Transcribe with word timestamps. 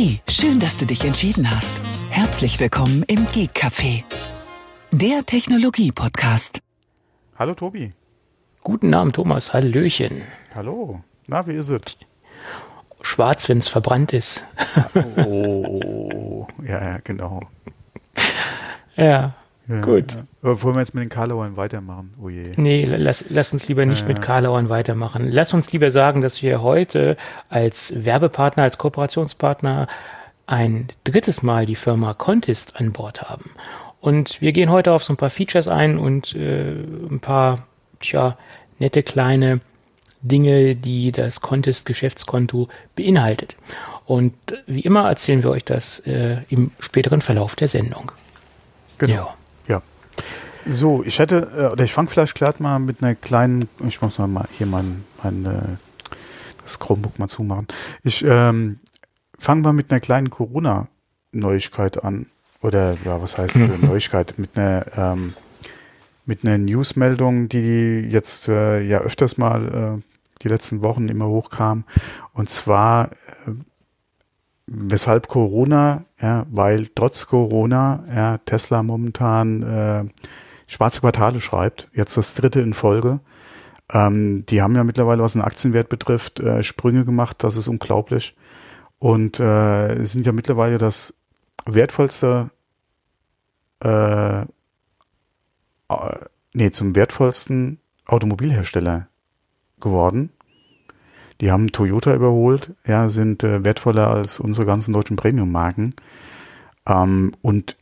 Hey, 0.00 0.20
schön, 0.28 0.60
dass 0.60 0.76
du 0.76 0.86
dich 0.86 1.04
entschieden 1.04 1.50
hast. 1.50 1.82
Herzlich 2.08 2.60
willkommen 2.60 3.02
im 3.08 3.26
Geek 3.26 3.50
Café, 3.50 4.04
der 4.92 5.26
Technologie-Podcast. 5.26 6.60
Hallo 7.36 7.54
Tobi. 7.54 7.92
Guten 8.60 8.94
Abend, 8.94 9.16
Thomas. 9.16 9.52
Hallöchen. 9.52 10.22
Hallo. 10.54 11.02
Na, 11.26 11.44
wie 11.48 11.54
ist 11.54 11.70
es? 11.70 11.98
Schwarz, 13.02 13.48
wenn 13.48 13.58
es 13.58 13.66
verbrannt 13.66 14.12
ist. 14.12 14.44
Oh, 14.94 16.46
ja, 16.62 16.92
ja, 16.92 16.98
genau. 17.02 17.40
Ja, 18.94 19.34
Ja, 19.68 19.80
gut. 19.82 20.14
Ja. 20.14 20.24
Aber 20.42 20.62
wollen 20.62 20.76
wir 20.76 20.80
jetzt 20.80 20.94
mit 20.94 21.02
den 21.04 21.10
Karlauern 21.10 21.56
weitermachen? 21.56 22.14
Oh 22.20 22.28
je. 22.28 22.54
Nee, 22.56 22.84
lass, 22.84 23.26
lass 23.28 23.52
uns 23.52 23.68
lieber 23.68 23.84
nicht 23.84 24.02
Ja, 24.02 24.08
mit. 24.08 24.22
Karlauern 24.22 24.68
weitermachen. 24.70 25.30
Lass 25.30 25.52
uns 25.52 25.72
lieber 25.72 25.90
sagen, 25.90 26.22
dass 26.22 26.42
wir 26.42 26.62
heute 26.62 27.16
als 27.50 27.92
Werbepartner, 28.04 28.62
als 28.62 28.78
Kooperationspartner 28.78 29.86
ein 30.46 30.88
drittes 31.04 31.42
Mal 31.42 31.66
die 31.66 31.74
Firma 31.74 32.14
Contest 32.14 32.76
an 32.76 32.92
Bord 32.92 33.28
haben. 33.28 33.50
Und 34.00 34.40
wir 34.40 34.52
gehen 34.52 34.70
heute 34.70 34.92
auf 34.92 35.04
so 35.04 35.12
ein 35.12 35.18
paar 35.18 35.28
Features 35.30 35.68
ein 35.68 35.98
und 35.98 36.34
äh, 36.34 36.70
ein 37.10 37.20
paar, 37.20 37.66
tja, 38.00 38.38
nette 38.78 39.02
kleine 39.02 39.60
Dinge, 40.22 40.76
die 40.76 41.12
das 41.12 41.40
Contest-Geschäftskonto 41.42 42.68
beinhaltet. 42.96 43.56
Und 44.06 44.34
wie 44.66 44.80
immer 44.80 45.08
erzählen 45.08 45.42
wir 45.42 45.50
euch 45.50 45.64
das 45.64 46.00
äh, 46.00 46.38
im 46.48 46.70
späteren 46.80 47.20
Verlauf 47.20 47.54
der 47.54 47.68
Sendung. 47.68 48.10
Genau. 48.96 49.14
Ja. 49.14 49.34
So, 50.66 51.02
ich 51.02 51.18
hätte, 51.18 51.50
äh, 51.56 51.72
oder 51.72 51.84
ich 51.84 51.92
fange 51.92 52.08
vielleicht 52.08 52.34
gerade 52.34 52.62
mal 52.62 52.78
mit 52.78 53.02
einer 53.02 53.14
kleinen, 53.14 53.68
ich 53.86 54.02
muss 54.02 54.18
mal 54.18 54.46
hier 54.56 54.66
mein, 54.66 55.04
mein 55.22 55.44
äh, 55.44 55.76
das 56.62 56.78
Chromebook 56.78 57.18
mal 57.18 57.28
zumachen. 57.28 57.66
Ich 58.02 58.24
ähm, 58.24 58.80
fange 59.38 59.62
mal 59.62 59.72
mit 59.72 59.90
einer 59.90 60.00
kleinen 60.00 60.30
Corona-Neuigkeit 60.30 62.04
an. 62.04 62.26
Oder 62.60 62.96
ja, 63.04 63.22
was 63.22 63.38
heißt 63.38 63.56
äh, 63.56 63.78
Neuigkeit? 63.80 64.38
Mit 64.38 64.58
einer 64.58 64.84
ähm, 64.96 65.34
mit 66.28 66.44
einer 66.44 66.58
Newsmeldung, 66.58 67.48
die 67.48 68.00
jetzt 68.00 68.48
äh, 68.48 68.82
ja 68.82 68.98
öfters 68.98 69.38
mal 69.38 70.02
äh, 70.02 70.02
die 70.42 70.48
letzten 70.48 70.82
Wochen 70.82 71.08
immer 71.08 71.26
hochkam. 71.26 71.84
Und 72.34 72.50
zwar 72.50 73.12
äh, 73.46 73.52
weshalb 74.70 75.28
Corona, 75.28 76.04
ja, 76.20 76.46
weil 76.50 76.88
trotz 76.94 77.26
Corona 77.26 78.02
ja, 78.14 78.38
Tesla 78.38 78.82
momentan 78.82 79.62
äh, 79.62 80.04
schwarze 80.66 81.00
Quartale 81.00 81.40
schreibt, 81.40 81.88
jetzt 81.94 82.16
das 82.16 82.34
dritte 82.34 82.60
in 82.60 82.74
Folge. 82.74 83.20
Ähm, 83.90 84.44
die 84.46 84.60
haben 84.60 84.76
ja 84.76 84.84
mittlerweile, 84.84 85.22
was 85.22 85.32
den 85.32 85.42
Aktienwert 85.42 85.88
betrifft, 85.88 86.40
äh, 86.40 86.62
Sprünge 86.62 87.04
gemacht, 87.04 87.42
das 87.42 87.56
ist 87.56 87.68
unglaublich. 87.68 88.36
Und 88.98 89.40
äh, 89.40 90.04
sind 90.04 90.26
ja 90.26 90.32
mittlerweile 90.32 90.76
das 90.76 91.14
wertvollste, 91.64 92.50
äh, 93.82 94.40
äh, 94.42 94.46
nee, 96.52 96.70
zum 96.70 96.94
wertvollsten 96.94 97.80
Automobilhersteller 98.06 99.08
geworden. 99.80 100.30
Die 101.40 101.52
haben 101.52 101.70
Toyota 101.70 102.14
überholt, 102.14 102.72
ja, 102.86 103.08
sind 103.08 103.44
äh, 103.44 103.64
wertvoller 103.64 104.08
als 104.08 104.40
unsere 104.40 104.66
ganzen 104.66 104.92
deutschen 104.92 105.16
Premium-Marken. 105.16 105.94
Ähm, 106.86 107.32
und 107.42 107.76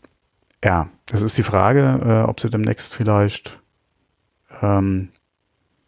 ja, 0.62 0.88
das 1.06 1.22
ist 1.22 1.38
die 1.38 1.42
Frage, 1.42 2.00
äh, 2.04 2.28
ob 2.28 2.40
sie 2.40 2.50
demnächst 2.50 2.92
vielleicht, 2.92 3.60
ähm, 4.60 5.08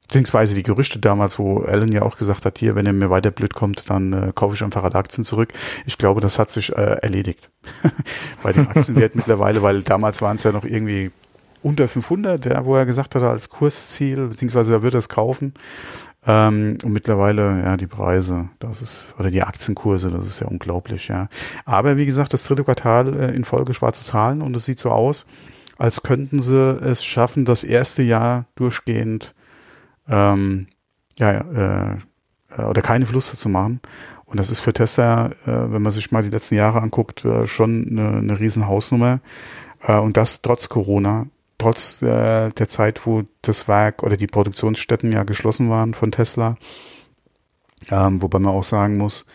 beziehungsweise 0.03 0.55
die 0.55 0.63
Gerüchte 0.63 0.99
damals, 0.99 1.39
wo 1.39 1.59
Alan 1.59 1.93
ja 1.93 2.03
auch 2.03 2.17
gesagt 2.17 2.47
hat, 2.47 2.59
hier, 2.59 2.75
wenn 2.75 2.87
er 2.87 2.95
mir 2.95 3.11
weiter 3.11 3.31
blöd 3.31 3.53
kommt, 3.53 3.91
dann 3.91 4.13
äh, 4.13 4.33
kaufe 4.35 4.55
ich 4.55 4.65
einfach 4.65 4.85
alle 4.85 4.95
Aktien 4.95 5.25
zurück. 5.25 5.53
Ich 5.85 5.99
glaube, 5.99 6.23
das 6.23 6.39
hat 6.39 6.49
sich 6.49 6.71
äh, 6.71 6.99
erledigt 7.03 7.51
bei 8.43 8.53
dem 8.53 8.69
Aktienwert 8.69 9.15
mittlerweile, 9.15 9.61
weil 9.61 9.83
damals 9.83 10.23
waren 10.23 10.37
es 10.37 10.45
ja 10.45 10.53
noch 10.53 10.65
irgendwie 10.65 11.11
unter 11.63 11.89
500, 11.89 12.47
ja, 12.47 12.65
wo 12.65 12.77
er 12.77 12.87
gesagt 12.87 13.15
hat, 13.15 13.23
als 13.23 13.51
Kursziel, 13.51 14.29
beziehungsweise 14.29 14.73
er 14.73 14.83
wird 14.83 14.95
es 14.95 15.09
kaufen. 15.09 15.55
Ähm, 16.29 16.77
und 16.85 16.93
mittlerweile, 16.93 17.63
ja, 17.63 17.79
die 17.79 17.87
Preise, 17.87 18.51
das 18.59 18.83
ist, 18.83 19.15
oder 19.19 19.31
die 19.31 19.43
Aktienkurse, 19.43 20.11
das 20.11 20.27
ist 20.27 20.41
ja 20.41 20.47
unglaublich, 20.47 21.09
ja. 21.09 21.29
Aber 21.65 21.97
wie 21.97 22.05
gesagt, 22.05 22.35
das 22.35 22.45
dritte 22.45 22.65
Quartal 22.65 23.19
äh, 23.19 23.35
in 23.35 23.45
Folge 23.45 23.73
schwarze 23.73 24.05
Zahlen 24.05 24.43
und 24.43 24.55
es 24.55 24.67
sieht 24.67 24.79
so 24.79 24.91
aus, 24.91 25.27
als 25.79 26.03
könnten 26.03 26.43
sie 26.43 26.55
es 26.83 27.03
schaffen, 27.03 27.47
das 27.47 27.65
erste 27.65 28.03
Jahr 28.03 28.45
durchgehend, 28.57 29.35
ähm, 30.07 30.67
ja, 31.19 31.31
äh, 31.31 31.97
äh, 32.59 32.63
oder 32.63 32.83
keine 32.83 33.07
Verluste 33.07 33.39
zu 33.39 33.49
machen. 33.49 33.81
Und 34.27 34.39
das 34.39 34.51
ist 34.51 34.61
für 34.61 34.75
Tesla, 34.75 35.29
äh, 35.47 35.73
wenn 35.73 35.81
man 35.81 35.93
sich 35.93 36.13
mal 36.13 36.23
die 36.23 36.29
letzten 36.29 36.57
Jahre 36.57 36.83
anguckt, 36.83 37.25
äh, 37.25 37.47
schon 37.47 37.89
eine, 37.89 38.19
eine 38.19 38.39
riesen 38.39 38.67
Hausnummer. 38.67 39.21
Äh, 39.81 39.97
und 39.97 40.19
das 40.19 40.43
trotz 40.43 40.69
Corona, 40.69 41.27
trotz 41.59 42.01
äh, 42.03 42.51
der 42.51 42.69
Zeit, 42.69 43.05
wo 43.07 43.25
das 43.43 43.69
Werk 43.69 44.03
oder 44.03 44.17
die 44.17 44.27
Produktionsstätten 44.27 45.13
ja 45.13 45.25
geschlossen 45.25 45.71
waren 45.71 45.95
von 45.95 46.13
Tesla. 46.13 46.57
Ähm, 47.91 48.23
wobei 48.23 48.39
man 48.39 48.55
auch 48.55 48.65
sagen 48.65 48.97
muss, 48.97 49.27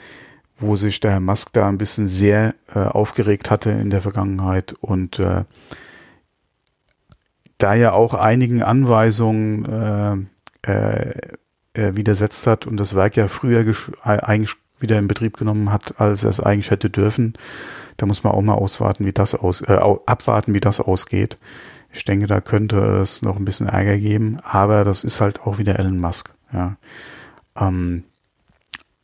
wo 0.57 0.75
sich 0.75 1.00
der 1.00 1.11
Herr 1.11 1.19
Musk 1.19 1.53
da 1.53 1.67
ein 1.67 1.78
bisschen 1.78 2.07
sehr 2.07 2.56
äh, 2.73 2.79
aufgeregt 2.79 3.50
hatte 3.51 3.72
in 3.72 3.89
der 3.89 4.01
Vergangenheit 4.01 4.73
und 4.79 5.19
äh, 5.19 5.44
da 7.57 7.73
ja 7.73 7.94
auch 7.94 8.13
einigen 8.13 8.61
Anweisungen 8.61 10.29
äh, 10.66 10.72
äh, 10.72 11.11
äh, 11.73 11.95
widersetzt 11.95 12.45
hat 12.47 12.67
und 12.67 12.78
das 12.78 12.95
Werk 12.95 13.16
ja 13.16 13.28
früher 13.28 13.66
eigentlich 14.03 14.55
wieder 14.79 15.00
in 15.00 15.07
Betrieb 15.07 15.38
genommen 15.38 15.72
hat, 15.72 16.00
als 16.00 16.23
er 16.23 16.29
es 16.29 16.40
eigentlich 16.40 16.72
hätte 16.72 16.90
dürfen. 16.90 17.34
Da 17.97 18.05
muss 18.05 18.23
man 18.23 18.34
auch 18.34 18.41
mal 18.41 18.55
auswarten, 18.55 19.05
wie 19.05 19.13
das 19.13 19.34
aus, 19.35 19.63
au- 19.67 20.01
abwarten, 20.05 20.53
wie 20.53 20.59
das 20.59 20.79
ausgeht. 20.79 21.38
Ich 21.94 22.06
denke, 22.06 22.26
da 22.28 22.42
könnte 22.42 22.78
es 23.02 23.22
noch 23.22 23.38
ein 23.38 23.46
bisschen 23.46 23.68
Ärger 23.68 23.98
geben, 23.98 24.40
aber 24.44 24.84
das 24.84 25.04
ist 25.04 25.22
halt 25.22 25.42
auch 25.42 25.59
wieder 25.59 25.78
Elon 25.78 26.00
Musk. 26.00 26.34
Ja. 26.52 26.76
Ähm, 27.56 28.04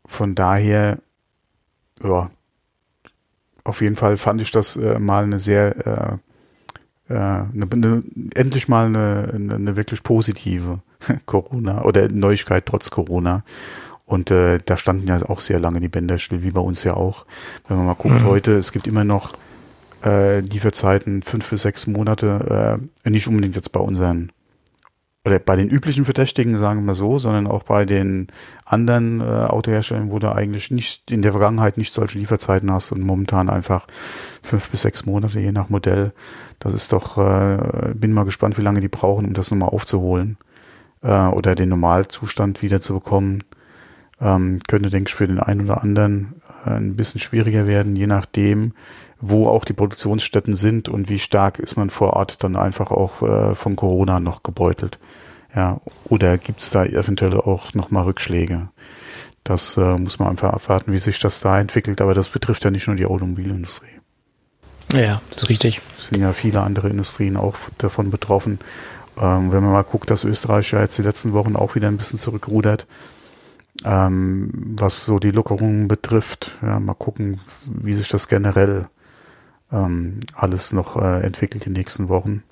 von 0.06 0.34
daher, 0.34 0.98
ja, 2.04 2.32
auf 3.64 3.82
jeden 3.82 3.96
Fall 3.96 4.18
fand 4.18 4.42
ich 4.42 4.52
das 4.52 4.76
äh, 4.76 4.98
mal 4.98 5.24
eine 5.24 5.38
sehr, 5.38 6.20
äh, 7.08 7.14
äh, 7.14 7.18
eine, 7.18 7.68
eine, 7.72 8.04
endlich 8.34 8.68
mal 8.68 8.88
eine, 8.88 9.32
eine, 9.54 9.76
wirklich 9.76 10.02
positive 10.02 10.80
Corona 11.28 11.84
oder 11.84 12.10
Neuigkeit 12.10 12.66
trotz 12.66 12.90
Corona. 12.90 13.44
Und 14.06 14.32
äh, 14.32 14.58
da 14.66 14.76
standen 14.78 15.08
ja 15.08 15.22
auch 15.30 15.40
sehr 15.40 15.60
lange 15.60 15.80
die 15.80 15.90
Bänder 15.90 16.18
still, 16.18 16.42
wie 16.42 16.50
bei 16.50 16.62
uns 16.62 16.84
ja 16.84 16.96
auch. 16.96 17.28
Wenn 17.68 17.78
man 17.78 17.86
mal 17.86 17.94
guckt, 17.94 18.24
Mhm. 18.24 18.26
heute, 18.26 18.54
es 18.54 18.72
gibt 18.72 18.88
immer 18.88 19.04
noch 19.04 19.38
äh, 20.04 20.40
Lieferzeiten 20.40 21.24
fünf 21.24 21.50
bis 21.50 21.62
sechs 21.62 21.88
Monate, 21.88 22.80
äh, 23.06 23.10
nicht 23.10 23.28
unbedingt 23.28 23.56
jetzt 23.56 23.72
bei 23.72 23.80
unseren 23.80 24.32
oder 25.26 25.40
bei 25.40 25.56
den 25.58 25.70
üblichen 25.70 26.06
Verdächtigen, 26.06 26.58
sagen 26.58 26.86
wir 26.86 26.94
so, 26.94 27.20
sondern 27.20 27.46
auch 27.46 27.64
bei 27.64 27.86
den 27.86 28.28
anderen 28.66 29.20
äh, 29.20 29.24
Autoherstellern, 29.24 30.12
wo 30.12 30.20
du 30.20 30.34
eigentlich 30.34 30.72
nicht 30.72 31.12
in 31.12 31.22
der 31.22 31.32
Vergangenheit 31.32 31.78
nicht 31.78 31.94
solche 31.94 32.18
Lieferzeiten 32.18 32.72
hast 32.72 32.92
und 32.92 33.02
momentan 33.02 33.50
einfach 33.50 33.86
fünf 34.42 34.70
bis 34.70 34.82
sechs 34.82 35.06
Monate, 35.06 35.40
je 35.40 35.52
nach 35.52 35.70
Modell. 35.70 36.14
Das 36.60 36.74
ist 36.74 36.94
doch, 36.94 37.18
äh, 37.18 37.94
bin 37.94 38.14
mal 38.14 38.26
gespannt, 38.26 38.58
wie 38.58 38.62
lange 38.64 38.80
die 38.80 38.88
brauchen, 38.88 39.26
um 39.26 39.34
das 39.34 39.52
nochmal 39.52 39.70
aufzuholen 39.70 40.38
äh, 41.02 41.28
oder 41.28 41.54
den 41.54 41.70
Normalzustand 41.70 42.62
wieder 42.62 42.80
zu 42.80 42.94
bekommen. 42.94 43.44
Ähm, 44.22 44.60
könnte, 44.68 44.90
denke 44.90 45.10
ich, 45.10 45.16
für 45.16 45.28
den 45.28 45.40
einen 45.40 45.62
oder 45.62 45.82
anderen 45.82 46.42
äh, 46.66 46.72
ein 46.72 46.96
bisschen 46.96 47.22
schwieriger 47.22 47.68
werden, 47.68 47.96
je 47.96 48.08
nachdem, 48.08 48.74
wo 49.22 49.48
auch 49.48 49.66
die 49.66 49.74
Produktionsstätten 49.74 50.56
sind 50.56 50.90
und 50.90 51.10
wie 51.10 51.20
stark 51.20 51.60
ist 51.60 51.76
man 51.76 51.90
vor 51.90 52.14
Ort 52.14 52.44
dann 52.44 52.56
einfach 52.56 52.92
auch 52.92 53.22
äh, 53.22 53.56
von 53.56 53.76
Corona 53.76 54.20
noch 54.20 54.44
gebeutelt. 54.44 55.00
Ja, 55.56 55.82
oder 56.06 56.38
gibt's 56.38 56.70
da 56.70 56.86
eventuell 56.86 57.36
auch 57.36 57.74
nochmal 57.74 58.04
Rückschläge? 58.04 58.70
Das 59.44 59.78
äh, 59.78 59.98
muss 59.98 60.20
man 60.20 60.30
einfach 60.30 60.54
abwarten, 60.54 60.94
wie 60.94 61.00
sich 61.00 61.20
das 61.20 61.40
da 61.40 61.60
entwickelt, 61.60 62.02
aber 62.02 62.14
das 62.14 62.30
betrifft 62.30 62.64
ja 62.64 62.72
nicht 62.72 62.88
nur 62.88 62.96
die 62.96 63.06
Automobilindustrie. 63.06 63.88
Ja, 64.94 65.22
das 65.30 65.44
ist 65.44 65.50
richtig. 65.50 65.82
Es 65.98 66.08
sind 66.08 66.22
ja 66.22 66.34
viele 66.34 66.62
andere 66.62 66.90
Industrien 66.90 67.38
auch 67.38 67.56
davon 67.78 68.12
betroffen. 68.12 68.60
Ähm, 69.18 69.52
wenn 69.52 69.64
man 69.64 69.74
mal 69.74 69.84
guckt, 69.84 70.10
dass 70.10 70.24
Österreich 70.24 70.72
ja 70.72 70.82
jetzt 70.82 70.98
die 70.98 71.04
letzten 71.04 71.34
Wochen 71.34 71.56
auch 71.56 71.76
wieder 71.76 71.88
ein 71.88 71.98
bisschen 71.98 72.20
zurückrudert, 72.20 72.88
ähm, 73.84 74.76
was 74.78 75.06
so 75.06 75.20
die 75.20 75.32
Lockerungen 75.32 75.88
betrifft. 75.88 76.58
Ja, 76.62 76.80
mal 76.80 76.94
gucken, 76.94 77.42
wie 77.66 77.94
sich 77.94 78.08
das 78.08 78.28
generell 78.28 78.88
ähm, 79.72 80.20
alles 80.34 80.72
noch 80.74 80.96
äh, 80.96 81.22
entwickelt 81.22 81.66
in 81.66 81.74
den 81.74 81.80
nächsten 81.80 82.10
Wochen. 82.10 82.44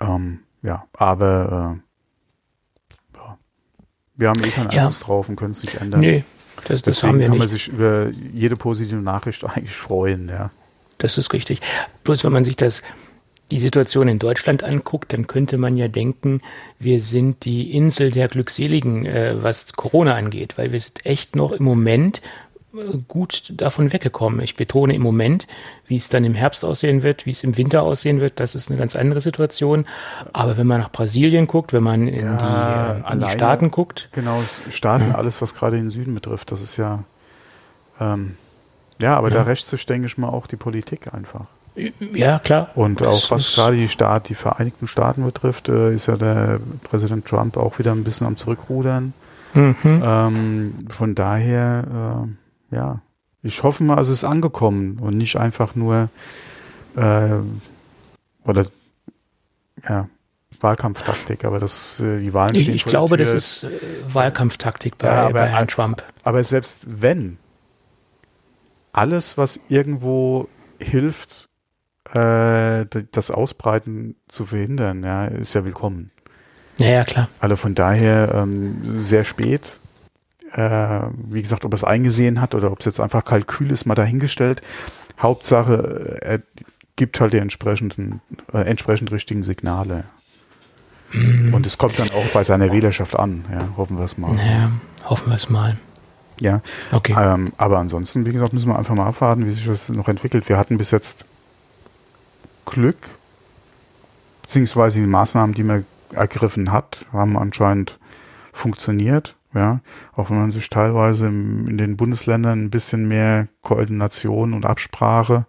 Ähm, 0.00 0.40
ja, 0.62 0.84
aber 0.92 1.80
äh, 3.14 3.16
ja. 3.18 3.38
wir 4.16 4.28
haben 4.28 4.44
eh 4.44 4.48
keinen 4.50 4.70
Ja. 4.70 4.82
Einfluss 4.86 5.00
drauf 5.00 5.28
und 5.28 5.36
können 5.36 5.52
es 5.52 5.62
nicht 5.62 5.76
ändern. 5.76 6.00
Nee, 6.00 6.24
das, 6.66 6.82
das 6.82 6.96
Deswegen 6.96 7.08
haben 7.14 7.18
wir 7.20 7.26
kann 7.28 7.38
man 7.38 7.48
nicht. 7.48 7.64
sich 7.64 7.68
über 7.68 8.10
jede 8.34 8.56
positive 8.56 8.96
Nachricht 9.00 9.44
eigentlich 9.44 9.74
freuen, 9.76 10.28
ja. 10.28 10.50
Das 10.98 11.16
ist 11.18 11.32
richtig. 11.32 11.60
Bloß 12.04 12.24
wenn 12.24 12.32
man 12.32 12.44
sich 12.44 12.56
das 12.56 12.82
die 13.50 13.60
Situation 13.60 14.08
in 14.08 14.18
Deutschland 14.18 14.62
anguckt, 14.62 15.12
dann 15.12 15.26
könnte 15.26 15.56
man 15.56 15.76
ja 15.76 15.88
denken, 15.88 16.42
wir 16.78 17.00
sind 17.00 17.44
die 17.46 17.72
Insel 17.72 18.10
der 18.10 18.28
Glückseligen, 18.28 19.06
äh, 19.06 19.42
was 19.42 19.72
Corona 19.72 20.16
angeht, 20.16 20.58
weil 20.58 20.72
wir 20.72 20.80
sind 20.80 21.06
echt 21.06 21.34
noch 21.34 21.52
im 21.52 21.64
Moment 21.64 22.20
gut 23.08 23.52
davon 23.56 23.92
weggekommen. 23.92 24.40
Ich 24.40 24.54
betone 24.54 24.94
im 24.94 25.02
Moment, 25.02 25.46
wie 25.86 25.96
es 25.96 26.08
dann 26.08 26.24
im 26.24 26.34
Herbst 26.34 26.64
aussehen 26.64 27.02
wird, 27.02 27.24
wie 27.24 27.30
es 27.30 27.42
im 27.42 27.56
Winter 27.56 27.82
aussehen 27.82 28.20
wird, 28.20 28.40
das 28.40 28.54
ist 28.54 28.70
eine 28.70 28.78
ganz 28.78 28.94
andere 28.94 29.20
Situation. 29.20 29.86
Aber 30.32 30.56
wenn 30.56 30.66
man 30.66 30.80
nach 30.80 30.92
Brasilien 30.92 31.46
guckt, 31.46 31.72
wenn 31.72 31.82
man 31.82 32.06
in, 32.08 32.26
ja, 32.26 32.94
die, 32.94 33.10
äh, 33.10 33.12
in 33.14 33.20
die, 33.20 33.28
Staaten 33.30 33.70
guckt. 33.70 34.10
Genau, 34.12 34.42
Staaten, 34.70 35.08
ja. 35.08 35.14
alles, 35.14 35.40
was 35.40 35.54
gerade 35.54 35.76
den 35.76 35.90
Süden 35.90 36.14
betrifft, 36.14 36.52
das 36.52 36.60
ist 36.60 36.76
ja, 36.76 37.04
ähm, 38.00 38.36
ja, 39.00 39.16
aber 39.16 39.28
ja. 39.28 39.36
da 39.36 39.42
rächt 39.42 39.66
sich, 39.66 39.86
denke 39.86 40.06
ich 40.06 40.18
mal, 40.18 40.28
auch 40.28 40.46
die 40.46 40.56
Politik 40.56 41.12
einfach. 41.14 41.46
Ja, 42.12 42.40
klar. 42.40 42.70
Und 42.74 43.00
das 43.00 43.26
auch 43.26 43.30
was 43.30 43.54
gerade 43.54 43.76
die 43.76 43.88
Staat, 43.88 44.28
die 44.28 44.34
Vereinigten 44.34 44.86
Staaten 44.86 45.24
betrifft, 45.24 45.68
äh, 45.68 45.94
ist 45.94 46.06
ja 46.06 46.16
der 46.16 46.60
Präsident 46.82 47.24
Trump 47.24 47.56
auch 47.56 47.78
wieder 47.78 47.92
ein 47.92 48.04
bisschen 48.04 48.26
am 48.26 48.36
Zurückrudern. 48.36 49.14
Mhm. 49.54 49.76
Ähm, 49.84 50.74
von 50.90 51.14
daher, 51.14 52.26
äh, 52.26 52.47
ja, 52.70 53.00
ich 53.42 53.62
hoffe 53.62 53.84
mal, 53.84 53.98
es 54.00 54.08
ist 54.08 54.24
angekommen 54.24 54.98
und 54.98 55.16
nicht 55.16 55.36
einfach 55.36 55.74
nur 55.74 56.08
äh, 56.96 57.38
oder 58.44 58.66
ja, 59.88 60.08
Wahlkampftaktik, 60.60 61.44
aber 61.44 61.60
das 61.60 62.00
äh, 62.00 62.20
die 62.20 62.34
Wahlen 62.34 62.50
stehen 62.50 62.74
Ich, 62.74 62.76
ich 62.76 62.84
glaube, 62.84 63.16
das 63.16 63.32
ist 63.32 63.64
äh, 63.64 63.68
Wahlkampftaktik 64.12 64.98
bei, 64.98 65.08
ja, 65.08 65.22
aber, 65.24 65.32
bei 65.32 65.48
Herrn 65.48 65.68
Trump. 65.68 66.02
Aber 66.24 66.42
selbst 66.42 66.84
wenn 66.88 67.38
alles, 68.92 69.38
was 69.38 69.60
irgendwo 69.68 70.48
hilft, 70.80 71.48
äh, 72.12 72.86
das 73.12 73.30
Ausbreiten 73.30 74.16
zu 74.28 74.46
verhindern, 74.46 75.04
ja, 75.04 75.26
ist 75.26 75.54
ja 75.54 75.64
willkommen. 75.64 76.10
Ja, 76.78 76.88
ja, 76.88 77.04
klar. 77.04 77.28
Also 77.40 77.56
von 77.56 77.74
daher 77.74 78.32
ähm, 78.34 78.78
sehr 78.82 79.24
spät. 79.24 79.78
Äh, 80.52 81.08
wie 81.30 81.42
gesagt, 81.42 81.64
ob 81.64 81.72
er 81.72 81.76
es 81.76 81.84
eingesehen 81.84 82.40
hat 82.40 82.54
oder 82.54 82.72
ob 82.72 82.80
es 82.80 82.86
jetzt 82.86 83.00
einfach 83.00 83.24
Kalkül 83.24 83.70
ist, 83.70 83.84
mal 83.84 83.94
dahingestellt. 83.94 84.62
Hauptsache, 85.18 86.18
er 86.22 86.40
gibt 86.96 87.20
halt 87.20 87.32
die 87.32 87.38
entsprechenden, 87.38 88.20
äh, 88.52 88.62
entsprechend 88.62 89.12
richtigen 89.12 89.42
Signale. 89.42 90.04
Mhm. 91.12 91.54
Und 91.54 91.66
es 91.66 91.78
kommt 91.78 91.98
dann 91.98 92.10
auch 92.10 92.26
bei 92.32 92.44
seiner 92.44 92.72
Wählerschaft 92.72 93.16
an, 93.16 93.44
ja, 93.50 93.76
hoffen 93.76 93.98
wir 93.98 94.04
es 94.04 94.18
mal. 94.18 94.36
Ja, 94.36 94.70
hoffen 95.04 95.30
wir 95.30 95.36
es 95.36 95.48
mal. 95.48 95.78
Ja, 96.40 96.60
okay. 96.92 97.14
Ähm, 97.18 97.52
aber 97.56 97.78
ansonsten, 97.78 98.26
wie 98.26 98.32
gesagt, 98.32 98.52
müssen 98.52 98.68
wir 98.68 98.78
einfach 98.78 98.94
mal 98.94 99.06
abwarten, 99.06 99.46
wie 99.46 99.50
sich 99.50 99.66
das 99.66 99.88
noch 99.88 100.08
entwickelt. 100.08 100.48
Wir 100.48 100.56
hatten 100.56 100.78
bis 100.78 100.90
jetzt 100.90 101.24
Glück, 102.64 102.96
beziehungsweise 104.42 105.00
die 105.00 105.06
Maßnahmen, 105.06 105.54
die 105.54 105.64
man 105.64 105.84
ergriffen 106.12 106.70
hat, 106.70 107.06
haben 107.12 107.36
anscheinend 107.36 107.98
funktioniert. 108.52 109.34
Ja, 109.58 109.80
auch 110.14 110.30
wenn 110.30 110.38
man 110.38 110.52
sich 110.52 110.70
teilweise 110.70 111.26
im, 111.26 111.66
in 111.66 111.78
den 111.78 111.96
Bundesländern 111.96 112.66
ein 112.66 112.70
bisschen 112.70 113.08
mehr 113.08 113.48
Koordination 113.60 114.54
und 114.54 114.64
Absprache 114.64 115.46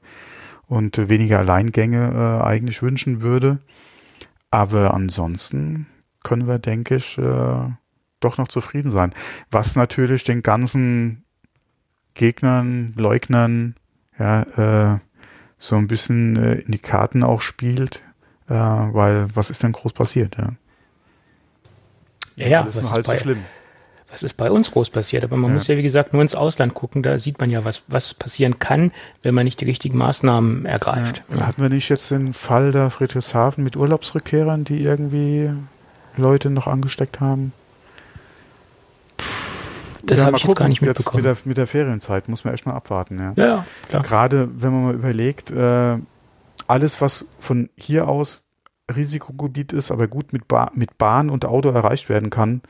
und 0.66 1.10
weniger 1.10 1.38
Alleingänge 1.38 2.40
äh, 2.42 2.44
eigentlich 2.44 2.82
wünschen 2.82 3.22
würde. 3.22 3.60
Aber 4.50 4.96
ansonsten 4.96 5.86
können 6.24 6.48
wir, 6.48 6.58
denke 6.58 6.96
ich, 6.96 7.20
äh, 7.20 7.70
doch 8.20 8.40
noch 8.40 8.48
zufrieden 8.48 8.90
sein. 8.90 9.14
Was 9.52 9.76
natürlich 9.76 10.24
den 10.24 10.42
ganzen 10.42 11.24
Gegnern, 12.16 12.92
Leugnern, 12.98 13.76
ja, 14.18 14.96
äh, 14.96 15.00
so 15.60 15.76
ein 15.76 15.86
bisschen 15.86 16.36
äh, 16.36 16.56
in 16.56 16.72
die 16.72 16.80
Karten 16.80 17.22
auch 17.22 17.42
spielt, 17.42 18.02
äh, 18.48 18.56
weil 18.56 19.28
was 19.36 19.52
ist 19.52 19.62
denn 19.62 19.74
groß 19.74 19.94
passiert? 19.94 20.36
Ja, 20.38 20.54
ja, 22.38 22.48
ja 22.48 22.64
das 22.64 22.76
ist 22.76 22.92
halt 22.92 23.06
so 23.06 23.16
schlimm. 23.16 23.46
Was 24.12 24.24
ist 24.24 24.38
bei 24.38 24.50
uns 24.50 24.72
groß 24.72 24.90
passiert? 24.90 25.24
Aber 25.24 25.38
man 25.38 25.52
ja. 25.52 25.54
muss 25.56 25.68
ja, 25.68 25.78
wie 25.78 25.84
gesagt, 25.84 26.14
nur 26.14 26.22
ins 26.22 26.36
Ausland 26.36 26.74
gucken. 26.74 27.04
Da 27.04 27.20
sieht 27.20 27.40
man 27.40 27.52
ja, 27.52 27.64
was, 27.64 27.84
was 27.88 28.14
passieren 28.16 28.58
kann, 28.58 28.92
wenn 29.22 29.36
man 29.36 29.44
nicht 29.44 29.62
die 29.62 29.66
richtigen 29.66 29.98
Maßnahmen 29.98 30.66
ergreift. 30.66 31.24
Ja. 31.30 31.46
Hatten 31.46 31.62
wir 31.62 31.70
nicht 31.70 31.90
jetzt 31.90 32.10
den 32.10 32.34
Fall 32.34 32.72
da 32.72 32.90
Friedrichshafen 32.90 33.64
mit 33.64 33.76
Urlaubsrückkehrern, 33.76 34.64
die 34.64 34.82
irgendwie 34.82 35.52
Leute 36.18 36.50
noch 36.50 36.66
angesteckt 36.66 37.20
haben? 37.20 37.54
Das 40.02 40.20
ja, 40.20 40.26
habe 40.26 40.38
ich 40.38 40.44
gucken. 40.44 40.54
jetzt 40.54 40.60
gar 40.60 40.70
nicht 40.70 40.82
mitbekommen. 40.82 41.24
Mit, 41.24 41.26
der, 41.26 41.38
mit 41.46 41.58
der 41.58 41.68
Ferienzeit 41.68 42.30
muss 42.30 42.44
man 42.44 42.54
erstmal 42.54 42.76
abwarten. 42.76 43.20
Ja, 43.20 43.34
ja 43.36 43.66
klar. 43.90 44.02
Gerade 44.02 44.50
wenn 44.54 44.72
man 44.72 44.84
mal 44.84 44.94
überlegt, 44.96 45.52
äh, 45.52 45.98
alles, 46.68 47.02
was 47.02 47.26
von 47.38 47.70
hier 47.78 48.08
aus 48.08 48.48
Risikogebiet 48.96 49.72
ist, 49.72 49.92
aber 49.92 50.08
gut 50.08 50.34
mit, 50.34 50.48
ba 50.48 50.72
mit 50.74 50.98
Bahn 50.98 51.30
und 51.30 51.46
Auto 51.46 51.70
erreicht 51.70 52.10
werden 52.10 52.30
kann, 52.30 52.62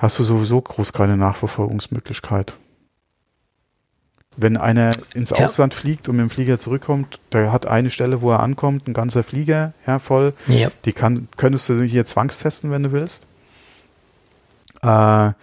hast 0.00 0.18
du 0.18 0.24
sowieso 0.24 0.60
groß 0.60 0.92
keine 0.92 1.16
Nachverfolgungsmöglichkeit. 1.16 2.54
Wenn 4.36 4.56
einer 4.56 4.92
ins 5.14 5.30
ja. 5.30 5.38
Ausland 5.38 5.74
fliegt 5.74 6.08
und 6.08 6.16
mit 6.16 6.22
dem 6.22 6.30
Flieger 6.30 6.58
zurückkommt, 6.58 7.20
der 7.32 7.52
hat 7.52 7.66
eine 7.66 7.90
Stelle, 7.90 8.22
wo 8.22 8.30
er 8.30 8.40
ankommt, 8.40 8.88
ein 8.88 8.94
ganzer 8.94 9.22
Flieger, 9.22 9.74
ja, 9.86 9.98
voll. 9.98 10.34
Ja. 10.46 10.70
Die 10.84 10.92
kann, 10.92 11.28
könntest 11.36 11.68
du 11.68 11.82
hier 11.82 12.06
zwangstesten, 12.06 12.70
wenn 12.70 12.84
du 12.84 12.92
willst. 12.92 13.24
Äh, 14.82 14.86
aber 14.86 15.34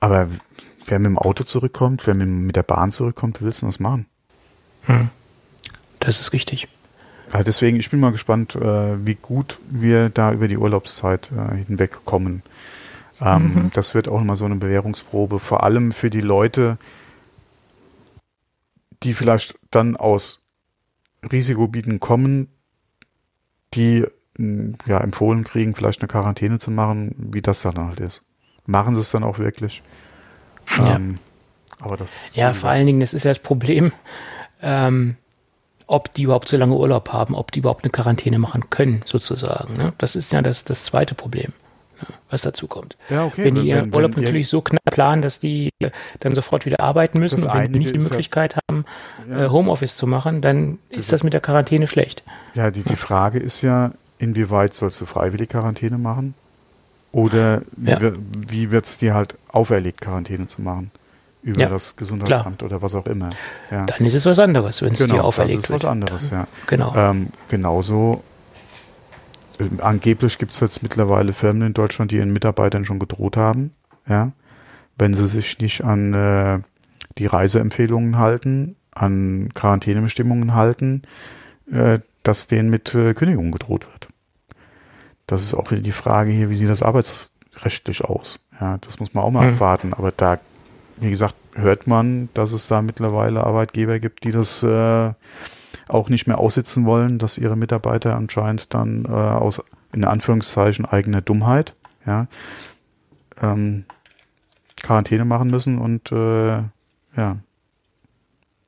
wer 0.00 0.98
mit 0.98 1.06
dem 1.06 1.18
Auto 1.18 1.44
zurückkommt, 1.44 2.06
wer 2.06 2.14
mit, 2.14 2.28
mit 2.28 2.56
der 2.56 2.64
Bahn 2.64 2.90
zurückkommt, 2.90 3.42
willst 3.42 3.62
du 3.62 3.66
das 3.66 3.78
machen? 3.78 4.06
Hm. 4.82 5.10
Das 6.00 6.20
ist 6.20 6.32
richtig. 6.32 6.68
Ja, 7.32 7.42
deswegen, 7.42 7.78
ich 7.78 7.90
bin 7.90 8.00
mal 8.00 8.12
gespannt, 8.12 8.56
äh, 8.56 9.06
wie 9.06 9.16
gut 9.16 9.58
wir 9.68 10.08
da 10.08 10.32
über 10.32 10.48
die 10.48 10.56
Urlaubszeit 10.56 11.30
äh, 11.32 11.56
hinwegkommen. 11.56 12.42
Ähm, 13.20 13.54
mhm. 13.54 13.70
Das 13.72 13.94
wird 13.94 14.08
auch 14.08 14.20
mal 14.20 14.36
so 14.36 14.44
eine 14.44 14.56
Bewährungsprobe, 14.56 15.38
vor 15.38 15.64
allem 15.64 15.92
für 15.92 16.10
die 16.10 16.20
Leute, 16.20 16.78
die 19.02 19.14
vielleicht 19.14 19.58
dann 19.70 19.96
aus 19.96 20.42
Risikogebieten 21.30 21.98
kommen, 22.00 22.48
die 23.74 24.06
ja 24.38 25.00
empfohlen 25.00 25.44
kriegen, 25.44 25.74
vielleicht 25.74 26.02
eine 26.02 26.08
Quarantäne 26.08 26.58
zu 26.58 26.70
machen, 26.70 27.14
wie 27.16 27.40
das 27.40 27.62
dann 27.62 27.78
halt 27.78 28.00
ist 28.00 28.22
machen 28.66 28.94
sie 28.94 29.00
es 29.00 29.10
dann 29.10 29.24
auch 29.24 29.38
wirklich. 29.38 29.82
Ja. 30.78 30.96
Ähm, 30.96 31.18
aber 31.80 31.96
das. 31.96 32.34
Ja, 32.34 32.52
vor 32.52 32.70
allen 32.70 32.86
Dingen, 32.86 33.00
das 33.00 33.14
ist 33.14 33.24
ja 33.24 33.30
das 33.30 33.38
Problem, 33.38 33.92
ähm, 34.62 35.16
ob 35.86 36.12
die 36.14 36.22
überhaupt 36.22 36.48
so 36.48 36.56
lange 36.56 36.74
Urlaub 36.74 37.12
haben, 37.12 37.34
ob 37.34 37.52
die 37.52 37.60
überhaupt 37.60 37.84
eine 37.84 37.90
Quarantäne 37.90 38.38
machen 38.38 38.70
können, 38.70 39.02
sozusagen. 39.04 39.76
Ne? 39.76 39.92
Das 39.98 40.16
ist 40.16 40.32
ja 40.32 40.42
das, 40.42 40.64
das 40.64 40.84
zweite 40.84 41.14
Problem, 41.14 41.52
was 42.30 42.42
dazu 42.42 42.66
kommt. 42.66 42.96
Ja, 43.08 43.24
okay. 43.24 43.44
Wenn 43.44 43.56
die 43.56 43.68
ihren 43.68 43.94
Urlaub 43.94 44.16
wenn, 44.16 44.24
natürlich 44.24 44.48
so 44.48 44.60
knapp 44.60 44.84
planen, 44.90 45.22
dass 45.22 45.40
die 45.40 45.70
dann 46.20 46.34
sofort 46.34 46.66
wieder 46.66 46.80
arbeiten 46.80 47.18
müssen 47.18 47.42
und 47.42 47.54
wenn 47.54 47.72
die 47.72 47.78
nicht 47.78 47.94
die 47.94 48.00
Möglichkeit 48.00 48.54
ja, 48.54 48.60
haben, 48.70 48.84
ja. 49.30 49.44
Äh, 49.44 49.48
Homeoffice 49.48 49.96
zu 49.96 50.06
machen, 50.06 50.40
dann 50.40 50.78
das 50.90 51.00
ist 51.00 51.12
das 51.12 51.22
mit 51.22 51.32
der 51.32 51.40
Quarantäne 51.40 51.86
schlecht. 51.86 52.22
Ja, 52.54 52.70
die, 52.70 52.82
die 52.82 52.96
Frage 52.96 53.38
ist 53.38 53.62
ja, 53.62 53.92
inwieweit 54.18 54.74
sollst 54.74 55.00
du 55.00 55.06
freiwillig 55.06 55.48
Quarantäne 55.48 55.98
machen? 55.98 56.34
Oder 57.12 57.62
ja. 57.82 57.98
wie 58.46 58.70
wird 58.70 58.84
es 58.84 58.98
dir 58.98 59.14
halt 59.14 59.36
auferlegt, 59.48 60.00
Quarantäne 60.00 60.46
zu 60.48 60.60
machen? 60.60 60.90
Über 61.42 61.60
ja, 61.60 61.68
das 61.68 61.96
Gesundheitsamt 61.96 62.58
klar. 62.58 62.70
oder 62.70 62.82
was 62.82 62.94
auch 62.94 63.06
immer. 63.06 63.30
Ja. 63.70 63.86
Dann 63.86 64.04
ist 64.04 64.14
es 64.14 64.26
was 64.26 64.38
anderes, 64.40 64.82
wenn 64.82 64.92
es 64.92 64.98
genau, 64.98 65.14
dir 65.14 65.24
auferlegt 65.24 65.58
das 65.58 65.70
ist 65.70 65.70
was 65.70 65.84
anderes, 65.84 66.30
ja. 66.30 66.46
Genau. 66.66 66.92
Ähm, 66.96 67.28
genauso, 67.48 68.14
äh, 68.14 68.35
angeblich 69.78 70.38
gibt 70.38 70.52
es 70.52 70.60
jetzt 70.60 70.82
mittlerweile 70.82 71.32
Firmen 71.32 71.68
in 71.68 71.74
Deutschland, 71.74 72.10
die 72.10 72.16
ihren 72.16 72.32
Mitarbeitern 72.32 72.84
schon 72.84 72.98
gedroht 72.98 73.36
haben, 73.36 73.70
ja, 74.08 74.32
wenn 74.98 75.14
sie 75.14 75.26
sich 75.26 75.58
nicht 75.58 75.84
an 75.84 76.14
äh, 76.14 76.60
die 77.18 77.26
Reiseempfehlungen 77.26 78.18
halten, 78.18 78.76
an 78.92 79.50
Quarantänebestimmungen 79.54 80.54
halten, 80.54 81.02
äh, 81.70 82.00
dass 82.22 82.46
denen 82.46 82.70
mit 82.70 82.94
äh, 82.94 83.14
Kündigung 83.14 83.52
gedroht 83.52 83.86
wird 83.92 84.08
das 85.26 85.42
ist 85.42 85.54
auch 85.54 85.70
wieder 85.70 85.82
die 85.82 85.92
Frage 85.92 86.30
hier, 86.30 86.50
wie 86.50 86.56
sieht 86.56 86.68
das 86.68 86.82
arbeitsrechtlich 86.82 88.04
aus? 88.04 88.38
Ja, 88.60 88.78
das 88.78 89.00
muss 89.00 89.12
man 89.12 89.24
auch 89.24 89.30
mal 89.30 89.46
mhm. 89.46 89.54
abwarten. 89.54 89.92
Aber 89.92 90.12
da, 90.12 90.38
wie 90.96 91.10
gesagt, 91.10 91.34
hört 91.54 91.86
man, 91.86 92.28
dass 92.34 92.52
es 92.52 92.68
da 92.68 92.80
mittlerweile 92.82 93.44
Arbeitgeber 93.44 93.98
gibt, 93.98 94.24
die 94.24 94.32
das 94.32 94.62
äh, 94.62 95.12
auch 95.88 96.08
nicht 96.08 96.26
mehr 96.26 96.38
aussitzen 96.38 96.86
wollen, 96.86 97.18
dass 97.18 97.38
ihre 97.38 97.56
Mitarbeiter 97.56 98.16
anscheinend 98.16 98.74
dann 98.74 99.04
äh, 99.04 99.08
aus 99.08 99.62
in 99.92 100.04
Anführungszeichen 100.04 100.84
eigener 100.84 101.20
Dummheit, 101.22 101.74
ja, 102.06 102.26
ähm, 103.40 103.84
Quarantäne 104.82 105.24
machen 105.24 105.48
müssen 105.48 105.78
und 105.78 106.12
äh, 106.12 106.58
ja, 107.16 107.36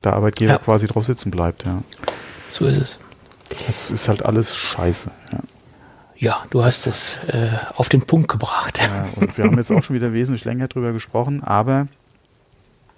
der 0.03 0.13
Arbeitgeber 0.13 0.53
ja. 0.53 0.57
quasi 0.57 0.87
drauf 0.87 1.05
sitzen 1.05 1.31
bleibt, 1.31 1.65
ja. 1.65 1.81
So 2.51 2.65
ist 2.65 2.77
es. 2.77 2.99
Das 3.67 3.91
ist 3.91 4.07
halt 4.07 4.25
alles 4.25 4.55
scheiße, 4.55 5.11
ja. 5.33 5.39
Ja, 6.21 6.43
du 6.49 6.65
hast 6.65 6.85
es 6.85 7.17
äh, 7.27 7.49
auf 7.75 7.87
den 7.87 8.01
Punkt 8.01 8.27
gebracht. 8.27 8.77
Ja, 8.77 9.05
und 9.15 9.37
wir 9.37 9.45
haben 9.45 9.55
jetzt 9.55 9.71
auch 9.71 9.81
schon 9.81 9.95
wieder 9.95 10.11
wesentlich 10.11 10.43
länger 10.43 10.67
drüber 10.67 10.91
gesprochen, 10.91 11.41
aber 11.41 11.87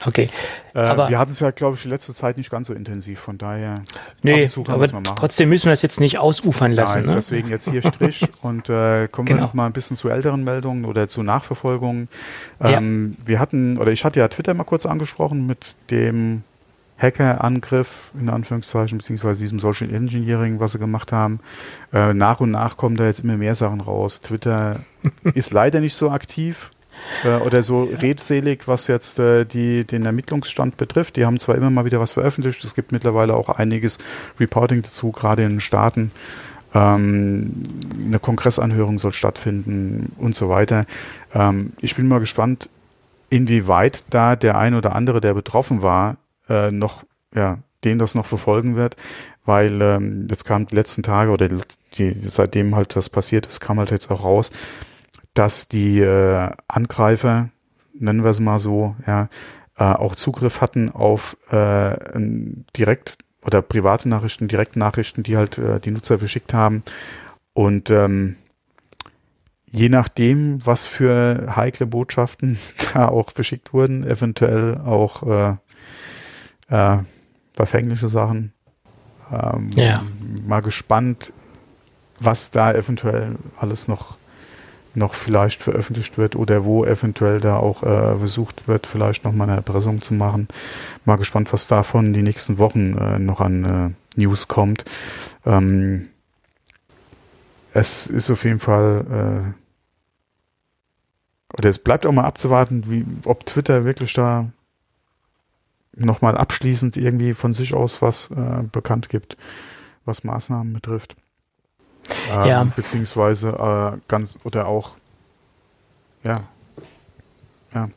Okay. 0.06 0.28
Äh, 0.74 0.80
aber 0.80 1.10
wir 1.10 1.20
hatten 1.20 1.32
es 1.32 1.40
ja, 1.40 1.52
glaube 1.52 1.76
ich, 1.76 1.84
die 1.84 1.90
letzte 1.90 2.14
Zeit 2.14 2.38
nicht 2.38 2.50
ganz 2.50 2.68
so 2.68 2.74
intensiv, 2.74 3.20
von 3.20 3.38
daher. 3.38 3.82
nee, 4.24 4.50
aber 4.68 5.04
trotzdem 5.04 5.50
müssen 5.50 5.66
wir 5.66 5.72
das 5.72 5.82
jetzt 5.82 6.00
nicht 6.00 6.20
ausufern 6.20 6.72
lassen. 6.72 7.00
Nein, 7.02 7.10
ne? 7.10 7.16
deswegen 7.16 7.50
jetzt 7.50 7.70
hier 7.70 7.82
Strich 7.82 8.28
und 8.42 8.70
äh, 8.70 9.08
kommen 9.08 9.28
wir 9.28 9.36
Genau. 9.36 9.48
noch 9.48 9.54
mal 9.54 9.66
ein 9.68 9.74
bisschen 9.74 9.98
zu 9.98 10.10
älteren 10.10 10.44
Meldungen 10.44 10.86
oder 10.86 11.08
zu 11.08 11.24
Nachverfolgungen. 11.24 12.10
Ja. 12.60 12.78
Ähm, 12.78 13.16
Wir 13.26 13.40
hatten, 13.40 13.78
oder 13.78 13.92
ich 13.92 14.04
hatte 14.06 14.20
ja 14.20 14.28
Twitter 14.28 14.54
mal 14.54 14.64
kurz 14.64 14.86
angesprochen 14.86 15.46
mit 15.46 15.76
dem 15.90 16.44
Hackerangriff, 16.98 18.12
in 18.20 18.30
Anführungszeichen, 18.30 18.98
beziehungsweise 19.00 19.42
diesem 19.42 19.60
Social 19.60 19.94
Engineering, 19.94 20.60
was 20.60 20.74
sie 20.74 20.80
gemacht 20.80 21.12
haben. 21.12 21.40
Äh, 21.94 22.14
nach 22.14 22.40
und 22.40 22.52
nach 22.52 22.78
kommen 22.78 22.96
da 22.96 23.06
jetzt 23.06 23.22
immer 23.22 23.38
mehr 23.38 23.56
Sachen 23.56 23.82
raus. 23.82 24.22
Twitter 24.22 24.80
ist 25.34 25.52
leider 25.52 25.80
nicht 25.80 25.96
so 25.96 26.12
aktiv 26.12 26.70
äh, 27.24 27.36
oder 27.38 27.64
so 27.64 27.84
redselig, 27.84 28.68
was 28.68 28.88
jetzt 28.88 29.20
äh, 29.20 29.46
die, 29.46 29.86
den 29.86 30.06
Ermittlungsstand 30.06 30.78
betrifft. 30.78 31.16
Die 31.16 31.26
haben 31.26 31.40
zwar 31.40 31.56
immer 31.56 31.70
mal 31.70 31.86
wieder 31.86 32.00
was 32.00 32.12
veröffentlicht, 32.12 32.64
es 32.64 32.76
gibt 32.76 32.92
mittlerweile 32.92 33.36
auch 33.36 33.50
einiges 33.50 33.98
Reporting 34.40 34.82
dazu, 34.82 35.12
gerade 35.12 35.44
in 35.44 35.50
den 35.50 35.62
Staaten. 35.62 36.12
Ähm, 36.74 37.64
eine 38.06 38.20
Kongressanhörung 38.20 39.00
soll 39.00 39.14
stattfinden 39.14 40.14
und 40.18 40.36
so 40.36 40.50
weiter. 40.50 40.86
Ähm, 41.34 41.74
ich 41.82 41.96
bin 41.96 42.08
mal 42.08 42.20
gespannt, 42.20 42.70
inwieweit 43.30 44.04
da 44.10 44.36
der 44.36 44.58
ein 44.58 44.76
oder 44.76 44.96
andere, 44.96 45.22
der 45.22 45.34
betroffen 45.34 45.82
war, 45.82 46.18
äh, 46.50 46.72
noch, 46.72 47.04
ja, 47.34 47.60
den 47.84 47.98
das 47.98 48.16
noch 48.16 48.26
verfolgen 48.26 48.76
wird, 48.76 48.96
weil 49.46 49.82
ähm, 49.82 50.28
jetzt 50.30 50.46
kam 50.46 50.68
die 50.68 50.76
letzten 50.76 51.02
Tage 51.02 51.32
oder 51.32 51.48
die, 51.98 52.16
seitdem 52.22 52.76
halt 52.76 52.96
das 52.96 53.10
passiert 53.10 53.48
ist, 53.48 53.60
kam 53.60 53.80
halt 53.80 53.92
jetzt 53.92 54.12
auch 54.12 54.24
raus, 54.24 54.52
dass 55.34 55.68
die 55.68 56.00
äh, 56.00 56.50
Angreifer, 56.68 57.50
nennen 57.94 58.24
wir 58.24 58.32
es 58.32 58.40
mal 58.40 58.60
so, 58.60 58.96
ja, 59.08 59.30
äh, 59.78 59.84
auch 59.84 60.16
Zugriff 60.16 60.62
hatten 60.62 60.90
auf 60.90 61.38
äh, 61.52 61.96
direkt 62.76 63.18
oder 63.44 63.62
private 63.62 64.08
Nachrichten, 64.10 64.48
Direktnachrichten, 64.48 65.24
die 65.24 65.38
halt 65.38 65.58
äh, 65.58 65.80
die 65.80 65.92
Nutzer 65.92 66.20
verschickt 66.20 66.54
haben. 66.54 66.82
Und 67.54 67.90
ähm, 67.90 68.36
je 69.66 69.90
nachdem, 69.90 70.64
was 70.66 70.86
für 70.86 71.56
heikle 71.56 71.88
Botschaften 71.88 72.58
da 72.94 73.08
auch 73.08 73.32
verschickt 73.32 73.74
wurden, 73.74 74.04
eventuell 74.04 74.78
auch 74.78 75.24
äh, 75.24 75.56
äh, 76.70 77.00
verfängliche 77.54 78.08
Sachen. 78.08 78.54
Ähm, 79.32 79.72
Ja. 79.76 80.04
Mal 80.46 80.62
gespannt, 80.62 81.34
was 82.20 82.52
da 82.52 82.74
eventuell 82.74 83.36
alles 83.58 83.88
noch 83.88 84.18
noch 84.94 85.14
vielleicht 85.14 85.62
veröffentlicht 85.62 86.18
wird 86.18 86.36
oder 86.36 86.66
wo 86.66 86.86
eventuell 86.86 87.40
da 87.40 87.58
auch 87.58 87.84
äh, 87.84 88.18
versucht 88.18 88.68
wird, 88.68 88.88
vielleicht 88.88 89.24
noch 89.24 89.32
mal 89.32 89.46
eine 89.46 89.56
Erpressung 89.56 90.02
zu 90.02 90.14
machen. 90.14 90.48
Mal 91.06 91.16
gespannt, 91.16 91.54
was 91.54 91.68
davon 91.68 92.14
die 92.14 92.24
nächsten 92.24 92.58
Wochen 92.58 92.98
äh, 92.98 93.20
noch 93.20 93.40
an 93.42 93.64
äh, 93.64 94.20
News 94.20 94.48
kommt. 94.48 94.86
Ähm, 95.46 96.10
es 97.74 98.08
ist 98.08 98.30
auf 98.30 98.44
jeden 98.44 98.60
Fall 98.60 99.54
äh, 99.56 99.62
oder 101.58 101.70
es 101.70 101.80
bleibt 101.80 102.06
auch 102.06 102.12
mal 102.12 102.26
abzuwarten, 102.26 102.90
wie, 102.90 103.06
ob 103.26 103.46
Twitter 103.46 103.84
wirklich 103.84 104.14
da 104.14 104.50
nochmal 105.96 106.38
abschließend 106.38 106.98
irgendwie 106.98 107.34
von 107.34 107.54
sich 107.54 107.74
aus 107.74 108.02
was 108.02 108.32
äh, 108.32 108.64
bekannt 108.72 109.10
gibt, 109.10 109.38
was 110.06 110.24
Maßnahmen 110.24 110.74
betrifft. 110.74 111.16
Ähm, 112.32 112.46
Ja. 112.48 112.64
Beziehungsweise 112.76 113.50
äh, 113.50 113.98
ganz 114.08 114.38
oder 114.44 114.68
auch 114.68 114.96
ja. 116.24 116.44
Ja. 117.74 117.90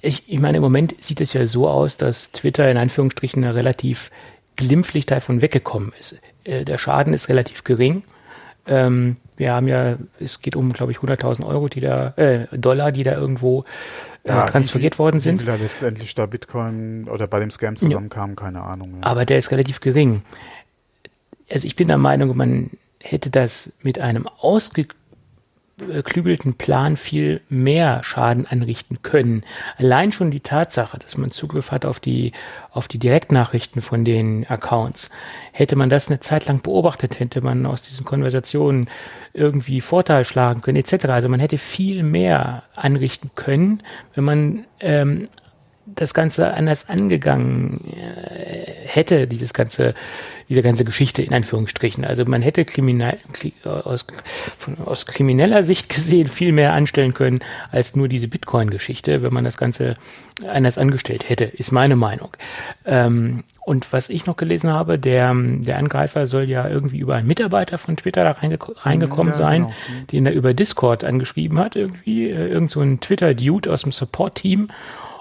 ich, 0.00 0.24
ich 0.28 0.40
meine, 0.40 0.56
im 0.56 0.62
Moment 0.62 0.94
sieht 1.04 1.20
es 1.20 1.32
ja 1.34 1.46
so 1.46 1.68
aus, 1.68 1.96
dass 1.96 2.32
Twitter 2.32 2.70
in 2.70 2.76
Anführungsstrichen 2.76 3.44
relativ 3.44 4.10
glimpflich 4.56 5.06
davon 5.06 5.42
weggekommen 5.42 5.92
ist. 5.98 6.20
Äh, 6.44 6.64
der 6.64 6.78
Schaden 6.78 7.12
ist 7.14 7.28
relativ 7.28 7.64
gering. 7.64 8.02
Ähm, 8.66 9.16
wir 9.36 9.52
haben 9.52 9.68
ja, 9.68 9.96
es 10.18 10.42
geht 10.42 10.54
um, 10.54 10.72
glaube 10.72 10.92
ich, 10.92 10.98
100.000 10.98 11.46
Euro, 11.46 11.68
die 11.68 11.80
da, 11.80 12.08
äh, 12.16 12.46
Dollar, 12.56 12.92
die 12.92 13.02
da 13.04 13.14
irgendwo 13.14 13.64
äh, 14.22 14.28
Ja, 14.28 14.44
transferiert 14.44 14.96
wie 14.96 14.98
worden 14.98 15.16
Wie 15.16 15.20
sind. 15.20 15.38
viel 15.38 15.46
da 15.46 15.54
letztendlich 15.54 16.14
da 16.14 16.26
Bitcoin 16.26 17.08
oder 17.08 17.26
bei 17.26 17.40
dem 17.40 17.50
Scam 17.50 17.76
zusammenkam, 17.76 18.36
keine 18.36 18.62
Ahnung. 18.62 18.96
Ja. 19.00 19.06
Aber 19.06 19.24
der 19.24 19.38
ist 19.38 19.50
relativ 19.50 19.80
gering. 19.80 20.22
Also 21.52 21.66
ich 21.66 21.76
bin 21.76 21.88
der 21.88 21.98
Meinung, 21.98 22.36
man 22.36 22.70
hätte 23.00 23.30
das 23.30 23.74
mit 23.82 23.98
einem 23.98 24.28
ausgeklügelten 24.28 26.54
Plan 26.54 26.96
viel 26.96 27.40
mehr 27.48 28.02
Schaden 28.04 28.46
anrichten 28.46 29.02
können. 29.02 29.42
Allein 29.78 30.12
schon 30.12 30.30
die 30.30 30.40
Tatsache, 30.40 30.98
dass 30.98 31.16
man 31.16 31.30
Zugriff 31.30 31.72
hat 31.72 31.86
auf 31.86 31.98
die, 31.98 32.32
auf 32.70 32.88
die 32.88 32.98
Direktnachrichten 32.98 33.82
von 33.82 34.04
den 34.04 34.46
Accounts. 34.48 35.10
Hätte 35.52 35.76
man 35.76 35.90
das 35.90 36.08
eine 36.08 36.20
Zeit 36.20 36.46
lang 36.46 36.62
beobachtet, 36.62 37.18
hätte 37.18 37.40
man 37.40 37.66
aus 37.66 37.82
diesen 37.82 38.04
Konversationen 38.04 38.88
irgendwie 39.32 39.80
Vorteil 39.80 40.24
schlagen 40.24 40.60
können, 40.60 40.76
etc. 40.76 41.06
Also 41.06 41.28
man 41.28 41.40
hätte 41.40 41.58
viel 41.58 42.02
mehr 42.02 42.64
anrichten 42.76 43.30
können, 43.34 43.82
wenn 44.14 44.24
man 44.24 44.66
ähm, 44.80 45.28
das 45.94 46.14
Ganze 46.14 46.54
anders 46.54 46.88
angegangen 46.88 47.80
äh, 47.92 48.86
hätte, 48.86 49.26
dieses 49.26 49.52
ganze, 49.54 49.94
diese 50.48 50.62
ganze 50.62 50.84
Geschichte 50.84 51.22
in 51.22 51.32
Anführungsstrichen. 51.32 52.04
Also 52.04 52.24
man 52.24 52.42
hätte 52.42 52.64
kriminal, 52.64 53.18
aus, 53.64 54.06
von, 54.58 54.78
aus 54.78 55.06
krimineller 55.06 55.62
Sicht 55.62 55.88
gesehen 55.88 56.28
viel 56.28 56.52
mehr 56.52 56.72
anstellen 56.72 57.14
können 57.14 57.38
als 57.70 57.94
nur 57.94 58.08
diese 58.08 58.28
Bitcoin-Geschichte, 58.28 59.22
wenn 59.22 59.32
man 59.32 59.44
das 59.44 59.56
Ganze 59.56 59.96
anders 60.46 60.78
angestellt 60.78 61.28
hätte, 61.28 61.44
ist 61.44 61.72
meine 61.72 61.96
Meinung. 61.96 62.30
Ähm, 62.84 63.44
und 63.64 63.92
was 63.92 64.08
ich 64.08 64.26
noch 64.26 64.36
gelesen 64.36 64.72
habe, 64.72 64.98
der, 64.98 65.34
der 65.34 65.78
Angreifer 65.78 66.26
soll 66.26 66.44
ja 66.44 66.68
irgendwie 66.68 66.98
über 66.98 67.16
einen 67.16 67.28
Mitarbeiter 67.28 67.78
von 67.78 67.96
Twitter 67.96 68.24
da 68.24 68.32
reinge 68.32 68.58
reingekommen 68.76 69.32
Ja, 69.32 69.38
sein, 69.38 69.62
genau. 69.62 70.06
den 70.10 70.26
er 70.26 70.32
über 70.32 70.54
Discord 70.54 71.04
angeschrieben 71.04 71.58
hat, 71.58 71.76
irgendwie, 71.76 72.30
äh, 72.30 72.48
irgend 72.48 72.70
so 72.70 72.80
ein 72.80 73.00
Twitter-Dude 73.00 73.72
aus 73.72 73.82
dem 73.82 73.92
Support-Team. 73.92 74.68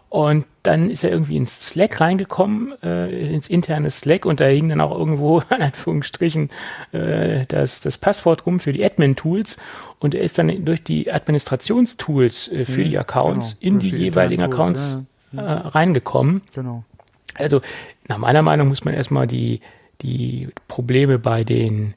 Und 0.09 0.45
dann 0.63 0.89
ist 0.89 1.03
er 1.03 1.11
irgendwie 1.11 1.37
ins 1.37 1.69
Slack 1.69 2.01
reingekommen, 2.01 2.73
äh, 2.81 3.31
ins 3.31 3.47
interne 3.47 3.91
Slack, 3.91 4.25
und 4.25 4.39
da 4.39 4.45
hing 4.45 4.69
dann 4.69 4.81
auch 4.81 4.97
irgendwo, 4.97 5.39
in 5.55 5.61
Anführungsstrichen, 5.61 6.49
äh, 6.91 7.45
das, 7.47 7.79
das 7.81 7.99
Passwort 7.99 8.45
rum 8.45 8.59
für 8.59 8.73
die 8.73 8.83
Admin-Tools. 8.83 9.57
Und 9.99 10.15
er 10.15 10.21
ist 10.21 10.37
dann 10.39 10.65
durch 10.65 10.83
die 10.83 11.11
Administrationstools 11.11 12.47
äh, 12.47 12.65
für 12.65 12.81
Mhm, 12.81 12.89
die 12.89 12.97
Accounts 12.97 13.59
genau, 13.59 13.73
in 13.73 13.79
die 13.79 13.91
die 13.91 13.97
jeweiligen 13.97 14.43
internen 14.43 14.73
Tools, 14.73 14.97
Accounts 15.33 15.65
äh, 15.65 15.67
reingekommen. 15.69 16.41
Genau. 16.55 16.83
Also 17.35 17.61
nach 18.07 18.17
meiner 18.17 18.41
Meinung 18.41 18.67
muss 18.67 18.83
man 18.83 18.95
erstmal 18.95 19.27
die, 19.27 19.61
die 20.01 20.49
Probleme 20.67 21.19
bei 21.19 21.43
den 21.43 21.93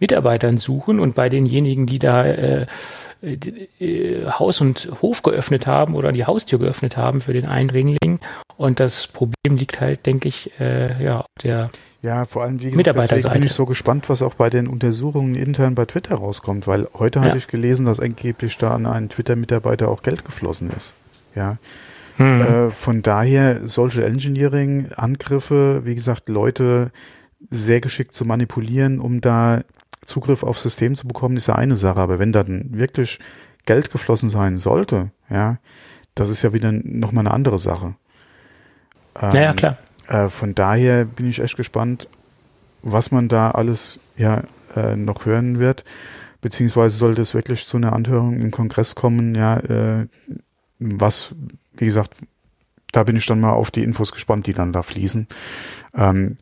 Mitarbeitern 0.00 0.58
suchen 0.58 1.00
und 1.00 1.14
bei 1.14 1.28
denjenigen, 1.28 1.86
die 1.86 1.98
da 1.98 2.24
äh, 2.24 2.66
äh, 3.22 4.26
Haus 4.30 4.60
und 4.60 4.90
Hof 5.02 5.22
geöffnet 5.22 5.66
haben 5.66 5.94
oder 5.94 6.12
die 6.12 6.24
Haustür 6.24 6.58
geöffnet 6.58 6.96
haben 6.96 7.20
für 7.20 7.32
den 7.32 7.46
Eindringling. 7.46 8.18
Und 8.56 8.80
das 8.80 9.06
Problem 9.08 9.56
liegt 9.56 9.80
halt, 9.80 10.06
denke 10.06 10.28
ich, 10.28 10.50
äh, 10.60 11.02
ja, 11.02 11.20
auf 11.20 11.26
der 11.42 11.70
Ja, 12.02 12.24
vor 12.24 12.42
allem, 12.42 12.60
wie 12.60 12.64
gesagt, 12.64 12.76
Mitarbeiterseite. 12.76 13.16
deswegen 13.22 13.40
bin 13.40 13.46
ich 13.46 13.52
so 13.52 13.64
gespannt, 13.64 14.08
was 14.08 14.22
auch 14.22 14.34
bei 14.34 14.50
den 14.50 14.66
Untersuchungen 14.66 15.34
intern 15.34 15.74
bei 15.74 15.86
Twitter 15.86 16.16
rauskommt, 16.16 16.66
weil 16.66 16.86
heute 16.94 17.18
Ja. 17.20 17.26
hatte 17.26 17.38
ich 17.38 17.48
gelesen, 17.48 17.86
dass 17.86 17.98
angeblich 17.98 18.58
da 18.58 18.72
an 18.74 18.86
einen 18.86 19.08
Twitter-Mitarbeiter 19.08 19.88
auch 19.88 20.02
Geld 20.02 20.24
geflossen 20.24 20.70
ist. 20.76 20.94
Ja. 21.34 21.56
hm, 22.16 22.40
Äh, 22.42 22.70
von 22.70 23.02
daher, 23.02 23.66
Social 23.66 24.04
Engineering, 24.04 24.88
Angriffe, 24.96 25.82
wie 25.84 25.94
gesagt, 25.96 26.28
Leute 26.28 26.92
sehr 27.50 27.80
geschickt 27.80 28.14
zu 28.14 28.24
manipulieren, 28.24 29.00
um 29.00 29.20
da 29.20 29.62
Zugriff 30.06 30.42
aufs 30.42 30.62
System 30.62 30.94
zu 30.94 31.06
bekommen, 31.06 31.36
ist 31.36 31.46
ja 31.46 31.54
eine 31.54 31.76
Sache. 31.76 32.00
Aber 32.00 32.18
wenn 32.18 32.32
dann 32.32 32.66
wirklich 32.70 33.18
Geld 33.66 33.90
geflossen 33.90 34.30
sein 34.30 34.58
sollte, 34.58 35.10
ja, 35.30 35.58
das 36.14 36.28
ist 36.28 36.42
ja 36.42 36.52
wieder 36.52 36.72
nochmal 36.72 37.26
eine 37.26 37.34
andere 37.34 37.58
Sache. 37.58 37.94
Ähm, 39.20 39.30
ja, 39.32 39.40
ja, 39.40 39.52
klar. 39.52 39.78
äh, 40.08 40.28
von 40.28 40.54
daher 40.54 41.04
bin 41.04 41.28
ich 41.28 41.40
echt 41.40 41.56
gespannt, 41.56 42.08
was 42.82 43.10
man 43.10 43.28
da 43.28 43.50
alles 43.50 43.98
ja 44.16 44.42
äh, 44.76 44.96
noch 44.96 45.26
hören 45.26 45.58
wird. 45.58 45.84
Beziehungsweise 46.40 46.98
sollte 46.98 47.22
es 47.22 47.34
wirklich 47.34 47.66
zu 47.66 47.78
einer 47.78 47.94
Anhörung 47.94 48.40
im 48.40 48.50
Kongress 48.50 48.94
kommen, 48.94 49.34
ja, 49.34 49.56
äh, 49.58 50.06
was, 50.78 51.34
wie 51.72 51.86
gesagt, 51.86 52.10
da 52.92 53.02
bin 53.02 53.16
ich 53.16 53.26
dann 53.26 53.40
mal 53.40 53.52
auf 53.52 53.70
die 53.70 53.82
Infos 53.82 54.12
gespannt, 54.12 54.46
die 54.46 54.52
dann 54.52 54.72
da 54.72 54.82
fließen. 54.82 55.26
Ähm, 55.94 56.36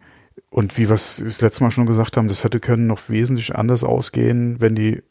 und 0.51 0.79
wie 0.79 0.89
wir 0.89 0.95
es 0.95 1.23
das 1.23 1.41
letzte 1.41 1.65
Mal 1.65 1.71
schon 1.71 1.87
gesagt 1.87 2.17
haben, 2.17 2.29
das 2.29 2.45
hätte 2.45 2.61
können 2.61 2.87
noch 2.87 3.09
wesentlich 3.09 3.55
anders 3.55 3.85
ausgehen, 3.85 4.61
wenn 4.61 4.75
die 4.75 5.03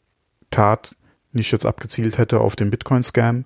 Tat 0.50 0.94
nicht 1.32 1.52
jetzt 1.52 1.66
abgezielt 1.66 2.18
hätte 2.18 2.40
auf 2.40 2.56
den 2.56 2.70
Bitcoin-Scam, 2.70 3.44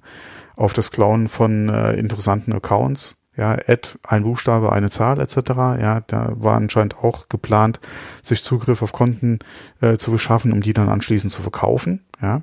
auf 0.57 0.73
das 0.73 0.91
Klauen 0.91 1.29
von 1.29 1.69
äh, 1.69 1.95
interessanten 1.95 2.53
Accounts, 2.53 3.17
ja, 3.37 3.53
Ad, 3.53 3.91
ein 4.03 4.23
Buchstabe, 4.23 4.73
eine 4.73 4.91
Zahl 4.91 5.21
etc. 5.21 5.37
Ja, 5.57 6.01
da 6.07 6.33
war 6.37 6.57
anscheinend 6.57 6.97
auch 6.97 7.29
geplant, 7.29 7.81
sich 8.23 8.43
Zugriff 8.43 8.83
auf 8.83 8.93
Konten 8.93 9.41
äh, 9.81 9.99
zu 9.99 10.11
beschaffen, 10.11 10.53
um 10.53 10.63
die 10.63 10.73
dann 10.73 10.89
anschließend 10.89 11.33
zu 11.33 11.43
verkaufen. 11.43 12.05
Ja, 12.23 12.43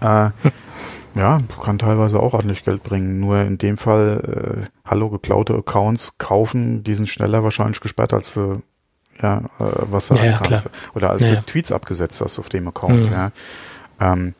äh, 0.00 0.30
ja, 1.14 1.38
kann 1.62 1.78
teilweise 1.78 2.20
auch 2.20 2.34
ordentlich 2.34 2.64
Geld 2.64 2.82
bringen. 2.82 3.20
Nur 3.20 3.40
in 3.42 3.58
dem 3.58 3.76
Fall, 3.76 4.64
äh, 4.66 4.88
hallo, 4.88 5.10
geklaute 5.10 5.54
Accounts 5.54 6.18
kaufen, 6.18 6.82
die 6.84 6.94
sind 6.94 7.08
schneller 7.08 7.42
wahrscheinlich 7.44 7.80
gesperrt, 7.80 8.12
als 8.12 8.34
du 8.34 8.62
ja, 9.22 9.38
äh, 9.38 9.44
was 9.58 10.08
du 10.08 10.14
Ja, 10.16 10.24
ja. 10.24 10.62
Oder 10.94 11.10
als 11.10 11.28
Ja. 11.28 11.36
du 11.36 11.42
Tweets 11.42 11.70
abgesetzt 11.70 12.20
hast 12.20 12.38
auf 12.40 12.48
dem 12.48 12.66
Account, 12.66 13.06
Mhm. 13.06 13.12
ja. 13.12 13.30
Ähm, 14.00 14.34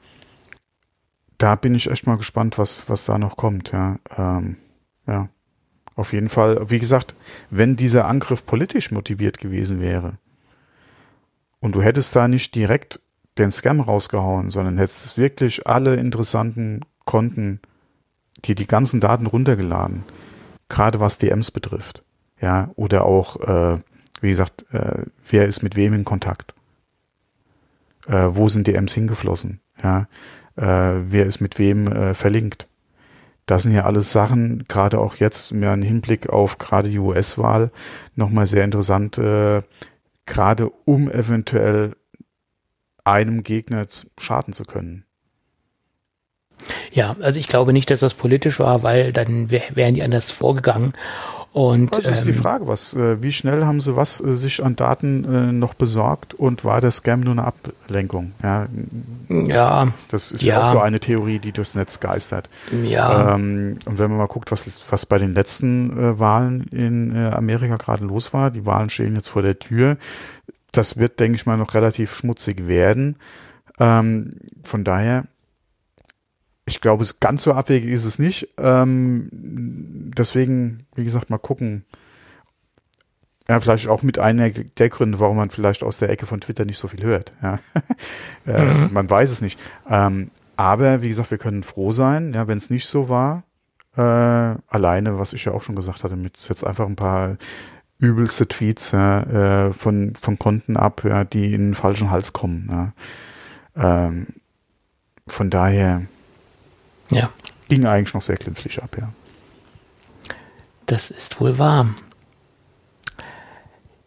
da 1.39 1.55
bin 1.55 1.75
ich 1.75 1.91
echt 1.91 2.07
mal 2.07 2.17
gespannt, 2.17 2.59
was, 2.59 2.89
was 2.89 3.05
da 3.05 3.19
noch 3.19 3.37
kommt, 3.37 3.71
ja. 3.73 3.99
Ähm, 4.17 4.57
ja. 5.07 5.29
Auf 5.97 6.13
jeden 6.13 6.29
Fall, 6.29 6.71
wie 6.71 6.81
gesagt, 6.81 7.15
wenn 7.51 7.77
dieser 7.77 8.07
Angriff 8.07 8.45
politisch 8.47 8.91
motiviert 8.91 9.39
gewesen 9.39 9.81
wäre 9.81 10.15
und 11.61 11.77
du 11.77 11.83
hättest 11.83 12.17
da 12.17 12.27
nicht 12.27 12.57
direkt 12.57 12.99
den 13.39 13.51
Scam 13.51 13.81
rausgehauen, 13.81 14.51
sondern 14.51 14.79
hättest 14.79 15.19
wirklich 15.19 15.67
alle 15.67 15.97
interessanten 15.97 16.81
Konten, 17.05 17.61
dir 18.45 18.55
die 18.55 18.67
ganzen 18.67 19.01
Daten 19.01 19.27
runtergeladen, 19.27 20.05
gerade 20.69 21.01
was 21.01 21.19
DMs 21.19 21.51
betrifft, 21.51 22.03
ja, 22.41 22.71
oder 22.77 23.05
auch, 23.05 23.41
äh, 23.41 23.79
wie 24.21 24.31
gesagt, 24.31 24.67
äh, 24.73 25.05
wer 25.29 25.47
ist 25.47 25.63
mit 25.63 25.77
wem 25.77 25.95
in 25.95 26.05
Kontakt, 26.05 26.55
äh, 28.07 28.29
wo 28.31 28.49
sind 28.49 28.67
DMs 28.67 28.93
hingeflossen, 28.93 29.61
ja, 29.83 30.07
äh, 30.57 31.01
wer 31.07 31.27
ist 31.27 31.41
mit 31.41 31.59
wem 31.59 31.89
äh, 31.89 32.15
verlinkt. 32.15 32.69
Das 33.47 33.63
sind 33.63 33.73
ja 33.73 33.85
alles 33.85 34.11
Sachen, 34.11 34.65
gerade 34.69 34.99
auch 34.99 35.17
jetzt 35.17 35.53
mehr 35.53 35.75
im 35.75 35.83
Hinblick 35.83 36.31
auf 36.31 36.57
gerade 36.57 36.89
die 36.89 36.99
US-Wahl, 36.99 37.71
nochmal 38.15 38.47
sehr 38.47 38.65
interessant, 38.65 39.19
äh, 39.19 39.63
gerade 40.25 40.71
um 40.87 41.11
eventuell 41.11 41.93
einem 43.05 43.43
Gegner 43.43 43.87
schaden 44.19 44.53
zu 44.55 44.65
können. 44.65 45.05
Ja, 46.93 47.17
also 47.21 47.39
ich 47.39 47.49
glaube 47.49 47.73
nicht, 47.73 47.91
dass 47.91 48.01
das 48.01 48.15
politisch 48.15 48.61
war, 48.61 48.83
weil 48.83 49.13
dann 49.13 49.51
wär, 49.51 49.63
wären 49.75 49.95
die 49.95 50.03
anders 50.03 50.31
vorgegangen. 50.31 50.93
Und 51.55 51.95
Das 51.97 52.05
ist 52.05 52.25
die 52.25 52.31
ähm, 52.31 52.35
Frage, 52.35 52.67
was, 52.67 52.95
äh, 52.95 53.23
wie 53.23 53.31
schnell 53.31 53.65
haben 53.65 53.81
sie 53.81 53.95
was 53.95 54.21
äh, 54.21 54.35
sich 54.35 54.65
an 54.65 54.75
Daten 54.75 55.25
äh, 55.25 55.53
noch 55.53 55.75
besorgt 55.75 56.35
und 56.35 56.65
war 56.65 56.81
der 56.81 56.91
Scam 56.91 57.21
nur 57.21 57.31
eine 57.31 57.45
Ablenkung? 57.45 58.33
Ja, 58.43 58.67
ja, 59.29 59.93
das 60.11 60.33
ist 60.33 60.43
ja, 60.43 60.65
auch 60.65 60.73
so 60.73 60.81
eine 60.81 60.99
Theorie, 60.99 61.39
die 61.39 61.53
durchs 61.53 61.77
Netz 61.77 62.01
geistert. 62.01 62.51
ja, 62.83 63.37
Ähm, 63.37 63.79
und 63.85 63.99
wenn 64.01 64.11
man 64.11 64.19
mal 64.19 64.27
guckt, 64.27 64.51
was, 64.51 64.69
was 64.91 65.07
bei 65.07 65.19
den 65.19 65.33
letzten 65.33 66.19
Wahlen 66.19 66.65
in 66.73 67.17
Amerika 67.17 67.77
gerade 67.77 68.05
los 68.05 68.33
war, 68.33 68.51
die 68.51 68.67
Wahlen 68.67 68.91
stehen 68.91 69.15
jetzt 69.15 69.29
vor 69.29 69.43
der 69.43 69.57
Tür. 69.57 69.97
Das 70.77 70.97
wird, 70.97 71.21
denke 71.21 71.37
ich 71.37 71.47
mal, 71.47 71.57
noch 71.57 71.75
relativ 71.75 72.13
schmutzig 72.15 72.67
werden. 72.67 73.17
Ähm, 73.79 74.31
von 74.63 74.85
daher, 74.85 75.25
ich 76.67 76.81
glaube, 76.81 77.03
es 77.03 77.21
ganz 77.21 77.43
so 77.43 77.53
abwegig 77.53 77.91
ist 77.91 78.05
es 78.05 78.19
nicht. 78.19 78.49
Ähm, 78.59 79.29
deswegen, 79.33 80.87
wie 80.95 81.05
gesagt, 81.05 81.31
mal 81.31 81.39
gucken. 81.39 81.85
Ja, 83.49 83.61
vielleicht 83.61 83.89
auch 83.89 84.03
mit 84.03 84.19
einer 84.19 84.49
der 84.51 84.89
Gründe, 84.89 85.21
warum 85.21 85.37
man 85.37 85.51
vielleicht 85.51 85.83
aus 85.83 85.99
der 85.99 86.09
Ecke 86.09 86.25
von 86.27 86.41
Twitter 86.41 86.65
nicht 86.65 86.79
so 86.79 86.89
viel 86.89 87.03
hört. 87.03 87.33
Ja. 87.43 87.59
äh, 88.47 88.65
Mhm. 88.65 88.93
Man 88.93 89.09
weiß 89.09 89.31
es 89.31 89.43
nicht. 89.43 89.61
Ähm, 89.89 90.31
aber 90.57 91.03
wie 91.03 91.09
gesagt, 91.09 91.31
wir 91.31 91.39
können 91.39 91.63
froh 91.63 91.93
sein, 91.93 92.33
ja, 92.33 92.49
wenn 92.49 92.59
es 92.59 92.71
nicht 92.71 92.87
so 92.87 93.09
war. 93.09 93.43
Äh, 93.97 94.01
alleine, 94.69 95.19
was 95.19 95.33
ich 95.35 95.45
ja 95.45 95.53
auch 95.53 95.63
schon 95.63 95.77
gesagt 95.77 96.03
hatte, 96.05 96.17
mit 96.17 96.37
jetzt 96.49 96.65
einfach 96.65 96.87
ein 96.87 96.97
paar 96.97 97.37
übelste 97.99 98.47
Tweets 98.49 98.93
ja, 98.93 99.67
äh, 99.67 99.73
von, 99.73 100.15
von 100.21 100.39
Konten 100.39 100.77
ab, 100.77 101.05
ja, 101.05 101.25
die 101.25 101.55
in 101.55 101.69
den 101.69 101.75
falschen 101.75 102.11
Hals 102.11 102.33
kommen. 102.33 102.69
Ja. 103.77 104.07
Ähm, 104.07 104.27
von 105.27 105.51
daher 105.51 106.03
ja, 107.11 107.31
ging 107.69 107.87
eigentlich 107.87 108.15
noch 108.15 108.23
sehr 108.23 108.37
glimpflich 108.37 108.83
ab, 108.83 108.97
ja. 109.01 109.13
das 110.87 111.11
ist 111.11 111.41
wohl 111.41 111.59
wahr. 111.59 111.89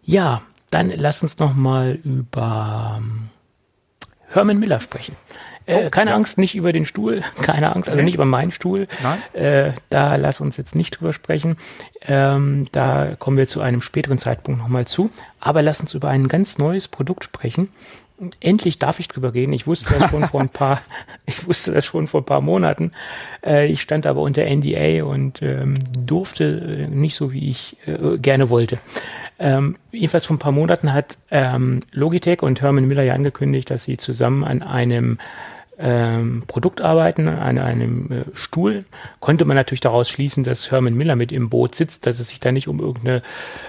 Ja, 0.04 0.42
dann 0.70 0.90
lass 0.90 1.24
uns 1.24 1.40
noch 1.40 1.54
mal 1.54 2.00
über 2.04 2.98
ähm, 2.98 3.30
Herman 4.28 4.60
Miller 4.60 4.80
sprechen. 4.80 5.16
Äh, 5.68 5.90
keine 5.92 6.14
Angst, 6.14 6.38
nicht 6.38 6.56
über 6.56 6.74
den 6.74 6.86
Stuhl, 6.86 7.22
keine 7.42 7.76
Angst, 7.76 7.90
also 7.90 8.00
Nee. 8.00 8.06
nicht 8.06 8.16
über 8.16 8.26
meinen 8.26 8.52
Stuhl. 8.52 8.88
Nein? 9.04 9.42
Äh, 9.44 9.72
da 9.90 10.16
lass 10.16 10.42
uns 10.42 10.58
jetzt 10.58 10.76
nicht 10.76 10.92
drüber 11.00 11.14
sprechen. 11.14 11.58
Ähm, 12.08 12.66
da 12.72 13.16
kommen 13.20 13.38
wir 13.38 13.48
zu 13.48 13.62
einem 13.62 13.82
späteren 13.82 14.18
Zeitpunkt 14.18 14.60
nochmal 14.60 14.86
zu. 14.88 15.10
Aber 15.40 15.62
lass 15.62 15.82
uns 15.82 15.94
über 15.94 16.10
ein 16.10 16.28
ganz 16.28 16.58
neues 16.58 16.88
Produkt 16.88 17.24
sprechen. 17.24 17.70
Endlich 18.42 18.80
darf 18.80 19.00
ich 19.00 19.10
drüber 19.10 19.36
reden. 19.36 19.54
Ich 19.54 19.68
wusste 19.68 19.94
das 20.00 20.10
schon 20.10 20.24
vor 20.24 20.42
ein 20.42 20.50
paar, 20.50 20.82
ich 21.28 21.46
wusste 21.48 21.72
das 21.74 21.86
schon 21.86 22.08
vor 22.08 22.22
ein 22.22 22.26
paar 22.26 22.42
Monaten. 22.42 22.90
Äh, 23.46 23.68
ich 23.68 23.82
stand 23.82 24.08
aber 24.08 24.22
unter 24.22 24.44
NDA 24.46 25.04
und 25.04 25.42
ähm, 25.44 25.76
durfte 26.00 26.46
äh, 26.46 26.88
nicht 26.88 27.16
so, 27.16 27.32
wie 27.32 27.52
ich 27.52 27.78
äh, 27.86 28.18
gerne 28.18 28.50
wollte. 28.50 28.80
Ähm, 29.38 29.76
jedenfalls 29.92 30.26
vor 30.26 30.36
ein 30.36 30.40
paar 30.40 30.52
Monaten 30.52 30.94
hat 30.94 31.18
ähm, 31.30 31.82
Logitech 31.92 32.42
und 32.42 32.60
Herman 32.62 32.88
Miller 32.88 33.04
ja 33.04 33.14
angekündigt, 33.14 33.70
dass 33.70 33.84
sie 33.84 33.98
zusammen 33.98 34.44
an 34.44 34.64
einem 34.64 35.20
ähm, 35.80 36.44
Produkt 36.48 36.82
arbeiten, 36.82 37.28
an 37.28 37.58
einem 37.58 38.12
äh, 38.12 38.24
Stuhl, 38.34 38.80
konnte 39.20 39.46
man 39.46 39.56
natürlich 39.56 39.82
daraus 39.82 40.10
schließen, 40.10 40.44
dass 40.44 40.72
Herman 40.72 40.96
Miller 40.96 41.16
mit 41.16 41.32
im 41.32 41.50
Boot 41.50 41.76
sitzt, 41.76 42.06
dass 42.06 42.20
es 42.20 42.30
sich 42.30 42.40
da 42.40 42.52
nicht 42.52 42.68
um 42.68 42.80
irgendeine 42.80 43.22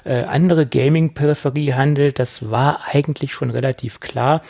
äh, 0.04 0.22
andere 0.24 0.66
Gaming-Peripherie 0.66 1.74
handelt. 1.74 2.18
Das 2.18 2.50
war 2.50 2.80
eigentlich 2.90 3.32
schon 3.32 3.50
relativ 3.50 4.00
klar, 4.00 4.42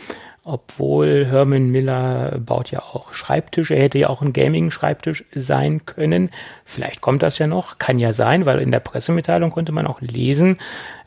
obwohl 0.49 1.27
Herman 1.27 1.69
Miller 1.69 2.39
baut 2.39 2.71
ja 2.71 2.81
auch 2.81 3.13
Schreibtische. 3.13 3.75
Er 3.75 3.83
hätte 3.85 3.99
ja 3.99 4.09
auch 4.09 4.23
ein 4.23 4.33
Gaming-Schreibtisch 4.33 5.25
sein 5.35 5.85
können. 5.85 6.31
Vielleicht 6.65 7.03
kommt 7.03 7.23
das 7.23 7.39
ja 7.39 7.47
noch, 7.47 7.79
kann 7.79 7.99
ja 7.99 8.13
sein, 8.13 8.47
weil 8.47 8.61
in 8.61 8.73
der 8.73 8.81
Pressemitteilung 8.81 9.51
konnte 9.51 9.73
man 9.73 9.87
auch 9.87 10.01
lesen, 10.01 10.59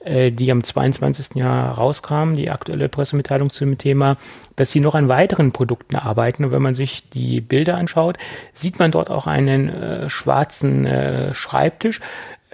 äh, 0.06 0.32
die 0.32 0.52
am 0.52 0.64
22. 0.64 1.36
Jahr 1.36 1.74
rauskam, 1.74 2.36
die 2.36 2.52
aktuelle 2.52 2.88
Pressemitteilung 2.88 3.50
zum 3.50 3.78
Thema, 3.80 4.18
dass 4.56 4.72
sie 4.72 4.80
noch 4.80 4.94
an 4.94 5.10
weiteren 5.10 5.52
Produkten 5.52 5.96
arbeiten. 5.96 6.46
Und 6.46 6.52
wenn 6.52 6.62
man 6.62 6.76
sich 6.76 7.10
die 7.10 7.42
Bilder 7.42 7.78
anschaut, 7.78 8.18
sieht 8.54 8.78
man 8.78 8.92
dort 8.92 9.10
auch 9.10 9.26
einen 9.26 9.70
äh, 9.70 10.10
schwarzen 10.10 10.86
äh, 10.86 11.34
Schreibtisch. 11.34 12.00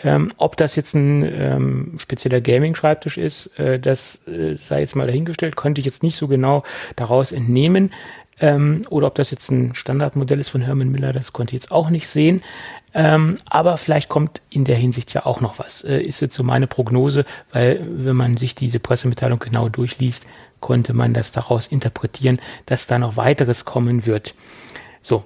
Ähm, 0.03 0.31
ob 0.37 0.57
das 0.57 0.75
jetzt 0.75 0.93
ein 0.93 1.23
ähm, 1.23 1.97
spezieller 1.97 2.39
Gaming-Schreibtisch 2.39 3.17
ist, 3.17 3.57
äh, 3.59 3.79
das 3.79 4.27
äh, 4.27 4.55
sei 4.55 4.81
jetzt 4.81 4.95
mal 4.95 5.07
dahingestellt, 5.07 5.55
konnte 5.55 5.81
ich 5.81 5.85
jetzt 5.85 6.03
nicht 6.03 6.15
so 6.15 6.27
genau 6.27 6.63
daraus 6.95 7.31
entnehmen. 7.31 7.91
Ähm, 8.39 8.83
oder 8.91 9.07
ob 9.07 9.15
das 9.15 9.31
jetzt 9.31 9.49
ein 9.49 9.73
Standardmodell 9.73 10.39
ist 10.39 10.49
von 10.49 10.61
Herman 10.61 10.91
Miller, 10.91 11.13
das 11.13 11.33
konnte 11.33 11.55
ich 11.55 11.63
jetzt 11.63 11.71
auch 11.71 11.89
nicht 11.89 12.07
sehen. 12.07 12.43
Ähm, 12.93 13.37
aber 13.45 13.77
vielleicht 13.77 14.09
kommt 14.09 14.41
in 14.49 14.63
der 14.63 14.75
Hinsicht 14.75 15.13
ja 15.13 15.25
auch 15.25 15.41
noch 15.41 15.57
was. 15.57 15.83
Äh, 15.83 16.01
ist 16.01 16.21
jetzt 16.21 16.35
so 16.35 16.43
meine 16.43 16.67
Prognose, 16.67 17.25
weil 17.51 17.83
wenn 17.89 18.15
man 18.15 18.37
sich 18.37 18.53
diese 18.53 18.79
Pressemitteilung 18.79 19.39
genau 19.39 19.69
durchliest, 19.69 20.27
konnte 20.59 20.93
man 20.93 21.13
das 21.13 21.31
daraus 21.31 21.67
interpretieren, 21.67 22.39
dass 22.67 22.87
da 22.87 22.99
noch 22.99 23.17
weiteres 23.17 23.65
kommen 23.65 24.05
wird. 24.05 24.35
So, 25.01 25.23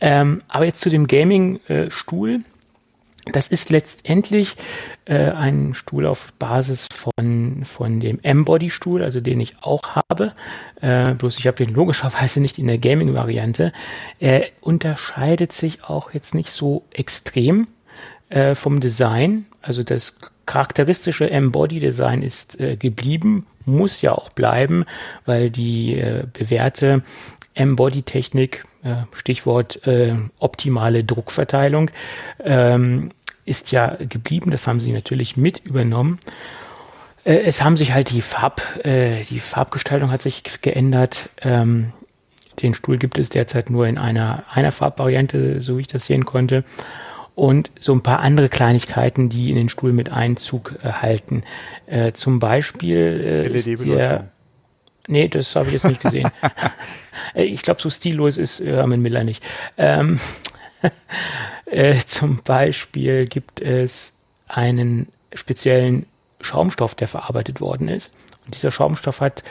ähm, 0.00 0.42
aber 0.48 0.64
jetzt 0.64 0.80
zu 0.80 0.90
dem 0.90 1.06
Gaming-Stuhl. 1.06 2.40
Das 3.32 3.48
ist 3.48 3.70
letztendlich 3.70 4.56
äh, 5.06 5.30
ein 5.30 5.72
Stuhl 5.72 6.06
auf 6.06 6.32
Basis 6.34 6.88
von, 6.92 7.64
von 7.64 8.00
dem 8.00 8.18
M-Body-Stuhl, 8.22 9.02
also 9.02 9.20
den 9.20 9.40
ich 9.40 9.56
auch 9.62 9.96
habe. 9.96 10.34
Äh, 10.80 11.14
bloß 11.14 11.38
ich 11.38 11.46
habe 11.46 11.64
den 11.64 11.74
logischerweise 11.74 12.40
nicht 12.40 12.58
in 12.58 12.66
der 12.66 12.78
Gaming-Variante. 12.78 13.72
Er 14.20 14.46
unterscheidet 14.60 15.52
sich 15.52 15.84
auch 15.84 16.12
jetzt 16.12 16.34
nicht 16.34 16.50
so 16.50 16.84
extrem 16.92 17.66
äh, 18.28 18.54
vom 18.54 18.80
Design. 18.80 19.46
Also 19.62 19.82
das 19.82 20.18
charakteristische 20.44 21.30
M-Body-Design 21.30 22.22
ist 22.22 22.60
äh, 22.60 22.76
geblieben, 22.76 23.46
muss 23.64 24.02
ja 24.02 24.12
auch 24.12 24.30
bleiben, 24.30 24.84
weil 25.24 25.48
die 25.48 25.96
äh, 25.98 26.24
bewährte 26.30 27.02
M-Body-Technik, 27.54 28.64
äh, 28.82 28.94
Stichwort 29.12 29.86
äh, 29.86 30.14
optimale 30.38 31.04
Druckverteilung, 31.04 31.90
ähm, 32.42 33.12
ist 33.44 33.72
ja 33.72 33.96
geblieben. 33.98 34.50
Das 34.50 34.66
haben 34.66 34.80
sie 34.80 34.92
natürlich 34.92 35.36
mit 35.36 35.60
übernommen. 35.60 36.18
Äh, 37.24 37.40
es 37.40 37.62
haben 37.62 37.76
sich 37.76 37.92
halt 37.92 38.10
die 38.10 38.22
Farb, 38.22 38.62
äh, 38.84 39.24
die 39.24 39.40
Farbgestaltung 39.40 40.10
hat 40.10 40.22
sich 40.22 40.42
geändert. 40.60 41.30
Ähm, 41.42 41.92
den 42.62 42.74
Stuhl 42.74 42.98
gibt 42.98 43.18
es 43.18 43.30
derzeit 43.30 43.70
nur 43.70 43.86
in 43.86 43.98
einer, 43.98 44.44
einer 44.52 44.70
Farbvariante, 44.70 45.60
so 45.60 45.76
wie 45.76 45.82
ich 45.82 45.88
das 45.88 46.06
sehen 46.06 46.24
konnte. 46.24 46.64
Und 47.34 47.72
so 47.80 47.92
ein 47.92 48.02
paar 48.02 48.20
andere 48.20 48.48
Kleinigkeiten, 48.48 49.28
die 49.28 49.50
in 49.50 49.56
den 49.56 49.68
Stuhl 49.68 49.92
mit 49.92 50.08
Einzug 50.08 50.78
äh, 50.82 50.92
halten. 50.92 51.42
Zum 52.14 52.38
Beispiel 52.38 53.48
LED-Beleuchtung. 53.52 54.30
Nee, 55.06 55.28
das 55.28 55.54
habe 55.56 55.66
ich 55.66 55.74
jetzt 55.74 55.86
nicht 55.86 56.00
gesehen. 56.00 56.30
Äh, 57.32 57.44
ich 57.44 57.62
glaube, 57.62 57.80
so 57.80 57.88
stillos 57.90 58.36
ist 58.36 58.60
äh, 58.60 58.74
Herman 58.74 59.00
Miller 59.00 59.24
nicht. 59.24 59.42
Ähm, 59.78 60.18
äh, 61.66 61.96
zum 62.04 62.42
Beispiel 62.42 63.24
gibt 63.24 63.60
es 63.60 64.12
einen 64.48 65.08
speziellen 65.32 66.06
Schaumstoff, 66.40 66.94
der 66.94 67.08
verarbeitet 67.08 67.60
worden 67.60 67.88
ist. 67.88 68.14
Und 68.44 68.56
dieser 68.56 68.72
Schaumstoff 68.72 69.20
hat 69.20 69.42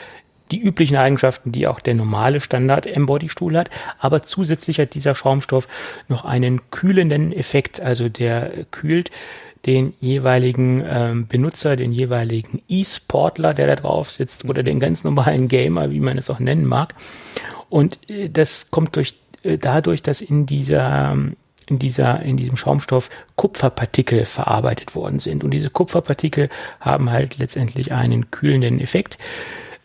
die 0.50 0.60
üblichen 0.60 0.96
Eigenschaften, 0.96 1.52
die 1.52 1.66
auch 1.66 1.80
der 1.80 1.94
normale 1.94 2.40
Standard 2.40 2.86
Embody-Stuhl 2.86 3.56
hat, 3.56 3.70
aber 3.98 4.22
zusätzlich 4.22 4.78
hat 4.78 4.94
dieser 4.94 5.14
Schaumstoff 5.14 5.66
noch 6.08 6.24
einen 6.24 6.70
kühlenden 6.70 7.32
Effekt, 7.32 7.80
also 7.80 8.08
der 8.08 8.66
kühlt 8.70 9.10
den 9.66 9.94
jeweiligen 10.00 10.84
ähm, 10.86 11.26
Benutzer, 11.26 11.76
den 11.76 11.92
jeweiligen 11.92 12.62
E-Sportler, 12.68 13.54
der 13.54 13.66
da 13.66 13.76
drauf 13.76 14.10
sitzt, 14.10 14.44
oder 14.44 14.62
den 14.62 14.80
ganz 14.80 15.04
normalen 15.04 15.48
Gamer, 15.48 15.90
wie 15.90 16.00
man 16.00 16.18
es 16.18 16.30
auch 16.30 16.38
nennen 16.38 16.66
mag. 16.66 16.94
Und 17.68 17.98
äh, 18.08 18.28
das 18.28 18.70
kommt 18.70 18.96
durch 18.96 19.14
äh, 19.42 19.58
dadurch, 19.58 20.02
dass 20.02 20.20
in 20.20 20.46
dieser 20.46 21.16
in 21.66 21.78
dieser, 21.78 22.20
in 22.22 22.36
diesem 22.36 22.56
Schaumstoff 22.56 23.08
Kupferpartikel 23.36 24.26
verarbeitet 24.26 24.94
worden 24.94 25.18
sind. 25.18 25.44
Und 25.44 25.50
diese 25.52 25.70
Kupferpartikel 25.70 26.50
haben 26.80 27.10
halt 27.10 27.38
letztendlich 27.38 27.92
einen 27.92 28.30
kühlenden 28.30 28.80
Effekt. 28.80 29.16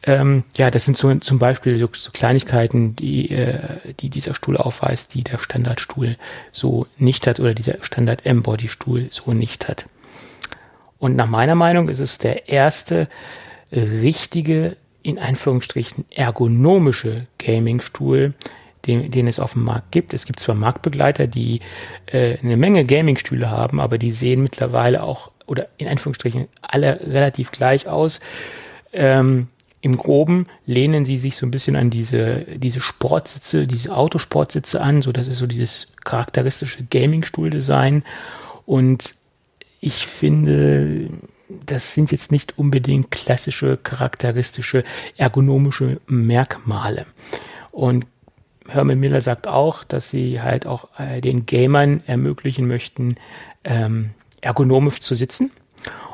Ähm, 0.04 0.44
ja, 0.58 0.72
das 0.72 0.86
sind 0.86 0.98
so 0.98 1.14
zum 1.16 1.40
Beispiel 1.40 1.78
so, 1.78 1.90
so 1.92 2.12
Kleinigkeiten, 2.12 2.96
die, 2.96 3.32
äh, 3.32 3.94
die 4.00 4.10
dieser 4.10 4.34
Stuhl 4.34 4.56
aufweist, 4.56 5.14
die 5.14 5.24
der 5.24 5.40
Standardstuhl 5.40 6.16
so 6.52 6.88
nicht 6.98 7.28
hat 7.28 7.40
oder 7.40 7.54
dieser 7.54 7.84
Standard 7.84 8.26
M-Body-Stuhl 8.26 9.10
so 9.12 9.34
nicht 9.34 9.68
hat. 9.68 9.88
Und 11.00 11.16
nach 11.16 11.28
meiner 11.28 11.56
Meinung 11.56 11.90
ist 11.90 12.00
es 12.00 12.18
der 12.18 12.50
erste 12.50 13.08
richtige, 13.72 14.78
in 15.02 15.20
Anführungsstrichen 15.20 16.06
ergonomische 16.12 17.28
Gaming-Stuhl, 17.38 18.34
den, 18.86 19.12
den 19.12 19.28
es 19.28 19.40
auf 19.40 19.54
dem 19.54 19.64
Markt 19.64 19.92
gibt. 19.92 20.14
Es 20.14 20.26
gibt 20.26 20.40
zwar 20.40 20.56
Marktbegleiter, 20.56 21.28
die 21.28 21.60
äh, 22.06 22.38
eine 22.38 22.58
Menge 22.58 22.86
Gaming-Stühle 22.86 23.50
haben, 23.50 23.80
aber 23.80 23.98
die 23.98 24.12
sehen 24.12 24.44
mittlerweile 24.44 25.04
auch 25.04 25.32
oder 25.46 25.68
in 25.78 25.88
Anführungsstrichen 25.88 26.48
alle 26.62 27.00
relativ 27.02 27.52
gleich 27.52 27.88
aus. 27.88 28.20
Ähm, 28.94 29.48
Im 29.82 29.96
Groben 29.96 30.48
lehnen 30.65 31.06
sie 31.06 31.18
sich 31.18 31.38
so 31.38 31.46
ein 31.46 31.52
bisschen 31.52 31.76
an 31.76 31.89
diese, 31.89 32.46
diese 32.58 32.82
Sportsitze, 32.82 33.65
diese 33.65 33.96
Autosportsitze 33.96 34.82
an, 34.82 35.02
so 35.02 35.12
das 35.12 35.28
ist 35.28 35.38
so 35.38 35.48
dieses 35.48 35.94
charakteristische 36.04 36.84
Gaming-Stuhl-Design. 36.89 38.04
Und 38.65 39.15
ich 39.80 40.06
finde, 40.06 41.10
das 41.65 41.94
sind 41.94 42.12
jetzt 42.12 42.32
nicht 42.32 42.58
unbedingt 42.58 43.12
klassische, 43.12 43.78
charakteristische, 43.78 44.84
ergonomische 45.15 46.02
Merkmale. 46.08 47.06
Und 47.72 48.06
Herman 48.68 49.00
Miller 49.00 49.22
sagt 49.22 49.48
auch, 49.48 49.84
dass 49.84 50.10
sie 50.10 50.42
halt 50.42 50.65
auch 50.65 50.89
äh, 51.00 51.22
den 51.22 51.46
Gamern 51.46 52.04
ermöglichen 52.06 52.68
möchten, 52.68 53.15
ähm, 53.63 54.12
ergonomisch 54.42 55.00
zu 55.00 55.15
sitzen. 55.15 55.52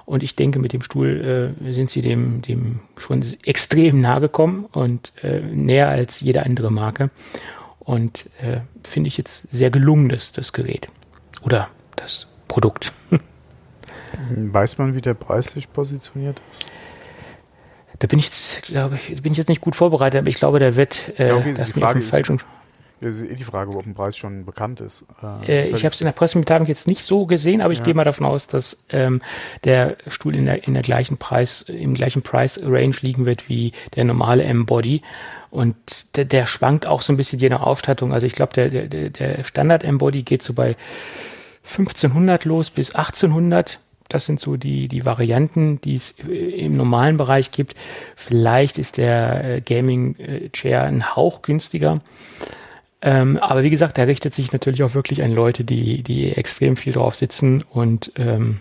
Und 0.06 0.22
ich 0.22 0.36
denke, 0.36 0.60
mit 0.60 0.72
dem 0.72 0.82
Stuhl 0.82 1.56
äh, 1.66 1.74
sind 1.74 1.90
sie 1.90 2.02
dem, 2.02 2.42
dem 2.42 2.80
schon 2.98 3.24
extrem 3.44 4.02
nahe 4.02 4.22
gekommen 4.22 4.66
und 4.72 5.12
äh, 5.24 5.40
näher 5.40 5.90
als 5.90 6.22
jede 6.22 6.46
andere 6.46 6.72
Marke. 6.72 7.10
Und 7.80 8.26
äh, 8.42 8.60
finde 8.84 9.08
ich 9.08 9.18
jetzt 9.18 9.52
sehr 9.52 9.72
gelungen, 9.72 10.10
das, 10.10 10.32
das 10.32 10.54
Gerät. 10.54 10.88
Oder 11.44 11.70
das 11.96 12.28
Produkt. 12.48 12.94
Weiß 14.30 14.78
man, 14.78 14.96
wie 14.96 15.02
der 15.02 15.14
preislich 15.14 15.72
positioniert 15.72 16.42
ist? 16.52 16.68
Da 18.00 18.08
bin 18.08 18.20
ich 18.20 18.26
jetzt, 18.26 18.64
glaube 18.64 19.00
ich, 19.08 19.22
bin 19.22 19.32
ich 19.32 19.38
jetzt 19.38 19.48
nicht 19.48 19.62
gut 19.62 19.76
vorbereitet, 19.76 20.20
aber 20.20 20.28
ich 20.28 20.36
glaube, 20.36 20.60
der 20.60 20.76
wird 20.76 21.18
äh, 21.18 21.30
ja, 21.30 21.36
okay, 21.36 21.54
das 21.54 21.74
die 21.74 21.80
Frage, 21.80 22.02
falschen. 22.02 22.42
Das 23.02 23.16
ist 23.16 23.30
eh 23.30 23.34
die 23.34 23.44
Frage, 23.44 23.72
ob 23.72 23.86
ein 23.86 23.94
Preis 23.94 24.16
schon 24.16 24.46
bekannt 24.46 24.80
ist. 24.80 25.06
Äh, 25.48 25.64
äh, 25.64 25.70
ich 25.70 25.84
habe 25.84 25.94
es 25.94 26.02
in 26.02 26.06
der 26.06 26.14
Pressemitteilung 26.14 26.68
jetzt 26.68 26.88
nicht 26.88 27.04
so 27.04 27.26
gesehen, 27.26 27.62
aber 27.62 27.74
ich 27.74 27.80
ja. 27.80 27.86
gehe 27.86 27.94
mal 27.94 28.04
davon 28.04 28.26
aus, 28.26 28.48
dass 28.48 28.84
ähm, 28.90 29.22
der 29.64 29.98
Stuhl 30.08 30.36
in 30.36 30.46
der, 30.46 30.66
in 30.68 30.74
der 30.74 30.84
gleichen 30.84 31.18
Preis, 31.18 31.64
im 31.64 31.94
gleichen 31.94 32.22
Price-Range 32.22 32.96
liegen 33.02 33.26
wird 33.26 33.50
wie 33.50 33.74
der 33.96 34.06
normale 34.06 34.44
M-Body. 34.44 35.02
Und 35.50 35.76
der, 36.16 36.26
der 36.26 36.46
schwankt 36.46 36.86
auch 36.86 37.02
so 37.02 37.14
ein 37.14 37.18
bisschen 37.18 37.40
je 37.40 37.50
nach 37.50 37.62
Aufstattung. 37.62 38.14
Also 38.14 38.28
ich 38.28 38.34
glaube, 38.34 38.54
der, 38.54 38.88
der, 38.88 39.10
der 39.10 39.44
Standard 39.44 39.84
M-Body 39.84 40.24
geht 40.24 40.42
so 40.42 40.54
bei 40.54 40.76
1500 41.66 42.46
los 42.46 42.70
bis 42.70 42.96
1800 42.96 43.80
das 44.08 44.26
sind 44.26 44.40
so 44.40 44.56
die, 44.56 44.88
die 44.88 45.06
Varianten, 45.06 45.82
die 45.82 45.96
es 45.96 46.12
im 46.12 46.78
normalen 46.78 47.18
Bereich 47.18 47.52
gibt. 47.52 47.76
Vielleicht 48.16 48.78
ist 48.78 48.98
der 48.98 49.44
äh, 49.44 49.62
Gaming 49.62 50.16
äh, 50.20 50.50
Chair 50.50 50.84
ein 50.84 51.16
Hauch 51.16 51.42
günstiger. 51.42 52.00
Ähm, 53.08 53.38
aber 53.38 53.62
wie 53.62 53.70
gesagt, 53.70 53.98
der 53.98 54.08
richtet 54.08 54.34
sich 54.34 54.52
natürlich 54.52 54.82
auch 54.82 54.96
wirklich 54.96 55.24
an 55.24 55.32
Leute, 55.32 55.64
die, 55.64 56.02
die 56.02 56.32
extrem 56.32 56.76
viel 56.76 56.92
drauf 56.92 57.16
sitzen 57.16 57.64
und 57.70 58.12
ähm, 58.16 58.60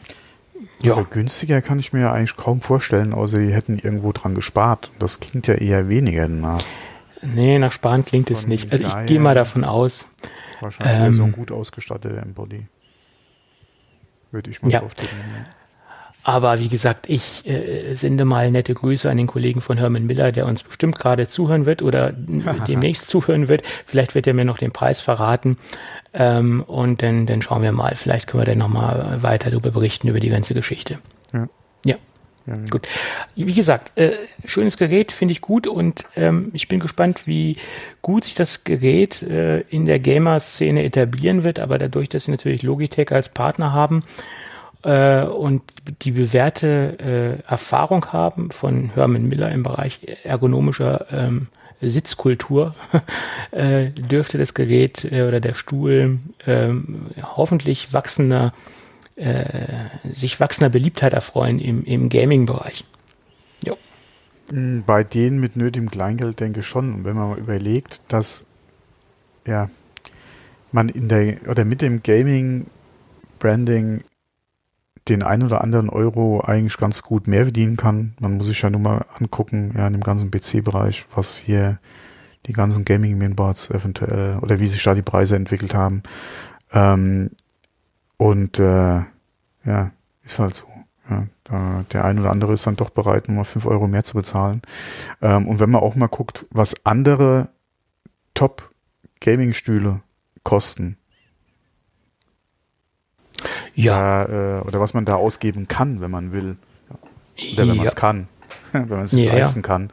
ja. 0.83 0.92
Aber 0.92 1.04
günstiger 1.04 1.62
kann 1.62 1.78
ich 1.78 1.94
mir 1.94 2.02
ja 2.02 2.12
eigentlich 2.12 2.37
kaum 2.37 2.61
vorstellen, 2.61 3.14
außer 3.14 3.38
die 3.38 3.54
hätten 3.54 3.78
irgendwo 3.78 4.12
dran 4.12 4.35
gespart. 4.35 4.90
Das 4.98 5.18
klingt 5.18 5.46
ja 5.46 5.54
eher 5.54 5.88
weniger 5.88 6.28
nach. 6.28 6.62
Nee, 7.22 7.59
nach 7.59 7.72
Sparen 7.72 8.04
klingt 8.04 8.28
Von 8.28 8.37
es 8.37 8.46
nicht. 8.46 8.70
Also 8.70 8.85
ich 8.85 9.07
gehe 9.07 9.18
mal 9.18 9.35
davon 9.35 9.64
aus. 9.64 10.09
Wahrscheinlich 10.61 11.09
ähm, 11.09 11.12
so 11.14 11.24
ein 11.24 11.33
gut 11.33 11.50
ausgestatteter 11.50 12.22
Embody 12.22 12.66
würde 14.35 14.50
ich 14.50 14.61
mal 14.61 14.70
ja. 14.70 14.80
drauf 14.80 14.92
tippen. 14.92 15.16
Aber 16.25 16.59
wie 16.59 16.69
gesagt, 16.69 17.09
ich 17.09 17.47
äh, 17.47 17.95
sende 17.95 18.25
mal 18.25 18.51
nette 18.51 18.73
Grüße 18.73 19.11
an 19.11 19.19
den 19.19 19.27
Kollegen 19.27 19.61
von 19.61 19.77
Herman 19.77 20.07
Miller, 20.07 20.33
der 20.33 20.47
uns 20.47 20.63
bestimmt 20.63 20.99
gerade 20.99 21.29
zuhören 21.29 21.67
wird 21.67 21.83
oder 21.83 22.13
demnächst 22.69 23.09
zuhören 23.09 23.49
wird. 23.49 23.63
Vielleicht 23.85 24.15
wird 24.15 24.27
er 24.27 24.33
mir 24.33 24.47
noch 24.47 24.57
den 24.57 24.73
Preis 24.73 25.03
verraten. 25.03 25.59
Ähm, 26.15 26.63
und 26.63 27.03
dann, 27.03 27.27
dann 27.27 27.43
schauen 27.43 27.63
wir 27.63 27.73
mal. 27.73 27.95
Vielleicht 27.95 28.27
können 28.27 28.41
wir 28.41 28.47
dann 28.47 28.59
nochmal 28.59 29.23
weiter 29.23 29.51
darüber 29.51 29.71
berichten, 29.71 30.09
über 30.09 30.19
die 30.19 30.31
ganze 30.31 30.55
Geschichte. 30.55 30.99
Ja. 31.35 31.49
ja. 31.85 31.97
Ja, 32.47 32.55
Gut. 32.71 32.87
Wie 33.37 33.55
gesagt, 33.55 33.97
äh, 33.97 34.13
schönes 34.45 34.77
Gerät, 34.77 35.13
finde 35.13 35.33
ich 35.33 35.41
gut 35.41 35.67
und 35.67 36.05
ähm, 36.15 36.51
ich 36.53 36.69
bin 36.69 36.79
gespannt, 36.79 37.27
wie 37.27 37.57
gut 38.03 38.25
sich 38.25 38.35
das 38.35 38.65
Gerät 38.65 39.23
äh, 39.23 39.61
in 39.61 39.87
der 39.87 39.99
Gamer-Szene 39.99 40.85
etablieren 40.85 41.43
wird, 41.43 41.59
aber 41.59 41.79
dadurch, 41.79 42.11
dass 42.11 42.25
sie 42.25 42.33
natürlich 42.33 42.63
Logitech 42.63 43.13
als 43.13 43.31
Partner 43.31 43.73
haben 43.73 44.05
äh, 44.85 45.25
und 45.25 45.62
die 46.03 46.12
bewährte 46.12 47.42
äh, 47.47 47.51
Erfahrung 47.51 48.07
haben 48.12 48.51
von 48.51 48.90
Herman 48.94 49.29
Miller 49.29 49.51
im 49.51 49.62
Bereich 49.62 50.01
ergonomischer 50.23 51.07
ähm, 51.11 51.49
Sitzkultur, 51.81 52.75
äh, 53.51 53.90
dürfte 53.90 54.38
das 54.38 54.55
Gerät 54.55 55.05
äh, 55.05 55.23
oder 55.23 55.40
der 55.40 55.55
Stuhl 55.55 56.18
äh, 56.47 56.70
hoffentlich 57.23 57.92
wachsender 57.92 58.53
äh, 59.16 59.44
sich 60.12 60.40
wachsender 60.40 60.70
Beliebtheit 60.70 61.12
erfreuen 61.12 61.61
im, 61.61 61.85
im 61.85 62.09
Gaming-Bereich. 62.09 62.85
Mm, 64.51 64.81
bei 64.87 65.05
denen 65.05 65.40
mit 65.40 65.57
nötigem 65.57 65.90
Kleingeld 65.90 66.40
denke 66.40 66.61
ich 66.61 66.66
schon. 66.66 66.94
Und 66.94 67.05
wenn 67.05 67.16
man 67.16 67.31
mal 67.31 67.38
überlegt, 67.38 68.01
dass 68.09 68.44
ja 69.47 69.68
man 70.73 70.88
in 70.88 71.09
der 71.09 71.37
oder 71.49 71.64
mit 71.64 71.83
dem 71.83 72.03
Gaming-Branding 72.03 74.03
den 75.09 75.23
ein 75.23 75.43
oder 75.43 75.61
anderen 75.61 75.90
Euro 75.90 76.40
eigentlich 76.40 76.79
ganz 76.79 77.03
gut 77.03 77.27
mehr 77.27 77.45
verdienen 77.45 77.77
kann. 77.77 78.14
Man 78.21 78.37
muss 78.37 78.47
sich 78.47 78.62
ja 78.62 78.71
nur 78.71 78.81
mal 78.81 79.05
angucken, 79.19 79.75
ja, 79.77 79.87
in 79.87 79.93
dem 79.93 80.03
ganzen 80.03 80.31
PC-Bereich, 80.31 81.07
was 81.14 81.37
hier 81.37 81.79
die 82.47 82.53
ganzen 82.53 82.85
Gaming-Mainboards 82.85 83.71
eventuell 83.71 84.38
oder 84.38 84.61
wie 84.61 84.67
sich 84.67 84.83
da 84.83 84.95
die 84.95 85.03
Preise 85.03 85.37
entwickelt 85.37 85.75
haben. 85.75 86.03
Ähm, 86.73 87.31
und 88.17 88.59
äh, 88.59 89.03
ja, 89.64 89.90
ist 90.25 90.38
halt 90.38 90.55
so. 90.55 90.67
Ja, 91.09 91.27
da, 91.45 91.85
der 91.93 92.05
ein 92.07 92.19
oder 92.19 92.31
andere 92.31 92.55
ist 92.55 92.67
dann 92.67 92.77
doch 92.77 92.88
bereit, 92.88 93.29
nur 93.29 93.45
fünf 93.45 93.67
Euro 93.67 93.87
mehr 93.87 94.05
zu 94.05 94.14
bezahlen. 94.14 94.62
Ähm, 95.21 95.47
und 95.47 95.61
wenn 95.61 95.71
man 95.71 95.83
auch 95.83 95.95
mal 95.97 96.07
guckt, 96.07 96.47
was 96.51 96.87
andere 96.87 97.51
Top-Gaming-Stühle 98.33 100.01
kosten, 100.43 100.97
ja, 103.75 104.25
da, 104.25 104.59
äh, 104.59 104.61
oder 104.62 104.81
was 104.81 104.95
man 104.95 105.05
da 105.05 105.14
ausgeben 105.14 105.69
kann, 105.69 106.01
wenn 106.01 106.11
man 106.11 106.33
will, 106.33 106.57
oder 107.53 107.69
wenn 107.69 107.77
man 107.77 107.87
es 107.87 107.97
kann, 107.97 108.29
wenn 108.73 108.88
man 108.88 109.03
es 109.03 109.11
sich 109.11 109.27
leisten 109.27 109.62
kann. 109.62 109.90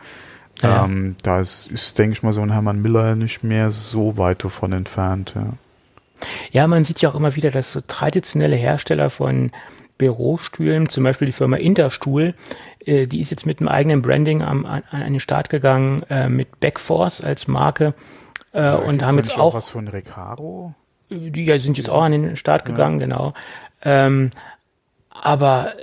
Ähm, 0.64 1.16
da 1.24 1.40
ist, 1.40 1.68
ist, 1.72 1.98
denke 1.98 2.14
ich 2.14 2.24
mal, 2.24 2.34
so 2.34 2.42
ein 2.42 2.52
Hermann 2.52 2.82
Miller 2.82 3.16
nicht 3.16 3.44
mehr 3.44 3.72
so 3.72 4.18
weit 4.18 4.44
davon 4.44 4.74
entfernt. 4.74 5.34
Ja. 6.52 6.68
Man 6.68 6.84
sieht 6.84 7.02
ja 7.02 7.10
auch 7.10 7.16
immer 7.16 7.36
wieder, 7.36 7.50
dass 7.50 7.72
so 7.72 7.82
traditionelle 7.86 8.56
Hersteller 8.56 9.10
von 9.10 9.52
Bürostühlen, 9.98 10.90
zum 10.90 11.04
Beispiel 11.04 11.28
die 11.28 11.32
Firma 11.32 11.58
Interstuhl, 11.58 12.36
äh, 12.86 13.08
die 13.08 13.22
ist 13.22 13.30
jetzt 13.30 13.46
mit 13.46 13.60
einem 13.60 13.70
eigenen 13.70 14.02
Branding 14.02 14.42
am, 14.42 14.66
an, 14.66 14.84
an 14.92 15.14
den 15.14 15.20
Start 15.20 15.50
gegangen, 15.50 16.04
äh, 16.10 16.30
mit 16.30 16.60
Backforce 16.60 17.22
als 17.22 17.48
Marke. 17.48 17.94
Äh, 18.54 18.72
und 18.72 19.04
haben 19.04 19.18
jetzt 19.18 19.36
auch, 19.36 19.40
auch 19.40 19.54
was 19.54 19.70
von 19.70 19.88
Recaro? 19.88 20.74
Die 21.12 21.60
sind 21.60 21.78
jetzt 21.78 21.90
auch 21.90 22.04
an 22.04 22.14
den 22.14 22.38
Start 22.38 22.66
gegangen, 22.66 23.00
ja. 23.00 23.06
genau. 23.06 23.34
Ähm, 23.84 24.30
aber 25.10 25.74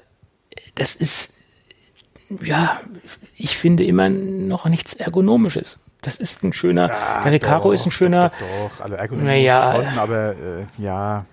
das 0.74 0.94
ist, 0.94 1.34
ja, 2.42 2.80
ich 3.36 3.56
finde 3.56 3.84
immer 3.84 4.08
noch 4.08 4.66
nichts 4.66 4.94
Ergonomisches. 4.94 5.78
Das 6.00 6.16
ist 6.16 6.44
ein 6.44 6.52
schöner, 6.52 6.88
ja, 6.88 7.22
der 7.24 7.32
Recaro 7.32 7.72
ist 7.72 7.84
ein 7.84 7.90
schöner. 7.90 8.30
Doch, 8.30 8.76
doch, 8.76 8.84
alle 8.84 8.96
Ergonomie 8.96 9.26
naja, 9.26 9.74
schon, 9.74 9.98
aber 9.98 10.30
äh, 10.30 10.66
ja, 10.78 11.26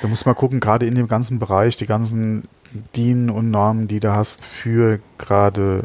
da 0.00 0.08
muss 0.08 0.26
man 0.26 0.34
gucken, 0.34 0.60
gerade 0.60 0.86
in 0.86 0.94
dem 0.94 1.08
ganzen 1.08 1.38
Bereich, 1.38 1.76
die 1.76 1.86
ganzen 1.86 2.46
DIN 2.94 3.30
und 3.30 3.50
Normen, 3.50 3.88
die 3.88 3.98
du 3.98 4.14
hast 4.14 4.44
für 4.44 5.00
gerade 5.16 5.84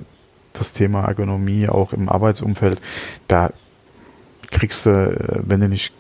das 0.52 0.74
Thema 0.74 1.06
Ergonomie 1.06 1.70
auch 1.70 1.94
im 1.94 2.10
Arbeitsumfeld, 2.10 2.80
da 3.28 3.52
kriegst 4.52 4.86
du, 4.86 4.90
äh, 4.90 5.40
wenn 5.44 5.62
du 5.62 5.70
nicht 5.70 5.94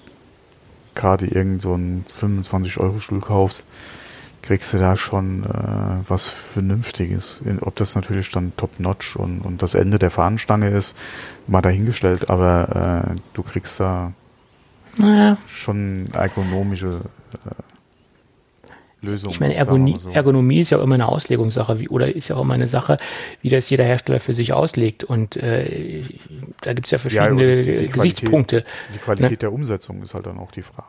gerade 0.95 1.25
irgend 1.25 1.61
so 1.61 1.73
einen 1.73 2.05
25-Euro-Stuhl 2.19 3.19
kaufst, 3.19 3.65
kriegst 4.41 4.73
du 4.73 4.77
da 4.77 4.97
schon 4.97 5.43
äh, 5.43 6.03
was 6.07 6.25
Vernünftiges. 6.25 7.41
Ob 7.61 7.75
das 7.75 7.95
natürlich 7.95 8.29
dann 8.31 8.53
top-notch 8.57 9.15
und, 9.15 9.41
und 9.41 9.61
das 9.61 9.73
Ende 9.73 9.99
der 9.99 10.11
Fahnenstange 10.11 10.69
ist, 10.69 10.97
mal 11.47 11.61
dahingestellt, 11.61 12.29
aber 12.29 13.13
äh, 13.13 13.15
du 13.33 13.43
kriegst 13.43 13.79
da 13.79 14.11
naja. 14.99 15.37
schon 15.47 16.05
ergonomische 16.13 17.01
äh, 17.45 17.72
Lösungen. 19.03 19.33
Ich 19.33 19.39
meine, 19.39 19.55
Ergonomie, 19.55 19.97
so. 19.99 20.09
Ergonomie 20.09 20.59
ist 20.61 20.69
ja 20.71 20.79
auch 20.79 20.83
immer 20.83 20.95
eine 20.95 21.07
Auslegungssache, 21.07 21.79
wie, 21.79 21.89
oder 21.89 22.13
ist 22.13 22.29
ja 22.29 22.35
auch 22.35 22.41
immer 22.41 22.55
eine 22.55 22.67
Sache, 22.67 22.97
wie 23.41 23.49
das 23.49 23.69
jeder 23.69 23.83
Hersteller 23.83 24.19
für 24.19 24.33
sich 24.33 24.53
auslegt. 24.53 25.03
Und 25.03 25.35
äh, 25.35 26.03
da 26.61 26.73
gibt 26.73 26.85
es 26.85 26.91
ja 26.91 26.97
verschiedene 26.97 27.43
ja, 27.43 27.63
die, 27.63 27.77
die 27.77 27.87
Gesichtspunkte. 27.89 28.61
Qualität, 28.61 28.93
die 28.93 28.99
Qualität 28.99 29.31
ne? 29.31 29.37
der 29.37 29.53
Umsetzung 29.53 30.01
ist 30.01 30.13
halt 30.13 30.25
dann 30.25 30.39
auch 30.39 30.51
die 30.51 30.63
Frage. 30.63 30.87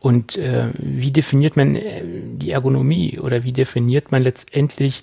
Und 0.00 0.36
äh, 0.36 0.66
wie 0.74 1.12
definiert 1.12 1.56
man 1.56 1.76
äh, 1.76 2.02
die 2.04 2.50
Ergonomie 2.50 3.18
oder 3.18 3.44
wie 3.44 3.52
definiert 3.52 4.12
man 4.12 4.22
letztendlich 4.22 5.02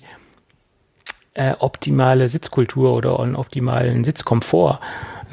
äh, 1.34 1.54
optimale 1.58 2.28
Sitzkultur 2.28 2.94
oder 2.94 3.18
einen 3.18 3.34
optimalen 3.34 4.04
Sitzkomfort? 4.04 4.78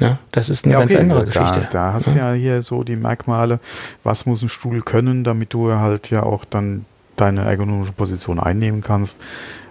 Ne? 0.00 0.18
Das 0.32 0.48
ist 0.48 0.64
eine 0.64 0.74
ja, 0.74 0.80
okay, 0.80 0.94
ganz 0.94 1.00
andere 1.00 1.26
Geschichte. 1.26 1.68
Da, 1.70 1.92
hast 1.92 2.08
du 2.08 2.10
ja. 2.12 2.32
ja 2.32 2.32
hier 2.32 2.62
so 2.62 2.82
die 2.82 2.96
Merkmale, 2.96 3.60
was 4.02 4.26
muss 4.26 4.42
ein 4.42 4.48
Stuhl 4.48 4.82
können, 4.82 5.24
damit 5.24 5.52
du 5.52 5.72
halt 5.72 6.10
ja 6.10 6.22
auch 6.22 6.44
dann 6.44 6.86
deine 7.16 7.44
ergonomische 7.44 7.92
Position 7.92 8.40
einnehmen 8.40 8.80
kannst. 8.80 9.20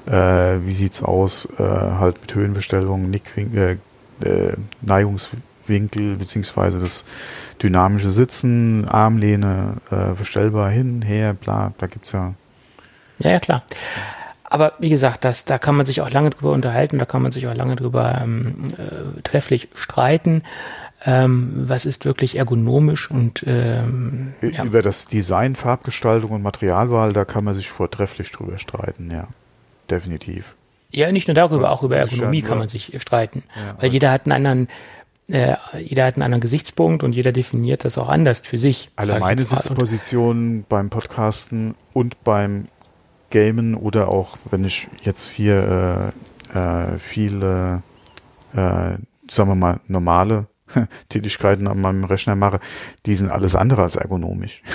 Äh, 0.05 0.11
wie 0.65 0.73
sieht's 0.73 1.03
aus, 1.03 1.47
äh, 1.57 1.63
halt 1.63 2.21
mit 2.21 2.33
Höhenbestellungen, 2.33 3.13
äh, 3.13 3.77
äh, 4.21 4.53
Neigungswinkel, 4.81 6.15
beziehungsweise 6.15 6.79
das 6.79 7.05
dynamische 7.61 8.09
Sitzen, 8.09 8.87
Armlehne, 8.87 9.77
äh, 9.91 10.15
verstellbar 10.15 10.69
hin, 10.69 11.01
her, 11.01 11.33
bla, 11.33 11.73
da 11.77 11.87
gibt's 11.87 12.11
ja. 12.11 12.33
Ja, 13.19 13.31
ja, 13.31 13.39
klar. 13.39 13.63
Aber 14.49 14.73
wie 14.79 14.89
gesagt, 14.89 15.25
das, 15.25 15.45
da 15.45 15.57
kann 15.57 15.75
man 15.75 15.85
sich 15.85 16.01
auch 16.01 16.09
lange 16.09 16.31
drüber 16.31 16.51
unterhalten, 16.51 16.97
da 16.97 17.05
kann 17.05 17.21
man 17.21 17.31
sich 17.31 17.47
auch 17.47 17.55
lange 17.55 17.75
drüber 17.75 18.19
ähm, 18.21 18.55
äh, 18.77 19.21
trefflich 19.21 19.69
streiten. 19.75 20.43
Ähm, 21.05 21.51
was 21.55 21.85
ist 21.85 22.03
wirklich 22.03 22.35
ergonomisch 22.35 23.09
und 23.09 23.45
ähm, 23.47 24.33
ja. 24.41 24.65
über 24.65 24.81
das 24.81 25.07
Design, 25.07 25.55
Farbgestaltung 25.55 26.31
und 26.31 26.41
Materialwahl, 26.41 27.13
da 27.13 27.23
kann 27.23 27.45
man 27.45 27.53
sich 27.53 27.69
vortrefflich 27.69 28.29
drüber 28.33 28.57
streiten, 28.57 29.09
ja, 29.09 29.27
definitiv. 29.89 30.55
Ja, 30.91 31.09
nicht 31.13 31.29
nur 31.29 31.35
darüber, 31.35 31.71
auch 31.71 31.83
über 31.83 31.95
Ergonomie 31.95 32.41
kann 32.41 32.57
man 32.57 32.67
sich 32.67 32.91
streiten, 32.97 33.43
ja, 33.55 33.77
weil 33.79 33.93
jeder 33.93 34.11
hat 34.11 34.25
einen 34.25 34.33
anderen 34.33 34.67
äh, 35.29 35.55
jeder 35.79 36.05
hat 36.05 36.15
einen 36.15 36.23
anderen 36.23 36.41
Gesichtspunkt 36.41 37.03
und 37.03 37.13
jeder 37.13 37.31
definiert 37.31 37.85
das 37.85 37.97
auch 37.97 38.09
anders 38.09 38.41
für 38.41 38.57
sich. 38.57 38.89
Alle 38.95 39.19
meine 39.19 39.41
Sitzpositionen 39.41 40.65
beim 40.67 40.89
Podcasten 40.89 41.75
und 41.93 42.21
beim 42.23 42.65
Gamen 43.29 43.75
oder 43.75 44.09
auch 44.09 44.37
wenn 44.49 44.63
ich 44.63 44.87
jetzt 45.03 45.29
hier 45.29 46.13
äh, 46.53 46.57
äh, 46.57 46.97
viele, 46.97 47.83
äh, 48.53 48.97
sagen 49.29 49.49
wir 49.49 49.55
mal, 49.55 49.79
normale 49.87 50.47
Tätigkeiten 51.09 51.67
an 51.67 51.81
meinem 51.81 52.03
Rechner 52.03 52.35
mache, 52.35 52.59
die 53.05 53.15
sind 53.15 53.31
alles 53.31 53.55
andere 53.55 53.83
als 53.83 53.95
ergonomisch. 53.95 54.61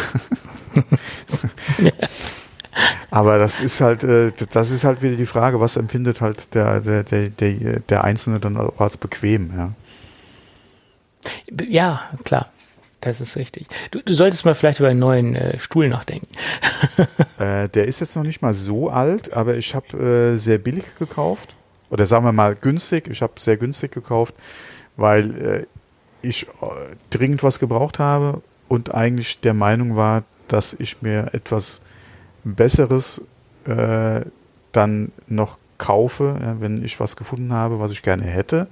Aber 3.11 3.39
das 3.39 3.61
ist 3.61 3.81
halt, 3.81 4.03
äh, 4.05 4.33
das 4.53 4.71
ist 4.71 4.85
halt 4.85 5.03
wieder 5.03 5.17
die 5.17 5.27
Frage, 5.27 5.61
was 5.61 5.77
empfindet 5.77 6.21
halt 6.21 6.55
der, 6.55 6.81
der, 6.81 7.05
der, 7.05 7.29
der, 7.29 7.81
der 7.81 8.05
Einzelne 8.05 8.41
dann 8.41 8.57
als 8.57 8.97
bequem, 8.97 9.53
ja. 9.57 9.73
Ja, 11.67 12.03
klar. 12.25 12.51
Das 13.05 13.21
ist 13.21 13.37
richtig. 13.37 13.67
Du, 13.91 14.01
du 14.03 14.15
solltest 14.15 14.47
mal 14.47 14.55
vielleicht 14.55 14.81
über 14.81 14.89
einen 14.89 14.99
neuen 14.99 15.37
äh, 15.37 15.59
Stuhl 15.59 15.91
nachdenken. 15.91 16.27
äh, 17.39 17.69
der 17.69 17.85
ist 17.85 18.01
jetzt 18.01 18.17
noch 18.17 18.23
nicht 18.23 18.41
mal 18.41 18.55
so 18.55 18.89
alt, 18.89 19.35
aber 19.35 19.57
ich 19.57 19.75
habe 19.75 19.99
äh, 20.35 20.39
sehr 20.39 20.57
billig 20.57 20.85
gekauft. 20.99 21.55
Oder 21.91 22.07
sagen 22.07 22.25
wir 22.25 22.33
mal 22.33 22.55
günstig. 22.55 23.09
Ich 23.09 23.21
habe 23.21 23.35
sehr 23.37 23.59
günstig 23.59 23.93
gekauft, 23.93 24.35
weil 24.97 25.43
äh, 25.43 25.67
ich 26.27 26.45
äh, 26.63 26.97
dringend 27.11 27.43
was 27.43 27.59
gebraucht 27.59 27.99
habe 27.99 28.41
und 28.69 28.95
eigentlich 28.95 29.41
der 29.41 29.53
Meinung 29.53 29.97
war, 29.97 30.25
dass 30.49 30.73
ich 30.73 31.03
mir 31.03 31.35
etwas 31.35 31.83
Besseres 32.43 33.21
äh, 33.67 34.23
dann 34.73 35.13
noch 35.29 35.59
kaufe, 35.77 36.39
ja, 36.41 36.59
wenn 36.59 36.83
ich 36.83 37.01
was 37.01 37.17
gefunden 37.17 37.53
habe, 37.53 37.81
was 37.81 37.93
ich 37.93 38.01
gerne 38.01 38.25
hätte. 38.25 38.67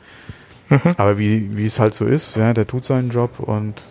Mhm. 0.71 0.95
Aber 0.97 1.19
wie, 1.19 1.55
wie 1.55 1.67
es 1.67 1.79
halt 1.79 1.95
so 1.95 2.07
ist, 2.07 2.37
ja, 2.37 2.55
der 2.55 2.67
tut 2.67 2.87
seinen 2.87 3.11
Job 3.11 3.41
und 3.41 3.83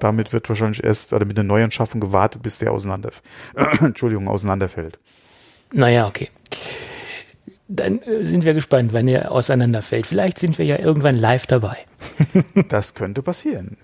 damit 0.00 0.32
wird 0.32 0.48
wahrscheinlich 0.48 0.84
erst 0.84 1.12
oder 1.12 1.24
mit 1.24 1.36
der 1.36 1.44
Neuanschaffung 1.44 2.00
gewartet, 2.00 2.42
bis 2.42 2.58
der 2.58 2.72
auseinander, 2.72 3.10
Entschuldigung, 3.80 4.28
auseinanderfällt. 4.28 4.98
Naja, 5.72 6.06
okay. 6.06 6.30
Dann 7.68 8.00
äh, 8.00 8.24
sind 8.24 8.44
wir 8.44 8.54
gespannt, 8.54 8.92
wann 8.92 9.08
er 9.08 9.32
auseinanderfällt. 9.32 10.06
Vielleicht 10.06 10.38
sind 10.38 10.58
wir 10.58 10.64
ja 10.64 10.78
irgendwann 10.78 11.16
live 11.16 11.46
dabei. 11.46 11.78
das 12.68 12.94
könnte 12.94 13.22
passieren. 13.22 13.76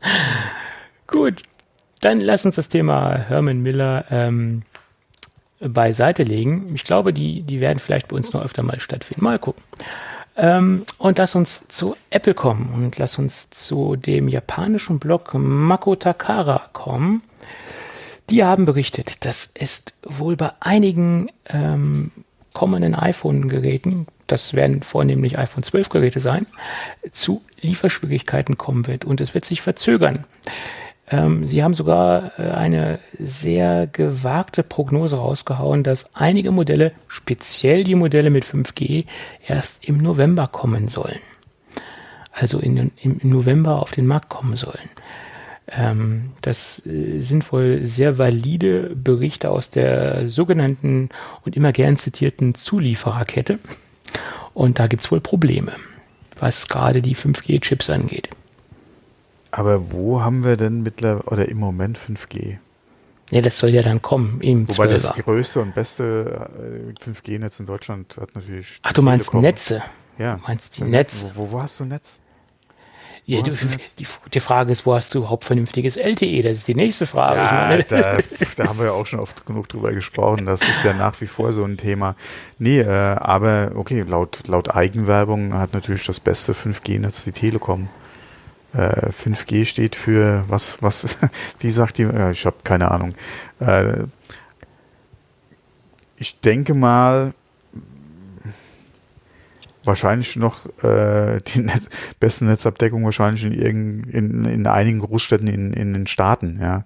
Gut, 1.06 1.42
dann 2.00 2.20
lass 2.20 2.44
uns 2.44 2.56
das 2.56 2.68
Thema 2.68 3.16
Herman 3.16 3.60
Miller 3.60 4.04
ähm, 4.10 4.62
beiseite 5.60 6.22
legen. 6.22 6.72
Ich 6.74 6.84
glaube, 6.84 7.12
die, 7.12 7.42
die 7.42 7.60
werden 7.60 7.78
vielleicht 7.78 8.08
bei 8.08 8.16
uns 8.16 8.32
noch 8.32 8.42
öfter 8.42 8.62
mal 8.62 8.80
stattfinden. 8.80 9.24
Mal 9.24 9.38
gucken. 9.38 9.62
Ähm, 10.36 10.84
und 10.98 11.18
lass 11.18 11.34
uns 11.34 11.68
zu 11.68 11.96
Apple 12.10 12.34
kommen 12.34 12.72
und 12.74 12.98
lass 12.98 13.18
uns 13.18 13.50
zu 13.50 13.96
dem 13.96 14.28
japanischen 14.28 14.98
Blog 14.98 15.34
Mako 15.34 15.96
Takara 15.96 16.68
kommen. 16.72 17.22
Die 18.30 18.44
haben 18.44 18.64
berichtet, 18.64 19.24
dass 19.24 19.50
es 19.54 19.84
wohl 20.02 20.36
bei 20.36 20.52
einigen 20.60 21.28
ähm, 21.50 22.12
kommenden 22.54 22.94
iPhone-Geräten, 22.94 24.06
das 24.26 24.54
werden 24.54 24.82
vornehmlich 24.82 25.38
iPhone 25.38 25.62
12 25.62 25.88
Geräte 25.88 26.20
sein, 26.20 26.46
zu 27.10 27.42
Lieferschwierigkeiten 27.60 28.56
kommen 28.56 28.86
wird 28.86 29.04
und 29.04 29.20
es 29.20 29.34
wird 29.34 29.44
sich 29.44 29.60
verzögern. 29.62 30.24
Ähm, 31.12 31.46
sie 31.46 31.62
haben 31.62 31.74
sogar 31.74 32.32
äh, 32.38 32.50
eine 32.50 32.98
sehr 33.18 33.86
gewagte 33.86 34.62
Prognose 34.62 35.16
rausgehauen, 35.16 35.84
dass 35.84 36.16
einige 36.16 36.50
Modelle, 36.50 36.92
speziell 37.06 37.84
die 37.84 37.94
Modelle 37.94 38.30
mit 38.30 38.44
5G, 38.44 39.04
erst 39.46 39.86
im 39.86 39.98
November 39.98 40.48
kommen 40.48 40.88
sollen. 40.88 41.20
Also 42.32 42.58
in, 42.58 42.90
im 43.02 43.20
November 43.22 43.82
auf 43.82 43.90
den 43.92 44.06
Markt 44.06 44.30
kommen 44.30 44.56
sollen. 44.56 44.88
Ähm, 45.70 46.30
das 46.40 46.84
äh, 46.86 47.20
sind 47.20 47.52
wohl 47.52 47.86
sehr 47.86 48.16
valide 48.16 48.96
Berichte 48.96 49.50
aus 49.50 49.68
der 49.68 50.30
sogenannten 50.30 51.10
und 51.44 51.56
immer 51.56 51.72
gern 51.72 51.98
zitierten 51.98 52.54
Zuliefererkette. 52.54 53.58
Und 54.54 54.78
da 54.78 54.86
gibt's 54.86 55.10
wohl 55.12 55.20
Probleme, 55.20 55.72
was 56.38 56.68
gerade 56.68 57.02
die 57.02 57.16
5G-Chips 57.16 57.90
angeht. 57.90 58.30
Aber 59.52 59.92
wo 59.92 60.22
haben 60.22 60.44
wir 60.44 60.56
denn 60.56 60.82
mittlerweile 60.82 61.24
oder 61.24 61.48
im 61.48 61.58
Moment 61.58 61.98
5G? 61.98 62.56
Ja, 63.30 63.40
das 63.42 63.58
soll 63.58 63.70
ja 63.70 63.82
dann 63.82 64.02
kommen 64.02 64.40
im 64.40 64.68
Wobei 64.68 64.86
12er. 64.86 64.88
das 64.88 65.14
größte 65.14 65.60
und 65.60 65.74
beste 65.74 66.50
5G-Netz 67.02 67.58
äh, 67.58 67.62
in 67.62 67.66
Deutschland 67.66 68.16
hat 68.20 68.34
natürlich. 68.34 68.80
Ach, 68.82 68.92
du 68.92 69.02
meinst 69.02 69.26
Telekom. 69.26 69.42
Netze? 69.42 69.82
Ja. 70.18 70.34
Du 70.34 70.42
meinst 70.46 70.76
die 70.76 70.84
Netze? 70.84 71.30
Wo, 71.34 71.52
wo, 71.52 71.62
hast 71.62 71.80
du 71.80 71.84
Netz? 71.84 72.20
Ja, 73.24 73.40
du, 73.40 73.52
die, 73.52 74.06
die, 74.34 74.40
Frage 74.40 74.72
ist, 74.72 74.84
wo 74.84 74.94
hast 74.94 75.14
du 75.14 75.18
überhaupt 75.20 75.44
vernünftiges 75.44 75.96
LTE? 75.96 76.42
Das 76.42 76.58
ist 76.58 76.68
die 76.68 76.74
nächste 76.74 77.06
Frage. 77.06 77.40
Ja, 77.40 77.68
meine, 77.68 77.84
da, 77.84 78.16
da, 78.56 78.68
haben 78.68 78.78
wir 78.78 78.86
ja 78.86 78.92
auch 78.92 79.06
schon 79.06 79.20
oft 79.20 79.46
genug 79.46 79.68
drüber 79.68 79.92
gesprochen. 79.92 80.44
Das 80.44 80.60
ist 80.60 80.82
ja 80.82 80.92
nach 80.92 81.18
wie 81.20 81.26
vor 81.26 81.52
so 81.52 81.64
ein 81.64 81.76
Thema. 81.76 82.16
Nee, 82.58 82.80
äh, 82.80 82.88
aber 82.88 83.72
okay, 83.76 84.02
laut, 84.02 84.48
laut 84.48 84.74
Eigenwerbung 84.74 85.54
hat 85.54 85.72
natürlich 85.72 86.04
das 86.04 86.20
beste 86.20 86.52
5G-Netz 86.52 87.24
die 87.24 87.32
Telekom. 87.32 87.88
5G 88.74 89.60
äh, 89.60 89.64
steht 89.64 89.96
für 89.96 90.44
was, 90.48 90.82
was, 90.82 91.18
wie 91.60 91.70
sagt 91.70 91.98
die, 91.98 92.04
äh, 92.04 92.32
ich 92.32 92.46
habe 92.46 92.56
keine 92.64 92.90
Ahnung. 92.90 93.12
Äh, 93.60 94.04
ich 96.16 96.40
denke 96.40 96.74
mal, 96.74 97.34
wahrscheinlich 99.84 100.36
noch 100.36 100.66
äh, 100.82 101.40
die 101.40 101.60
Netz, 101.60 101.88
beste 102.20 102.44
Netzabdeckung 102.44 103.04
wahrscheinlich 103.04 103.44
in, 103.44 103.52
irgend, 103.52 104.06
in, 104.08 104.44
in 104.44 104.66
einigen 104.66 105.00
Großstädten 105.00 105.48
in, 105.48 105.72
in 105.72 105.92
den 105.92 106.06
Staaten, 106.06 106.60
ja. 106.60 106.84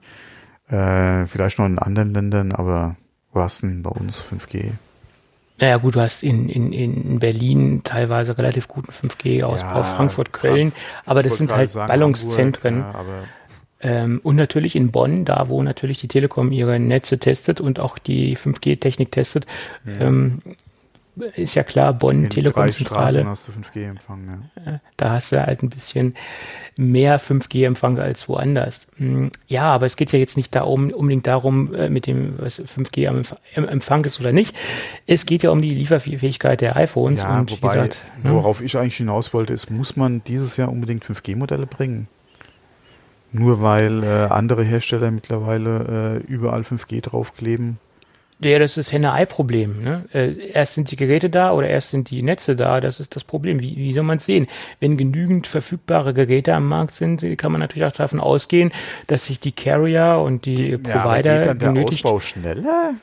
Äh, 0.69 1.27
vielleicht 1.27 1.59
noch 1.59 1.67
in 1.67 1.79
anderen 1.79 2.13
Ländern, 2.13 2.53
aber 2.53 2.97
du 3.33 3.41
denn 3.69 3.83
bei 3.83 3.91
uns 3.91 4.21
5G? 4.21 4.73
Naja 5.59 5.79
gut, 5.79 5.95
du 5.95 6.01
hast 6.01 6.23
in, 6.23 6.49
in, 6.49 6.73
in 6.73 7.19
Berlin 7.19 7.81
teilweise 7.83 8.37
relativ 8.37 8.69
guten 8.69 8.93
5G-Ausbau, 8.93 9.77
ja, 9.77 9.85
Frankfurt, 9.85 10.33
Köln, 10.33 10.73
Frank 10.73 11.03
aber 11.07 11.23
das 11.23 11.37
sind 11.37 11.53
halt 11.55 11.71
sagen, 11.71 11.89
Ballungszentren. 11.89 12.85
Hamburg, 12.85 13.07
ja, 13.07 13.25
ähm, 13.81 14.21
und 14.23 14.37
natürlich 14.37 14.75
in 14.75 14.91
Bonn, 14.91 15.25
da 15.25 15.49
wo 15.49 15.63
natürlich 15.63 16.01
die 16.01 16.09
Telekom 16.09 16.51
ihre 16.51 16.79
Netze 16.79 17.19
testet 17.19 17.61
und 17.61 17.81
auch 17.81 17.99
die 17.99 18.37
5G-Technik 18.37 19.13
testet, 19.13 19.47
ja. 19.85 20.07
ähm, 20.07 20.39
ist 21.35 21.55
ja 21.55 21.63
klar, 21.63 21.95
Bonn, 21.95 22.29
Telekomzentrale. 22.29 23.27
hast 23.27 23.49
du 23.49 23.53
5G-Empfang, 23.53 24.49
ja. 24.65 24.81
Da 24.97 25.11
hast 25.11 25.33
du 25.33 25.45
halt 25.45 25.63
ein 25.63 25.71
bisschen 25.71 26.15
mehr 26.77 27.19
5G-Empfang 27.19 27.99
als 27.99 28.29
woanders. 28.29 28.89
Hm, 28.97 29.31
ja, 29.49 29.63
aber 29.63 29.87
es 29.87 29.97
geht 29.97 30.13
ja 30.13 30.19
jetzt 30.19 30.37
nicht 30.37 30.55
darum, 30.55 30.91
unbedingt 30.91 31.27
darum, 31.27 31.75
äh, 31.75 31.89
mit 31.89 32.07
dem, 32.07 32.35
was 32.39 32.61
5G 32.61 33.09
am 33.09 33.23
Empfang 33.65 34.05
ist 34.05 34.21
oder 34.21 34.33
nicht. 34.33 34.55
Es 35.07 35.25
geht 35.25 35.43
ja 35.43 35.51
um 35.51 35.63
die 35.63 35.71
Lieferfähigkeit 35.71 36.61
der 36.61 36.77
iPhones. 36.77 37.23
Ja, 37.23 37.39
und 37.39 37.51
wobei, 37.51 37.75
gesagt, 37.75 38.03
ne? 38.23 38.33
worauf 38.33 38.61
ich 38.61 38.77
eigentlich 38.77 38.99
hinaus 38.99 39.33
wollte, 39.33 39.55
ist, 39.55 39.71
muss 39.71 39.97
man 39.97 40.23
dieses 40.25 40.59
Jahr 40.59 40.71
unbedingt 40.71 41.05
5G-Modelle 41.05 41.67
bringen? 41.67 42.09
Nur 43.33 43.63
weil 43.63 44.05
äh, 44.05 44.27
andere 44.31 44.63
Hersteller 44.65 45.11
mittlerweile 45.11 46.23
äh, 46.27 46.31
überall 46.31 46.63
5G 46.63 47.01
draufkleben? 47.03 47.79
Ja, 48.39 48.59
das 48.59 48.77
ist 48.77 48.93
Henne-Ei-Problem. 48.93 49.83
Ne? 49.83 50.05
Äh, 50.13 50.51
erst 50.53 50.75
sind 50.75 50.91
die 50.91 50.97
Geräte 50.97 51.31
da 51.31 51.53
oder 51.53 51.69
erst 51.69 51.91
sind 51.91 52.11
die 52.11 52.23
Netze 52.23 52.55
da. 52.55 52.81
Das 52.81 53.01
ist 53.01 53.17
das 53.17 53.25
Problem. 53.25 53.61
Wie, 53.61 53.77
wie 53.77 53.93
soll 53.93 54.03
man 54.03 54.19
es 54.19 54.27
sehen? 54.27 54.47
Wenn 54.79 54.99
genügend 54.99 55.47
verfügbare 55.47 56.13
Geräte 56.13 56.55
am 56.55 56.69
Markt 56.69 56.95
sind, 56.95 57.25
kann 57.39 57.51
man 57.51 57.61
natürlich 57.63 57.89
auch 57.89 57.97
davon 57.97 58.21
ausgehen, 58.21 58.73
dass 59.07 59.25
sich 59.25 59.41
die 59.41 59.53
Carrier 59.53 60.23
und 60.23 60.45
die, 60.45 60.55
die 60.55 60.77
Provider 60.77 61.37
ja, 61.37 61.53
geht 61.53 61.63
dann 61.63 61.75
der 61.75 61.85
Ausbau 61.85 62.21
schneller? 62.21 62.95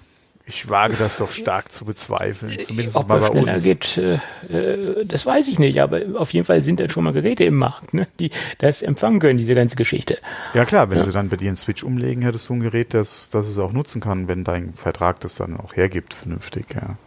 Ich 0.45 0.69
wage 0.69 0.95
das 0.97 1.17
doch 1.17 1.32
stark 1.32 1.71
zu 1.71 1.86
bezweifeln, 1.86 2.60
zumindest 2.62 2.97
Ob 2.97 3.08
mal 3.08 3.19
bei 3.21 3.27
schneller 3.27 3.53
uns. 3.53 3.63
geht, 3.63 3.97
äh, 3.97 4.19
äh, 4.49 5.06
das 5.06 5.25
weiß 5.25 5.47
ich 5.47 5.58
nicht, 5.58 5.82
aber 5.82 6.01
auf 6.15 6.34
jeden 6.34 6.45
Fall 6.45 6.62
sind 6.62 6.82
dann 6.82 6.89
schon 6.89 7.06
mal 7.06 7.13
Geräte 7.13 7.45
im 7.45 7.56
Markt, 7.56 7.93
ne, 7.93 8.08
die 8.19 8.29
das 8.58 8.82
empfangen 8.82 9.21
können, 9.21 9.38
diese 9.38 9.56
ganze 9.56 9.77
Geschichte. 9.77 10.17
Ja 10.53 10.65
klar, 10.65 10.89
wenn 10.89 10.97
ja. 10.97 11.03
sie 11.06 11.13
dann 11.13 11.29
bei 11.29 11.38
dir 11.38 11.47
einen 11.47 11.56
Switch 11.56 11.82
umlegen, 11.82 12.23
hättest 12.23 12.49
du 12.49 12.56
ein 12.56 12.60
Gerät, 12.60 12.93
das, 12.93 13.29
das 13.29 13.47
es 13.47 13.58
auch 13.58 13.71
nutzen 13.71 14.01
kann, 14.01 14.27
wenn 14.27 14.43
dein 14.43 14.73
Vertrag 14.73 15.21
das 15.21 15.36
dann 15.36 15.58
auch 15.58 15.77
hergibt, 15.77 16.13
vernünftig, 16.13 16.65
ja. 16.75 16.97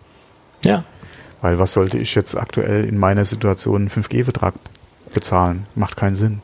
Ja. 0.64 0.84
Weil 1.42 1.58
was 1.58 1.74
sollte 1.74 1.98
ich 1.98 2.14
jetzt 2.14 2.34
aktuell 2.36 2.84
in 2.84 2.96
meiner 2.96 3.26
Situation 3.26 3.82
einen 3.82 3.90
5G-Vertrag 3.90 4.54
bezahlen? 5.12 5.66
Macht 5.74 5.96
keinen 5.96 6.16
Sinn. 6.16 6.40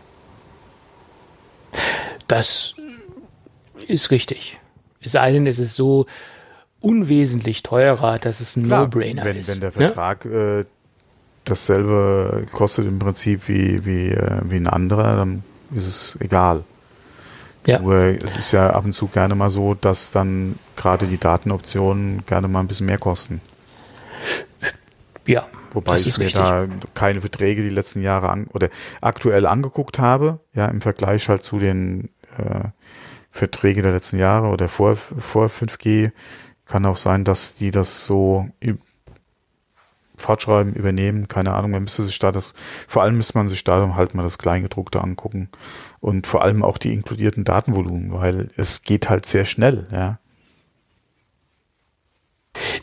Das 2.28 2.74
ist 3.86 4.10
richtig. 4.10 4.58
Es 5.00 5.12
sei 5.12 5.32
denn, 5.32 5.46
es 5.46 5.58
ist 5.58 5.74
so, 5.74 6.06
unwesentlich 6.82 7.62
teurer, 7.62 8.18
dass 8.18 8.40
es 8.40 8.56
ein 8.56 8.62
No-Brainer 8.62 9.24
wenn, 9.24 9.36
ist. 9.36 9.48
Wenn 9.48 9.60
der 9.60 9.70
ne? 9.70 9.88
Vertrag 9.88 10.24
ne? 10.24 10.60
äh, 10.60 10.64
dasselbe 11.44 12.46
kostet 12.52 12.86
im 12.86 12.98
Prinzip 12.98 13.48
wie, 13.48 13.84
wie, 13.84 14.08
äh, 14.08 14.40
wie 14.44 14.56
ein 14.56 14.66
anderer, 14.66 15.16
dann 15.16 15.42
ist 15.74 15.86
es 15.86 16.16
egal. 16.20 16.64
Ja. 17.66 17.78
Nur 17.78 17.96
es 17.96 18.36
ist 18.36 18.52
ja 18.52 18.70
ab 18.70 18.84
und 18.84 18.92
zu 18.92 19.06
gerne 19.06 19.34
mal 19.34 19.50
so, 19.50 19.74
dass 19.74 20.10
dann 20.10 20.56
gerade 20.76 21.06
die 21.06 21.18
Datenoptionen 21.18 22.26
gerne 22.26 22.48
mal 22.48 22.60
ein 22.60 22.66
bisschen 22.66 22.86
mehr 22.86 22.98
kosten. 22.98 23.40
Ja. 25.26 25.46
Wobei 25.72 25.96
ich 25.96 26.18
mir 26.18 26.26
richtig. 26.26 26.42
da 26.42 26.66
keine 26.92 27.20
Verträge 27.20 27.62
die 27.62 27.70
letzten 27.70 28.02
Jahre 28.02 28.28
an, 28.28 28.46
oder 28.52 28.68
aktuell 29.00 29.46
angeguckt 29.46 29.98
habe, 29.98 30.40
ja, 30.54 30.66
im 30.66 30.80
Vergleich 30.80 31.28
halt 31.28 31.44
zu 31.44 31.58
den 31.58 32.10
äh, 32.36 32.64
Verträge 33.30 33.80
der 33.80 33.92
letzten 33.92 34.18
Jahre 34.18 34.48
oder 34.48 34.68
vor, 34.68 34.96
vor 34.96 35.46
5G 35.46 36.10
kann 36.72 36.86
auch 36.86 36.96
sein, 36.96 37.24
dass 37.24 37.54
die 37.54 37.70
das 37.70 38.06
so 38.06 38.48
fortschreiben, 40.16 40.72
übernehmen, 40.72 41.28
keine 41.28 41.52
Ahnung, 41.52 41.72
man 41.72 41.82
müsste 41.82 42.02
sich 42.02 42.18
da 42.18 42.32
das, 42.32 42.54
vor 42.88 43.02
allem 43.02 43.18
müsste 43.18 43.36
man 43.36 43.46
sich 43.46 43.62
da 43.62 43.94
halt 43.94 44.14
mal 44.14 44.22
das 44.22 44.38
Kleingedruckte 44.38 45.02
angucken 45.02 45.50
und 46.00 46.26
vor 46.26 46.42
allem 46.42 46.62
auch 46.62 46.78
die 46.78 46.94
inkludierten 46.94 47.44
Datenvolumen, 47.44 48.14
weil 48.14 48.48
es 48.56 48.84
geht 48.84 49.10
halt 49.10 49.26
sehr 49.26 49.44
schnell, 49.44 49.86
ja. 49.92 50.18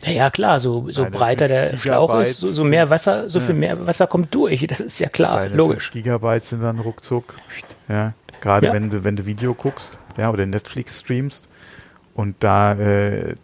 Naja, 0.06 0.30
klar, 0.30 0.60
so, 0.60 0.88
so 0.92 1.06
breiter 1.10 1.48
der 1.48 1.76
Schlauch 1.76 2.16
ist, 2.20 2.38
so, 2.38 2.52
so 2.52 2.62
mehr 2.62 2.90
Wasser, 2.90 3.28
so 3.28 3.40
ja. 3.40 3.44
viel 3.46 3.54
mehr 3.56 3.88
Wasser 3.88 4.06
kommt 4.06 4.32
durch, 4.32 4.64
das 4.68 4.78
ist 4.78 5.00
ja 5.00 5.08
klar, 5.08 5.34
Deine 5.34 5.56
logisch. 5.56 5.90
Gigabyte 5.90 6.44
sind 6.44 6.62
dann 6.62 6.78
ruckzuck, 6.78 7.34
ja. 7.88 8.14
Gerade 8.40 8.68
ja. 8.68 8.72
wenn 8.72 8.88
du, 8.88 9.02
wenn 9.02 9.16
du 9.16 9.26
Video 9.26 9.52
guckst, 9.52 9.98
ja, 10.16 10.30
oder 10.30 10.46
Netflix 10.46 11.00
streamst 11.00 11.48
und 12.14 12.36
da 12.38 12.74
äh, 12.74 13.34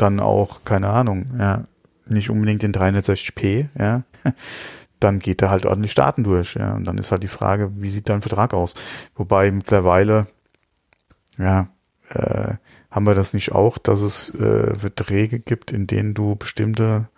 dann 0.00 0.20
auch, 0.20 0.64
keine 0.64 0.88
Ahnung, 0.88 1.26
ja, 1.38 1.64
nicht 2.06 2.30
unbedingt 2.30 2.64
in 2.64 2.72
360p, 2.72 3.68
ja, 3.78 4.02
dann 5.00 5.18
geht 5.18 5.42
er 5.42 5.50
halt 5.50 5.66
ordentlich 5.66 5.94
Daten 5.94 6.24
durch, 6.24 6.54
ja, 6.54 6.74
und 6.74 6.84
dann 6.84 6.98
ist 6.98 7.12
halt 7.12 7.22
die 7.22 7.28
Frage, 7.28 7.70
wie 7.76 7.90
sieht 7.90 8.08
dein 8.08 8.22
Vertrag 8.22 8.52
aus? 8.54 8.74
Wobei 9.14 9.50
mittlerweile, 9.50 10.26
ja, 11.38 11.68
äh, 12.10 12.54
haben 12.90 13.06
wir 13.06 13.14
das 13.14 13.34
nicht 13.34 13.52
auch, 13.52 13.78
dass 13.78 14.00
es 14.00 14.34
äh, 14.34 14.74
Verträge 14.74 15.38
gibt, 15.38 15.70
in 15.70 15.86
denen 15.86 16.14
du 16.14 16.34
bestimmte 16.34 17.08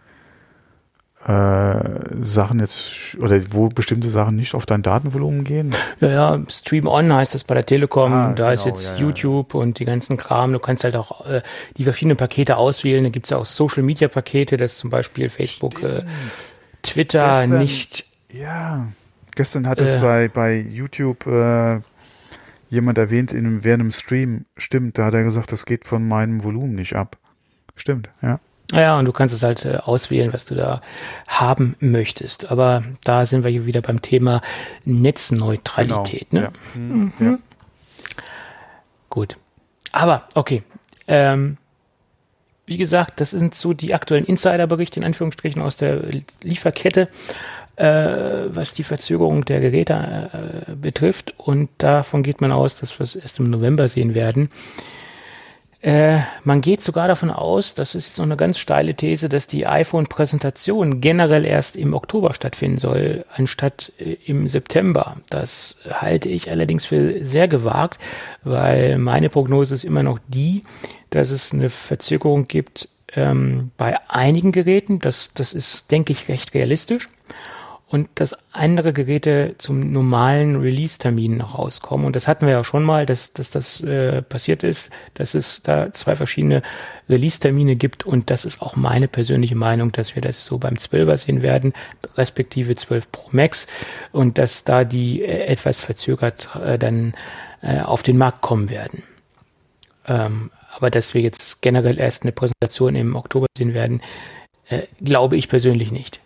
Sachen 1.25 2.59
jetzt 2.59 3.17
oder 3.21 3.41
wo 3.51 3.69
bestimmte 3.69 4.09
Sachen 4.09 4.35
nicht 4.35 4.55
auf 4.55 4.67
dein 4.67 4.83
Datenvolumen 4.83 5.45
gehen? 5.45 5.73
Ja, 6.01 6.09
ja, 6.09 6.43
Stream 6.49 6.89
On 6.89 7.13
heißt 7.13 7.35
das 7.35 7.45
bei 7.45 7.55
der 7.55 7.65
Telekom. 7.65 8.13
Ah, 8.13 8.33
da 8.33 8.45
genau, 8.45 8.55
ist 8.55 8.67
jetzt 8.67 8.93
ja, 8.93 8.99
YouTube 8.99 9.55
ja. 9.55 9.61
und 9.61 9.79
die 9.79 9.85
ganzen 9.85 10.17
Kram. 10.17 10.53
Du 10.53 10.59
kannst 10.59 10.83
halt 10.83 10.97
auch 10.97 11.25
äh, 11.27 11.43
die 11.77 11.85
verschiedenen 11.85 12.17
Pakete 12.17 12.57
auswählen. 12.57 13.05
Da 13.05 13.11
gibt's 13.11 13.31
ja 13.31 13.37
auch 13.37 13.47
Social 13.47 13.85
Media 13.85 14.09
Pakete, 14.09 14.57
dass 14.57 14.79
zum 14.79 14.91
Beispiel 14.91 15.29
Facebook, 15.29 15.81
äh, 15.83 16.03
Twitter 16.83 17.29
gestern, 17.29 17.59
nicht. 17.59 18.05
Ja, 18.33 18.89
gestern 19.37 19.69
hat 19.69 19.81
es 19.81 19.95
äh, 19.95 19.99
bei, 19.99 20.29
bei 20.29 20.57
YouTube 20.59 21.27
äh, 21.27 21.81
jemand 22.69 22.99
erwähnt 22.99 23.33
in, 23.33 23.63
während 23.63 23.83
einem 23.83 23.93
Stream. 23.93 24.47
Stimmt, 24.57 24.99
da 24.99 25.07
hat 25.07 25.15
er 25.15 25.23
gesagt, 25.23 25.53
das 25.53 25.67
geht 25.67 25.87
von 25.87 26.07
meinem 26.07 26.43
Volumen 26.43 26.75
nicht 26.75 26.97
ab. 26.97 27.17
Stimmt, 27.77 28.09
ja. 28.23 28.41
Ja, 28.73 28.99
und 28.99 29.05
du 29.05 29.13
kannst 29.13 29.35
es 29.35 29.43
halt 29.43 29.65
äh, 29.65 29.77
auswählen, 29.77 30.33
was 30.33 30.45
du 30.45 30.55
da 30.55 30.81
haben 31.29 31.77
möchtest. 31.79 32.51
Aber 32.51 32.83
da 33.05 33.27
sind 33.27 33.45
wir 33.45 33.51
hier 33.51 33.67
wieder 33.67 33.83
beim 33.83 34.03
Thema 34.03 34.41
Netzneutralität. 34.85 36.31
Genau. 36.31 36.43
Ne? 36.43 36.53
Ja. 36.75 36.81
Mhm. 36.81 37.13
Ja. 37.21 37.39
Gut. 39.11 39.37
Aber, 39.93 40.23
okay. 40.35 40.63
Ähm, 41.07 41.59
wie 42.65 42.79
gesagt, 42.79 43.21
das 43.21 43.31
sind 43.31 43.55
so 43.55 43.75
die 43.75 43.93
aktuellen 43.93 44.25
Insiderberichte 44.25 45.01
in 45.01 45.05
Anführungsstrichen 45.05 45.61
aus 45.61 45.77
der 45.77 46.01
Lieferkette, 46.43 47.09
äh, 47.77 47.87
was 48.47 48.73
die 48.73 48.85
Verzögerung 48.85 49.45
der 49.45 49.61
Geräte 49.61 50.31
äh, 50.69 50.75
betrifft. 50.75 51.35
Und 51.37 51.69
davon 51.79 52.23
geht 52.23 52.41
man 52.41 52.53
aus, 52.53 52.77
dass 52.77 52.99
wir 52.99 53.05
es 53.05 53.17
erst 53.17 53.39
im 53.39 53.51
November 53.51 53.89
sehen 53.89 54.15
werden. 54.15 54.49
Äh, 55.83 56.21
man 56.45 56.61
geht 56.61 56.81
sogar 56.81 57.09
davon 57.09 57.33
aus, 57.33 57.75
das 57.75 57.97
ist 57.97 58.07
jetzt 58.07 58.19
noch 58.19 58.25
eine 58.25 58.37
ganz 58.37 58.59
steile 58.59 58.95
These, 58.95 59.29
dass 59.29 59.49
die 59.49 59.67
iPhone-Präsentation 59.67 61.01
generell 61.01 61.45
erst 61.45 61.75
im 61.75 61.93
Oktober 61.93 62.35
stattfinden 62.35 62.79
soll, 62.79 63.25
anstatt 63.35 63.93
äh, 63.99 64.17
im 64.25 64.47
September. 64.47 65.17
Das 65.29 65.77
halte 65.91 66.29
ich 66.29 66.53
allerdings 66.53 66.87
für 66.87 67.27
sehr 67.27 67.49
gewagt, 67.49 68.01
weil 68.45 68.97
meine 68.99 69.29
Prognose 69.29 69.75
ist 69.75 69.83
immer 69.83 70.05
noch 70.05 70.21
die, 70.29 70.63
dass 71.11 71.33
es 71.33 71.53
eine 71.53 71.69
Verzögerung 71.69 72.47
gibt 72.47 72.89
ähm, 73.17 73.73
bei 73.77 73.93
einigen 74.09 74.53
Geräten. 74.53 75.01
Das, 75.01 75.35
das 75.35 75.53
ist, 75.53 75.91
denke 75.91 76.13
ich, 76.13 76.29
recht 76.29 76.55
realistisch 76.55 77.09
und 77.93 78.09
dass 78.15 78.35
andere 78.53 78.95
Geräte 78.95 79.55
zum 79.59 79.93
normalen 79.93 80.57
Release-Termin 80.57 81.37
noch 81.37 81.59
rauskommen. 81.59 82.07
Und 82.07 82.17
das 82.17 82.27
hatten 82.27 82.47
wir 82.47 82.55
ja 82.55 82.65
schon 82.65 82.85
mal, 82.85 83.05
dass, 83.05 83.35
dass 83.35 83.51
das 83.51 83.83
äh, 83.83 84.23
passiert 84.23 84.63
ist, 84.63 84.91
dass 85.13 85.35
es 85.35 85.63
da 85.63 85.93
zwei 85.93 86.17
verschiedene 86.17 86.63
Release-Termine 87.11 87.77
gibt. 87.77 88.07
Und 88.07 88.31
das 88.31 88.47
ist 88.47 88.63
auch 88.63 88.77
meine 88.77 89.09
persönliche 89.09 89.57
Meinung, 89.57 89.93
dass 89.93 90.15
wir 90.15 90.23
das 90.23 90.47
so 90.47 90.57
beim 90.57 90.77
12er 90.77 91.19
sehen 91.19 91.43
werden, 91.43 91.75
respektive 92.17 92.75
12 92.77 93.13
Pro 93.13 93.29
Max. 93.31 93.67
Und 94.11 94.39
dass 94.39 94.65
da 94.65 94.85
die 94.85 95.23
äh, 95.23 95.45
etwas 95.45 95.83
verzögert 95.83 96.49
äh, 96.65 96.79
dann 96.79 97.13
äh, 97.61 97.81
auf 97.81 98.03
den 98.03 98.17
Markt 98.17 98.41
kommen 98.41 98.71
werden. 98.71 99.03
Ähm, 100.07 100.51
aber 100.75 100.91
dass 100.91 101.13
wir 101.13 101.21
jetzt 101.21 101.61
generell 101.61 102.01
erst 102.01 102.23
eine 102.23 102.33
Präsentation 102.33 102.95
im 102.95 103.17
Oktober 103.17 103.49
sehen 103.55 103.75
werden, 103.75 104.01
äh, 104.71 104.85
glaube 105.03 105.37
ich 105.37 105.51
persönlich 105.51 105.93
nicht. 105.93 106.22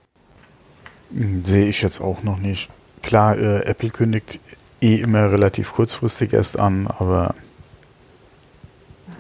Sehe 1.43 1.69
ich 1.69 1.83
jetzt 1.83 2.01
auch 2.01 2.23
noch 2.23 2.39
nicht. 2.39 2.69
Klar, 3.03 3.39
äh, 3.39 3.65
Apple 3.65 3.91
kündigt 3.91 4.41
eh 4.81 4.97
immer 4.97 5.33
relativ 5.33 5.73
kurzfristig 5.73 6.33
erst 6.33 6.59
an, 6.59 6.87
aber 6.87 7.35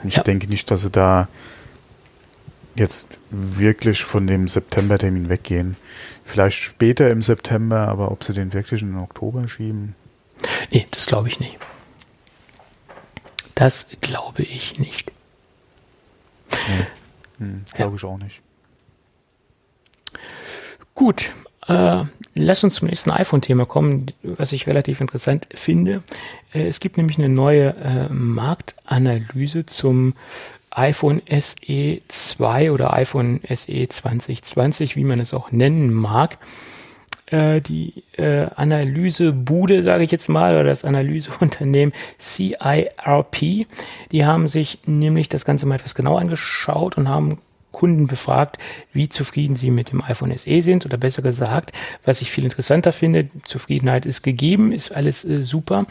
ich 0.04 0.16
ja. 0.16 0.22
denke 0.22 0.48
nicht, 0.48 0.70
dass 0.70 0.82
sie 0.82 0.90
da 0.90 1.28
jetzt 2.74 3.18
wirklich 3.30 4.04
von 4.04 4.26
dem 4.26 4.48
September-Termin 4.48 5.28
weggehen. 5.28 5.76
Vielleicht 6.24 6.58
später 6.58 7.10
im 7.10 7.22
September, 7.22 7.88
aber 7.88 8.10
ob 8.10 8.22
sie 8.22 8.34
den 8.34 8.52
wirklich 8.52 8.82
in 8.82 8.92
den 8.92 9.00
Oktober 9.00 9.48
schieben? 9.48 9.94
Nee, 10.70 10.86
das 10.90 11.06
glaube 11.06 11.28
ich 11.28 11.40
nicht. 11.40 11.56
Das 13.54 13.88
glaube 14.00 14.42
ich 14.42 14.78
nicht. 14.78 15.12
Nee. 16.50 16.86
Hm, 17.38 17.64
glaube 17.72 17.92
ja. 17.92 17.96
ich 17.96 18.04
auch 18.04 18.18
nicht. 18.18 18.42
Gut, 20.94 21.30
äh, 21.68 22.04
lass 22.34 22.64
uns 22.64 22.76
zum 22.76 22.88
nächsten 22.88 23.10
iPhone-Thema 23.10 23.66
kommen, 23.66 24.06
was 24.22 24.52
ich 24.52 24.66
relativ 24.66 25.00
interessant 25.00 25.46
finde. 25.54 26.02
Äh, 26.52 26.68
es 26.68 26.80
gibt 26.80 26.96
nämlich 26.96 27.18
eine 27.18 27.28
neue 27.28 27.74
äh, 27.76 28.08
Marktanalyse 28.08 29.66
zum 29.66 30.14
iPhone 30.70 31.22
SE 31.28 32.00
2 32.06 32.70
oder 32.70 32.92
iPhone 32.92 33.40
SE 33.48 33.88
2020, 33.88 34.96
wie 34.96 35.04
man 35.04 35.20
es 35.20 35.32
auch 35.32 35.50
nennen 35.50 35.92
mag. 35.92 36.38
Äh, 37.26 37.60
die 37.60 38.04
äh, 38.18 38.46
Analysebude, 38.54 39.82
sage 39.82 40.04
ich 40.04 40.12
jetzt 40.12 40.28
mal, 40.28 40.54
oder 40.54 40.64
das 40.64 40.84
Analyseunternehmen 40.84 41.92
CIRP, 42.20 43.66
die 44.12 44.24
haben 44.24 44.46
sich 44.46 44.78
nämlich 44.86 45.28
das 45.28 45.44
Ganze 45.44 45.66
mal 45.66 45.74
etwas 45.74 45.96
genau 45.96 46.18
angeschaut 46.18 46.96
und 46.96 47.08
haben 47.08 47.38
Kunden 47.76 48.06
befragt, 48.06 48.56
wie 48.94 49.10
zufrieden 49.10 49.54
sie 49.54 49.70
mit 49.70 49.92
dem 49.92 50.02
iPhone 50.02 50.36
SE 50.38 50.62
sind 50.62 50.86
oder 50.86 50.96
besser 50.96 51.20
gesagt, 51.20 51.72
was 52.06 52.22
ich 52.22 52.30
viel 52.30 52.44
interessanter 52.44 52.90
finde, 52.90 53.28
Zufriedenheit 53.44 54.06
ist 54.06 54.22
gegeben, 54.22 54.72
ist 54.72 54.96
alles 54.96 55.26
äh, 55.26 55.44
super, 55.44 55.82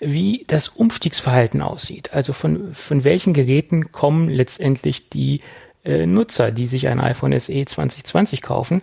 wie 0.00 0.44
das 0.48 0.68
Umstiegsverhalten 0.68 1.62
aussieht. 1.62 2.12
Also 2.12 2.34
von, 2.34 2.74
von 2.74 3.04
welchen 3.04 3.32
Geräten 3.32 3.90
kommen 3.90 4.28
letztendlich 4.28 5.08
die 5.08 5.40
äh, 5.82 6.04
Nutzer, 6.04 6.52
die 6.52 6.66
sich 6.66 6.88
ein 6.88 7.00
iPhone 7.00 7.32
SE 7.40 7.64
2020 7.64 8.42
kaufen. 8.42 8.82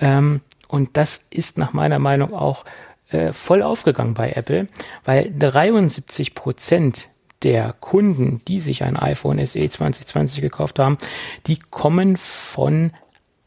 Ähm, 0.00 0.40
und 0.66 0.96
das 0.96 1.26
ist 1.28 1.58
nach 1.58 1.74
meiner 1.74 1.98
Meinung 1.98 2.32
auch 2.32 2.64
äh, 3.10 3.34
voll 3.34 3.62
aufgegangen 3.62 4.14
bei 4.14 4.30
Apple, 4.30 4.68
weil 5.04 5.30
73 5.30 6.34
Prozent 6.34 7.10
der 7.42 7.74
Kunden, 7.80 8.40
die 8.48 8.60
sich 8.60 8.82
ein 8.82 8.96
iPhone 8.96 9.44
SE 9.44 9.68
2020 9.68 10.40
gekauft 10.40 10.78
haben, 10.78 10.98
die 11.46 11.58
kommen 11.58 12.16
von 12.16 12.92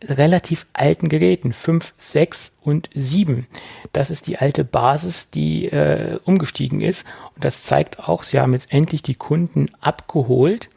relativ 0.03 0.65
alten 0.73 1.09
Geräten, 1.09 1.53
5, 1.53 1.93
6 1.97 2.57
und 2.63 2.89
7. 2.93 3.45
Das 3.93 4.09
ist 4.09 4.27
die 4.27 4.37
alte 4.37 4.63
Basis, 4.63 5.29
die 5.29 5.65
äh, 5.67 6.19
umgestiegen 6.25 6.81
ist. 6.81 7.05
Und 7.35 7.45
das 7.45 7.63
zeigt 7.63 7.99
auch, 7.99 8.23
sie 8.23 8.39
haben 8.39 8.53
jetzt 8.53 8.71
endlich 8.71 9.03
die 9.03 9.15
Kunden 9.15 9.67
abgeholt, 9.79 10.69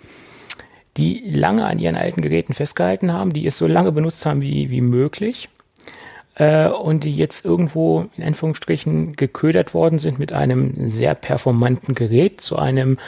die 0.96 1.22
lange 1.26 1.66
an 1.66 1.78
ihren 1.78 1.96
alten 1.96 2.22
Geräten 2.22 2.52
festgehalten 2.52 3.12
haben, 3.12 3.32
die 3.32 3.46
es 3.46 3.56
so 3.56 3.66
lange 3.66 3.92
benutzt 3.92 4.26
haben 4.26 4.42
wie, 4.42 4.70
wie 4.70 4.82
möglich 4.82 5.48
äh, 6.36 6.68
und 6.68 7.04
die 7.04 7.16
jetzt 7.16 7.44
irgendwo 7.44 8.06
in 8.16 8.24
Anführungsstrichen 8.24 9.16
geködert 9.16 9.74
worden 9.74 9.98
sind 9.98 10.18
mit 10.18 10.32
einem 10.32 10.88
sehr 10.88 11.14
performanten 11.14 11.94
Gerät 11.94 12.40
zu 12.40 12.58
einem 12.58 12.98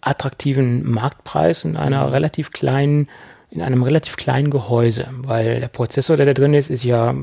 attraktiven 0.00 0.88
Marktpreis 0.88 1.64
in 1.64 1.76
einer 1.76 2.12
relativ 2.12 2.52
kleinen 2.52 3.08
in 3.50 3.62
einem 3.62 3.84
relativ 3.84 4.16
kleinen 4.16 4.50
Gehäuse, 4.50 5.06
weil 5.22 5.60
der 5.60 5.68
Prozessor, 5.68 6.16
der 6.16 6.26
da 6.26 6.34
drin 6.34 6.52
ist, 6.52 6.68
ist 6.68 6.84
ja 6.84 7.14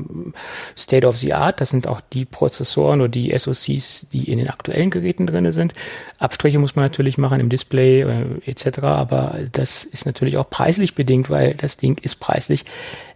State 0.76 1.06
of 1.06 1.18
the 1.18 1.34
Art. 1.34 1.60
Das 1.60 1.70
sind 1.70 1.86
auch 1.86 2.00
die 2.00 2.24
Prozessoren 2.24 3.00
oder 3.00 3.10
die 3.10 3.36
SoCs, 3.36 4.06
die 4.12 4.30
in 4.30 4.38
den 4.38 4.48
aktuellen 4.48 4.90
Geräten 4.90 5.26
drin 5.26 5.52
sind. 5.52 5.74
Abstriche 6.18 6.58
muss 6.58 6.76
man 6.76 6.84
natürlich 6.84 7.18
machen 7.18 7.40
im 7.40 7.50
Display 7.50 8.00
äh, 8.00 8.24
etc., 8.46 8.78
aber 8.80 9.38
das 9.52 9.84
ist 9.84 10.06
natürlich 10.06 10.38
auch 10.38 10.48
preislich 10.48 10.94
bedingt, 10.94 11.28
weil 11.28 11.54
das 11.54 11.76
Ding 11.76 11.98
ist 12.02 12.20
preislich 12.20 12.64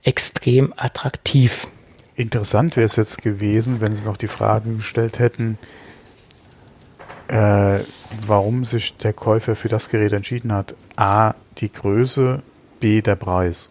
extrem 0.03 0.73
attraktiv. 0.77 1.67
Interessant 2.19 2.75
wäre 2.75 2.87
es 2.87 2.97
jetzt 2.97 3.23
gewesen, 3.23 3.81
wenn 3.81 3.95
Sie 3.95 4.05
noch 4.05 4.17
die 4.17 4.27
Frage 4.27 4.75
gestellt 4.75 5.21
hätten, 5.21 5.57
äh, 7.29 7.79
warum 8.27 8.65
sich 8.65 8.97
der 8.97 9.13
Käufer 9.13 9.55
für 9.55 9.69
das 9.69 9.89
Gerät 9.89 10.13
entschieden 10.13 10.53
hat. 10.53 10.75
A, 10.97 11.35
die 11.59 11.71
Größe, 11.71 12.43
B, 12.81 13.03
der 13.03 13.15
Preis. 13.15 13.71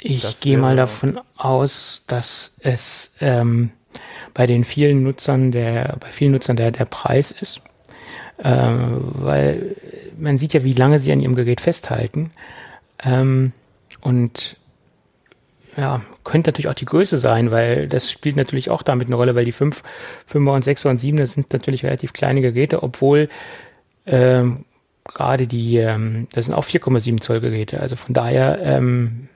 Ich 0.00 0.40
gehe 0.40 0.58
mal 0.58 0.74
davon 0.74 1.20
aus, 1.36 2.02
dass 2.08 2.54
es 2.58 3.12
ähm, 3.20 3.70
bei 4.34 4.46
den 4.46 4.64
vielen 4.64 5.04
Nutzern 5.04 5.52
der, 5.52 5.98
bei 6.00 6.10
vielen 6.10 6.32
Nutzern 6.32 6.56
der, 6.56 6.72
der 6.72 6.86
Preis 6.86 7.30
ist. 7.30 7.62
Ähm, 8.42 8.98
weil 9.12 9.76
man 10.18 10.36
sieht 10.36 10.52
ja, 10.52 10.64
wie 10.64 10.72
lange 10.72 10.98
sie 10.98 11.12
an 11.12 11.20
ihrem 11.20 11.36
Gerät 11.36 11.60
festhalten. 11.60 12.30
Ähm, 13.04 13.52
und 14.00 14.56
ja, 15.76 16.02
könnte 16.24 16.50
natürlich 16.50 16.68
auch 16.68 16.74
die 16.74 16.84
Größe 16.84 17.18
sein, 17.18 17.50
weil 17.50 17.86
das 17.88 18.10
spielt 18.10 18.36
natürlich 18.36 18.70
auch 18.70 18.82
damit 18.82 19.08
eine 19.08 19.16
Rolle, 19.16 19.34
weil 19.34 19.44
die 19.44 19.52
5, 19.52 19.82
5er 20.30 20.54
und 20.54 20.64
6er 20.64 20.90
und 20.90 21.00
7er 21.00 21.26
sind 21.26 21.52
natürlich 21.52 21.84
relativ 21.84 22.12
kleine 22.12 22.40
Geräte, 22.40 22.82
obwohl 22.82 23.28
ähm, 24.06 24.64
gerade 25.04 25.46
die, 25.46 25.76
ähm, 25.76 26.26
das 26.32 26.46
sind 26.46 26.54
auch 26.54 26.64
4,7 26.64 27.20
Zoll 27.20 27.40
Geräte, 27.40 27.80
also 27.80 27.96
von 27.96 28.14
daher 28.14 28.60
ähm, 28.62 29.28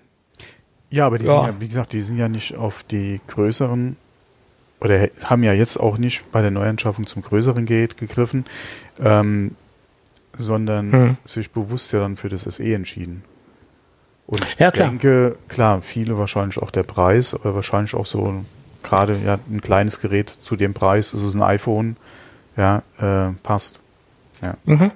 ja, 0.91 1.07
aber 1.07 1.18
die 1.18 1.26
ja. 1.26 1.45
sind 1.45 1.55
ja, 1.55 1.61
wie 1.61 1.68
gesagt, 1.68 1.93
die 1.93 2.03
sind 2.03 2.18
ja 2.18 2.28
nicht 2.28 2.57
auf 2.57 2.85
die 2.85 3.20
größeren 3.26 3.97
oder 4.80 5.09
haben 5.24 5.43
ja 5.43 5.53
jetzt 5.53 5.76
auch 5.78 5.99
nicht 5.99 6.30
bei 6.30 6.43
der 6.43 6.51
Neuanschaffung 6.51 7.07
zum 7.07 7.22
größeren 7.22 7.66
Gerät 7.66 7.97
gegriffen, 7.97 8.45
ähm, 9.01 9.57
sondern 10.37 10.93
hm. 10.93 11.16
sich 11.24 11.51
bewusst 11.51 11.93
ja 11.93 12.01
dann 12.01 12.16
für 12.16 12.28
das 12.28 12.43
SE 12.43 12.74
entschieden. 12.74 13.24
Und 14.27 14.43
ich 14.45 14.59
ja, 14.59 14.70
klar. 14.70 14.89
denke, 14.89 15.37
klar, 15.49 15.83
viele 15.83 16.18
wahrscheinlich 16.18 16.59
auch 16.59 16.70
der 16.70 16.83
Preis, 16.83 17.35
aber 17.35 17.55
wahrscheinlich 17.55 17.95
auch 17.95 18.07
so 18.07 18.45
gerade 18.83 19.16
ja 19.25 19.39
ein 19.51 19.61
kleines 19.61 20.01
Gerät 20.01 20.29
zu 20.29 20.57
dem 20.57 20.75
Preis, 20.75 21.12
ist 21.12 21.22
es 21.22 21.35
ein 21.35 21.43
iPhone, 21.43 21.97
ja, 22.57 22.83
äh, 22.99 23.33
passt. 23.43 23.81
Ja. 24.43 24.57
Mhm. 24.64 24.93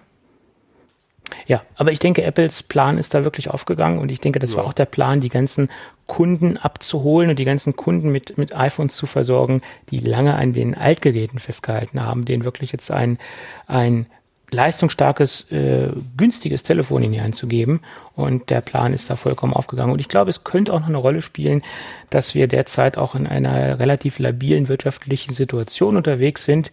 Ja, 1.46 1.62
aber 1.76 1.92
ich 1.92 1.98
denke, 1.98 2.22
Apples 2.22 2.62
Plan 2.62 2.98
ist 2.98 3.14
da 3.14 3.24
wirklich 3.24 3.50
aufgegangen 3.50 3.98
und 3.98 4.10
ich 4.10 4.20
denke, 4.20 4.38
das 4.38 4.52
ja. 4.52 4.58
war 4.58 4.64
auch 4.64 4.72
der 4.72 4.86
Plan, 4.86 5.20
die 5.20 5.28
ganzen 5.28 5.70
Kunden 6.06 6.56
abzuholen 6.56 7.30
und 7.30 7.38
die 7.38 7.44
ganzen 7.44 7.76
Kunden 7.76 8.10
mit, 8.10 8.38
mit 8.38 8.54
iPhones 8.54 8.96
zu 8.96 9.06
versorgen, 9.06 9.60
die 9.90 10.00
lange 10.00 10.34
an 10.34 10.52
den 10.52 10.74
Altgeräten 10.74 11.38
festgehalten 11.38 12.02
haben, 12.02 12.24
denen 12.24 12.44
wirklich 12.44 12.72
jetzt 12.72 12.90
ein, 12.90 13.18
ein 13.66 14.06
leistungsstarkes, 14.50 15.50
äh, 15.50 15.90
günstiges 16.16 16.62
Telefon 16.62 17.02
in 17.02 17.12
die 17.12 17.20
Hand 17.20 17.34
zu 17.34 17.46
geben. 17.46 17.80
Und 18.14 18.50
der 18.50 18.60
Plan 18.60 18.92
ist 18.92 19.10
da 19.10 19.16
vollkommen 19.16 19.52
aufgegangen. 19.52 19.92
Und 19.92 20.00
ich 20.00 20.08
glaube, 20.08 20.30
es 20.30 20.44
könnte 20.44 20.72
auch 20.72 20.80
noch 20.80 20.88
eine 20.88 20.96
Rolle 20.96 21.22
spielen, 21.22 21.62
dass 22.10 22.34
wir 22.34 22.48
derzeit 22.48 22.98
auch 22.98 23.14
in 23.14 23.26
einer 23.26 23.78
relativ 23.78 24.18
labilen 24.18 24.68
wirtschaftlichen 24.68 25.34
Situation 25.34 25.96
unterwegs 25.96 26.44
sind. 26.44 26.72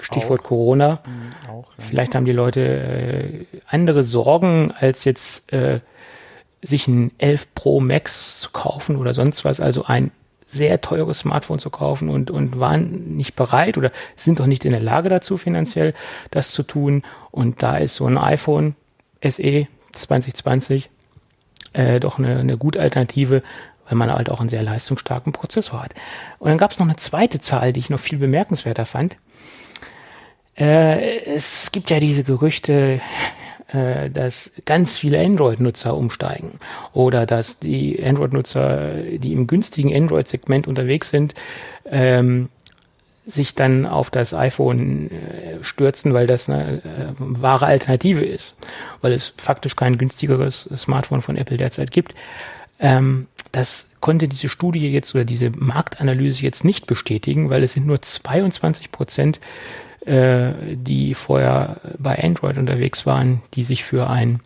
Stichwort 0.00 0.40
auch. 0.40 0.44
Corona. 0.44 1.00
Mhm, 1.06 1.50
auch, 1.50 1.70
ja. 1.76 1.84
Vielleicht 1.84 2.14
haben 2.14 2.24
die 2.24 2.32
Leute 2.32 2.60
äh, 2.60 3.46
andere 3.66 4.04
Sorgen, 4.04 4.72
als 4.78 5.04
jetzt 5.04 5.52
äh, 5.52 5.80
sich 6.62 6.88
ein 6.88 7.12
11 7.18 7.54
Pro 7.54 7.80
Max 7.80 8.40
zu 8.40 8.50
kaufen 8.50 8.96
oder 8.96 9.14
sonst 9.14 9.44
was. 9.44 9.60
Also 9.60 9.84
ein 9.84 10.10
sehr 10.48 10.80
teures 10.80 11.20
Smartphone 11.20 11.58
zu 11.58 11.68
kaufen 11.68 12.08
und, 12.08 12.30
und 12.30 12.58
waren 12.58 13.16
nicht 13.16 13.36
bereit 13.36 13.76
oder 13.76 13.92
sind 14.16 14.40
doch 14.40 14.46
nicht 14.46 14.64
in 14.64 14.72
der 14.72 14.80
Lage 14.80 15.10
dazu, 15.10 15.36
finanziell 15.36 15.94
das 16.30 16.52
zu 16.52 16.62
tun. 16.62 17.02
Und 17.30 17.62
da 17.62 17.76
ist 17.76 17.96
so 17.96 18.06
ein 18.06 18.16
iPhone 18.16 18.74
SE 19.22 19.68
2020 19.92 20.88
äh, 21.74 22.00
doch 22.00 22.18
eine, 22.18 22.38
eine 22.38 22.56
gute 22.56 22.80
Alternative, 22.80 23.42
weil 23.86 23.96
man 23.96 24.10
halt 24.10 24.30
auch 24.30 24.40
einen 24.40 24.48
sehr 24.48 24.62
leistungsstarken 24.62 25.32
Prozessor 25.32 25.82
hat. 25.82 25.94
Und 26.38 26.48
dann 26.48 26.58
gab 26.58 26.70
es 26.70 26.78
noch 26.78 26.86
eine 26.86 26.96
zweite 26.96 27.40
Zahl, 27.40 27.74
die 27.74 27.80
ich 27.80 27.90
noch 27.90 28.00
viel 28.00 28.18
bemerkenswerter 28.18 28.86
fand. 28.86 29.18
Äh, 30.56 31.18
es 31.26 31.72
gibt 31.72 31.90
ja 31.90 32.00
diese 32.00 32.24
Gerüchte, 32.24 33.02
äh, 33.68 34.08
dass 34.10 34.52
ganz 34.64 34.96
viele 34.96 35.20
Android-Nutzer 35.20 35.94
umsteigen 35.96 36.58
oder 36.92 37.26
dass 37.26 37.58
die 37.58 38.02
Android-Nutzer, 38.02 38.94
die 39.18 39.32
im 39.32 39.46
günstigen 39.46 39.94
Android-Segment 39.94 40.66
unterwegs 40.66 41.10
sind, 41.10 41.34
ähm, 41.84 42.48
sich 43.26 43.54
dann 43.54 43.84
auf 43.84 44.08
das 44.10 44.32
iPhone 44.32 45.10
äh, 45.10 45.62
stürzen, 45.62 46.14
weil 46.14 46.26
das 46.26 46.48
eine 46.48 46.78
äh, 46.78 46.80
wahre 47.18 47.66
Alternative 47.66 48.24
ist, 48.24 48.58
weil 49.02 49.12
es 49.12 49.34
faktisch 49.36 49.76
kein 49.76 49.98
günstigeres 49.98 50.62
Smartphone 50.74 51.20
von 51.20 51.36
Apple 51.36 51.58
derzeit 51.58 51.90
gibt. 51.90 52.14
Ähm, 52.80 53.26
das 53.52 53.90
konnte 54.00 54.28
diese 54.28 54.48
Studie 54.48 54.90
jetzt 54.90 55.14
oder 55.14 55.24
diese 55.24 55.50
Marktanalyse 55.50 56.42
jetzt 56.42 56.64
nicht 56.64 56.86
bestätigen, 56.86 57.50
weil 57.50 57.62
es 57.62 57.74
sind 57.74 57.86
nur 57.86 58.00
22 58.00 58.92
Prozent 58.92 59.40
äh, 60.08 60.54
die 60.76 61.14
vorher 61.14 61.76
bei 61.98 62.22
Android 62.22 62.58
unterwegs 62.58 63.06
waren, 63.06 63.42
die 63.54 63.64
sich 63.64 63.84
für 63.84 64.08
ein 64.08 64.40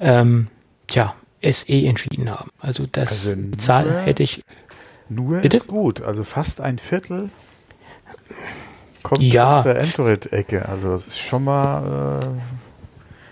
ähm, 0.00 0.48
tja, 0.86 1.14
SE 1.42 1.86
entschieden 1.86 2.30
haben. 2.30 2.50
Also 2.60 2.86
das 2.90 3.28
also 3.28 3.50
Zahl 3.56 4.04
hätte 4.04 4.22
ich. 4.22 4.42
Nur 5.08 5.40
bitte? 5.40 5.56
ist 5.56 5.66
gut, 5.66 6.02
also 6.02 6.24
fast 6.24 6.60
ein 6.60 6.78
Viertel 6.78 7.30
kommt 9.02 9.22
ja. 9.22 9.58
aus 9.58 9.64
der 9.64 9.80
Android-Ecke. 9.80 10.68
Also 10.68 10.90
das 10.90 11.06
ist 11.06 11.18
schon 11.18 11.44
mal 11.44 12.36
äh, 12.36 12.67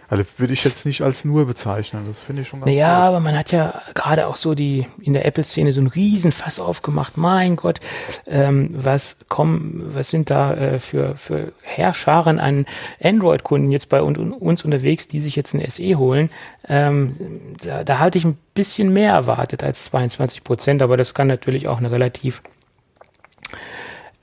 also 0.09 0.25
würde 0.37 0.53
ich 0.53 0.63
jetzt 0.65 0.87
nicht 0.87 1.03
als 1.03 1.25
nur 1.25 1.47
bezeichnen. 1.47 2.05
Das 2.07 2.21
finde 2.21 2.43
ich 2.43 2.49
schon 2.49 2.61
ganz 2.61 2.71
Ja, 2.71 2.89
naja, 2.89 3.09
aber 3.09 3.21
man 3.21 3.37
hat 3.37 3.51
ja 3.51 3.83
gerade 3.95 4.29
auch 4.29 4.37
so 4.37 4.55
die 4.55 4.87
in 5.01 5.15
der 5.15 5.27
Apple-Szene 5.27 5.73
so 5.73 5.81
einen 5.81 5.89
Riesenfass 5.89 6.61
aufgemacht. 6.61 7.17
Mein 7.17 7.57
Gott, 7.57 7.81
ähm, 8.27 8.71
was 8.73 9.19
kommen, 9.29 9.83
was 9.95 10.11
sind 10.11 10.31
da 10.31 10.55
äh, 10.55 10.79
für 10.79 11.17
für 11.17 11.53
Herrscharen 11.63 12.39
an 12.39 12.67
Android-Kunden 13.03 13.73
jetzt 13.73 13.89
bei 13.89 14.01
un, 14.03 14.33
uns 14.33 14.65
unterwegs, 14.65 15.09
die 15.09 15.21
sich 15.21 15.35
jetzt 15.35 15.55
ein 15.55 15.71
SE 15.71 15.97
holen? 15.97 16.31
Ähm, 16.69 17.17
da, 17.63 17.83
da 17.83 17.99
hatte 17.99 18.19
ich 18.19 18.25
ein 18.25 18.39
bisschen 18.55 18.93
mehr 18.93 19.13
erwartet 19.13 19.65
als 19.65 19.87
22 19.87 20.45
Prozent, 20.45 20.83
aber 20.83 20.97
das 20.97 21.15
kann 21.15 21.27
natürlich 21.27 21.67
auch 21.67 21.79
eine 21.79 21.91
relativ 21.91 22.43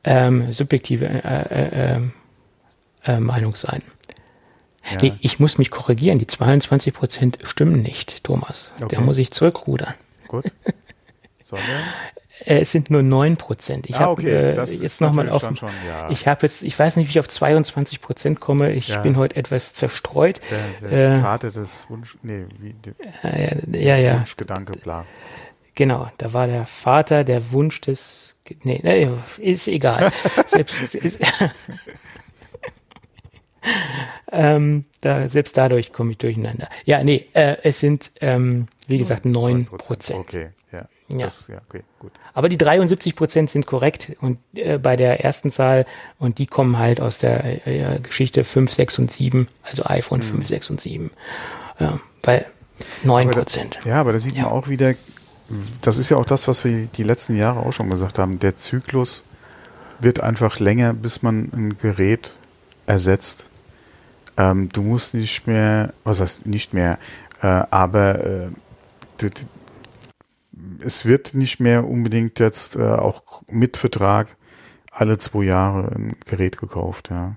ähm, 0.05 0.51
subjektive 0.53 1.05
äh, 1.05 1.17
äh, 1.17 1.95
äh, 1.95 2.01
äh 3.05 3.19
Meinung 3.19 3.55
sein. 3.55 3.81
Ja. 4.91 4.97
Nee, 5.01 5.13
ich 5.21 5.39
muss 5.39 5.57
mich 5.57 5.71
korrigieren. 5.71 6.19
Die 6.19 6.27
22 6.27 6.93
Prozent 6.93 7.39
stimmen 7.43 7.81
nicht, 7.81 8.23
Thomas. 8.23 8.71
Okay. 8.81 8.95
Da 8.95 9.01
muss 9.01 9.17
ich 9.17 9.31
zurückrudern. 9.31 9.93
Gut. 10.27 10.45
Soll 11.41 11.59
äh, 12.45 12.59
es 12.59 12.71
sind 12.71 12.89
nur 12.89 13.01
9 13.01 13.37
Prozent. 13.37 13.89
Ich 13.89 13.95
ah, 13.95 14.09
okay. 14.09 14.55
habe 14.55 14.61
äh, 14.61 14.75
jetzt 14.75 14.99
nochmal 14.99 15.29
auf. 15.29 15.43
Schon, 15.55 15.69
ja. 15.87 16.09
Ich 16.09 16.27
habe 16.27 16.45
jetzt, 16.45 16.63
ich 16.63 16.77
weiß 16.77 16.97
nicht, 16.97 17.07
wie 17.07 17.11
ich 17.11 17.19
auf 17.19 17.29
22 17.29 18.01
Prozent 18.01 18.39
komme. 18.39 18.73
Ich 18.73 18.89
ja. 18.89 18.99
bin 18.99 19.15
heute 19.15 19.35
etwas 19.37 19.73
zerstreut. 19.73 20.41
Der, 20.81 20.89
der 20.89 21.13
äh, 21.15 21.21
Vater 21.21 21.51
des 21.51 21.85
Wunsch, 21.89 22.17
nee, 22.21 22.45
wie, 22.59 22.73
der, 22.73 23.79
ja, 23.79 23.97
ja, 23.97 24.17
Wunschgedanke, 24.17 24.73
bla. 24.79 25.05
Genau, 25.75 26.11
da 26.17 26.33
war 26.33 26.47
der 26.47 26.65
Vater 26.65 27.23
der 27.23 27.51
Wunsch 27.51 27.81
des, 27.81 28.35
nee, 28.63 28.79
nee 28.83 29.09
ist 29.39 29.67
egal. 29.67 30.11
Selbst, 30.47 30.93
ist, 30.95 31.19
ähm, 34.31 34.85
da, 35.01 35.27
selbst 35.29 35.57
dadurch 35.57 35.91
komme 35.91 36.11
ich 36.11 36.17
durcheinander. 36.17 36.69
Ja, 36.85 37.03
nee, 37.03 37.25
äh, 37.33 37.57
es 37.63 37.79
sind, 37.79 38.11
ähm, 38.21 38.67
wie 38.87 38.97
gesagt, 38.97 39.25
9 39.25 39.65
Prozent. 39.65 40.19
Okay, 40.19 40.49
ja. 40.71 40.87
Ja. 41.09 41.25
Das, 41.25 41.47
ja, 41.47 41.57
okay, 41.69 41.83
gut. 41.99 42.11
Aber 42.33 42.49
die 42.49 42.57
73 42.57 43.15
Prozent 43.15 43.49
sind 43.49 43.65
korrekt 43.67 44.13
und 44.21 44.39
äh, 44.55 44.77
bei 44.77 44.95
der 44.95 45.23
ersten 45.23 45.51
Zahl 45.51 45.85
und 46.17 46.37
die 46.39 46.47
kommen 46.47 46.79
halt 46.79 47.01
aus 47.01 47.19
der 47.19 47.67
äh, 47.67 47.99
Geschichte 47.99 48.43
5, 48.43 48.71
6 48.71 48.99
und 48.99 49.11
7, 49.11 49.47
also 49.63 49.83
iPhone 49.85 50.19
mhm. 50.19 50.23
5, 50.23 50.47
6 50.47 50.69
und 50.71 50.81
7. 50.81 51.11
Ja, 51.79 51.99
weil 52.23 52.45
9 53.03 53.31
Prozent. 53.31 53.79
Ja, 53.85 53.99
aber 53.99 54.13
da 54.13 54.19
sieht 54.19 54.35
ja. 54.35 54.43
man 54.43 54.53
auch 54.53 54.69
wieder, 54.69 54.95
das 55.81 55.97
ist 55.97 56.09
ja 56.09 56.17
auch 56.17 56.25
das, 56.25 56.47
was 56.47 56.63
wir 56.63 56.87
die 56.87 57.03
letzten 57.03 57.35
Jahre 57.35 57.59
auch 57.59 57.73
schon 57.73 57.89
gesagt 57.89 58.17
haben. 58.17 58.39
Der 58.39 58.55
Zyklus 58.57 59.23
wird 59.99 60.21
einfach 60.21 60.59
länger, 60.59 60.93
bis 60.93 61.21
man 61.21 61.49
ein 61.53 61.77
Gerät 61.77 62.35
ersetzt. 62.85 63.45
Ähm, 64.37 64.69
du 64.69 64.81
musst 64.81 65.13
nicht 65.13 65.47
mehr, 65.47 65.93
was 66.03 66.19
heißt 66.19 66.45
nicht 66.45 66.73
mehr, 66.73 66.97
äh, 67.41 67.47
aber 67.47 68.23
äh, 68.25 68.49
es 70.79 71.05
wird 71.05 71.33
nicht 71.33 71.59
mehr 71.59 71.87
unbedingt 71.87 72.39
jetzt 72.39 72.75
äh, 72.75 72.81
auch 72.81 73.43
mit 73.47 73.77
Vertrag 73.77 74.35
alle 74.91 75.17
zwei 75.17 75.43
Jahre 75.43 75.91
ein 75.93 76.15
Gerät 76.25 76.57
gekauft. 76.57 77.09
Ja. 77.09 77.35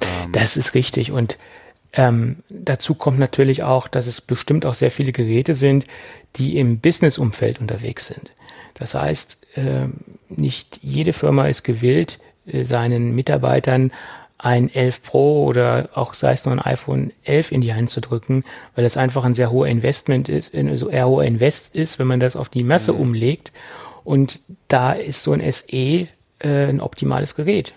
Ähm. 0.00 0.32
Das 0.32 0.56
ist 0.56 0.74
richtig 0.74 1.12
und 1.12 1.38
ähm, 1.94 2.36
dazu 2.48 2.94
kommt 2.94 3.18
natürlich 3.18 3.62
auch, 3.62 3.86
dass 3.86 4.06
es 4.06 4.20
bestimmt 4.20 4.64
auch 4.64 4.74
sehr 4.74 4.90
viele 4.90 5.12
Geräte 5.12 5.54
sind, 5.54 5.84
die 6.36 6.58
im 6.58 6.78
Business-Umfeld 6.78 7.60
unterwegs 7.60 8.06
sind. 8.06 8.30
Das 8.74 8.94
heißt, 8.94 9.38
äh, 9.56 9.88
nicht 10.28 10.78
jede 10.82 11.12
Firma 11.12 11.48
ist 11.48 11.62
gewillt, 11.62 12.18
äh, 12.46 12.64
seinen 12.64 13.14
Mitarbeitern 13.14 13.92
ein 14.42 14.74
11 14.74 15.02
Pro 15.02 15.44
oder 15.44 15.88
auch 15.94 16.14
sei 16.14 16.32
es 16.32 16.44
nur 16.44 16.52
ein 16.52 16.60
iPhone 16.60 17.12
11 17.22 17.52
in 17.52 17.60
die 17.60 17.72
Hand 17.72 17.90
zu 17.90 18.00
drücken, 18.00 18.44
weil 18.74 18.82
das 18.82 18.96
einfach 18.96 19.24
ein 19.24 19.34
sehr 19.34 19.52
hoher 19.52 19.68
Investment 19.68 20.28
ist, 20.28 20.52
ein 20.54 20.76
so 20.76 20.88
eher 20.88 21.08
hoher 21.08 21.24
Invest 21.24 21.76
ist, 21.76 22.00
wenn 22.00 22.08
man 22.08 22.18
das 22.18 22.34
auf 22.34 22.48
die 22.48 22.64
Masse 22.64 22.92
mhm. 22.92 23.00
umlegt. 23.00 23.52
Und 24.02 24.40
da 24.66 24.92
ist 24.92 25.22
so 25.22 25.32
ein 25.32 25.52
SE 25.52 25.76
äh, 25.76 26.08
ein 26.40 26.80
optimales 26.80 27.36
Gerät. 27.36 27.74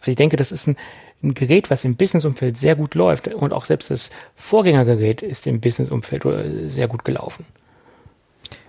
Also 0.00 0.12
ich 0.12 0.16
denke, 0.16 0.36
das 0.36 0.50
ist 0.50 0.66
ein, 0.66 0.76
ein 1.22 1.34
Gerät, 1.34 1.68
was 1.68 1.84
im 1.84 1.96
Businessumfeld 1.96 2.56
sehr 2.56 2.74
gut 2.74 2.94
läuft 2.94 3.28
und 3.28 3.52
auch 3.52 3.66
selbst 3.66 3.90
das 3.90 4.08
Vorgängergerät 4.34 5.20
ist 5.20 5.46
im 5.46 5.60
Businessumfeld 5.60 6.24
äh, 6.24 6.68
sehr 6.70 6.88
gut 6.88 7.04
gelaufen. 7.04 7.44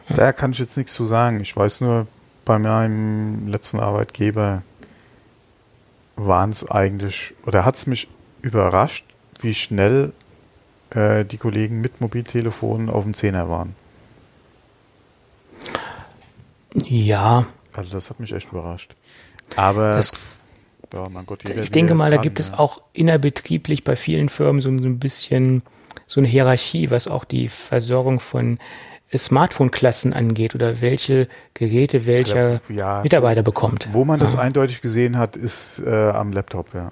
Da 0.09 0.33
kann 0.33 0.51
ich 0.51 0.59
jetzt 0.59 0.75
nichts 0.75 0.93
zu 0.93 1.05
sagen. 1.05 1.39
Ich 1.39 1.55
weiß 1.55 1.81
nur, 1.81 2.07
bei 2.43 2.59
meinem 2.59 3.47
letzten 3.47 3.79
Arbeitgeber, 3.79 4.61
waren 6.17 6.49
es 6.49 6.69
eigentlich, 6.69 7.33
oder 7.45 7.63
hat 7.63 7.75
es 7.77 7.87
mich 7.87 8.07
überrascht, 8.41 9.05
wie 9.39 9.53
schnell 9.53 10.11
äh, 10.89 11.23
die 11.23 11.37
Kollegen 11.37 11.79
mit 11.79 12.01
Mobiltelefonen 12.01 12.89
auf 12.89 13.03
dem 13.03 13.13
Zehner 13.13 13.49
waren. 13.49 13.75
Ja. 16.73 17.45
Also 17.73 17.91
das 17.91 18.09
hat 18.09 18.19
mich 18.19 18.33
echt 18.33 18.51
überrascht. 18.51 18.95
Aber 19.55 19.95
das, 19.95 20.13
ja, 20.93 21.07
mein 21.09 21.25
Gott, 21.25 21.47
jeder, 21.47 21.61
ich 21.61 21.71
denke 21.71 21.95
mal, 21.95 22.09
da 22.09 22.17
gibt 22.17 22.39
ja. 22.39 22.45
es 22.45 22.53
auch 22.53 22.81
innerbetrieblich 22.93 23.83
bei 23.83 23.95
vielen 23.95 24.29
Firmen 24.29 24.61
so, 24.61 24.69
so 24.77 24.85
ein 24.85 24.99
bisschen 24.99 25.63
so 26.07 26.19
eine 26.19 26.27
Hierarchie, 26.27 26.89
was 26.89 27.07
auch 27.07 27.25
die 27.25 27.49
Versorgung 27.49 28.19
von 28.19 28.59
Smartphone-Klassen 29.15 30.13
angeht 30.13 30.53
oder 30.55 30.81
welche 30.81 31.27
Geräte 31.53 32.05
welcher 32.05 32.59
ja, 32.69 33.01
Mitarbeiter 33.03 33.41
bekommt. 33.41 33.87
Wo 33.91 34.03
man 34.03 34.19
das 34.19 34.33
ja. 34.33 34.39
eindeutig 34.39 34.81
gesehen 34.81 35.17
hat, 35.17 35.37
ist 35.37 35.81
äh, 35.85 36.09
am 36.09 36.33
Laptop, 36.33 36.73
ja. 36.73 36.91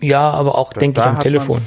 Ja, 0.00 0.30
aber 0.30 0.56
auch, 0.56 0.72
da, 0.72 0.80
denke 0.80 1.00
ich, 1.00 1.06
am 1.06 1.20
Telefon. 1.20 1.60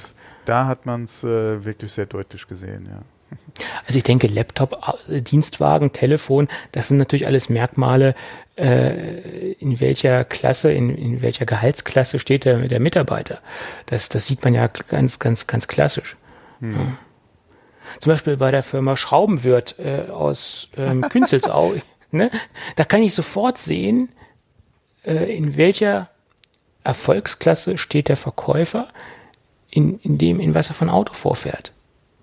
Da 0.46 0.68
hat 0.68 0.86
man 0.86 1.04
es 1.04 1.24
äh, 1.24 1.64
wirklich 1.64 1.92
sehr 1.92 2.06
deutlich 2.06 2.48
gesehen, 2.48 2.88
ja. 2.90 3.02
Also 3.86 3.98
ich 3.98 4.04
denke, 4.04 4.28
Laptop, 4.28 4.78
äh, 5.08 5.22
Dienstwagen, 5.22 5.92
Telefon, 5.92 6.48
das 6.72 6.88
sind 6.88 6.98
natürlich 6.98 7.28
alles 7.28 7.50
Merkmale, 7.50 8.16
äh, 8.56 9.54
in 9.54 9.80
welcher 9.80 10.24
Klasse, 10.24 10.72
in, 10.72 10.96
in 10.96 11.22
welcher 11.22 11.46
Gehaltsklasse 11.46 12.20
steht 12.20 12.46
der, 12.46 12.68
der 12.68 12.80
Mitarbeiter. 12.80 13.40
Das, 13.88 14.10
das 14.10 14.28
sieht 14.28 14.44
man 14.44 14.54
ja 14.54 14.68
ganz, 14.68 15.20
ganz, 15.20 15.48
ganz 15.48 15.68
klassisch. 15.68 16.16
Hm. 16.60 16.74
Ja. 16.74 16.98
Zum 18.00 18.12
Beispiel 18.12 18.38
bei 18.38 18.52
der 18.52 18.64
Firma 18.64 18.96
Schraubenwirt 18.96 19.76
äh, 19.80 20.10
aus 20.10 20.70
ähm, 20.78 21.02
Künzelsau. 21.10 21.74
ne? 22.12 22.32
Da 22.76 22.86
kann 22.86 23.04
ich 23.04 23.14
sofort 23.14 23.58
sehen, 23.58 24.10
äh, 25.06 25.36
in 25.36 25.58
welcher 25.58 26.10
Erfolgsklasse 26.84 27.78
steht 27.78 28.10
der 28.10 28.18
Verkäufer, 28.18 28.88
in, 29.70 30.00
in 30.00 30.18
dem, 30.18 30.40
in 30.40 30.54
was 30.54 30.70
er 30.70 30.76
von 30.76 30.90
Auto 30.90 31.14
vorfährt. 31.14 31.73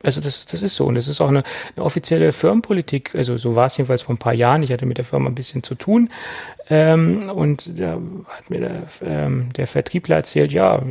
Also 0.02 0.20
das, 0.20 0.46
das 0.46 0.62
ist 0.62 0.76
so 0.76 0.86
und 0.86 0.94
das 0.94 1.08
ist 1.08 1.20
auch 1.20 1.28
eine, 1.28 1.44
eine 1.76 1.84
offizielle 1.84 2.32
Firmenpolitik. 2.32 3.14
Also 3.14 3.36
so 3.36 3.54
war 3.54 3.66
es 3.66 3.76
jedenfalls 3.76 4.02
vor 4.02 4.14
ein 4.14 4.18
paar 4.18 4.32
Jahren. 4.32 4.62
Ich 4.62 4.72
hatte 4.72 4.86
mit 4.86 4.98
der 4.98 5.04
Firma 5.04 5.28
ein 5.28 5.34
bisschen 5.34 5.62
zu 5.62 5.74
tun 5.74 6.08
ähm, 6.70 7.28
und 7.30 7.80
da 7.80 7.98
hat 8.28 8.48
mir 8.48 8.60
der, 8.60 8.82
ähm, 9.02 9.52
der 9.54 9.66
Vertriebler 9.66 10.16
erzählt, 10.16 10.52
ja, 10.52 10.82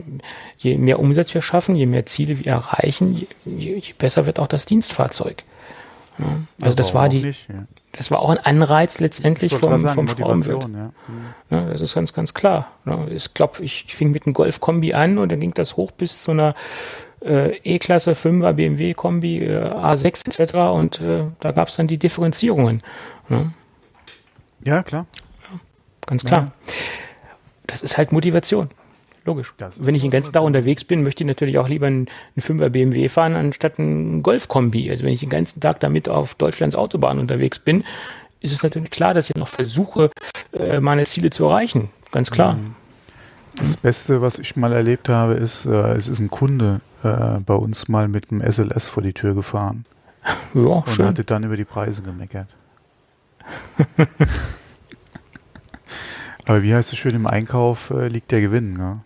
je 0.57 0.77
mehr 0.77 0.99
Umsatz 0.99 1.33
wir 1.33 1.41
schaffen, 1.41 1.75
je 1.75 1.85
mehr 1.85 2.05
Ziele 2.05 2.37
wir 2.37 2.51
erreichen, 2.51 3.15
je, 3.45 3.75
je 3.77 3.93
besser 3.97 4.25
wird 4.25 4.39
auch 4.39 4.47
das 4.47 4.65
Dienstfahrzeug. 4.65 5.43
Ja, 6.19 6.39
also 6.61 6.75
das 6.75 6.93
war 6.93 7.07
die, 7.07 7.21
nicht, 7.21 7.47
ja. 7.47 7.63
das 7.93 8.11
war 8.11 8.19
auch 8.19 8.29
ein 8.29 8.39
Anreiz 8.39 8.99
letztendlich 8.99 9.55
vom, 9.55 9.79
sagen, 9.79 9.95
vom 9.95 10.07
Schraubenwirt. 10.09 10.67
Ja. 10.73 10.91
Ja, 11.49 11.69
das 11.69 11.79
ist 11.79 11.95
ganz, 11.95 12.11
ganz 12.11 12.33
klar. 12.33 12.67
Ich 13.09 13.33
glaube, 13.33 13.63
ich, 13.63 13.85
ich 13.87 13.95
fing 13.95 14.11
mit 14.11 14.25
einem 14.25 14.33
Golf-Kombi 14.33 14.93
an 14.93 15.17
und 15.17 15.31
dann 15.31 15.39
ging 15.39 15.53
das 15.53 15.77
hoch 15.77 15.91
bis 15.91 16.21
zu 16.21 16.31
einer 16.31 16.55
äh, 17.23 17.57
E-Klasse, 17.63 18.13
5er 18.13 18.53
BMW 18.53 18.93
Kombi, 18.93 19.39
äh, 19.39 19.71
A6 19.71 20.41
etc. 20.41 20.55
Und 20.73 21.01
äh, 21.01 21.25
da 21.39 21.51
gab 21.51 21.67
es 21.67 21.75
dann 21.75 21.87
die 21.87 21.97
Differenzierungen. 21.97 22.81
Ne? 23.27 23.47
Ja, 24.63 24.83
klar. 24.83 25.05
Ja, 25.51 25.59
ganz 26.05 26.23
klar. 26.23 26.45
Ja. 26.45 26.73
Das 27.67 27.83
ist 27.83 27.97
halt 27.97 28.11
Motivation. 28.11 28.69
Logisch. 29.25 29.53
Wenn 29.77 29.95
ich 29.95 30.01
den 30.01 30.11
ganzen 30.11 30.33
Tag 30.33 30.43
unterwegs 30.43 30.83
bin, 30.83 31.03
möchte 31.03 31.23
ich 31.23 31.27
natürlich 31.27 31.59
auch 31.59 31.67
lieber 31.67 31.87
einen, 31.87 32.07
einen 32.35 32.59
5er 32.59 32.69
BMW 32.69 33.09
fahren, 33.09 33.35
anstatt 33.35 33.77
einen 33.77 34.23
Golf-Kombi. 34.23 34.89
Also 34.89 35.05
wenn 35.05 35.13
ich 35.13 35.19
den 35.19 35.29
ganzen 35.29 35.59
Tag 35.59 35.79
damit 35.81 36.09
auf 36.09 36.35
Deutschlands 36.35 36.75
Autobahn 36.75 37.19
unterwegs 37.19 37.59
bin, 37.59 37.83
ist 38.39 38.53
es 38.53 38.63
natürlich 38.63 38.89
klar, 38.89 39.13
dass 39.13 39.29
ich 39.29 39.35
noch 39.35 39.47
versuche, 39.47 40.09
äh, 40.53 40.79
meine 40.79 41.05
Ziele 41.05 41.29
zu 41.29 41.45
erreichen. 41.45 41.89
Ganz 42.11 42.31
klar. 42.31 42.53
Mhm. 42.53 42.75
Das 43.61 43.77
Beste, 43.77 44.21
was 44.21 44.39
ich 44.39 44.55
mal 44.55 44.71
erlebt 44.71 45.09
habe, 45.09 45.33
ist, 45.33 45.65
äh, 45.65 45.93
es 45.93 46.07
ist 46.07 46.19
ein 46.19 46.29
Kunde 46.29 46.81
äh, 47.03 47.39
bei 47.45 47.53
uns 47.53 47.87
mal 47.87 48.07
mit 48.07 48.31
einem 48.31 48.41
SLS 48.41 48.87
vor 48.87 49.03
die 49.03 49.13
Tür 49.13 49.35
gefahren. 49.35 49.83
Ja, 50.53 50.61
und 50.61 50.89
schön. 50.89 51.05
hatte 51.05 51.23
dann 51.23 51.43
über 51.43 51.55
die 51.55 51.65
Preise 51.65 52.01
gemeckert. 52.01 52.47
Aber 56.45 56.63
wie 56.63 56.73
heißt 56.73 56.91
es 56.93 56.97
schön, 56.97 57.15
im 57.15 57.27
Einkauf 57.27 57.91
äh, 57.91 58.07
liegt 58.07 58.31
der 58.31 58.41
Gewinn, 58.41 58.73
ne? 58.73 59.01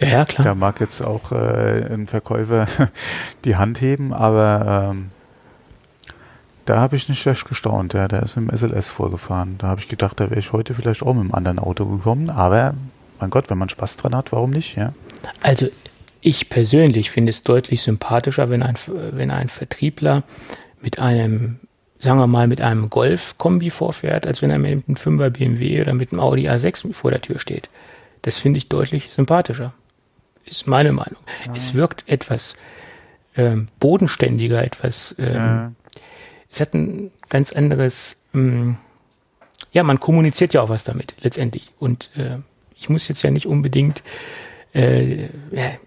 Ja, 0.00 0.08
ja, 0.08 0.24
klar. 0.24 0.44
Da 0.44 0.54
mag 0.54 0.80
jetzt 0.80 1.00
auch 1.02 1.32
äh, 1.32 1.92
ein 1.92 2.06
Verkäufer 2.06 2.66
die 3.44 3.56
Hand 3.56 3.80
heben, 3.80 4.12
aber 4.12 4.90
ähm, 4.90 5.10
da 6.64 6.78
habe 6.78 6.96
ich 6.96 7.08
nicht 7.08 7.20
schlecht 7.20 7.48
gestaunt. 7.48 7.94
Ja, 7.94 8.06
der 8.08 8.22
ist 8.22 8.36
mit 8.36 8.50
dem 8.50 8.56
SLS 8.56 8.90
vorgefahren. 8.90 9.56
Da 9.58 9.68
habe 9.68 9.80
ich 9.80 9.88
gedacht, 9.88 10.20
da 10.20 10.30
wäre 10.30 10.40
ich 10.40 10.52
heute 10.52 10.74
vielleicht 10.74 11.02
auch 11.02 11.14
mit 11.14 11.22
einem 11.22 11.34
anderen 11.34 11.58
Auto 11.58 11.86
gekommen, 11.86 12.30
aber 12.30 12.74
mein 13.20 13.30
Gott, 13.30 13.50
wenn 13.50 13.58
man 13.58 13.68
Spaß 13.68 13.96
dran 13.96 14.14
hat, 14.14 14.32
warum 14.32 14.50
nicht, 14.50 14.76
ja? 14.76 14.92
Also 15.42 15.68
ich 16.20 16.48
persönlich 16.48 17.10
finde 17.10 17.30
es 17.30 17.42
deutlich 17.42 17.82
sympathischer, 17.82 18.50
wenn 18.50 18.62
ein, 18.62 18.76
wenn 18.86 19.30
ein 19.30 19.48
Vertriebler 19.48 20.22
mit 20.80 20.98
einem, 20.98 21.60
sagen 21.98 22.18
wir 22.18 22.26
mal, 22.26 22.46
mit 22.46 22.60
einem 22.60 22.90
Golf-Kombi 22.90 23.70
vorfährt, 23.70 24.26
als 24.26 24.42
wenn 24.42 24.50
er 24.50 24.58
mit 24.58 24.86
einem 24.86 24.96
5er 24.96 25.30
BMW 25.30 25.80
oder 25.80 25.94
mit 25.94 26.12
einem 26.12 26.20
Audi 26.20 26.48
A6 26.48 26.92
vor 26.92 27.10
der 27.10 27.22
Tür 27.22 27.38
steht. 27.38 27.68
Das 28.22 28.38
finde 28.38 28.58
ich 28.58 28.68
deutlich 28.68 29.10
sympathischer. 29.10 29.72
Ist 30.44 30.66
meine 30.66 30.92
Meinung. 30.92 31.20
Ja. 31.46 31.54
Es 31.54 31.74
wirkt 31.74 32.04
etwas 32.06 32.56
ähm, 33.36 33.68
bodenständiger, 33.78 34.62
etwas, 34.62 35.14
ähm, 35.18 35.34
ja. 35.34 35.72
es 36.50 36.60
hat 36.60 36.74
ein 36.74 37.10
ganz 37.28 37.52
anderes, 37.52 38.24
ähm, 38.34 38.76
ja, 39.72 39.82
man 39.84 40.00
kommuniziert 40.00 40.52
ja 40.52 40.62
auch 40.62 40.68
was 40.68 40.84
damit, 40.84 41.14
letztendlich. 41.22 41.70
Und 41.78 42.10
äh, 42.16 42.38
ich 42.80 42.88
muss 42.88 43.08
jetzt 43.08 43.22
ja 43.22 43.30
nicht 43.30 43.46
unbedingt 43.46 44.02
äh, 44.74 45.26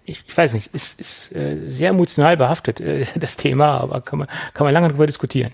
ich, 0.04 0.24
ich 0.26 0.36
weiß 0.36 0.52
nicht, 0.52 0.74
ist, 0.74 1.00
ist 1.00 1.34
äh, 1.34 1.66
sehr 1.66 1.90
emotional 1.90 2.36
behaftet, 2.36 2.80
äh, 2.80 3.06
das 3.16 3.36
Thema, 3.36 3.80
aber 3.80 4.00
kann 4.00 4.18
man, 4.18 4.28
kann 4.52 4.64
man 4.66 4.74
lange 4.74 4.88
darüber 4.88 5.06
diskutieren. 5.06 5.52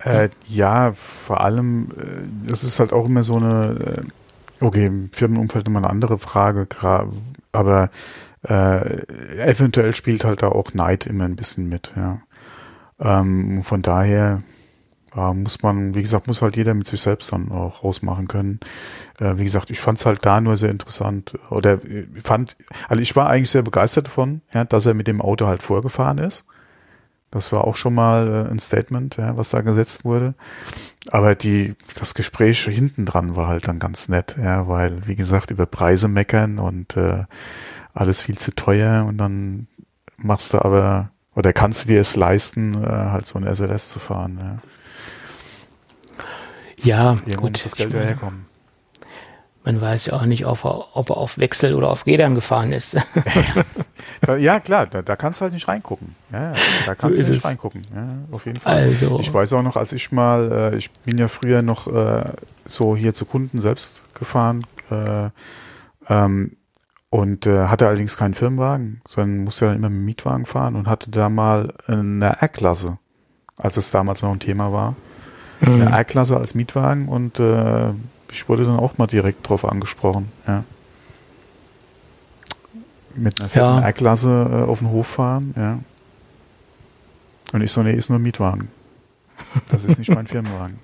Äh, 0.00 0.28
ja, 0.48 0.92
vor 0.92 1.40
allem, 1.40 1.88
äh, 1.96 2.48
das 2.48 2.64
ist 2.64 2.80
halt 2.80 2.92
auch 2.92 3.06
immer 3.06 3.22
so 3.22 3.36
eine, 3.36 4.02
äh, 4.60 4.64
okay, 4.64 4.86
im 4.86 5.10
Firmenumfeld 5.12 5.66
immer 5.68 5.78
eine 5.78 5.90
andere 5.90 6.18
Frage, 6.18 6.66
aber 7.52 7.90
äh, 8.42 9.06
eventuell 9.38 9.94
spielt 9.94 10.24
halt 10.24 10.42
da 10.42 10.48
auch 10.48 10.74
Neid 10.74 11.06
immer 11.06 11.24
ein 11.24 11.36
bisschen 11.36 11.68
mit, 11.68 11.92
ja. 11.96 12.20
Ähm, 12.98 13.62
von 13.62 13.82
daher 13.82 14.42
ja, 15.16 15.32
muss 15.32 15.62
man, 15.62 15.94
wie 15.94 16.02
gesagt, 16.02 16.26
muss 16.26 16.42
halt 16.42 16.56
jeder 16.56 16.74
mit 16.74 16.86
sich 16.86 17.00
selbst 17.00 17.32
dann 17.32 17.50
auch 17.50 17.82
ausmachen 17.82 18.28
können. 18.28 18.60
Äh, 19.18 19.38
wie 19.38 19.44
gesagt, 19.44 19.70
ich 19.70 19.80
fand 19.80 19.98
es 19.98 20.06
halt 20.06 20.26
da 20.26 20.40
nur 20.40 20.56
sehr 20.56 20.70
interessant. 20.70 21.38
Oder 21.50 21.84
äh, 21.84 22.06
fand, 22.22 22.56
also 22.88 23.02
ich 23.02 23.16
war 23.16 23.30
eigentlich 23.30 23.50
sehr 23.50 23.62
begeistert 23.62 24.08
davon, 24.08 24.42
ja, 24.52 24.64
dass 24.64 24.84
er 24.86 24.94
mit 24.94 25.06
dem 25.06 25.22
Auto 25.22 25.46
halt 25.46 25.62
vorgefahren 25.62 26.18
ist. 26.18 26.44
Das 27.30 27.50
war 27.50 27.64
auch 27.64 27.76
schon 27.76 27.94
mal 27.94 28.46
äh, 28.46 28.50
ein 28.50 28.58
Statement, 28.58 29.16
ja, 29.16 29.36
was 29.36 29.50
da 29.50 29.62
gesetzt 29.62 30.04
wurde. 30.04 30.34
Aber 31.08 31.34
die, 31.34 31.74
das 31.98 32.14
Gespräch 32.14 32.64
hinten 32.64 33.06
dran 33.06 33.36
war 33.36 33.48
halt 33.48 33.68
dann 33.68 33.78
ganz 33.78 34.08
nett, 34.08 34.36
ja, 34.38 34.68
weil, 34.68 35.06
wie 35.06 35.16
gesagt, 35.16 35.50
über 35.50 35.66
Preise 35.66 36.08
meckern 36.08 36.58
und 36.58 36.96
äh, 36.96 37.24
alles 37.94 38.20
viel 38.20 38.36
zu 38.36 38.54
teuer 38.54 39.06
und 39.06 39.16
dann 39.18 39.66
machst 40.18 40.52
du 40.52 40.58
aber, 40.58 41.10
oder 41.34 41.52
kannst 41.52 41.84
du 41.84 41.88
dir 41.88 42.00
es 42.00 42.16
leisten, 42.16 42.74
äh, 42.82 42.86
halt 42.86 43.26
so 43.26 43.38
ein 43.38 43.54
SLS 43.54 43.88
zu 43.88 43.98
fahren, 43.98 44.38
ja. 44.40 44.56
Ja, 46.82 47.12
Irgendwo 47.12 47.36
gut. 47.42 47.52
muss 47.52 47.62
das 47.64 47.76
Geld 47.76 47.92
ja 47.94 48.00
herkommen. 48.00 48.46
Man 49.64 49.80
weiß 49.80 50.06
ja 50.06 50.12
auch 50.12 50.26
nicht, 50.26 50.46
ob 50.46 50.64
er, 50.64 50.96
ob 50.96 51.10
er 51.10 51.16
auf 51.16 51.38
Wechsel 51.38 51.74
oder 51.74 51.90
auf 51.90 52.06
Rädern 52.06 52.34
gefahren 52.34 52.72
ist. 52.72 52.96
Ja, 54.38 54.60
klar, 54.60 54.86
da, 54.86 55.02
da 55.02 55.14
kannst 55.14 55.40
du 55.40 55.42
halt 55.42 55.52
nicht 55.52 55.68
reingucken. 55.68 56.16
Ja, 56.32 56.52
da 56.86 56.94
kannst 56.94 57.18
So 57.18 57.22
du 57.22 57.28
nicht 57.30 57.38
es. 57.38 57.44
reingucken. 57.44 57.82
Ja, 57.94 58.08
auf 58.32 58.46
jeden 58.46 58.58
Fall. 58.58 58.74
Also, 58.84 59.20
Ich 59.20 59.32
weiß 59.32 59.52
auch 59.52 59.62
noch, 59.62 59.76
als 59.76 59.92
ich 59.92 60.10
mal, 60.10 60.72
äh, 60.72 60.76
ich 60.76 60.90
bin 60.90 61.18
ja 61.18 61.28
früher 61.28 61.62
noch 61.62 61.86
äh, 61.86 62.24
so 62.64 62.96
hier 62.96 63.14
zu 63.14 63.24
Kunden 63.26 63.60
selbst 63.60 64.02
gefahren 64.14 64.66
äh, 64.90 65.28
ähm, 66.08 66.56
und 67.10 67.46
hatte 67.46 67.86
allerdings 67.86 68.16
keinen 68.16 68.34
Firmenwagen, 68.34 69.00
sondern 69.06 69.44
musste 69.44 69.66
dann 69.66 69.76
immer 69.76 69.90
mit 69.90 69.98
dem 70.00 70.04
Mietwagen 70.06 70.46
fahren 70.46 70.74
und 70.76 70.88
hatte 70.88 71.10
da 71.10 71.28
mal 71.28 71.72
eine 71.86 72.40
R-Klasse, 72.40 72.98
als 73.56 73.76
es 73.76 73.90
damals 73.90 74.22
noch 74.22 74.32
ein 74.32 74.40
Thema 74.40 74.72
war. 74.72 74.96
Eine 75.60 75.86
mh, 75.86 75.96
R-Klasse 75.98 76.36
als 76.36 76.54
Mietwagen 76.54 77.08
und 77.08 77.38
äh, 77.40 77.90
ich 78.30 78.48
wurde 78.48 78.64
dann 78.64 78.78
auch 78.78 78.98
mal 78.98 79.06
direkt 79.06 79.48
drauf 79.48 79.64
angesprochen. 79.64 80.30
Ja. 80.46 80.64
Mit 83.14 83.40
einer 83.40 83.50
Ja. 83.54 83.80
R-Klasse 83.80 84.28
äh, 84.50 84.68
auf 84.70 84.80
den 84.80 84.90
Hof 84.90 85.06
fahren, 85.06 85.54
ja. 85.56 85.78
Und 87.52 87.62
ich 87.62 87.70
so, 87.72 87.82
nee, 87.82 87.92
ist 87.92 88.10
nur 88.10 88.18
ein 88.18 88.22
Mietwagen. 88.22 88.68
Das 89.68 89.84
ist 89.84 89.98
nicht 89.98 90.10
mein 90.10 90.26
Firmenwagen. 90.26 90.78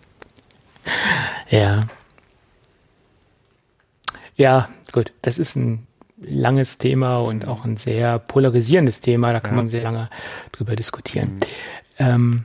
ja. 1.51 1.81
Ja, 4.37 4.69
gut, 4.93 5.13
das 5.23 5.39
ist 5.39 5.57
ein 5.57 5.87
langes 6.19 6.79
Thema 6.79 7.19
und 7.19 7.47
auch 7.49 7.65
ein 7.65 7.77
sehr 7.77 8.19
polarisierendes 8.19 9.01
Thema, 9.01 9.33
da 9.33 9.41
kann 9.41 9.53
Ja. 9.53 9.57
man 9.57 9.69
sehr 9.69 9.83
lange 9.83 10.09
drüber 10.53 10.75
diskutieren. 10.75 11.39
Ähm, 11.99 12.45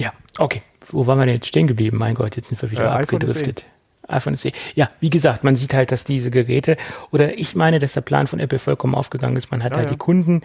ja, 0.00 0.12
okay. 0.38 0.62
Wo 0.88 1.06
waren 1.06 1.18
wir 1.18 1.26
denn 1.26 1.36
jetzt 1.36 1.46
stehen 1.48 1.66
geblieben? 1.66 1.98
Mein 1.98 2.14
Gott, 2.14 2.36
jetzt 2.36 2.48
sind 2.48 2.60
wir 2.60 2.70
wieder 2.70 2.84
Äh, 2.84 3.02
abgedriftet. 3.02 3.64
iPhone 4.08 4.36
SE. 4.36 4.52
Ja, 4.74 4.90
wie 5.00 5.10
gesagt, 5.10 5.44
man 5.44 5.56
sieht 5.56 5.74
halt, 5.74 5.92
dass 5.92 6.04
diese 6.04 6.30
Geräte, 6.30 6.76
oder 7.10 7.38
ich 7.38 7.54
meine, 7.54 7.78
dass 7.78 7.92
der 7.94 8.00
Plan 8.00 8.26
von 8.26 8.40
Apple 8.40 8.58
vollkommen 8.58 8.94
aufgegangen 8.94 9.36
ist. 9.36 9.50
Man 9.50 9.62
hat 9.62 9.72
Ja, 9.72 9.78
halt 9.78 9.86
ja. 9.88 9.92
die 9.92 9.98
Kunden 9.98 10.42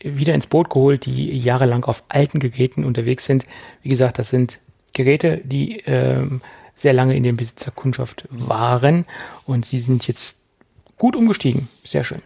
wieder 0.00 0.34
ins 0.34 0.46
Boot 0.46 0.70
geholt, 0.70 1.06
die 1.06 1.38
jahrelang 1.38 1.84
auf 1.84 2.04
alten 2.08 2.38
Geräten 2.38 2.84
unterwegs 2.84 3.24
sind. 3.24 3.44
Wie 3.82 3.88
gesagt, 3.88 4.18
das 4.18 4.28
sind 4.28 4.58
Geräte, 4.92 5.40
die 5.44 5.80
ähm, 5.86 6.40
sehr 6.74 6.92
lange 6.92 7.16
in 7.16 7.22
der 7.22 7.32
Besitzerkundschaft 7.32 8.26
waren 8.30 9.06
und 9.46 9.64
sie 9.64 9.78
sind 9.78 10.06
jetzt 10.06 10.36
gut 10.98 11.16
umgestiegen. 11.16 11.68
Sehr 11.84 12.04
schön. 12.04 12.20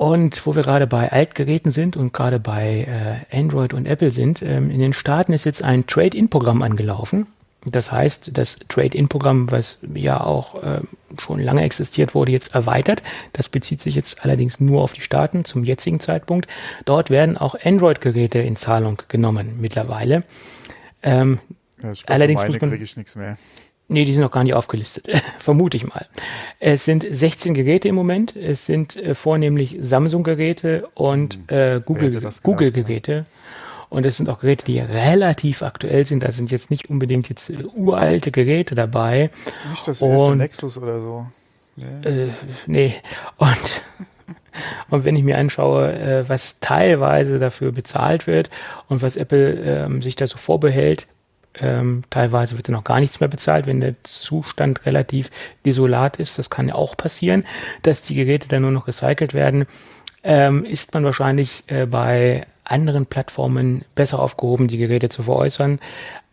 Und 0.00 0.46
wo 0.46 0.56
wir 0.56 0.62
gerade 0.62 0.86
bei 0.86 1.12
Altgeräten 1.12 1.70
sind 1.70 1.94
und 1.94 2.14
gerade 2.14 2.40
bei 2.40 3.20
äh, 3.30 3.36
Android 3.38 3.74
und 3.74 3.84
Apple 3.84 4.10
sind, 4.12 4.40
ähm, 4.40 4.70
in 4.70 4.80
den 4.80 4.94
Staaten 4.94 5.34
ist 5.34 5.44
jetzt 5.44 5.62
ein 5.62 5.86
Trade-in-Programm 5.86 6.62
angelaufen. 6.62 7.26
Das 7.66 7.92
heißt, 7.92 8.30
das 8.38 8.60
Trade-in-Programm, 8.70 9.50
was 9.50 9.78
ja 9.92 10.18
auch 10.22 10.62
äh, 10.62 10.80
schon 11.20 11.38
lange 11.40 11.62
existiert, 11.64 12.14
wurde 12.14 12.32
jetzt 12.32 12.54
erweitert. 12.54 13.02
Das 13.34 13.50
bezieht 13.50 13.82
sich 13.82 13.94
jetzt 13.94 14.24
allerdings 14.24 14.58
nur 14.58 14.80
auf 14.80 14.94
die 14.94 15.02
Staaten 15.02 15.44
zum 15.44 15.64
jetzigen 15.64 16.00
Zeitpunkt. 16.00 16.48
Dort 16.86 17.10
werden 17.10 17.36
auch 17.36 17.54
Android-Geräte 17.62 18.38
in 18.38 18.56
Zahlung 18.56 19.02
genommen 19.08 19.58
mittlerweile. 19.60 20.24
Ähm, 21.02 21.40
Ja, 21.82 21.92
Allerdings 22.06 22.46
muss 22.46 22.58
man- 22.58 22.70
kriege 22.70 22.84
ich 22.84 22.96
nichts 22.96 23.16
mehr. 23.16 23.36
Nee, 23.92 24.04
die 24.04 24.12
sind 24.12 24.22
noch 24.22 24.30
gar 24.30 24.44
nicht 24.44 24.54
aufgelistet, 24.54 25.08
vermute 25.38 25.76
ich 25.76 25.84
mal. 25.86 26.06
Es 26.60 26.84
sind 26.84 27.04
16 27.08 27.54
Geräte 27.54 27.88
im 27.88 27.96
Moment. 27.96 28.36
Es 28.36 28.64
sind 28.64 28.94
äh, 28.96 29.14
vornehmlich 29.16 29.76
Samsung-Geräte 29.80 30.88
und 30.94 31.34
äh, 31.34 31.36
Hm. 31.38 31.48
Wer 31.50 31.74
hätte 31.74 31.80
Google- 31.82 32.30
Google-Geräte. 32.42 33.26
und 33.88 34.06
es 34.06 34.16
sind 34.16 34.28
auch 34.28 34.38
Geräte, 34.38 34.64
die 34.64 34.78
relativ 34.78 35.62
aktuell 35.62 36.06
sind. 36.06 36.22
Da 36.22 36.30
sind 36.30 36.52
jetzt 36.52 36.70
nicht 36.70 36.88
unbedingt 36.88 37.28
jetzt 37.28 37.50
äh, 37.50 37.64
uralte 37.74 38.30
Geräte 38.30 38.74
dabei. 38.76 39.30
Nicht 39.70 39.88
das 39.88 40.00
erste 40.00 40.36
Nexus 40.36 40.78
oder 40.78 41.00
so. 41.00 41.26
Nee. 41.76 42.08
Äh, 42.08 42.28
nee. 42.66 42.94
Und, 43.38 43.82
und 44.90 45.04
wenn 45.04 45.16
ich 45.16 45.24
mir 45.24 45.36
anschaue, 45.38 45.92
äh, 45.92 46.28
was 46.28 46.60
teilweise 46.60 47.38
dafür 47.40 47.72
bezahlt 47.72 48.26
wird 48.28 48.50
und 48.88 49.02
was 49.02 49.16
Apple 49.16 49.54
ähm, 49.54 50.00
sich 50.02 50.14
da 50.14 50.26
so 50.28 50.38
vorbehält, 50.38 51.08
ähm, 51.58 52.04
teilweise 52.10 52.56
wird 52.56 52.68
da 52.68 52.72
noch 52.72 52.84
gar 52.84 53.00
nichts 53.00 53.20
mehr 53.20 53.28
bezahlt, 53.28 53.66
wenn 53.66 53.80
der 53.80 53.94
Zustand 54.04 54.86
relativ 54.86 55.30
desolat 55.64 56.18
ist. 56.18 56.38
Das 56.38 56.50
kann 56.50 56.68
ja 56.68 56.74
auch 56.74 56.96
passieren, 56.96 57.44
dass 57.82 58.02
die 58.02 58.14
Geräte 58.14 58.48
dann 58.48 58.62
nur 58.62 58.70
noch 58.70 58.86
recycelt 58.86 59.34
werden. 59.34 59.66
Ähm, 60.22 60.64
ist 60.64 60.94
man 60.94 61.04
wahrscheinlich 61.04 61.64
äh, 61.66 61.86
bei 61.86 62.46
anderen 62.64 63.06
Plattformen 63.06 63.84
besser 63.94 64.20
aufgehoben, 64.20 64.68
die 64.68 64.76
Geräte 64.76 65.08
zu 65.08 65.24
veräußern. 65.24 65.80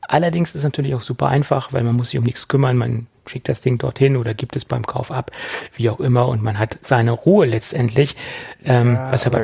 Allerdings 0.02 0.50
ist 0.50 0.56
es 0.56 0.64
natürlich 0.64 0.96
auch 0.96 1.02
super 1.02 1.28
einfach, 1.28 1.74
weil 1.74 1.84
man 1.84 1.96
muss 1.96 2.12
sich 2.12 2.20
um 2.20 2.26
nichts 2.26 2.48
kümmern. 2.48 2.78
Man 2.78 3.08
schickt 3.26 3.50
das 3.50 3.62
Ding 3.62 3.78
dorthin 3.78 4.16
oder 4.16 4.34
gibt 4.34 4.56
es 4.56 4.64
beim 4.64 4.86
Kauf 4.86 5.12
ab, 5.12 5.32
wie 5.76 5.90
auch 5.90 6.00
immer, 6.00 6.28
und 6.28 6.42
man 6.42 6.60
hat 6.60 6.78
seine 6.82 7.12
Ruhe 7.12 7.46
letztendlich. 7.46 8.16
Ähm, 8.64 8.94
Ja, 8.94 9.12
was 9.12 9.26
aber 9.26 9.44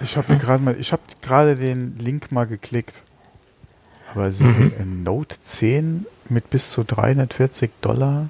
Ich 0.00 0.16
habe 0.16 0.36
gerade 0.36 0.62
mal, 0.62 0.76
ich 0.78 0.92
habe 0.92 1.02
gerade 1.22 1.56
den 1.56 1.96
Link 1.96 2.30
mal 2.30 2.46
geklickt. 2.46 3.02
Aber 4.12 4.30
so 4.32 4.44
Mhm. 4.44 4.72
ein 4.78 5.02
Note 5.04 5.38
10 5.40 6.06
mit 6.28 6.50
bis 6.50 6.70
zu 6.70 6.84
340 6.84 7.70
Dollar. 7.80 8.28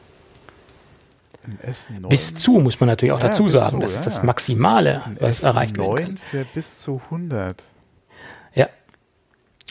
S9. 1.66 2.08
bis 2.08 2.36
zu 2.36 2.52
muss 2.60 2.78
man 2.78 2.88
natürlich 2.88 3.10
auch 3.12 3.20
Ja, 3.20 3.26
dazu 3.28 3.48
sagen. 3.48 3.76
zu, 3.78 3.82
das 3.82 3.92
ist 3.94 3.98
ja. 4.00 4.04
das 4.04 4.22
Maximale, 4.22 5.02
was 5.18 5.42
erreicht 5.42 5.76
werden 5.76 5.90
S9 5.96 6.04
kann. 6.06 6.16
für 6.18 6.44
bis 6.44 6.78
zu 6.78 7.00
100. 7.10 7.64
Ja. 8.54 8.68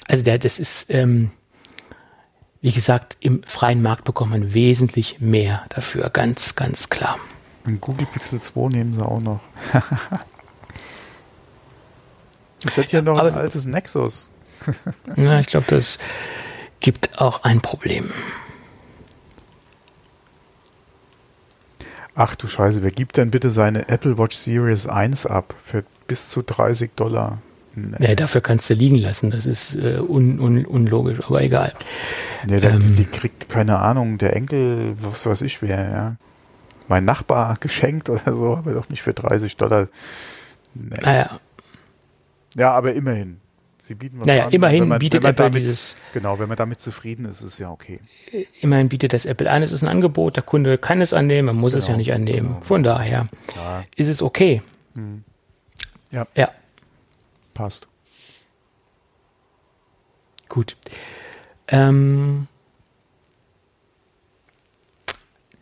Also 0.07 0.22
der, 0.24 0.38
das 0.38 0.59
ist, 0.59 0.89
ähm, 0.89 1.32
wie 2.59 2.74
gesagt, 2.74 3.16
im 3.22 3.41
freien 3.43 3.82
Markt 3.82 4.03
bekommt 4.03 4.32
man 4.32 4.53
wesentlich 4.53 5.22
mehr 5.22 5.64
dafür, 5.70 6.09
ganz, 6.09 6.55
ganz 6.57 6.89
klar. 6.89 7.18
Ein 7.66 7.80
Google 7.80 8.05
Pixel 8.07 8.41
2 8.41 8.68
nehmen 8.70 8.93
sie 8.93 9.05
auch 9.05 9.22
noch. 9.22 9.39
ich 12.68 12.76
hätte 12.76 12.89
hier 12.89 13.01
noch 13.01 13.18
ein 13.20 13.34
altes 13.34 13.66
Nexus. 13.66 14.30
Ja, 15.16 15.39
ich 15.39 15.47
glaube, 15.47 15.66
das 15.70 15.99
gibt 16.80 17.20
auch 17.20 17.43
ein 17.43 17.62
Problem. 17.62 18.12
Ach 22.16 22.36
du 22.36 22.47
Scheiße, 22.47 22.84
wer 22.84 22.91
gibt 22.91 23.18
denn 23.18 23.32
bitte 23.32 23.49
seine 23.49 23.88
Apple 23.89 24.18
Watch 24.18 24.36
Series 24.36 24.88
1 24.88 25.26
ab 25.26 25.55
für 25.62 25.84
bis 26.07 26.30
zu 26.30 26.41
30 26.41 26.91
Dollar? 26.95 27.39
Nee, 27.74 27.95
Nee, 27.99 28.16
dafür 28.16 28.41
kannst 28.41 28.70
du 28.70 28.74
liegen 28.74 28.97
lassen. 28.97 29.32
Das 29.32 29.45
ist 29.45 29.76
äh, 29.76 29.99
un, 29.99 30.39
un, 30.39 30.66
unlogisch, 30.66 31.22
aber 31.24 31.41
egal. 31.41 31.74
nee 32.45 32.59
der, 32.59 32.72
ähm, 32.74 32.95
die 32.97 33.05
kriegt 33.05 33.47
keine 33.49 33.80
Ahnung, 33.80 34.18
der 34.18 34.36
Enkel, 34.36 34.95
was 34.99 35.26
weiß 35.26 35.41
ich 35.41 35.62
wer, 35.62 35.89
ja. 35.89 36.16
Mein 36.88 37.05
Nachbar 37.05 37.55
geschenkt 37.59 38.09
oder 38.09 38.36
so, 38.36 38.57
aber 38.57 38.74
doch 38.74 38.89
nicht 38.89 39.01
für 39.01 39.14
30 39.14 39.55
Dollar. 39.55 39.88
Nee. 40.74 40.97
Naja, 41.01 41.39
Ja, 42.55 42.72
aber 42.74 42.93
immerhin. 42.93 43.41
Sie 43.92 43.96
bieten 43.96 44.22
was 44.22 44.26
naja 44.28 44.46
an. 44.46 44.52
immerhin 44.54 44.88
man- 44.88 45.00
bietet 45.00 45.22
Apple 45.26 45.34
damit, 45.34 45.62
dieses, 45.62 45.98
Genau, 46.14 46.39
wenn 46.39 46.48
man 46.48 46.56
damit 46.56 46.80
zufrieden 46.80 47.26
ist, 47.26 47.42
ist 47.42 47.44
es 47.54 47.58
ja 47.58 47.70
okay. 47.70 48.00
immerhin 48.62 48.88
bietet 48.88 49.12
das 49.12 49.26
Apple 49.26 49.52
an. 49.52 49.64
Es 49.64 49.74
ist 49.74 49.82
ein 49.84 49.89
Angebot, 49.89 50.38
der 50.38 50.44
Kunde 50.44 50.78
kann 50.78 51.02
es 51.02 51.12
annehmen, 51.12 51.48
man 51.48 51.58
muss 51.58 51.74
es 51.74 51.84
Genau, 51.88 51.96
ja 51.96 51.98
nicht 51.98 52.14
annehmen. 52.14 52.48
genau. 52.54 52.62
Von 52.62 52.84
daher 52.84 53.28
Ja, 53.58 53.84
ist 53.98 54.08
es 54.08 54.22
okay. 54.22 54.62
Ja. 56.10 56.26
Ja, 56.36 56.52
passt. 57.54 57.89
gut. 60.48 60.78
Ähm, 61.68 62.48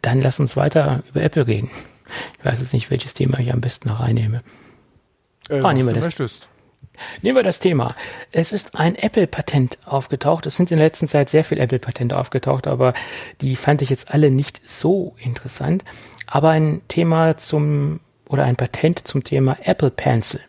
dann 0.04 0.22
lass 0.22 0.40
uns 0.40 0.56
weiter 0.56 1.02
über 1.10 1.22
Apple 1.24 1.48
reden. 1.48 1.70
Ich 2.40 2.46
weiß 2.46 2.60
jetzt 2.60 2.74
nicht, 2.74 2.90
welches 2.92 3.16
Thema 3.16 3.40
ich 3.40 3.52
am 3.54 3.62
besten 3.62 3.90
noch 3.90 4.00
reinnehme. 4.02 4.44
Äh, 5.50 5.62
Ah, 5.62 5.74
wir 5.88 5.94
du 5.94 6.00
das. 6.00 6.06
möchtest. 6.06 6.48
Nehmen 7.22 7.38
wir 7.38 7.44
das 7.44 7.60
Thema. 7.60 7.88
Es 8.32 8.54
ist 8.54 8.78
ein 8.78 8.96
Apple-Patent 8.96 9.78
aufgetaucht. 9.86 10.46
Es 10.46 10.56
sind 10.56 10.72
in 10.72 10.78
der 10.78 10.86
letzten 10.88 11.08
Zeit 11.08 11.30
sehr 11.30 11.44
viele 11.44 11.62
Apple-Patente 11.62 12.18
aufgetaucht, 12.18 12.68
aber 12.68 12.94
die 13.42 13.56
fand 13.56 13.82
ich 13.82 13.90
jetzt 13.90 14.12
alle 14.12 14.32
nicht 14.32 14.68
so 14.68 15.16
interessant. 15.18 15.84
Aber 16.28 16.50
ein 16.50 16.82
Thema 16.88 17.38
zum 17.38 18.00
oder 18.28 18.44
ein 18.46 18.56
Patent 18.56 19.08
zum 19.08 19.24
Thema 19.24 19.58
Apple 19.64 19.92
Pencil. 19.92 20.40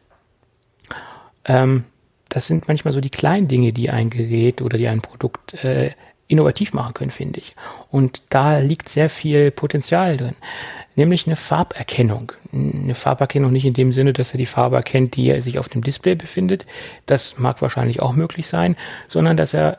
Ähm, 1.47 1.85
das 2.29 2.47
sind 2.47 2.69
manchmal 2.69 2.93
so 2.93 3.01
die 3.01 3.11
kleinen 3.11 3.49
Dinge, 3.49 3.73
die 3.73 3.91
ein 3.91 4.11
Gerät 4.11 4.63
oder 4.63 4.79
die 4.79 4.89
ein 4.89 5.01
Produkt 5.01 5.55
äh, 5.65 5.91
innovativ 6.31 6.73
machen 6.73 6.95
können, 6.95 7.11
finde 7.11 7.41
ich. 7.41 7.55
Und 7.91 8.23
da 8.31 8.59
liegt 8.59 8.89
sehr 8.89 9.09
viel 9.09 9.51
Potenzial 9.51 10.17
drin. 10.17 10.37
Nämlich 10.97 11.27
eine 11.27 11.37
Farberkennung. 11.37 12.33
Eine 12.53 12.95
Farberkennung 12.95 13.53
nicht 13.53 13.65
in 13.65 13.75
dem 13.75 13.93
Sinne, 13.93 14.13
dass 14.13 14.33
er 14.33 14.39
die 14.39 14.47
Farbe 14.47 14.77
erkennt, 14.77 15.17
die 15.17 15.41
sich 15.41 15.59
auf 15.59 15.69
dem 15.69 15.83
Display 15.83 16.15
befindet. 16.15 16.67
Das 17.07 17.39
mag 17.39 17.63
wahrscheinlich 17.63 18.01
auch 18.01 18.13
möglich 18.13 18.47
sein, 18.47 18.77
sondern 19.09 19.37
dass 19.37 19.55
er 19.55 19.79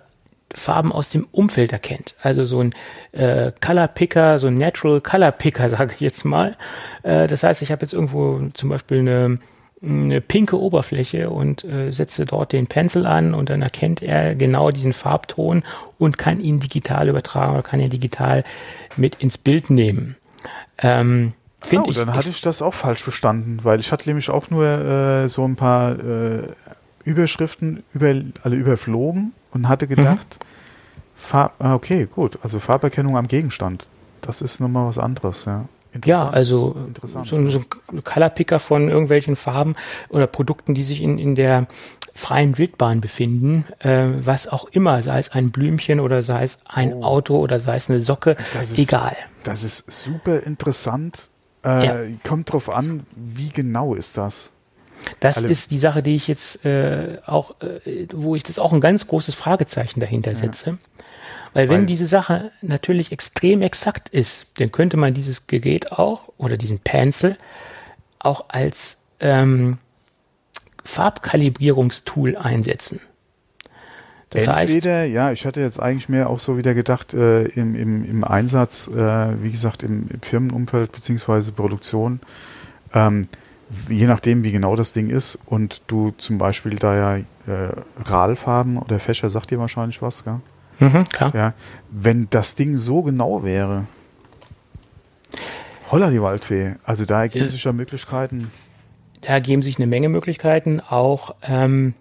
Farben 0.53 0.91
aus 0.91 1.09
dem 1.09 1.27
Umfeld 1.31 1.71
erkennt. 1.71 2.15
Also 2.21 2.45
so 2.45 2.61
ein 2.61 2.73
äh, 3.13 3.51
Color 3.61 3.87
Picker, 3.87 4.39
so 4.39 4.47
ein 4.47 4.55
Natural 4.55 5.01
Color 5.01 5.31
Picker, 5.31 5.69
sage 5.69 5.93
ich 5.95 6.01
jetzt 6.01 6.25
mal. 6.25 6.57
Äh, 7.03 7.27
das 7.27 7.43
heißt, 7.43 7.61
ich 7.61 7.71
habe 7.71 7.81
jetzt 7.81 7.93
irgendwo 7.93 8.41
zum 8.53 8.69
Beispiel 8.69 8.99
eine, 8.99 9.39
eine 9.83 10.21
pinke 10.21 10.59
Oberfläche 10.59 11.29
und 11.29 11.63
äh, 11.63 11.91
setze 11.91 12.25
dort 12.25 12.51
den 12.51 12.67
Pencil 12.67 13.05
an 13.05 13.33
und 13.33 13.49
dann 13.49 13.61
erkennt 13.61 14.01
er 14.03 14.35
genau 14.35 14.69
diesen 14.69 14.93
Farbton 14.93 15.63
und 15.97 16.17
kann 16.17 16.39
ihn 16.39 16.59
digital 16.59 17.09
übertragen 17.09 17.53
oder 17.53 17.63
kann 17.63 17.79
ihn 17.79 17.89
digital 17.89 18.43
mit 18.95 19.15
ins 19.15 19.39
Bild 19.39 19.71
nehmen. 19.71 20.17
Ähm, 20.77 21.33
oh, 21.73 21.83
ich. 21.87 21.95
dann 21.95 22.13
hatte 22.13 22.29
ich 22.29 22.41
das 22.41 22.61
auch 22.61 22.75
falsch 22.75 23.01
verstanden, 23.01 23.59
weil 23.63 23.79
ich 23.79 23.91
hatte 23.91 24.07
nämlich 24.07 24.29
auch 24.29 24.51
nur 24.51 24.65
äh, 24.65 25.27
so 25.27 25.45
ein 25.45 25.55
paar 25.55 25.97
äh, 25.99 26.47
Überschriften 27.03 27.83
über, 27.93 28.13
alle 28.43 28.55
überflogen 28.55 29.33
und 29.51 29.67
hatte 29.67 29.87
gedacht, 29.87 30.37
Farb, 31.15 31.53
ah, 31.59 31.75
okay, 31.75 32.07
gut, 32.09 32.39
also 32.43 32.59
Farberkennung 32.59 33.17
am 33.17 33.27
Gegenstand. 33.27 33.87
Das 34.21 34.41
ist 34.41 34.59
nochmal 34.59 34.87
was 34.87 34.97
anderes, 34.97 35.45
ja. 35.45 35.65
Ja, 36.05 36.29
also 36.29 36.75
so, 37.03 37.25
so 37.25 37.35
ein 37.35 38.03
Color 38.03 38.29
Picker 38.29 38.59
von 38.59 38.87
irgendwelchen 38.89 39.35
Farben 39.35 39.75
oder 40.09 40.27
Produkten, 40.27 40.73
die 40.73 40.83
sich 40.83 41.01
in, 41.01 41.17
in 41.17 41.35
der 41.35 41.67
freien 42.13 42.57
Wildbahn 42.57 43.01
befinden, 43.01 43.65
äh, 43.79 44.05
was 44.19 44.47
auch 44.47 44.65
immer, 44.71 45.01
sei 45.01 45.19
es 45.19 45.31
ein 45.31 45.51
Blümchen 45.51 45.99
oder 45.99 46.23
sei 46.23 46.43
es 46.43 46.59
ein 46.67 46.93
Oh. 46.93 47.03
Auto 47.03 47.37
oder 47.37 47.59
sei 47.59 47.75
es 47.77 47.89
eine 47.89 48.01
Socke, 48.01 48.35
Das 48.53 48.71
ist- 48.71 48.79
egal. 48.79 49.15
Das 49.43 49.63
ist 49.63 49.89
super 49.91 50.43
interessant. 50.43 51.29
Äh, 51.65 51.85
Ja. 51.85 51.99
Kommt 52.27 52.51
drauf 52.51 52.69
an, 52.69 53.05
wie 53.15 53.49
genau 53.49 53.93
ist 53.95 54.17
das? 54.17 54.51
Das 55.19 55.39
alle- 55.39 55.47
ist 55.49 55.71
die 55.71 55.77
Sache, 55.79 56.03
die 56.03 56.15
ich 56.15 56.27
jetzt 56.27 56.63
äh, 56.65 57.17
auch, 57.25 57.55
äh, 57.61 58.07
wo 58.13 58.35
ich 58.35 58.43
das 58.43 58.59
auch 58.59 58.71
ein 58.71 58.81
ganz 58.81 59.07
großes 59.07 59.33
Fragezeichen 59.33 59.99
dahinter 59.99 60.35
setze. 60.35 60.77
Weil 61.53 61.69
wenn 61.69 61.81
Weil- 61.81 61.85
diese 61.85 62.07
Sache 62.07 62.51
natürlich 62.61 63.11
extrem 63.11 63.61
exakt 63.61 64.09
ist, 64.09 64.47
dann 64.57 64.71
könnte 64.71 64.97
man 64.97 65.13
dieses 65.13 65.47
Gerät 65.47 65.91
auch 65.91 66.29
oder 66.37 66.57
diesen 66.57 66.79
Pencil 66.79 67.37
auch 68.19 68.45
als 68.49 69.03
ähm, 69.19 69.77
Farbkalibrierungstool 70.83 72.37
einsetzen. 72.37 73.01
Das 74.29 74.47
heißt, 74.47 74.73
Entweder, 74.73 75.03
ja, 75.03 75.31
ich 75.33 75.45
hatte 75.45 75.59
jetzt 75.59 75.81
eigentlich 75.81 76.07
mehr 76.07 76.29
auch 76.29 76.39
so 76.39 76.57
wieder 76.57 76.73
gedacht, 76.73 77.13
äh, 77.13 77.43
im, 77.47 77.75
im, 77.75 78.05
im 78.05 78.23
Einsatz, 78.23 78.87
äh, 78.87 79.43
wie 79.43 79.51
gesagt, 79.51 79.83
im, 79.83 80.07
im 80.07 80.21
Firmenumfeld 80.21 80.93
beziehungsweise 80.93 81.51
Produktion, 81.51 82.21
ähm, 82.93 83.23
je 83.89 84.07
nachdem, 84.07 84.43
wie 84.43 84.53
genau 84.53 84.77
das 84.77 84.93
Ding 84.93 85.09
ist 85.09 85.37
und 85.45 85.81
du 85.87 86.11
zum 86.17 86.37
Beispiel 86.37 86.75
da 86.75 86.95
ja 86.95 87.17
äh, 87.17 87.73
RAL-Farben 88.05 88.77
oder 88.77 88.99
Fächer 88.99 89.29
sagt 89.29 89.51
dir 89.51 89.59
wahrscheinlich 89.59 90.01
was, 90.01 90.23
gell? 90.23 90.39
Mhm, 90.81 91.05
klar. 91.05 91.33
Ja, 91.35 91.53
wenn 91.89 92.27
das 92.29 92.55
Ding 92.55 92.75
so 92.75 93.01
genau 93.03 93.43
wäre, 93.43 93.85
holla 95.91 96.09
die 96.09 96.21
Waldfee, 96.21 96.75
also 96.83 97.05
da 97.05 97.21
ergeben 97.21 97.45
Ja. 97.45 97.51
sich 97.51 97.63
ja 97.63 97.71
Möglichkeiten. 97.71 98.51
Da 99.21 99.29
ergeben 99.33 99.61
sich 99.61 99.77
eine 99.77 99.87
Menge 99.87 100.09
Möglichkeiten, 100.09 100.79
auch 100.81 101.35
ähm, 101.47 101.93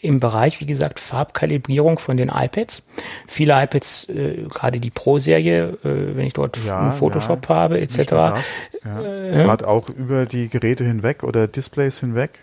im 0.00 0.20
Bereich, 0.20 0.60
wie 0.60 0.66
gesagt, 0.66 1.00
Farbkalibrierung 1.00 1.98
von 1.98 2.18
den 2.18 2.28
iPads. 2.28 2.82
Viele 3.26 3.54
iPads, 3.64 4.08
äh, 4.10 4.44
gerade 4.50 4.78
die 4.78 4.90
Pro-Serie, 4.90 5.78
äh, 5.82 6.16
wenn 6.16 6.26
ich 6.26 6.34
dort 6.34 6.58
Ja, 6.64 6.92
Photoshop 6.92 7.48
ja. 7.48 7.54
habe, 7.54 7.80
etc., 7.80 7.98
ja. 8.12 8.36
Gerade 8.84 9.66
auch 9.66 9.88
über 9.88 10.26
die 10.26 10.48
Geräte 10.48 10.84
hinweg 10.84 11.22
oder 11.24 11.48
Displays 11.48 12.00
hinweg. 12.00 12.38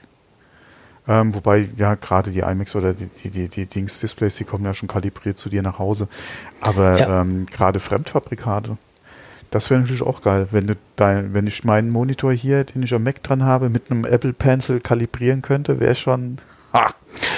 Ähm, 1.08 1.34
wobei 1.34 1.68
ja 1.78 1.96
gerade 1.96 2.32
die 2.32 2.40
iMacs 2.42 2.76
oder 2.76 2.94
die, 2.94 3.08
die, 3.08 3.30
die, 3.30 3.48
die 3.48 3.66
Dings-Displays, 3.66 4.36
die 4.36 4.44
kommen 4.44 4.66
ja 4.66 4.74
schon 4.74 4.88
kalibriert 4.88 5.38
zu 5.38 5.50
dir 5.50 5.62
nach 5.64 5.80
Hause. 5.80 6.08
Aber 6.62 7.00
Ja. 7.00 7.22
ähm, 7.22 7.48
gerade 7.48 7.80
Fremdfabrikate, 7.80 8.78
das 9.50 9.70
wäre 9.70 9.82
natürlich 9.82 10.04
auch 10.04 10.22
geil, 10.22 10.48
wenn 10.52 10.68
du 10.68 10.76
dein, 10.96 11.34
wenn 11.34 11.48
ich 11.48 11.64
meinen 11.64 11.90
Monitor 11.90 12.32
hier, 12.32 12.64
den 12.64 12.84
ich 12.84 12.94
am 12.94 13.04
Mac 13.04 13.22
dran 13.24 13.44
habe, 13.44 13.70
mit 13.70 13.90
einem 13.92 14.06
Apple 14.06 14.32
Pencil 14.34 14.80
kalibrieren 14.80 15.42
könnte, 15.42 15.80
wäre 15.80 15.96
schon. 15.96 16.38
Ha, 16.72 16.86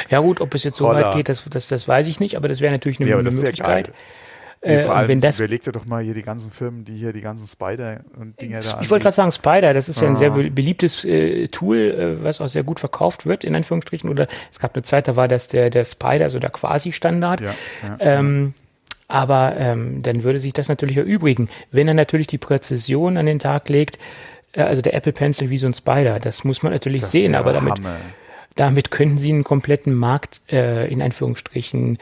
Ja 0.10 0.20
gut, 0.20 0.42
ob 0.42 0.54
es 0.54 0.64
jetzt 0.64 0.78
so 0.78 0.90
Holla. 0.90 1.08
weit 1.08 1.16
geht, 1.16 1.30
das, 1.30 1.46
das, 1.50 1.70
das 1.70 1.88
weiß 1.88 2.06
ich 2.08 2.20
nicht, 2.20 2.36
aber 2.38 2.48
das 2.50 2.60
wäre 2.62 2.72
natürlich 2.74 3.00
eine, 3.00 3.10
ja, 3.10 3.18
Möglichkeit. 3.18 3.88
geil. 3.88 3.94
Nee, 4.66 4.76
Äh, 4.76 4.84
vor 4.84 4.92
und 4.94 4.98
allem, 5.00 5.08
wenn 5.10 5.22
das, 5.22 5.40
überleg 5.40 5.62
dir 5.64 5.72
doch 5.74 5.86
mal 5.88 6.02
hier 6.04 6.14
die 6.14 6.22
ganzen 6.22 6.50
Firmen, 6.52 6.86
die 6.86 6.94
hier 6.96 7.12
die 7.12 7.22
ganzen 7.22 7.48
Spider 7.48 8.00
und 8.18 8.40
Dinger 8.40 8.62
da 8.62 8.80
ich 8.82 8.90
wollte 8.90 9.04
gerade 9.04 9.16
sagen, 9.16 9.32
Spider, 9.32 9.74
das 9.74 9.90
ist 9.90 10.00
ja 10.02 10.08
ein 10.08 10.14
Ah. 10.14 10.18
sehr 10.18 10.30
be- 10.32 10.50
beliebtes 10.52 11.04
äh, 11.04 11.48
Tool, 11.50 11.78
äh, 11.78 12.24
was 12.24 12.40
auch 12.40 12.48
sehr 12.48 12.64
gut 12.64 12.80
verkauft 12.80 13.26
wird, 13.26 13.44
in 13.44 13.56
Anführungsstrichen. 13.56 14.10
Oder 14.10 14.28
es 14.52 14.60
gab 14.60 14.74
eine 14.76 14.84
Zeit, 14.84 15.08
da 15.08 15.16
war 15.16 15.28
das 15.28 15.50
der, 15.50 15.70
der 15.70 15.84
Spider, 15.86 16.30
so 16.30 16.40
der 16.40 16.50
Quasi-Standard. 16.50 17.42
Ja, 17.42 17.48
ja. 17.84 17.98
Ähm, 18.00 18.54
aber 19.10 19.56
ähm, 19.58 20.02
dann 20.02 20.24
würde 20.24 20.40
sich 20.40 20.54
das 20.54 20.70
natürlich 20.70 20.98
erübrigen. 20.98 21.50
Wenn 21.72 21.88
er 21.90 21.94
natürlich 21.94 22.28
die 22.28 22.38
Präzision 22.38 23.18
an 23.18 23.26
den 23.26 23.40
Tag 23.40 23.68
legt, 23.70 24.00
äh, 24.54 24.62
also 24.62 24.82
der 24.82 24.94
Apple 24.94 25.12
Pencil 25.12 25.50
wie 25.50 25.58
so 25.58 25.68
ein 25.68 25.74
Spider, 25.74 26.20
das 26.20 26.46
muss 26.46 26.64
man 26.64 26.72
natürlich 26.72 27.02
Das 27.02 27.12
sehen, 27.12 27.36
aber 27.36 27.52
damit, 27.54 27.74
Hammer. 27.74 27.98
damit 28.56 28.92
können 28.92 29.18
sie 29.18 29.30
einen 29.34 29.44
kompletten 29.44 29.94
Markt 29.94 30.40
äh, 30.52 30.88
in 30.88 31.02
Anführungsstrichen, 31.02 31.92
mh, 31.92 31.98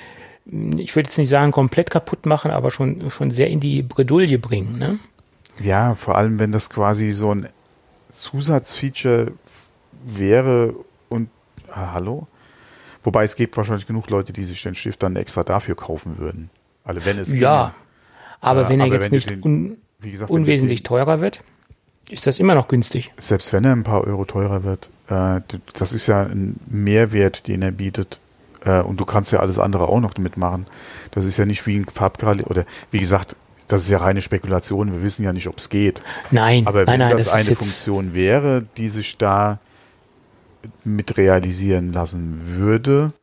ich 0.77 0.95
würde 0.95 1.07
jetzt 1.07 1.17
nicht 1.17 1.29
sagen 1.29 1.51
komplett 1.51 1.89
kaputt 1.89 2.25
machen, 2.25 2.51
aber 2.51 2.71
schon, 2.71 3.09
schon 3.09 3.31
sehr 3.31 3.47
in 3.47 3.59
die 3.59 3.81
Bredouille 3.83 4.37
bringen. 4.37 4.77
Ne? 4.77 4.99
Ja, 5.61 5.93
vor 5.95 6.17
allem, 6.17 6.39
wenn 6.39 6.51
das 6.51 6.69
quasi 6.69 7.11
so 7.13 7.33
ein 7.33 7.47
Zusatzfeature 8.09 9.33
wäre 10.05 10.73
und 11.09 11.29
ah, 11.71 11.93
hallo? 11.93 12.27
Wobei 13.03 13.23
es 13.23 13.35
gibt 13.35 13.57
wahrscheinlich 13.57 13.87
genug 13.87 14.09
Leute, 14.09 14.31
die 14.33 14.43
sich 14.43 14.61
den 14.61 14.75
Stift 14.75 15.01
dann 15.03 15.15
extra 15.15 15.43
dafür 15.43 15.75
kaufen 15.75 16.17
würden. 16.17 16.49
Also 16.83 17.03
wenn 17.05 17.17
es 17.17 17.31
Ja, 17.31 17.65
ginge. 17.65 17.75
aber 18.41 18.61
Äh, 18.65 18.69
wenn 18.69 18.79
er 18.79 18.85
aber 18.87 18.95
jetzt 18.95 19.05
wenn 19.05 19.11
nicht 19.11 19.29
den- 19.29 19.41
un, 19.43 19.77
gesagt, 20.01 20.29
unwesentlich 20.31 20.81
den- 20.81 20.87
teurer 20.87 21.19
wird, 21.21 21.39
ist 22.09 22.27
das 22.27 22.39
immer 22.39 22.55
noch 22.55 22.67
günstig. 22.67 23.11
selbst 23.17 23.53
wenn 23.53 23.63
er 23.63 23.71
ein 23.71 23.83
paar 23.83 24.01
Euro 24.05 24.25
teurer 24.25 24.63
wird, 24.63 24.89
äh, 25.07 25.41
das 25.73 25.93
ist 25.93 26.07
ja 26.07 26.23
ein 26.23 26.59
Mehrwert, 26.67 27.47
den 27.47 27.61
er 27.61 27.71
bietet. 27.71 28.19
Äh, 28.65 28.81
und 28.81 28.99
du 28.99 29.05
kannst 29.05 29.31
ja 29.31 29.39
alles 29.39 29.59
andere 29.59 29.87
auch 29.87 29.99
noch 29.99 30.13
damit 30.13 30.37
machen. 30.37 30.65
Das 31.11 31.25
ist 31.25 31.37
ja 31.37 31.45
nicht 31.45 31.65
wie 31.67 31.77
ein 31.77 31.85
Farbgrad 31.85 32.45
oder 32.49 32.65
wie 32.91 32.99
gesagt, 32.99 33.35
das 33.67 33.83
ist 33.83 33.89
ja 33.89 33.99
reine 33.99 34.21
Spekulation. 34.21 34.91
Wir 34.91 35.01
wissen 35.01 35.23
ja 35.23 35.31
nicht, 35.31 35.47
ob 35.47 35.57
es 35.57 35.69
geht. 35.69 36.01
Nein, 36.29 36.67
Aber 36.67 36.79
wenn 36.79 36.85
nein, 36.85 36.99
nein, 36.99 37.17
das, 37.17 37.25
das, 37.25 37.33
eine 37.33 37.55
Funktion 37.55 38.13
wäre, 38.13 38.63
die 38.77 38.89
sich 38.89 39.17
da 39.17 39.59
mit 40.83 41.17
realisieren 41.17 41.93
lassen 41.93 42.41
würde, 42.43 43.13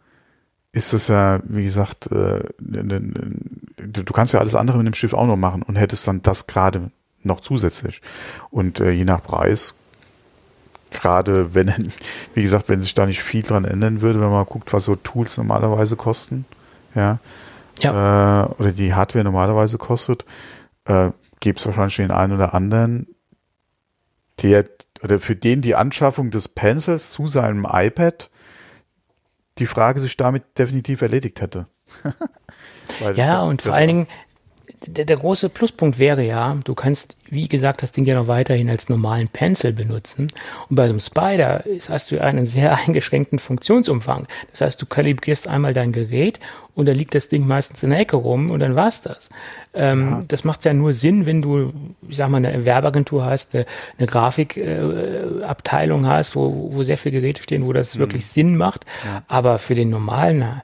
ist 0.72 0.92
das 0.92 1.08
ja, 1.08 1.40
wie 1.44 1.64
gesagt, 1.64 2.10
äh, 2.10 2.40
ne- 2.60 2.84
ne- 2.84 3.00
ne- 3.00 3.36
du 3.76 4.02
du 4.02 4.12
kannst 4.12 4.32
ja 4.32 4.40
alles 4.40 4.54
andere 4.54 4.78
mit 4.78 4.86
dem 4.86 4.94
Schiff 4.94 5.14
auch 5.14 5.26
noch 5.26 5.36
machen 5.36 5.62
und 5.62 5.76
hättest 5.76 6.06
dann 6.06 6.22
das 6.22 6.46
gerade 6.46 6.90
noch 7.22 7.40
zusätzlich. 7.40 8.00
Und 8.50 8.80
äh, 8.80 8.90
je 8.90 9.04
nach 9.04 9.22
Preis, 9.22 9.74
gerade 10.90 11.54
wenn, 11.54 11.92
wie 12.34 12.42
gesagt, 12.42 12.68
wenn 12.68 12.82
sich 12.82 12.94
da 12.94 13.06
nicht 13.06 13.22
viel 13.22 13.42
dran 13.42 13.64
ändern 13.64 14.00
würde, 14.00 14.20
wenn 14.20 14.30
man 14.30 14.46
guckt, 14.46 14.72
was 14.72 14.84
so 14.84 14.96
Tools 14.96 15.36
normalerweise 15.36 15.96
kosten, 15.96 16.44
ja, 16.94 17.18
ja, 17.80 18.44
äh, 18.44 18.48
oder 18.58 18.72
die 18.72 18.94
Hardware 18.94 19.24
normalerweise 19.24 19.78
kostet, 19.78 20.24
äh, 20.86 21.10
gibt 21.40 21.60
es 21.60 21.66
wahrscheinlich 21.66 21.96
den 21.96 22.10
einen 22.10 22.34
oder 22.34 22.54
anderen, 22.54 23.06
der 24.42 24.64
oder 25.02 25.20
für 25.20 25.36
den 25.36 25.62
die 25.62 25.76
Anschaffung 25.76 26.30
des 26.30 26.48
Pencils 26.48 27.10
zu 27.10 27.26
seinem 27.28 27.66
iPad 27.70 28.30
die 29.58 29.66
Frage 29.66 30.00
sich 30.00 30.16
damit 30.16 30.58
definitiv 30.58 31.02
erledigt 31.02 31.40
hätte. 31.40 31.66
Ja, 33.14 33.42
und 33.42 33.62
vor 33.62 33.74
allen 33.74 33.86
Dingen, 33.86 34.06
der, 34.86 35.04
der, 35.04 35.16
große 35.16 35.48
Pluspunkt 35.48 35.98
wäre 35.98 36.22
ja, 36.22 36.56
du 36.64 36.74
kannst, 36.74 37.16
wie 37.28 37.48
gesagt, 37.48 37.82
das 37.82 37.92
Ding 37.92 38.04
ja 38.06 38.14
noch 38.14 38.28
weiterhin 38.28 38.70
als 38.70 38.88
normalen 38.88 39.28
Pencil 39.28 39.72
benutzen. 39.72 40.28
Und 40.68 40.76
bei 40.76 40.86
so 40.86 40.92
einem 40.92 41.00
Spider 41.00 41.66
ist, 41.66 41.88
hast 41.88 42.10
du 42.10 42.22
einen 42.22 42.46
sehr 42.46 42.76
eingeschränkten 42.86 43.38
Funktionsumfang. 43.38 44.26
Das 44.50 44.60
heißt, 44.60 44.80
du 44.80 44.86
kalibrierst 44.86 45.48
einmal 45.48 45.74
dein 45.74 45.92
Gerät 45.92 46.38
und 46.74 46.86
dann 46.86 46.96
liegt 46.96 47.14
das 47.14 47.28
Ding 47.28 47.46
meistens 47.46 47.82
in 47.82 47.90
der 47.90 47.98
Ecke 47.98 48.16
rum 48.16 48.50
und 48.50 48.60
dann 48.60 48.76
war's 48.76 49.02
das. 49.02 49.30
Ähm, 49.74 50.10
ja. 50.10 50.20
Das 50.28 50.44
macht 50.44 50.64
ja 50.64 50.72
nur 50.72 50.92
Sinn, 50.92 51.26
wenn 51.26 51.42
du, 51.42 51.72
ich 52.08 52.16
sag 52.16 52.28
mal, 52.28 52.38
eine 52.38 52.64
Werbeagentur 52.64 53.24
hast, 53.24 53.54
eine, 53.54 53.66
eine 53.98 54.06
Grafikabteilung 54.06 56.04
äh, 56.04 56.08
hast, 56.08 56.36
wo, 56.36 56.70
wo 56.72 56.82
sehr 56.82 56.98
viele 56.98 57.20
Geräte 57.20 57.42
stehen, 57.42 57.66
wo 57.66 57.72
das 57.72 57.96
mhm. 57.96 58.00
wirklich 58.00 58.26
Sinn 58.26 58.56
macht. 58.56 58.86
Ja. 59.04 59.22
Aber 59.26 59.58
für 59.58 59.74
den 59.74 59.90
normalen 59.90 60.62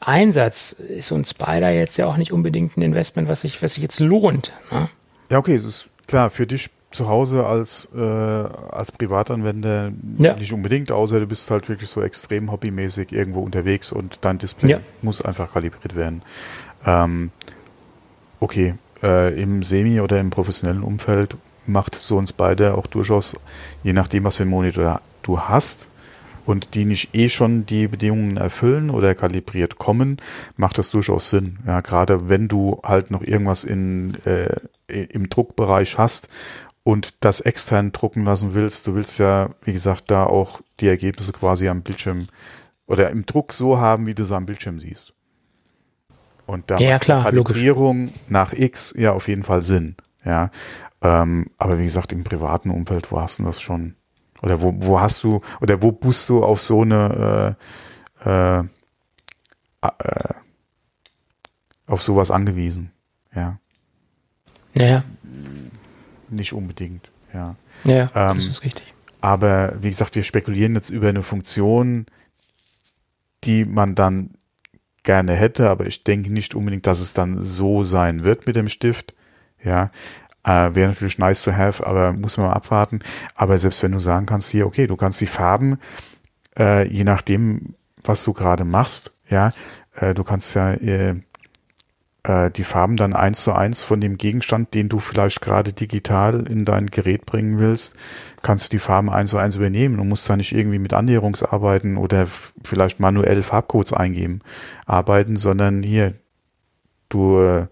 Einsatz 0.00 0.72
ist 0.72 1.08
so 1.08 1.14
ein 1.14 1.24
Spider 1.24 1.70
jetzt 1.70 1.96
ja 1.96 2.06
auch 2.06 2.16
nicht 2.16 2.32
unbedingt 2.32 2.76
ein 2.76 2.82
Investment, 2.82 3.28
was 3.28 3.42
sich, 3.42 3.60
was 3.62 3.74
sich 3.74 3.82
jetzt 3.82 4.00
lohnt. 4.00 4.52
Ne? 4.70 4.88
Ja, 5.30 5.38
okay, 5.38 5.54
es 5.54 5.64
ist 5.64 5.88
klar, 6.06 6.30
für 6.30 6.46
dich 6.46 6.70
zu 6.90 7.08
Hause 7.08 7.44
als, 7.44 7.90
äh, 7.94 8.00
als 8.00 8.92
Privatanwender 8.92 9.92
ja. 10.16 10.34
nicht 10.34 10.52
unbedingt, 10.52 10.90
außer 10.90 11.20
du 11.20 11.26
bist 11.26 11.50
halt 11.50 11.68
wirklich 11.68 11.90
so 11.90 12.02
extrem 12.02 12.50
hobbymäßig 12.50 13.12
irgendwo 13.12 13.40
unterwegs 13.40 13.92
und 13.92 14.18
dein 14.22 14.38
Display 14.38 14.70
ja. 14.70 14.80
muss 15.02 15.20
einfach 15.20 15.52
kalibriert 15.52 15.96
werden. 15.96 16.22
Ähm, 16.86 17.30
okay, 18.40 18.74
äh, 19.02 19.40
im 19.40 19.62
Semi- 19.62 20.00
oder 20.00 20.18
im 20.18 20.30
professionellen 20.30 20.82
Umfeld 20.82 21.36
macht 21.66 21.94
so 21.94 22.18
ein 22.18 22.26
Spider 22.26 22.78
auch 22.78 22.86
durchaus, 22.86 23.36
je 23.82 23.92
nachdem, 23.92 24.24
was 24.24 24.36
für 24.36 24.44
einen 24.44 24.50
Monitor 24.50 25.02
du 25.22 25.40
hast, 25.40 25.88
und 26.48 26.74
die 26.74 26.86
nicht 26.86 27.14
eh 27.14 27.28
schon 27.28 27.66
die 27.66 27.88
Bedingungen 27.88 28.38
erfüllen 28.38 28.88
oder 28.88 29.14
kalibriert 29.14 29.76
kommen, 29.76 30.16
macht 30.56 30.78
das 30.78 30.88
durchaus 30.88 31.28
Sinn. 31.28 31.58
Ja, 31.66 31.82
gerade 31.82 32.30
wenn 32.30 32.48
du 32.48 32.80
halt 32.82 33.10
noch 33.10 33.22
irgendwas 33.22 33.64
in, 33.64 34.16
äh, 34.24 34.56
im 34.86 35.28
Druckbereich 35.28 35.98
hast 35.98 36.30
und 36.84 37.22
das 37.22 37.42
extern 37.42 37.92
drucken 37.92 38.24
lassen 38.24 38.54
willst, 38.54 38.86
du 38.86 38.94
willst 38.94 39.18
ja, 39.18 39.50
wie 39.62 39.74
gesagt, 39.74 40.10
da 40.10 40.24
auch 40.24 40.62
die 40.80 40.88
Ergebnisse 40.88 41.32
quasi 41.32 41.68
am 41.68 41.82
Bildschirm 41.82 42.28
oder 42.86 43.10
im 43.10 43.26
Druck 43.26 43.52
so 43.52 43.76
haben, 43.76 44.06
wie 44.06 44.14
du 44.14 44.22
es 44.22 44.32
am 44.32 44.46
Bildschirm 44.46 44.80
siehst. 44.80 45.12
Und 46.46 46.70
da 46.70 46.78
ja, 46.78 46.92
macht 46.92 47.02
klar, 47.02 47.24
Kalibrierung 47.24 48.06
logisch. 48.06 48.20
nach 48.28 48.54
X 48.54 48.94
ja 48.96 49.12
auf 49.12 49.28
jeden 49.28 49.42
Fall 49.42 49.62
Sinn. 49.62 49.96
Ja, 50.24 50.50
ähm, 51.02 51.48
aber 51.58 51.78
wie 51.78 51.84
gesagt, 51.84 52.14
im 52.14 52.24
privaten 52.24 52.70
Umfeld 52.70 53.12
war 53.12 53.26
es 53.26 53.36
das 53.36 53.60
schon 53.60 53.96
oder 54.42 54.60
wo, 54.62 54.74
wo 54.76 55.00
hast 55.00 55.22
du, 55.22 55.40
oder 55.60 55.82
wo 55.82 55.92
bist 55.92 56.28
du 56.28 56.44
auf 56.44 56.60
so 56.60 56.82
eine, 56.82 57.56
äh, 58.24 58.28
äh, 58.28 58.64
äh, 59.82 60.34
auf 61.86 62.02
sowas 62.02 62.30
angewiesen? 62.30 62.92
Ja. 63.34 63.58
Naja. 64.74 65.04
Nicht 66.28 66.52
unbedingt, 66.52 67.10
ja. 67.32 67.56
Ja, 67.84 68.10
ähm, 68.14 68.36
das 68.36 68.46
ist 68.46 68.64
richtig. 68.64 68.94
Aber 69.20 69.74
wie 69.80 69.90
gesagt, 69.90 70.14
wir 70.14 70.22
spekulieren 70.22 70.74
jetzt 70.74 70.90
über 70.90 71.08
eine 71.08 71.22
Funktion, 71.22 72.06
die 73.44 73.64
man 73.64 73.94
dann 73.94 74.34
gerne 75.02 75.34
hätte, 75.34 75.70
aber 75.70 75.86
ich 75.86 76.04
denke 76.04 76.32
nicht 76.32 76.54
unbedingt, 76.54 76.86
dass 76.86 77.00
es 77.00 77.14
dann 77.14 77.42
so 77.42 77.82
sein 77.82 78.24
wird 78.24 78.46
mit 78.46 78.56
dem 78.56 78.68
Stift. 78.68 79.14
Ja, 79.62 79.90
äh, 80.48 80.74
Wäre 80.74 80.88
natürlich 80.88 81.18
nice 81.18 81.42
to 81.42 81.52
have, 81.52 81.86
aber 81.86 82.12
muss 82.14 82.36
man 82.38 82.46
mal 82.46 82.54
abwarten. 82.54 83.00
Aber 83.34 83.58
selbst 83.58 83.82
wenn 83.82 83.92
du 83.92 84.00
sagen 84.00 84.26
kannst, 84.26 84.48
hier, 84.48 84.66
okay, 84.66 84.86
du 84.86 84.96
kannst 84.96 85.20
die 85.20 85.26
Farben, 85.26 85.78
äh, 86.58 86.88
je 86.88 87.04
nachdem, 87.04 87.74
was 88.02 88.24
du 88.24 88.32
gerade 88.32 88.64
machst, 88.64 89.12
ja, 89.28 89.50
äh, 89.94 90.14
du 90.14 90.24
kannst 90.24 90.54
ja 90.54 90.72
äh, 90.72 91.16
äh, 92.22 92.50
die 92.50 92.64
Farben 92.64 92.96
dann 92.96 93.12
eins 93.12 93.42
zu 93.42 93.52
eins 93.52 93.82
von 93.82 94.00
dem 94.00 94.16
Gegenstand, 94.16 94.72
den 94.72 94.88
du 94.88 95.00
vielleicht 95.00 95.42
gerade 95.42 95.74
digital 95.74 96.46
in 96.48 96.64
dein 96.64 96.86
Gerät 96.86 97.26
bringen 97.26 97.58
willst, 97.58 97.94
kannst 98.40 98.66
du 98.66 98.70
die 98.70 98.78
Farben 98.78 99.10
eins 99.10 99.30
zu 99.30 99.36
eins 99.36 99.56
übernehmen 99.56 99.98
und 99.98 100.08
musst 100.08 100.28
da 100.30 100.36
nicht 100.36 100.54
irgendwie 100.54 100.78
mit 100.78 100.94
Annäherungsarbeiten 100.94 101.98
oder 101.98 102.26
vielleicht 102.64 103.00
manuell 103.00 103.42
Farbcodes 103.42 103.92
eingeben 103.92 104.40
arbeiten, 104.86 105.36
sondern 105.36 105.82
hier, 105.82 106.14
du 107.10 107.40
äh, 107.40 107.66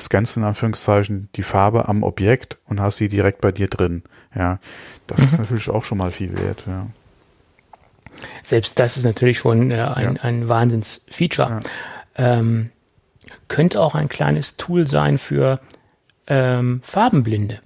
scannst 0.00 0.36
in 0.36 0.44
Anführungszeichen 0.44 1.28
die 1.36 1.42
Farbe 1.42 1.88
am 1.88 2.02
Objekt 2.02 2.58
und 2.66 2.80
hast 2.80 2.96
sie 2.96 3.08
direkt 3.08 3.40
bei 3.40 3.52
dir 3.52 3.68
drin. 3.68 4.02
Ja, 4.34 4.58
das 5.06 5.20
mhm. 5.20 5.26
ist 5.26 5.38
natürlich 5.38 5.70
auch 5.70 5.84
schon 5.84 5.98
mal 5.98 6.10
viel 6.10 6.36
wert. 6.38 6.64
Ja. 6.66 6.86
Selbst 8.42 8.78
das 8.78 8.96
ist 8.96 9.04
natürlich 9.04 9.38
schon 9.38 9.70
äh, 9.70 9.74
ein, 9.74 10.16
ja. 10.16 10.22
ein 10.22 10.48
Wahnsinnsfeature. 10.48 11.60
Ja. 12.16 12.38
Ähm, 12.38 12.70
könnte 13.48 13.80
auch 13.80 13.94
ein 13.94 14.08
kleines 14.08 14.56
Tool 14.56 14.86
sein 14.86 15.18
für 15.18 15.60
ähm, 16.26 16.80
Farbenblinde. 16.82 17.60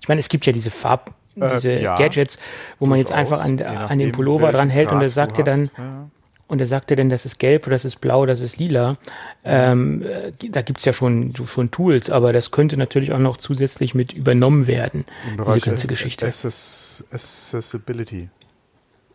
Ich 0.00 0.08
meine, 0.08 0.20
es 0.20 0.28
gibt 0.28 0.46
ja 0.46 0.52
diese 0.52 0.70
Farb, 0.70 1.14
äh, 1.36 1.48
diese 1.54 1.72
äh, 1.72 1.82
ja, 1.82 1.96
Gadgets, 1.96 2.38
wo 2.78 2.86
man 2.86 2.98
jetzt 2.98 3.12
einfach 3.12 3.42
an, 3.42 3.60
an 3.60 3.98
den 3.98 4.12
Pullover 4.12 4.52
dran 4.52 4.68
hält 4.68 4.92
und 4.92 5.00
der 5.00 5.10
sagt 5.10 5.38
dir 5.38 5.44
dann, 5.44 5.70
ja 5.76 6.08
und 6.48 6.60
er 6.60 6.66
sagte 6.66 6.96
denn, 6.96 7.10
das 7.10 7.26
ist 7.26 7.38
gelb, 7.38 7.68
das 7.68 7.84
ist 7.84 8.00
blau, 8.00 8.24
das 8.26 8.40
ist 8.40 8.56
lila. 8.56 8.96
Ähm, 9.44 10.02
äh, 10.02 10.32
da 10.48 10.62
gibt's 10.62 10.86
ja 10.86 10.94
schon, 10.94 11.32
schon 11.46 11.70
Tools, 11.70 12.10
aber 12.10 12.32
das 12.32 12.50
könnte 12.50 12.76
natürlich 12.76 13.12
auch 13.12 13.18
noch 13.18 13.36
zusätzlich 13.36 13.94
mit 13.94 14.14
übernommen 14.14 14.66
werden, 14.66 15.04
diese 15.46 15.60
ganze 15.60 15.86
Geschichte. 15.86 16.26
Accessibility. 16.26 18.30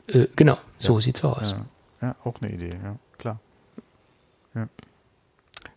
Äh, 0.07 0.27
genau, 0.35 0.57
so 0.79 0.95
ja. 0.95 1.01
sieht's 1.01 1.23
aus. 1.23 1.55
Ja. 2.01 2.07
ja. 2.07 2.15
auch 2.23 2.41
eine 2.41 2.51
Idee, 2.51 2.71
ja, 2.83 2.95
klar. 3.17 3.39
Ja. 4.53 4.67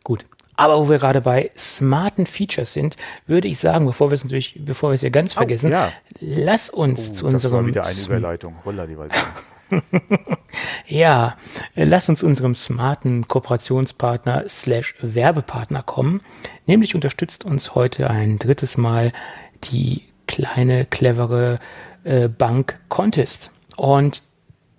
Gut. 0.05 0.27
Aber 0.59 0.79
wo 0.79 0.89
wir 0.89 0.99
gerade 0.99 1.21
bei 1.23 1.51
smarten 1.57 2.27
Features 2.27 2.73
sind, 2.73 2.97
würde 3.27 3.49
ich 3.49 3.59
sagen, 3.59 3.87
bevor 3.87 4.11
wir 4.11 4.15
es 4.15 4.25
natürlich, 4.25 4.59
bevor 4.63 4.91
wir 4.91 4.95
es 4.95 5.03
ja 5.03 5.11
ganz 5.11 5.35
vergessen, 5.35 5.69
oh, 5.69 5.75
ja. 5.75 5.93
lass 6.21 6.71
uns 6.71 7.11
oh, 7.11 7.13
zu 7.13 7.27
unserem. 7.27 7.33
Das 7.33 7.53
war 7.53 7.67
wieder 7.67 7.87
eine 7.87 8.19
Überleitung. 8.19 8.57
Holla 8.65 8.87
die 8.87 8.97
Waldung. 8.97 9.17
ja, 10.87 11.37
lass 11.75 12.09
uns 12.09 12.23
unserem 12.23 12.55
smarten 12.55 13.29
Kooperationspartner 13.29 14.45
slash 14.49 14.95
Werbepartner 15.01 15.83
kommen. 15.83 16.21
Nämlich 16.67 16.95
unterstützt 16.95 17.45
uns 17.45 17.75
heute 17.75 18.11
ein 18.11 18.39
drittes 18.39 18.77
Mal 18.77 19.13
die 19.65 20.03
kleine, 20.27 20.85
clevere 20.87 21.59
äh, 22.05 22.29
Bank 22.29 22.79
Contest. 22.89 23.51
Und 23.77 24.23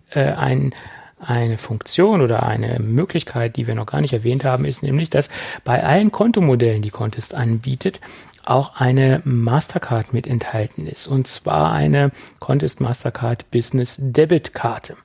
äh, 0.10 0.32
ein 0.32 0.74
eine 1.20 1.58
Funktion 1.58 2.22
oder 2.22 2.44
eine 2.44 2.80
Möglichkeit, 2.80 3.56
die 3.56 3.68
wir 3.68 3.76
noch 3.76 3.88
gar 3.88 4.02
nicht 4.02 4.14
erwähnt 4.14 4.44
haben, 4.44 4.66
ist 4.66 4.84
nämlich, 4.84 5.10
dass 5.10 5.30
bei 5.64 5.84
allen 5.84 6.12
Kontomodellen, 6.12 6.82
die 6.82 6.92
Contest 6.92 7.34
anbietet, 7.34 8.00
auch 8.46 8.76
eine 8.76 9.22
Mastercard 9.26 10.14
mit 10.14 10.28
enthalten 10.28 10.88
ist. 10.88 11.08
Und 11.08 11.28
zwar 11.28 11.72
eine 11.72 12.12
Contest 12.40 12.82
Mastercard 12.82 13.50
Business 13.52 13.98
Debit 14.00 14.54
Karte. 14.54 14.96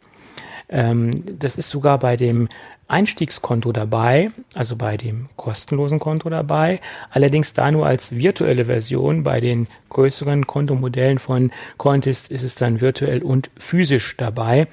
Ähm, 0.69 1.11
das 1.39 1.57
ist 1.57 1.71
sogar 1.71 1.99
bei 1.99 2.17
dem 2.17 2.49
Einstiegskonto 2.89 3.73
dabei, 3.73 4.29
also 4.55 4.77
bei 4.77 4.99
dem 4.99 5.29
kostenlosen 5.37 5.99
Konto 5.99 6.29
dabei, 6.29 6.81
allerdings 7.11 7.55
da 7.55 7.71
nur 7.71 7.87
als 7.87 8.13
virtuelle 8.13 8.67
Version. 8.67 9.25
Bei 9.25 9.41
den 9.41 9.67
größeren 9.89 10.47
Kontomodellen 10.47 11.19
von 11.19 11.53
Contest 11.79 12.31
ist 12.31 12.43
es 12.43 12.55
dann 12.55 12.81
virtuell 12.83 13.23
und 13.23 13.51
physisch 13.57 14.17
dabei. 14.19 14.69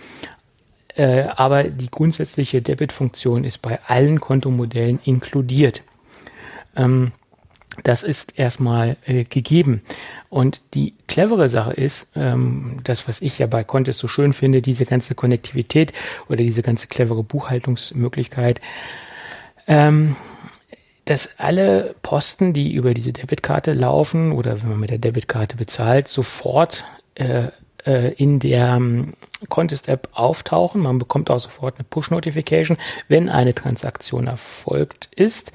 Äh, 0.99 1.29
aber 1.33 1.63
die 1.63 1.89
grundsätzliche 1.89 2.61
Debit-Funktion 2.61 3.45
ist 3.45 3.59
bei 3.59 3.79
allen 3.85 4.19
Kontomodellen 4.19 4.99
inkludiert. 5.05 5.81
Ähm, 6.75 7.13
das 7.83 8.03
ist 8.03 8.37
erstmal 8.37 8.97
äh, 9.05 9.23
gegeben. 9.23 9.81
Und 10.27 10.59
die 10.73 10.95
clevere 11.07 11.47
Sache 11.47 11.71
ist, 11.71 12.11
ähm, 12.17 12.81
das, 12.83 13.07
was 13.07 13.21
ich 13.21 13.39
ja 13.39 13.47
bei 13.47 13.63
Contest 13.63 13.99
so 13.99 14.09
schön 14.09 14.33
finde, 14.33 14.61
diese 14.61 14.85
ganze 14.85 15.15
Konnektivität 15.15 15.93
oder 16.27 16.43
diese 16.43 16.63
ganze 16.63 16.87
clevere 16.87 17.23
Buchhaltungsmöglichkeit, 17.23 18.59
ähm, 19.67 20.17
dass 21.05 21.39
alle 21.39 21.95
Posten, 22.01 22.51
die 22.51 22.73
über 22.73 22.93
diese 22.93 23.13
Debitkarte 23.13 23.71
laufen 23.71 24.33
oder 24.33 24.61
wenn 24.61 24.71
man 24.71 24.79
mit 24.81 24.89
der 24.89 24.97
Debitkarte 24.97 25.55
bezahlt, 25.55 26.09
sofort 26.09 26.83
äh, 27.15 27.47
äh, 27.89 28.13
in 28.13 28.39
der 28.39 28.75
ähm, 28.75 29.13
Contest-App 29.49 30.09
auftauchen. 30.13 30.81
Man 30.81 30.99
bekommt 30.99 31.31
auch 31.31 31.39
sofort 31.39 31.75
eine 31.77 31.85
Push-Notification, 31.89 32.77
wenn 33.07 33.29
eine 33.29 33.55
Transaktion 33.55 34.27
erfolgt 34.27 35.09
ist. 35.15 35.51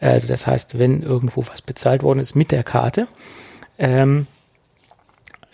Also 0.00 0.26
das 0.26 0.46
heißt, 0.46 0.78
wenn 0.78 1.02
irgendwo 1.02 1.44
was 1.46 1.60
bezahlt 1.60 2.02
worden 2.02 2.20
ist 2.20 2.34
mit 2.34 2.52
der 2.52 2.62
Karte. 2.62 3.06
Ähm, 3.78 4.26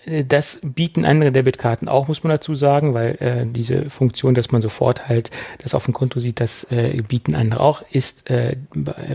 das 0.06 0.60
bieten 0.62 1.04
andere 1.04 1.32
Debitkarten 1.32 1.88
auch, 1.88 2.08
muss 2.08 2.22
man 2.22 2.30
dazu 2.30 2.54
sagen, 2.54 2.94
weil 2.94 3.16
äh, 3.20 3.46
diese 3.46 3.90
Funktion, 3.90 4.34
dass 4.34 4.50
man 4.50 4.62
sofort 4.62 5.08
halt 5.08 5.30
das 5.58 5.74
auf 5.74 5.84
dem 5.84 5.94
Konto 5.94 6.20
sieht, 6.20 6.40
das 6.40 6.64
äh, 6.70 7.02
bieten 7.06 7.34
andere 7.34 7.60
auch, 7.60 7.82
ist 7.90 8.30
äh, 8.30 8.56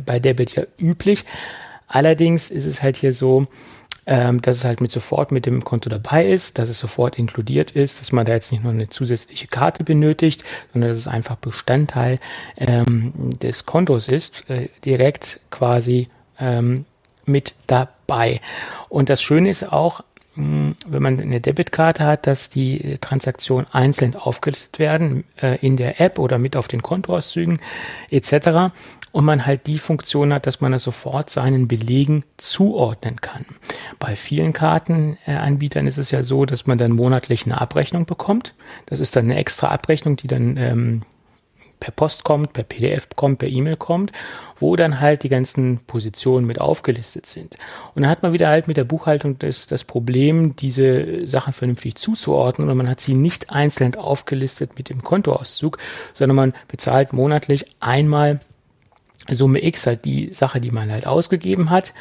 bei 0.06 0.20
Debit 0.20 0.56
ja 0.56 0.64
üblich. 0.80 1.26
Allerdings 1.88 2.52
ist 2.52 2.66
es 2.66 2.82
halt 2.82 2.98
hier 2.98 3.14
so, 3.14 3.46
ähm, 4.08 4.42
dass 4.42 4.58
es 4.58 4.66
halt 4.66 4.82
mit 4.82 4.92
sofort 4.92 5.32
mit 5.32 5.46
dem 5.46 5.64
Konto 5.64 5.90
dabei 5.90 6.28
ist, 6.28 6.60
dass 6.60 6.70
es 6.70 6.80
sofort 6.80 7.18
inkludiert 7.18 7.72
ist, 7.72 8.00
dass 8.00 8.12
man 8.12 8.26
da 8.26 8.34
jetzt 8.34 8.52
nicht 8.52 8.64
nur 8.64 8.72
eine 8.72 8.90
zusätzliche 8.90 9.48
Karte 9.48 9.84
benötigt, 9.84 10.44
sondern 10.74 10.90
dass 10.90 11.00
es 11.00 11.08
einfach 11.08 11.36
Bestandteil 11.38 12.20
ähm, 12.58 13.14
des 13.42 13.66
Kontos 13.66 14.08
ist, 14.08 14.50
äh, 14.50 14.70
direkt 14.84 15.40
quasi 15.50 16.10
ähm, 16.40 16.86
mit 17.26 17.54
dabei. 17.68 18.42
Und 18.90 19.10
das 19.10 19.22
Schöne 19.22 19.50
ist 19.50 19.72
auch, 19.72 20.04
wenn 20.36 21.02
man 21.02 21.20
eine 21.20 21.40
Debitkarte 21.40 22.06
hat, 22.06 22.28
dass 22.28 22.50
die 22.50 22.98
Transaktionen 23.00 23.68
einzeln 23.72 24.16
aufgelistet 24.16 24.80
werden 24.80 25.24
äh, 25.42 25.58
in 25.66 25.78
der 25.78 26.02
App 26.02 26.20
oder 26.20 26.38
mit 26.38 26.58
auf 26.58 26.68
den 26.68 26.82
Kontoauszügen 26.82 27.60
etc. 28.10 28.74
Und 29.12 29.24
man 29.24 29.46
halt 29.46 29.66
die 29.68 29.80
Funktion 29.80 30.34
hat, 30.34 30.46
dass 30.46 30.60
man 30.60 30.74
das 30.74 30.84
sofort 30.84 31.30
seinen 31.30 31.70
Belegen 31.70 32.26
zuordnen 32.36 33.22
kann. 33.22 33.46
Bei 33.98 34.18
vielen 34.18 34.52
Kartenanbietern 34.52 35.88
ist 35.88 35.98
es 35.98 36.12
ja 36.12 36.22
so, 36.22 36.46
dass 36.46 36.68
man 36.68 36.78
dann 36.78 36.92
monatlich 36.92 37.46
eine 37.46 37.62
Abrechnung 37.62 38.06
bekommt. 38.06 38.56
Das 38.88 39.00
ist 39.00 39.16
dann 39.16 39.26
eine 39.26 39.38
extra 39.38 39.70
Abrechnung, 39.70 40.18
die 40.18 40.28
dann 40.28 40.58
ähm, 40.58 41.02
per 41.86 41.92
Post 41.92 42.24
kommt, 42.24 42.54
per 42.54 42.64
PDF 42.64 43.10
kommt, 43.16 43.38
per 43.38 43.48
E-Mail 43.48 43.78
kommt, 43.78 44.12
wo 44.60 44.76
dann 44.76 45.00
halt 45.00 45.22
die 45.22 45.30
ganzen 45.30 45.82
Positionen 45.86 46.48
mit 46.48 46.60
aufgelistet 46.60 47.28
sind. 47.28 47.58
Und 47.94 48.02
dann 48.02 48.10
hat 48.10 48.24
man 48.24 48.34
wieder 48.34 48.48
halt 48.48 48.68
mit 48.68 48.76
der 48.76 48.86
Buchhaltung 48.86 49.38
das, 49.38 49.68
das 49.68 49.84
Problem, 49.84 50.56
diese 50.56 51.28
Sachen 51.28 51.54
vernünftig 51.54 51.94
zuzuordnen. 51.94 52.68
Und 52.70 52.78
man 52.78 52.90
hat 52.90 53.02
sie 53.02 53.14
nicht 53.14 53.52
einzeln 53.52 53.94
aufgelistet 53.96 54.72
mit 54.80 54.90
dem 54.90 55.04
Kontoauszug, 55.04 55.78
sondern 56.16 56.36
man 56.36 56.54
bezahlt 56.68 57.14
monatlich 57.14 57.66
einmal 57.80 58.40
Summe 59.30 59.64
X, 59.64 59.86
halt 59.86 60.06
die 60.06 60.34
Sache, 60.34 60.60
die 60.60 60.72
man 60.72 60.92
halt 60.92 61.06
ausgegeben 61.06 61.70
hat. 61.70 61.94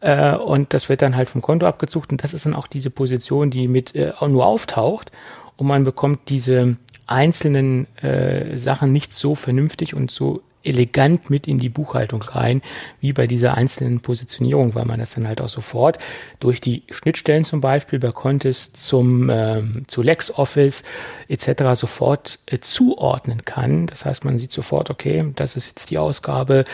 Äh, 0.00 0.36
und 0.36 0.74
das 0.74 0.90
wird 0.90 1.00
dann 1.00 1.16
halt 1.16 1.30
vom 1.30 1.40
Konto 1.40 1.64
abgezogen 1.64 2.08
und 2.10 2.22
das 2.22 2.34
ist 2.34 2.44
dann 2.44 2.54
auch 2.54 2.66
diese 2.66 2.90
Position, 2.90 3.50
die 3.50 3.66
mit 3.66 3.94
äh, 3.94 4.12
nur 4.20 4.44
auftaucht. 4.44 5.10
Und 5.56 5.68
man 5.68 5.84
bekommt 5.84 6.28
diese 6.28 6.76
einzelnen 7.06 7.86
äh, 7.98 8.56
Sachen 8.56 8.92
nicht 8.92 9.12
so 9.12 9.34
vernünftig 9.34 9.94
und 9.94 10.10
so 10.10 10.42
elegant 10.64 11.30
mit 11.30 11.48
in 11.48 11.58
die 11.58 11.68
Buchhaltung 11.68 12.22
rein, 12.22 12.62
wie 13.00 13.12
bei 13.12 13.26
dieser 13.26 13.54
einzelnen 13.54 14.00
Positionierung, 14.00 14.74
weil 14.74 14.84
man 14.84 15.00
das 15.00 15.14
dann 15.14 15.26
halt 15.26 15.40
auch 15.40 15.48
sofort 15.48 15.98
durch 16.40 16.60
die 16.60 16.84
Schnittstellen 16.90 17.44
zum 17.44 17.60
Beispiel 17.60 17.98
bei 17.98 18.12
Contest 18.12 18.76
zum 18.76 19.28
ähm, 19.30 19.84
zu 19.88 20.02
LexOffice 20.02 20.84
etc. 21.28 21.74
sofort 21.74 22.38
äh, 22.46 22.58
zuordnen 22.60 23.44
kann. 23.44 23.86
Das 23.86 24.04
heißt, 24.04 24.24
man 24.24 24.38
sieht 24.38 24.52
sofort, 24.52 24.90
okay, 24.90 25.32
das 25.34 25.56
ist 25.56 25.68
jetzt 25.68 25.90
die 25.90 25.98
Ausgabe 25.98 26.64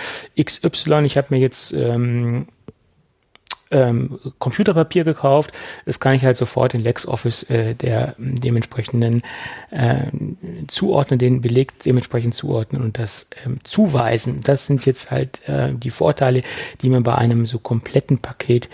XY. 0.41 1.05
Ich 1.05 1.17
habe 1.17 1.29
mir 1.31 1.41
jetzt 1.41 1.73
ähm, 1.73 2.47
ähm, 3.71 4.19
Computerpapier 4.39 5.05
gekauft. 5.05 5.53
Das 5.87 6.01
kann 6.01 6.15
ich 6.15 6.25
halt 6.25 6.37
sofort 6.37 6.75
in 6.75 6.83
LexOffice 6.83 7.45
äh, 7.45 7.75
der 7.75 8.15
dementsprechenden 8.19 9.23
äh, 9.71 10.07
zuordnen, 10.67 11.19
den 11.19 11.41
Beleg 11.41 11.79
dementsprechend 11.81 12.35
zuordnen 12.35 12.83
und 12.83 12.99
das 12.99 13.29
ähm, 13.45 13.59
zuweisen. 13.65 14.41
Das 14.43 14.67
sind 14.67 14.87
jetzt 14.87 15.11
halt 15.11 15.47
äh, 15.49 15.73
die 15.73 15.91
Vorteile, 15.91 16.43
die 16.83 16.91
man 16.91 17.03
bei 17.03 17.15
einem 17.15 17.47
so 17.47 17.59
kompletten 17.59 18.19
Paket 18.19 18.69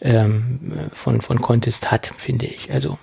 ähm, 0.00 0.88
von, 0.92 1.20
von 1.20 1.40
Contest 1.40 1.90
hat, 1.90 2.06
finde 2.06 2.46
ich. 2.46 2.72
Also 2.72 2.98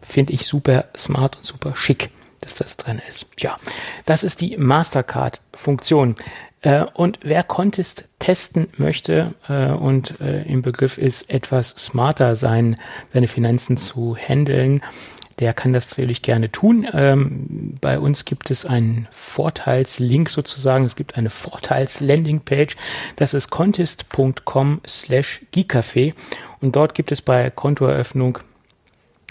finde 0.00 0.32
ich 0.32 0.46
super 0.46 0.86
smart 0.96 1.36
und 1.36 1.44
super 1.44 1.76
schick 1.76 2.10
dass 2.42 2.54
das 2.54 2.76
drin 2.76 3.00
ist. 3.08 3.26
Ja, 3.38 3.56
das 4.04 4.24
ist 4.24 4.40
die 4.40 4.56
Mastercard-Funktion. 4.58 6.16
Äh, 6.62 6.84
und 6.94 7.18
wer 7.22 7.42
Contest 7.42 8.04
testen 8.18 8.68
möchte 8.76 9.34
äh, 9.48 9.70
und 9.70 10.20
äh, 10.20 10.42
im 10.42 10.62
Begriff 10.62 10.96
ist, 10.98 11.28
etwas 11.30 11.70
smarter 11.70 12.36
sein, 12.36 12.76
seine 13.12 13.28
Finanzen 13.28 13.76
zu 13.76 14.16
handeln, 14.16 14.80
der 15.40 15.54
kann 15.54 15.72
das 15.72 15.90
natürlich 15.90 16.22
gerne 16.22 16.52
tun. 16.52 16.86
Ähm, 16.92 17.74
bei 17.80 17.98
uns 17.98 18.24
gibt 18.24 18.50
es 18.50 18.64
einen 18.64 19.08
Vorteilslink 19.10 20.30
sozusagen. 20.30 20.84
Es 20.84 20.94
gibt 20.94 21.16
eine 21.16 21.30
Vorteils-Landingpage. 21.30 22.76
Das 23.16 23.34
ist 23.34 23.50
contest.com 23.50 24.80
slash 24.86 25.40
geekcafé. 25.52 26.14
Und 26.60 26.76
dort 26.76 26.94
gibt 26.94 27.10
es 27.10 27.22
bei 27.22 27.50
Kontoeröffnung 27.50 28.38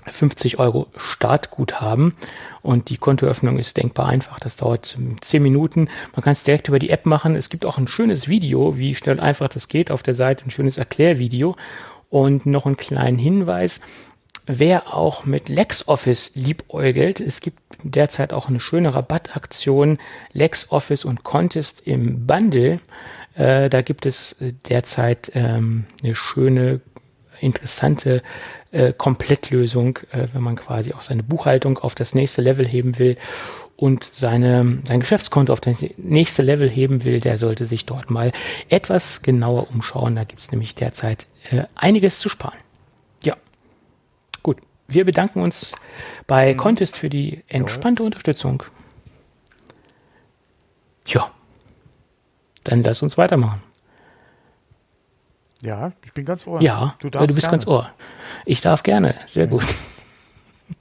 50 0.09 0.59
Euro 0.59 0.87
Startguthaben 0.95 2.13
und 2.61 2.89
die 2.89 2.97
Kontoöffnung 2.97 3.59
ist 3.59 3.77
denkbar 3.77 4.07
einfach. 4.07 4.39
Das 4.39 4.57
dauert 4.57 4.97
10 5.21 5.43
Minuten. 5.43 5.89
Man 6.13 6.23
kann 6.23 6.33
es 6.33 6.43
direkt 6.43 6.67
über 6.67 6.79
die 6.79 6.89
App 6.89 7.05
machen. 7.05 7.35
Es 7.35 7.49
gibt 7.49 7.65
auch 7.65 7.77
ein 7.77 7.87
schönes 7.87 8.27
Video, 8.27 8.77
wie 8.77 8.95
schnell 8.95 9.15
und 9.15 9.21
einfach 9.21 9.49
das 9.49 9.67
geht. 9.67 9.91
Auf 9.91 10.03
der 10.03 10.13
Seite 10.13 10.45
ein 10.45 10.51
schönes 10.51 10.77
Erklärvideo 10.77 11.55
und 12.09 12.45
noch 12.45 12.65
einen 12.65 12.77
kleinen 12.77 13.17
Hinweis. 13.17 13.81
Wer 14.47 14.93
auch 14.93 15.23
mit 15.25 15.49
LexOffice 15.49 16.31
liebäugelt, 16.33 17.19
es 17.19 17.41
gibt 17.41 17.59
derzeit 17.83 18.33
auch 18.33 18.49
eine 18.49 18.59
schöne 18.59 18.93
Rabattaktion 18.93 19.99
LexOffice 20.33 21.05
und 21.05 21.23
Contest 21.23 21.85
im 21.85 22.25
Bundle. 22.25 22.79
Äh, 23.35 23.69
da 23.69 23.81
gibt 23.81 24.05
es 24.05 24.35
derzeit 24.67 25.31
ähm, 25.35 25.85
eine 26.03 26.15
schöne, 26.15 26.81
interessante 27.41 28.21
äh, 28.71 28.93
Komplettlösung, 28.93 29.97
äh, 30.11 30.27
wenn 30.33 30.41
man 30.41 30.55
quasi 30.55 30.93
auch 30.93 31.01
seine 31.01 31.23
Buchhaltung 31.23 31.77
auf 31.77 31.95
das 31.95 32.15
nächste 32.15 32.41
Level 32.41 32.65
heben 32.65 32.99
will 32.99 33.17
und 33.75 34.09
seine, 34.13 34.79
sein 34.87 34.99
Geschäftskonto 34.99 35.51
auf 35.51 35.59
das 35.59 35.83
nächste 35.97 36.43
Level 36.43 36.69
heben 36.69 37.03
will, 37.03 37.19
der 37.19 37.37
sollte 37.37 37.65
sich 37.65 37.85
dort 37.85 38.09
mal 38.09 38.31
etwas 38.69 39.23
genauer 39.23 39.69
umschauen. 39.71 40.15
Da 40.15 40.23
gibt 40.23 40.39
es 40.39 40.51
nämlich 40.51 40.75
derzeit 40.75 41.27
äh, 41.49 41.63
einiges 41.75 42.19
zu 42.19 42.29
sparen. 42.29 42.57
Ja, 43.23 43.35
gut. 44.43 44.57
Wir 44.87 45.05
bedanken 45.05 45.41
uns 45.41 45.73
bei 46.27 46.53
mhm. 46.53 46.57
Contest 46.57 46.97
für 46.97 47.09
die 47.09 47.43
entspannte 47.47 48.03
Unterstützung. 48.03 48.63
Ja, 51.07 51.31
dann 52.63 52.83
lass 52.83 53.01
uns 53.01 53.17
weitermachen. 53.17 53.63
Ja, 55.61 55.91
ich 56.03 56.13
bin 56.13 56.25
ganz 56.25 56.47
ohr. 56.47 56.61
Ja, 56.61 56.95
du, 56.99 57.09
du 57.09 57.19
bist 57.19 57.39
gerne. 57.39 57.51
ganz 57.51 57.67
ohr. 57.67 57.91
Ich 58.45 58.61
darf 58.61 58.83
gerne. 58.83 59.15
Sehr 59.27 59.47
gut. 59.47 59.63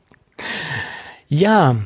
ja, 1.28 1.76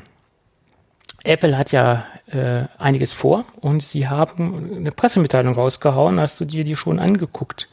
Apple 1.25 1.59
hat 1.59 1.73
ja 1.73 2.07
äh, 2.27 2.65
einiges 2.79 3.13
vor 3.13 3.45
und 3.61 3.83
sie 3.83 4.09
haben 4.09 4.77
eine 4.77 4.93
Pressemitteilung 4.93 5.55
rausgehauen. 5.55 6.21
Hast 6.21 6.41
du 6.41 6.45
dir 6.45 6.65
die 6.65 6.77
schon 6.77 6.99
angeguckt 6.99 7.69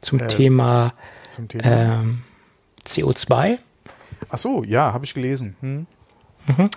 zum 0.00 0.20
äh, 0.20 0.26
Thema, 0.26 0.92
zum 1.30 1.48
Thema? 1.48 1.64
Ähm, 1.64 2.22
CO2? 2.84 3.58
Ach 4.28 4.38
so, 4.38 4.64
ja, 4.64 4.92
habe 4.92 5.04
ich 5.04 5.14
gelesen. 5.14 5.56
Hm. 5.60 5.86
Mhm. 6.46 6.70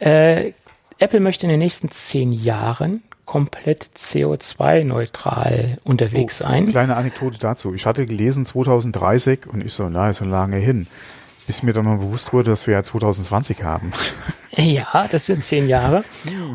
Äh, 0.00 0.52
Apple 0.98 1.20
möchte 1.20 1.46
in 1.46 1.50
den 1.50 1.60
nächsten 1.60 1.90
zehn 1.90 2.32
Jahren 2.32 3.02
komplett 3.30 3.90
CO2-neutral 3.96 5.78
unterwegs 5.84 6.42
oh, 6.42 6.48
sein. 6.48 6.66
Kleine 6.66 6.96
Anekdote 6.96 7.38
dazu. 7.38 7.72
Ich 7.74 7.86
hatte 7.86 8.04
gelesen 8.04 8.44
2030 8.44 9.46
und 9.46 9.64
ich 9.64 9.72
so, 9.72 9.88
na, 9.88 10.10
ist 10.10 10.16
so 10.16 10.24
lange 10.24 10.56
hin. 10.56 10.88
Bis 11.46 11.62
mir 11.62 11.72
dann 11.72 11.84
mal 11.84 11.98
bewusst 11.98 12.32
wurde, 12.32 12.50
dass 12.50 12.66
wir 12.66 12.74
ja 12.74 12.82
2020 12.82 13.62
haben. 13.62 13.92
Ja, 14.56 15.06
das 15.10 15.26
sind 15.26 15.44
zehn 15.44 15.68
Jahre. 15.68 16.02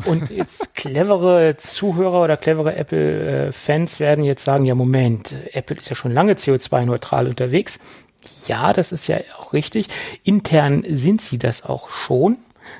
Und 0.04 0.30
jetzt 0.30 0.74
clevere 0.74 1.56
Zuhörer 1.56 2.22
oder 2.22 2.36
clevere 2.36 2.76
Apple-Fans 2.76 3.98
werden 3.98 4.22
jetzt 4.22 4.44
sagen, 4.44 4.66
ja, 4.66 4.74
Moment, 4.74 5.34
Apple 5.54 5.78
ist 5.78 5.88
ja 5.88 5.96
schon 5.96 6.12
lange 6.12 6.34
CO2-neutral 6.34 7.26
unterwegs. 7.26 7.80
Ja, 8.46 8.74
das 8.74 8.92
ist 8.92 9.06
ja 9.06 9.16
auch 9.38 9.54
richtig. 9.54 9.88
Intern 10.24 10.84
sind 10.86 11.22
sie 11.22 11.38
das 11.38 11.64
auch 11.64 11.88
schon. 11.88 12.36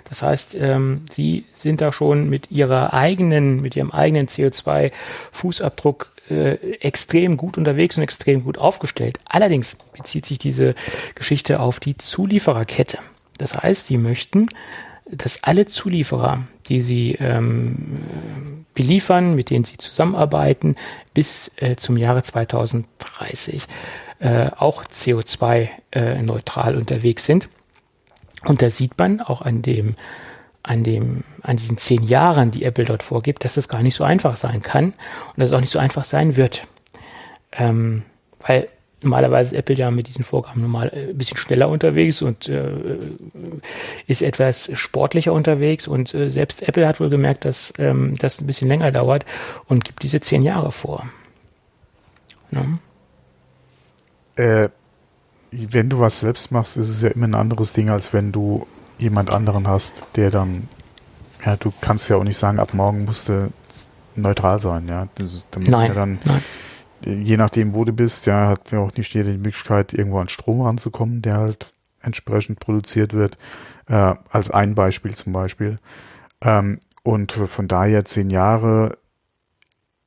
Das 0.09 0.23
heißt, 0.23 0.57
ähm, 0.61 1.03
sie 1.11 1.45
sind 1.53 1.81
da 1.81 1.93
schon 1.93 2.31
mit 2.31 2.51
ihrer 2.51 2.95
eigenen, 2.95 3.61
mit 3.61 3.77
ihrem 3.77 3.91
eigenen 3.91 4.29
CO2-Fußabdruck 4.29 6.07
äh, 6.31 6.55
extrem 6.81 7.37
gut 7.37 7.59
unterwegs 7.59 7.97
und 7.97 8.03
extrem 8.03 8.45
gut 8.45 8.59
aufgestellt. 8.59 9.19
Allerdings 9.29 9.77
bezieht 9.97 10.27
sich 10.27 10.39
diese 10.39 10.75
Geschichte 11.15 11.61
auf 11.61 11.81
die 11.81 11.97
Zuliefererkette. 11.97 12.99
Das 13.39 13.57
heißt, 13.57 13.87
sie 13.87 13.99
möchten, 13.99 14.47
dass 15.11 15.45
alle 15.45 15.67
Zulieferer, 15.67 16.45
die 16.67 16.83
sie 16.83 17.17
ähm, 17.21 18.65
beliefern, 18.75 19.35
mit 19.35 19.51
denen 19.51 19.65
sie 19.65 19.77
zusammenarbeiten, 19.77 20.77
bis 21.15 21.51
äh, 21.57 21.77
zum 21.77 21.97
Jahre 21.97 22.23
2030 22.23 23.67
äh, 24.19 24.51
auch 24.57 24.85
CO2-neutral 24.85 26.75
äh, 26.75 26.77
unterwegs 26.77 27.25
sind. 27.25 27.49
Und 28.47 28.63
da 28.63 28.71
sieht 28.71 28.99
man 28.99 29.21
auch 29.21 29.43
an 29.43 29.63
dem, 29.63 29.97
an 30.63 30.85
dem, 30.85 31.25
an 31.43 31.57
diesen 31.57 31.79
zehn 31.79 32.03
Jahren, 32.03 32.51
die 32.51 32.65
Apple 32.65 32.85
dort 32.85 33.03
vorgibt, 33.03 33.45
dass 33.45 33.55
das 33.55 33.69
gar 33.69 33.83
nicht 33.83 33.95
so 33.95 34.05
einfach 34.05 34.37
sein 34.37 34.63
kann 34.63 34.87
und 34.87 34.95
dass 35.37 35.49
es 35.49 35.53
auch 35.53 35.61
nicht 35.61 35.71
so 35.71 35.79
einfach 35.79 36.05
sein 36.05 36.37
wird. 36.37 36.67
Ähm, 37.53 38.03
weil 38.47 38.69
normalerweise 39.03 39.55
ist 39.55 39.59
Apple 39.59 39.77
ja 39.77 39.91
mit 39.91 40.09
diesen 40.09 40.25
Vorgaben 40.25 40.61
normal 40.61 40.91
äh, 40.95 41.11
ein 41.11 41.19
bisschen 41.19 41.37
schneller 41.37 41.69
unterwegs 41.69 42.23
und 42.23 42.49
äh, 42.49 42.99
ist 44.07 44.23
etwas 44.23 44.71
sportlicher 44.75 45.33
unterwegs 45.33 45.87
und 45.87 46.15
äh, 46.15 46.29
selbst 46.29 46.67
Apple 46.67 46.87
hat 46.87 47.01
wohl 47.01 47.11
gemerkt, 47.11 47.45
dass 47.45 47.73
ähm, 47.79 48.15
das 48.19 48.41
ein 48.41 48.47
bisschen 48.47 48.69
länger 48.69 48.93
dauert 48.93 49.25
und 49.67 49.85
gibt 49.85 50.03
diese 50.03 50.21
zehn 50.21 50.43
Jahre 50.43 50.73
vor. 50.73 51.07
Ne? 52.51 52.77
äh, 54.37 54.69
wenn 55.51 55.89
du 55.89 56.01
was 56.01 56.21
selbst 56.21 56.51
machst, 56.53 56.77
ist 56.77 56.89
es 56.89 57.03
ja 57.03 57.11
immer 57.11 57.27
ein 57.27 57.35
anderes 57.35 57.73
Ding, 57.73 57.91
als 57.91 58.13
wenn 58.13 58.33
du 58.33 58.67
jemand 58.99 59.31
anderen 59.31 59.69
hast, 59.69 60.05
der 60.17 60.31
dann, 60.31 60.69
ja, 61.45 61.57
du 61.57 61.73
kannst 61.81 62.09
ja 62.09 62.17
auch 62.17 62.25
nicht 62.25 62.39
sagen, 62.39 62.59
ab 62.59 62.75
morgen 62.75 63.05
musst 63.05 63.29
du 63.29 63.53
neutral 64.15 64.61
sein, 64.61 64.89
ja. 64.89 65.09
Das, 65.17 65.47
da 65.51 65.61
nein, 65.61 65.89
ja 65.89 65.95
dann, 65.95 66.19
nein. 66.25 66.43
je 67.25 67.37
nachdem, 67.37 67.75
wo 67.75 67.85
du 67.85 67.93
bist, 67.93 68.27
ja, 68.27 68.49
hat 68.49 68.73
ja 68.73 68.81
auch 68.81 68.95
nicht 68.97 69.13
jeder 69.15 69.31
die 69.31 69.39
Möglichkeit, 69.39 69.93
irgendwo 69.93 70.19
an 70.19 70.29
Strom 70.29 70.63
ranzukommen, 70.63 71.23
der 71.23 71.37
halt 71.37 71.73
entsprechend 72.01 72.61
produziert 72.61 73.13
wird, 73.13 73.37
äh, 73.89 74.15
als 74.31 74.51
ein 74.51 74.75
Beispiel 74.75 75.15
zum 75.15 75.33
Beispiel. 75.33 75.79
Ähm, 76.41 76.79
und 77.03 77.33
von 77.33 77.69
daher 77.69 78.05
zehn 78.05 78.31
Jahre, 78.31 78.99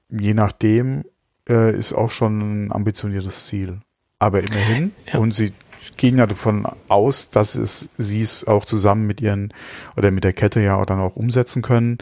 je 0.10 0.34
nachdem, 0.34 1.06
äh, 1.48 1.78
ist 1.78 1.94
auch 1.94 2.10
schon 2.10 2.66
ein 2.66 2.72
ambitioniertes 2.72 3.46
Ziel. 3.46 3.80
Aber 4.20 4.42
immerhin, 4.42 4.92
ja. 5.12 5.20
und 5.20 5.34
sie 5.34 5.54
gehen 5.96 6.18
ja 6.18 6.28
davon 6.28 6.68
aus, 6.90 7.30
dass 7.30 7.56
es 7.56 7.90
sie 7.98 8.22
es 8.22 8.46
auch 8.46 8.66
zusammen 8.66 9.08
mit 9.08 9.22
ihren 9.22 9.54
oder 9.96 10.12
mit 10.12 10.24
der 10.24 10.34
Kette 10.34 10.60
ja 10.60 10.76
auch 10.76 10.86
dann 10.86 11.00
auch 11.00 11.16
umsetzen 11.16 11.62
können. 11.62 11.98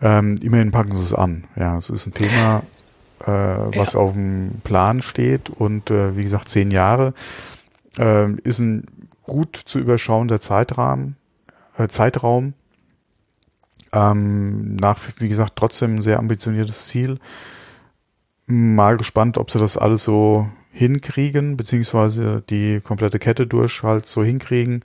Ähm, 0.00 0.36
immerhin 0.42 0.70
packen 0.70 0.94
sie 0.94 1.02
es 1.02 1.14
an. 1.14 1.44
Ja, 1.56 1.78
es 1.78 1.90
ist 1.90 2.06
ein 2.06 2.12
Thema, 2.12 2.62
äh, 3.20 3.26
was 3.26 3.94
ja. 3.94 4.00
auf 4.00 4.12
dem 4.12 4.60
Plan 4.64 5.02
steht 5.02 5.50
und 5.50 5.90
äh, 5.90 6.16
wie 6.16 6.22
gesagt 6.22 6.48
zehn 6.48 6.70
Jahre 6.70 7.14
äh, 7.98 8.30
ist 8.42 8.58
ein 8.58 8.86
gut 9.22 9.56
zu 9.56 9.78
überschauender 9.78 10.40
Zeitrahmen, 10.40 11.16
äh, 11.78 11.88
Zeitraum. 11.88 12.54
Ähm, 13.92 14.76
nach, 14.76 14.98
wie 15.18 15.28
gesagt, 15.28 15.52
trotzdem 15.56 15.96
ein 15.96 16.02
sehr 16.02 16.18
ambitioniertes 16.18 16.88
Ziel. 16.88 17.18
Mal 18.46 18.96
gespannt, 18.96 19.36
ob 19.36 19.50
sie 19.50 19.58
das 19.58 19.76
alles 19.76 20.02
so 20.02 20.48
hinkriegen, 20.72 21.56
beziehungsweise 21.56 22.42
die 22.48 22.80
komplette 22.80 23.18
Kette 23.18 23.46
durch 23.46 23.82
halt 23.82 24.08
so 24.08 24.24
hinkriegen. 24.24 24.84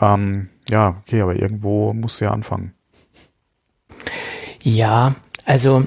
Ähm, 0.00 0.50
ja, 0.68 1.00
okay, 1.00 1.22
aber 1.22 1.34
irgendwo 1.36 1.92
musst 1.92 2.20
du 2.20 2.26
ja 2.26 2.30
anfangen. 2.30 2.74
Ja, 4.62 5.14
also 5.44 5.86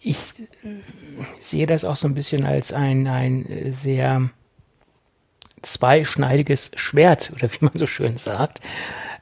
ich 0.00 0.34
sehe 1.40 1.66
das 1.66 1.84
auch 1.84 1.96
so 1.96 2.06
ein 2.06 2.14
bisschen 2.14 2.44
als 2.44 2.72
ein, 2.72 3.06
ein 3.08 3.46
sehr 3.70 4.30
zweischneidiges 5.62 6.70
Schwert 6.76 7.32
oder 7.34 7.50
wie 7.52 7.64
man 7.64 7.74
so 7.74 7.86
schön 7.86 8.16
sagt. 8.16 8.60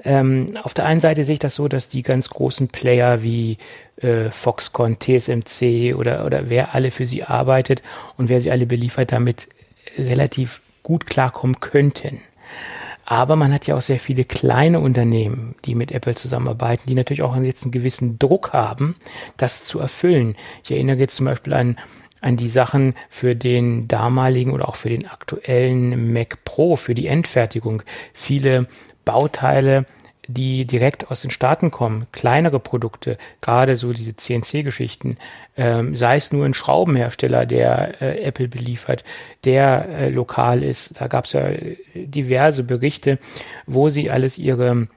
Ähm, 0.05 0.57
auf 0.63 0.75
der 0.75 0.87
einen 0.87 1.01
Seite 1.01 1.25
sehe 1.25 1.35
ich 1.35 1.39
das 1.39 1.55
so, 1.55 1.69
dass 1.69 1.89
die 1.89 2.03
ganz 2.03 2.31
großen 2.31 2.69
Player 2.69 3.23
wie 3.23 3.59
äh, 3.97 4.31
Foxconn, 4.31 4.99
TSMC 4.99 5.95
oder, 5.97 6.25
oder 6.25 6.49
wer 6.51 6.75
alle 6.75 6.91
für 6.91 7.07
sie 7.07 7.25
arbeitet 7.25 7.83
und 8.17 8.29
wer 8.29 8.41
sie 8.41 8.51
alle 8.51 8.67
beliefert, 8.67 9.13
damit 9.13 9.49
relativ 9.97 10.61
gut 10.83 11.07
klarkommen 11.07 11.61
könnten. 11.61 12.21
Aber 13.05 13.37
man 13.37 13.53
hat 13.53 13.69
ja 13.69 13.77
auch 13.77 13.83
sehr 13.83 14.01
viele 14.01 14.25
kleine 14.25 14.81
Unternehmen, 14.81 15.55
die 15.65 15.77
mit 15.77 15.93
Apple 15.93 16.17
zusammenarbeiten, 16.17 16.89
die 16.89 16.95
natürlich 16.95 17.23
auch 17.23 17.37
jetzt 17.37 17.63
einen 17.63 17.71
gewissen 17.71 18.19
Druck 18.19 18.53
haben, 18.53 18.97
das 19.37 19.63
zu 19.63 19.79
erfüllen. 19.79 20.35
Ich 20.65 20.73
erinnere 20.73 20.99
jetzt 20.99 21.17
zum 21.17 21.27
Beispiel 21.27 21.55
an 21.55 21.77
an 22.21 22.37
die 22.37 22.49
Sachen 22.49 22.95
für 23.09 23.37
den 23.37 23.87
damaligen 23.87 24.51
oder 24.51 24.69
auch 24.69 24.75
für 24.75 24.89
den 24.89 25.07
aktuellen 25.07 26.13
Mac 26.13 26.45
Pro, 26.45 26.75
für 26.75 26.95
die 26.95 27.07
Endfertigung. 27.07 27.83
Viele 28.13 28.67
Bauteile, 29.07 29.87
die 30.29 30.67
direkt 30.67 31.11
aus 31.11 31.23
den 31.23 31.31
Staaten 31.31 31.71
kommen, 31.71 32.07
kleinere 32.13 32.61
Produkte, 32.61 33.17
gerade 33.41 33.77
so 33.77 33.93
diese 33.93 34.17
CNC-Geschichten, 34.17 35.17
ähm, 35.57 35.97
sei 35.97 36.17
es 36.17 36.33
nur 36.33 36.45
ein 36.45 36.53
Schraubenhersteller, 36.53 37.47
der 37.47 38.03
äh, 38.03 38.23
Apple 38.25 38.49
beliefert, 38.49 39.05
der 39.45 39.89
äh, 39.89 40.09
lokal 40.11 40.63
ist. 40.63 41.01
Da 41.01 41.07
gab 41.07 41.27
es 41.27 41.33
ja 41.33 41.47
äh, 41.47 41.77
diverse 41.95 42.65
Berichte, 42.65 43.19
wo 43.67 43.89
sie 43.89 44.11
alles 44.11 44.37
ihre 44.37 44.89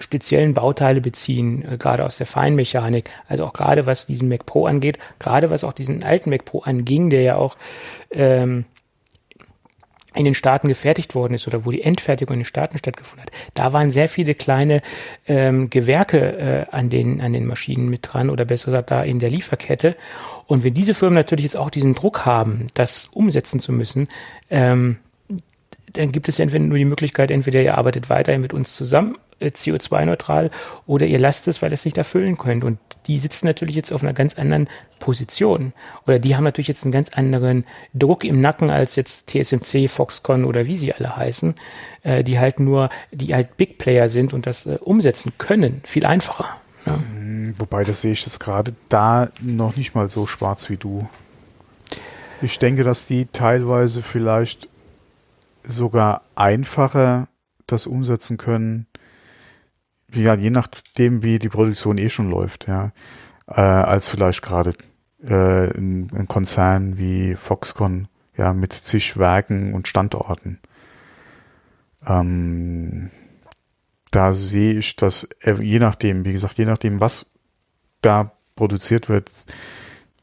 speziellen 0.00 0.54
Bauteile 0.54 1.00
beziehen, 1.00 1.64
äh, 1.64 1.76
gerade 1.76 2.04
aus 2.04 2.16
der 2.16 2.26
Feinmechanik, 2.26 3.08
also 3.28 3.46
auch 3.46 3.52
gerade 3.52 3.86
was 3.86 4.06
diesen 4.06 4.28
Mac 4.28 4.46
Pro 4.46 4.66
angeht, 4.66 4.98
gerade 5.20 5.50
was 5.50 5.62
auch 5.62 5.72
diesen 5.72 6.02
alten 6.02 6.30
Mac 6.30 6.44
Pro 6.44 6.60
anging, 6.60 7.08
der 7.10 7.22
ja 7.22 7.36
auch 7.36 7.56
ähm, 8.10 8.64
in 10.14 10.24
den 10.24 10.34
Staaten 10.34 10.68
gefertigt 10.68 11.14
worden 11.14 11.34
ist 11.34 11.46
oder 11.46 11.64
wo 11.64 11.70
die 11.70 11.82
Endfertigung 11.82 12.34
in 12.34 12.40
den 12.40 12.46
Staaten 12.46 12.78
stattgefunden 12.78 13.26
hat, 13.26 13.32
da 13.54 13.72
waren 13.72 13.90
sehr 13.90 14.08
viele 14.08 14.34
kleine 14.34 14.82
ähm, 15.26 15.70
Gewerke 15.70 16.66
äh, 16.68 16.70
an, 16.70 16.90
den, 16.90 17.20
an 17.20 17.32
den 17.32 17.46
Maschinen 17.46 17.88
mit 17.88 18.00
dran 18.02 18.30
oder 18.30 18.44
besser 18.44 18.66
gesagt 18.66 18.90
da 18.90 19.02
in 19.02 19.18
der 19.18 19.30
Lieferkette. 19.30 19.96
Und 20.46 20.64
wenn 20.64 20.74
diese 20.74 20.94
Firmen 20.94 21.14
natürlich 21.14 21.44
jetzt 21.44 21.56
auch 21.56 21.70
diesen 21.70 21.94
Druck 21.94 22.26
haben, 22.26 22.66
das 22.74 23.06
umsetzen 23.12 23.60
zu 23.60 23.72
müssen, 23.72 24.08
ähm, 24.50 24.96
dann 25.92 26.12
gibt 26.12 26.28
es 26.28 26.38
entweder 26.38 26.64
nur 26.64 26.78
die 26.78 26.84
Möglichkeit, 26.84 27.30
entweder 27.30 27.62
ihr 27.62 27.76
arbeitet 27.76 28.08
weiterhin 28.08 28.40
mit 28.40 28.52
uns 28.52 28.76
zusammen 28.76 29.16
CO2-neutral 29.48 30.50
oder 30.86 31.06
ihr 31.06 31.18
lasst 31.18 31.48
es, 31.48 31.62
weil 31.62 31.70
ihr 31.70 31.74
es 31.74 31.84
nicht 31.84 31.98
erfüllen 31.98 32.38
könnt. 32.38 32.64
Und 32.64 32.78
die 33.06 33.18
sitzen 33.18 33.46
natürlich 33.46 33.76
jetzt 33.76 33.92
auf 33.92 34.02
einer 34.02 34.12
ganz 34.12 34.38
anderen 34.38 34.68
Position. 34.98 35.72
Oder 36.06 36.18
die 36.18 36.36
haben 36.36 36.44
natürlich 36.44 36.68
jetzt 36.68 36.84
einen 36.84 36.92
ganz 36.92 37.10
anderen 37.10 37.64
Druck 37.94 38.24
im 38.24 38.40
Nacken 38.40 38.70
als 38.70 38.96
jetzt 38.96 39.28
TSMC, 39.28 39.88
Foxconn 39.88 40.44
oder 40.44 40.66
wie 40.66 40.76
sie 40.76 40.92
alle 40.92 41.16
heißen, 41.16 41.54
äh, 42.02 42.24
die 42.24 42.38
halt 42.38 42.60
nur, 42.60 42.90
die 43.10 43.34
halt 43.34 43.56
Big 43.56 43.78
Player 43.78 44.08
sind 44.08 44.32
und 44.32 44.46
das 44.46 44.66
äh, 44.66 44.78
umsetzen 44.80 45.32
können. 45.38 45.82
Viel 45.84 46.06
einfacher. 46.06 46.56
Ja. 46.86 46.96
Hm, 47.14 47.54
wobei, 47.58 47.84
das 47.84 48.00
sehe 48.00 48.12
ich 48.12 48.24
jetzt 48.24 48.40
gerade 48.40 48.74
da 48.88 49.30
noch 49.40 49.76
nicht 49.76 49.94
mal 49.94 50.08
so 50.08 50.26
schwarz 50.26 50.70
wie 50.70 50.76
du. 50.76 51.08
Ich 52.40 52.58
denke, 52.58 52.82
dass 52.82 53.06
die 53.06 53.26
teilweise 53.26 54.02
vielleicht 54.02 54.68
sogar 55.62 56.22
einfacher 56.34 57.28
das 57.66 57.86
umsetzen 57.86 58.36
können, 58.36 58.86
ja, 60.14 60.34
je 60.34 60.50
nachdem, 60.50 61.22
wie 61.22 61.38
die 61.38 61.48
Produktion 61.48 61.98
eh 61.98 62.08
schon 62.08 62.30
läuft, 62.30 62.66
ja, 62.66 62.92
äh, 63.46 63.60
als 63.60 64.08
vielleicht 64.08 64.42
gerade 64.42 64.72
äh, 65.22 65.76
ein, 65.76 66.10
ein 66.14 66.28
Konzern 66.28 66.98
wie 66.98 67.34
Foxconn, 67.34 68.08
ja, 68.36 68.52
mit 68.52 68.72
zig 68.72 69.16
Werken 69.16 69.74
und 69.74 69.88
Standorten. 69.88 70.58
Ähm, 72.06 73.10
da 74.10 74.32
sehe 74.32 74.74
ich 74.74 74.96
das, 74.96 75.28
äh, 75.40 75.54
je 75.60 75.78
nachdem, 75.78 76.24
wie 76.24 76.32
gesagt, 76.32 76.58
je 76.58 76.64
nachdem, 76.64 77.00
was 77.00 77.30
da 78.00 78.32
produziert 78.56 79.08
wird, 79.08 79.30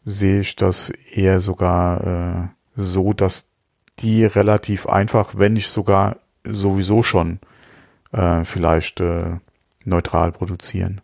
sehe 0.06 0.42
ich 0.42 0.56
das 0.56 0.90
eher 0.90 1.40
sogar 1.40 2.04
äh, 2.06 2.48
so, 2.76 3.14
dass 3.14 3.50
die 4.00 4.26
relativ 4.26 4.88
einfach, 4.88 5.38
wenn 5.38 5.54
nicht 5.54 5.70
sogar 5.70 6.18
sowieso 6.44 7.04
schon 7.04 7.40
äh, 8.12 8.44
vielleicht 8.46 9.02
äh, 9.02 9.40
neutral 9.90 10.32
produzieren? 10.32 11.02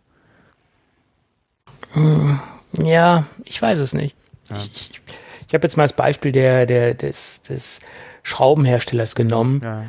Hm, 1.92 2.40
ja, 2.82 3.24
ich 3.44 3.60
weiß 3.60 3.80
es 3.80 3.92
nicht. 3.92 4.16
Ja. 4.50 4.56
Ich, 4.56 4.70
ich, 4.72 5.00
ich 5.48 5.54
habe 5.54 5.64
jetzt 5.64 5.76
mal 5.76 5.84
das 5.84 5.92
Beispiel 5.92 6.32
der, 6.32 6.66
der, 6.66 6.94
des, 6.94 7.42
des 7.42 7.80
Schraubenherstellers 8.22 9.14
genommen, 9.14 9.60
ja. 9.62 9.84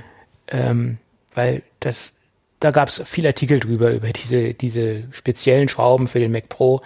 ähm, 0.48 0.98
weil 1.34 1.64
das, 1.80 2.18
da 2.60 2.72
gab 2.72 2.90
es 2.90 3.02
viele 3.06 3.30
Artikel 3.30 3.60
drüber, 3.60 3.92
über 3.92 4.10
diese, 4.10 4.54
diese 4.54 5.04
speziellen 5.12 5.70
Schrauben 5.70 6.08
für 6.08 6.20
den 6.20 6.32
Mac 6.32 6.50
Pro. 6.50 6.82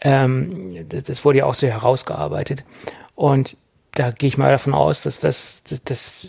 Ähm, 0.00 0.88
das, 0.88 1.04
das 1.04 1.24
wurde 1.24 1.38
ja 1.38 1.44
auch 1.44 1.54
sehr 1.54 1.72
herausgearbeitet. 1.72 2.64
Und 3.14 3.56
da 3.96 4.10
gehe 4.10 4.28
ich 4.28 4.36
mal 4.36 4.50
davon 4.50 4.74
aus, 4.74 5.02
dass 5.02 5.18
das, 5.18 5.62
das, 5.68 5.82
das, 5.82 6.28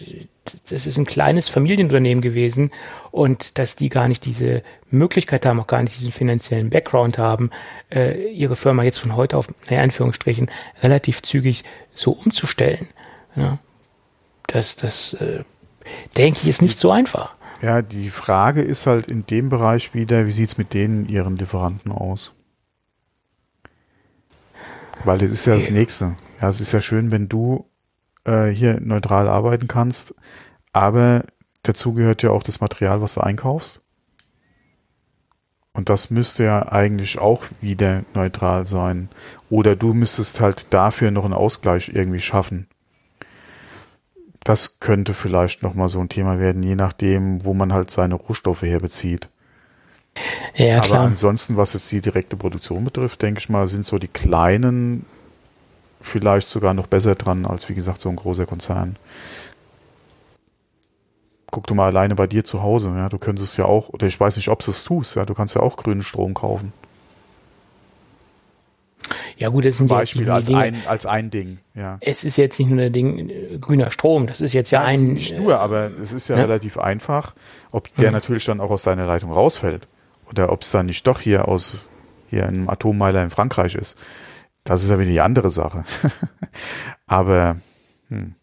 das 0.69 0.87
ist 0.87 0.97
ein 0.97 1.05
kleines 1.05 1.49
Familienunternehmen 1.49 2.21
gewesen 2.21 2.71
und 3.11 3.57
dass 3.57 3.75
die 3.75 3.89
gar 3.89 4.07
nicht 4.07 4.23
diese 4.23 4.63
Möglichkeit 4.89 5.45
haben, 5.45 5.59
auch 5.59 5.67
gar 5.67 5.83
nicht 5.83 5.99
diesen 5.99 6.13
finanziellen 6.13 6.69
Background 6.69 7.17
haben, 7.17 7.51
äh, 7.93 8.31
ihre 8.31 8.55
Firma 8.55 8.83
jetzt 8.83 8.99
von 8.99 9.17
heute 9.17 9.35
auf, 9.35 9.49
in 9.67 9.77
Anführungsstrichen, 9.77 10.49
relativ 10.81 11.21
zügig 11.21 11.65
so 11.93 12.11
umzustellen. 12.11 12.87
Ja, 13.35 13.59
das, 14.47 14.77
das 14.77 15.13
äh, 15.13 15.43
denke 16.15 16.39
ich, 16.43 16.47
ist 16.47 16.61
nicht 16.61 16.79
so 16.79 16.89
einfach. 16.89 17.35
Ja, 17.61 17.81
die 17.81 18.11
Frage 18.11 18.61
ist 18.61 18.87
halt 18.87 19.07
in 19.07 19.25
dem 19.25 19.49
Bereich 19.49 19.93
wieder, 19.93 20.25
wie 20.25 20.31
sieht's 20.31 20.57
mit 20.57 20.73
denen, 20.73 21.09
ihren 21.09 21.35
Lieferanten 21.35 21.91
aus? 21.91 22.31
Weil 25.03 25.17
das 25.17 25.31
ist 25.31 25.45
ja 25.45 25.55
das 25.55 25.69
Nächste. 25.69 26.15
Ja, 26.41 26.49
es 26.49 26.61
ist 26.61 26.71
ja 26.71 26.81
schön, 26.81 27.11
wenn 27.11 27.29
du 27.29 27.69
äh, 28.25 28.47
hier 28.47 28.79
neutral 28.79 29.27
arbeiten 29.27 29.67
kannst, 29.67 30.13
aber 30.73 31.23
dazu 31.63 31.93
gehört 31.93 32.23
ja 32.23 32.29
auch 32.31 32.43
das 32.43 32.61
Material, 32.61 33.01
was 33.01 33.15
du 33.15 33.21
einkaufst. 33.21 33.81
Und 35.73 35.89
das 35.89 36.09
müsste 36.09 36.43
ja 36.43 36.71
eigentlich 36.71 37.19
auch 37.19 37.43
wieder 37.61 38.03
neutral 38.15 38.65
sein. 38.65 39.09
Oder 39.51 39.75
du 39.75 39.93
müsstest 39.93 40.39
halt 40.39 40.73
dafür 40.73 41.11
noch 41.11 41.23
einen 41.23 41.35
Ausgleich 41.35 41.89
irgendwie 41.93 42.19
schaffen. 42.19 42.67
Das 44.43 44.79
könnte 44.79 45.13
vielleicht 45.13 45.61
nochmal 45.61 45.87
so 45.87 45.99
ein 45.99 46.09
Thema 46.09 46.39
werden, 46.39 46.63
je 46.63 46.75
nachdem, 46.75 47.45
wo 47.45 47.53
man 47.53 47.73
halt 47.73 47.91
seine 47.91 48.15
Rohstoffe 48.15 48.63
herbezieht. 48.63 49.29
Ja, 50.55 50.77
Aber 50.77 50.87
klar. 50.87 51.05
ansonsten, 51.05 51.57
was 51.57 51.73
jetzt 51.73 51.91
die 51.91 52.01
direkte 52.01 52.37
Produktion 52.37 52.83
betrifft, 52.83 53.21
denke 53.21 53.39
ich 53.39 53.49
mal, 53.49 53.67
sind 53.67 53.85
so 53.85 53.99
die 53.99 54.07
kleinen 54.07 55.05
vielleicht 56.01 56.49
sogar 56.49 56.73
noch 56.73 56.87
besser 56.87 57.15
dran 57.15 57.45
als, 57.45 57.69
wie 57.69 57.75
gesagt, 57.75 58.01
so 58.01 58.09
ein 58.09 58.15
großer 58.15 58.45
Konzern. 58.45 58.97
guck 61.51 61.65
du 61.65 61.75
mal 61.75 61.87
alleine 61.87 62.15
bei 62.15 62.27
dir 62.27 62.43
zu 62.43 62.61
Hause, 62.61 62.93
ja, 62.95 63.09
du 63.09 63.17
könntest 63.17 63.57
ja 63.57 63.65
auch, 63.65 63.89
oder 63.89 64.05
ich 64.05 64.19
weiß 64.19 64.35
nicht, 64.35 64.49
ob 64.49 64.63
du 64.63 64.71
es 64.71 64.83
tust, 64.83 65.15
ja, 65.15 65.25
du 65.25 65.33
kannst 65.33 65.55
ja 65.55 65.61
auch 65.61 65.77
grünen 65.77 66.03
Strom 66.03 66.33
kaufen. 66.33 66.73
Ja 69.37 69.49
gut, 69.49 69.65
das 69.65 69.77
sind 69.77 69.89
ja 69.89 69.97
Beispiel 69.97 70.25
nur 70.25 70.33
als 70.33 70.47
Dinge. 70.47 70.59
ein, 70.59 70.87
als 70.87 71.05
ein 71.05 71.29
Ding, 71.29 71.59
ja. 71.75 71.97
Es 72.01 72.23
ist 72.23 72.37
jetzt 72.37 72.59
nicht 72.59 72.69
nur 72.69 72.77
der 72.77 72.89
Ding 72.89 73.29
äh, 73.29 73.57
grüner 73.59 73.91
Strom, 73.91 74.27
das 74.27 74.41
ist 74.41 74.53
jetzt 74.53 74.71
ja 74.71 74.83
ein 74.83 75.13
Nicht 75.13 75.37
nur, 75.37 75.59
aber 75.59 75.89
es 76.01 76.11
ist 76.11 76.27
ja, 76.27 76.35
ja. 76.35 76.43
relativ 76.43 76.77
einfach, 76.77 77.33
ob 77.71 77.95
der 77.95 78.11
natürlich 78.11 78.45
dann 78.45 78.59
auch 78.59 78.71
aus 78.71 78.83
deiner 78.83 79.05
Leitung 79.05 79.31
rausfällt 79.31 79.87
oder 80.29 80.51
ob 80.51 80.63
es 80.63 80.71
dann 80.71 80.87
nicht 80.87 81.05
doch 81.07 81.19
hier 81.21 81.47
aus 81.47 81.87
hier 82.29 82.45
einem 82.45 82.69
Atommeiler 82.69 83.23
in 83.23 83.29
Frankreich 83.29 83.75
ist. 83.75 83.97
Das 84.67 84.83
ist 84.83 84.89
ja 84.89 84.99
wieder 84.99 85.09
die 85.11 85.21
andere 85.21 85.49
Sache. 85.49 85.83
aber 87.07 87.57
hm, 88.09 88.33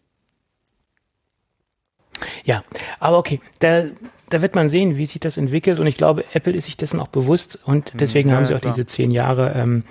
Ja, 2.43 2.61
aber 2.99 3.17
okay, 3.17 3.41
da, 3.59 3.83
da 4.29 4.41
wird 4.41 4.55
man 4.55 4.69
sehen, 4.69 4.97
wie 4.97 5.05
sich 5.05 5.19
das 5.19 5.37
entwickelt 5.37 5.79
und 5.79 5.87
ich 5.87 5.97
glaube, 5.97 6.25
Apple 6.33 6.53
ist 6.53 6.65
sich 6.65 6.77
dessen 6.77 6.99
auch 6.99 7.07
bewusst 7.07 7.59
und 7.65 7.93
deswegen 7.99 8.29
ja, 8.29 8.35
haben 8.35 8.45
sie 8.45 8.51
ja, 8.51 8.57
auch 8.57 8.61
klar. 8.61 8.73
diese 8.73 8.85
zehn 8.85 9.11
Jahre 9.11 9.53
ähm, 9.53 9.83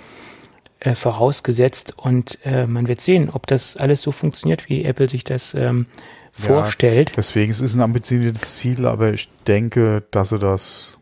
äh, 0.81 0.94
vorausgesetzt 0.94 1.94
und 1.98 2.39
äh, 2.44 2.66
man 2.66 2.89
wird 2.89 3.01
sehen, 3.01 3.31
ob 3.31 3.47
das 3.47 3.77
alles 3.77 4.02
so 4.02 4.12
funktioniert, 4.12 4.69
wie 4.69 4.85
Apple 4.85 5.09
sich 5.09 5.24
das 5.24 5.55
ähm, 5.55 5.86
Ja. 6.36 6.44
vorstellt. 6.47 7.12
deswegen 7.16 7.52
es 7.52 7.61
ist 7.61 7.74
ein 7.74 7.81
ambitioniertes 7.81 8.56
Ziel, 8.56 8.86
aber 8.86 9.12
ich 9.12 9.28
denke, 9.47 10.02
dass 10.11 10.31
sie 10.31 10.39
das 10.39 10.98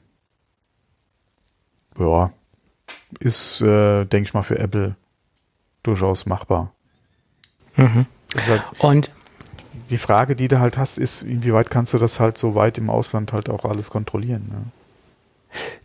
ja 1.99 2.33
ist, 3.21 3.61
äh, 3.61 4.05
denke 4.07 4.29
ich 4.29 4.35
mal, 4.35 4.43
für 4.43 4.59
Apple 4.59 4.97
durchaus 5.83 6.27
machbar. 6.27 6.73
Mhm. 7.77 8.07
Halt 8.47 8.63
Und 8.79 9.11
die 9.91 9.99
Frage, 9.99 10.37
die 10.37 10.49
du 10.49 10.59
halt 10.59 10.79
hast, 10.79 10.99
ist, 10.99 11.23
inwieweit 11.23 11.71
kannst 11.71 11.93
du 11.93 11.99
das 11.99 12.21
halt 12.21 12.39
so 12.39 12.55
weit 12.55 12.79
im 12.79 12.91
Ausland 12.91 13.33
halt 13.33 13.51
auch 13.51 13.65
alles 13.65 13.91
kontrollieren? 13.91 14.49
Ne? 14.51 14.65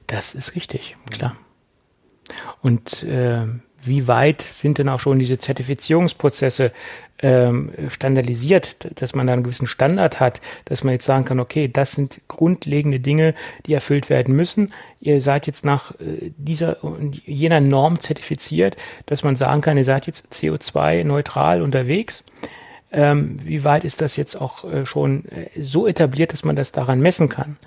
Das 0.08 0.34
ist 0.36 0.56
richtig, 0.56 0.98
klar. 1.12 1.36
Und 2.62 3.04
äh, 3.04 3.48
wie 3.88 4.08
weit 4.08 4.42
sind 4.42 4.78
denn 4.78 4.90
auch 4.90 5.00
schon 5.00 5.20
diese 5.20 5.38
Zertifizierungsprozesse 5.38 6.72
ähm, 7.20 7.72
standardisiert, 7.90 9.02
dass 9.02 9.16
man 9.16 9.28
da 9.28 9.34
einen 9.34 9.44
gewissen 9.44 9.68
Standard 9.68 10.20
hat, 10.20 10.40
dass 10.66 10.84
man 10.84 10.94
jetzt 10.94 11.06
sagen 11.06 11.26
kann, 11.26 11.40
okay, 11.40 11.68
das 11.68 11.94
sind 11.94 12.22
grundlegende 12.28 13.00
Dinge, 13.00 13.34
die 13.66 13.74
erfüllt 13.74 14.10
werden 14.10 14.36
müssen. 14.36 14.72
Ihr 15.00 15.20
seid 15.22 15.48
jetzt 15.48 15.66
nach 15.66 15.92
äh, 16.00 16.32
dieser 16.38 16.84
und 16.84 17.26
jener 17.26 17.60
Norm 17.60 18.00
zertifiziert, 18.00 18.78
dass 19.08 19.24
man 19.24 19.36
sagen 19.36 19.62
kann, 19.62 19.78
ihr 19.78 19.86
seid 19.86 20.06
jetzt 20.06 20.32
CO2-neutral 20.32 21.62
unterwegs. 21.62 22.24
Ähm, 22.92 23.38
wie 23.44 23.64
weit 23.64 23.84
ist 23.84 24.02
das 24.02 24.16
jetzt 24.16 24.40
auch 24.40 24.64
äh, 24.64 24.86
schon 24.86 25.26
äh, 25.26 25.50
so 25.62 25.88
etabliert, 25.88 26.34
dass 26.34 26.46
man 26.46 26.56
das 26.56 26.72
daran 26.72 27.00
messen 27.00 27.30
kann? 27.30 27.58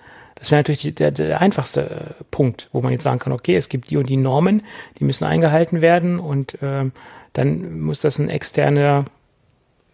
Das 0.41 0.51
wäre 0.51 0.61
natürlich 0.61 0.81
die, 0.81 0.95
der, 0.95 1.11
der 1.13 1.41
einfachste 1.41 2.17
äh, 2.19 2.25
Punkt, 2.31 2.69
wo 2.73 2.81
man 2.81 2.93
jetzt 2.93 3.05
sagen 3.05 3.19
kann, 3.19 3.33
okay, 3.33 3.57
es 3.57 3.69
gibt 3.69 3.91
die 3.91 3.99
und 3.99 4.09
die 4.09 4.17
Normen, 4.17 4.63
die 4.99 5.05
müssen 5.05 5.25
eingehalten 5.25 5.83
werden 5.83 6.19
und 6.19 6.59
ähm, 6.63 6.93
dann 7.35 7.81
muss 7.81 8.01
das 8.01 8.19
ein 8.19 8.29
externer 8.29 9.05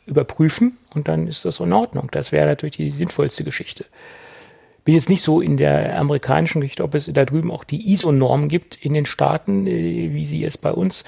überprüfen 0.07 0.79
und 0.95 1.09
dann 1.09 1.27
ist 1.27 1.45
das 1.45 1.59
in 1.61 1.73
Ordnung. 1.73 2.09
Das 2.13 2.31
wäre 2.31 2.47
natürlich 2.47 2.77
die 2.77 2.91
sinnvollste 2.93 3.43
Geschichte. 3.43 3.85
Bin 4.85 4.95
jetzt 4.95 5.09
nicht 5.09 5.23
so 5.23 5.41
in 5.41 5.57
der 5.57 5.99
amerikanischen 5.99 6.61
Geschichte, 6.61 6.85
ob 6.85 6.95
es 6.95 7.11
da 7.13 7.25
drüben 7.25 7.51
auch 7.51 7.65
die 7.65 7.93
ISO-Norm 7.93 8.49
gibt 8.49 8.77
in 8.77 8.95
den 8.95 9.05
Staaten, 9.05 9.67
äh, 9.67 10.15
wie 10.15 10.25
sie 10.25 10.45
es 10.45 10.57
bei 10.57 10.71
uns, 10.71 11.05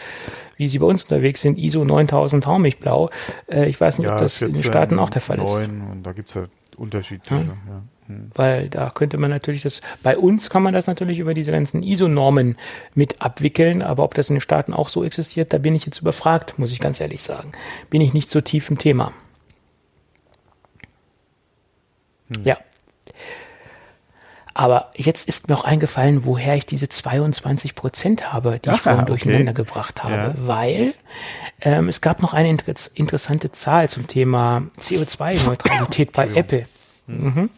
wie 0.57 0.67
sie 0.67 0.81
bei 0.81 0.87
uns 0.87 1.05
unterwegs 1.05 1.43
sind, 1.43 1.59
ISO 1.59 1.85
9000 1.85 2.43
Taumilchblau. 2.43 3.11
Äh, 3.47 3.69
ich 3.69 3.81
weiß 3.81 4.01
nicht, 4.01 4.09
ob 4.09 4.19
das 4.19 4.43
in 4.43 4.49
den 4.49 4.55
14, 4.57 4.71
Staaten 4.73 4.99
auch 4.99 5.11
der 5.11 5.23
Fall 5.23 5.41
ist. 5.41 5.55
9, 5.55 5.81
und 5.93 6.03
da 6.03 6.11
gibt's 6.11 6.35
ja 6.35 6.47
unterschiedliche. 6.77 7.37
Ja. 7.37 7.41
Hm. 7.41 7.89
Weil 8.35 8.71
da 8.71 8.89
könnte 8.91 9.19
man 9.19 9.31
natürlich 9.31 9.63
das, 9.63 9.83
bei 10.03 10.17
uns 10.17 10.49
kann 10.49 10.63
man 10.63 10.73
das 10.73 10.87
natürlich 10.87 11.19
über 11.19 11.35
diese 11.35 11.53
ganzen 11.53 11.83
ISO-Normen 11.83 12.57
mit 12.95 13.21
abwickeln, 13.21 13.83
aber 13.83 14.03
ob 14.03 14.15
das 14.15 14.31
in 14.31 14.37
den 14.37 14.41
Staaten 14.41 14.73
auch 14.73 14.89
so 14.89 15.05
existiert, 15.05 15.53
da 15.53 15.59
bin 15.59 15.75
ich 15.75 15.85
jetzt 15.85 16.01
überfragt, 16.01 16.59
muss 16.59 16.73
ich 16.73 16.81
ganz 16.81 17.01
ehrlich 17.01 17.23
sagen. 17.23 17.53
Bin 17.91 18.01
ich 18.01 18.15
nicht 18.15 18.31
so 18.31 18.41
tief 18.41 18.71
im 18.71 18.79
Thema. 18.79 19.13
Ja. 22.45 22.57
Aber 24.55 24.91
jetzt 24.97 25.29
ist 25.29 25.49
mir 25.49 25.57
auch 25.57 25.63
eingefallen, 25.65 26.25
woher 26.25 26.57
ich 26.57 26.67
diese 26.67 26.89
22 26.89 27.77
Prozent 27.77 28.33
habe, 28.33 28.59
die 28.59 28.71
ich 28.71 28.75
Ah, 28.75 28.79
vorhin 28.79 29.03
okay. 29.03 29.09
durcheinander 29.11 29.53
gebracht 29.53 30.03
habe. 30.03 30.15
Ja. 30.15 30.35
Weil 30.37 30.93
ähm, 31.61 31.89
es 31.89 32.01
gab 32.01 32.23
noch 32.23 32.35
eine 32.35 32.49
inter 32.49 32.75
interessante 32.95 33.53
Zahl 33.53 33.89
zum 33.89 34.09
Thema 34.09 34.63
CO2-Neutralität 34.81 36.13
bei 36.13 36.29
Apple. 36.35 36.67
Mhm. 37.07 37.51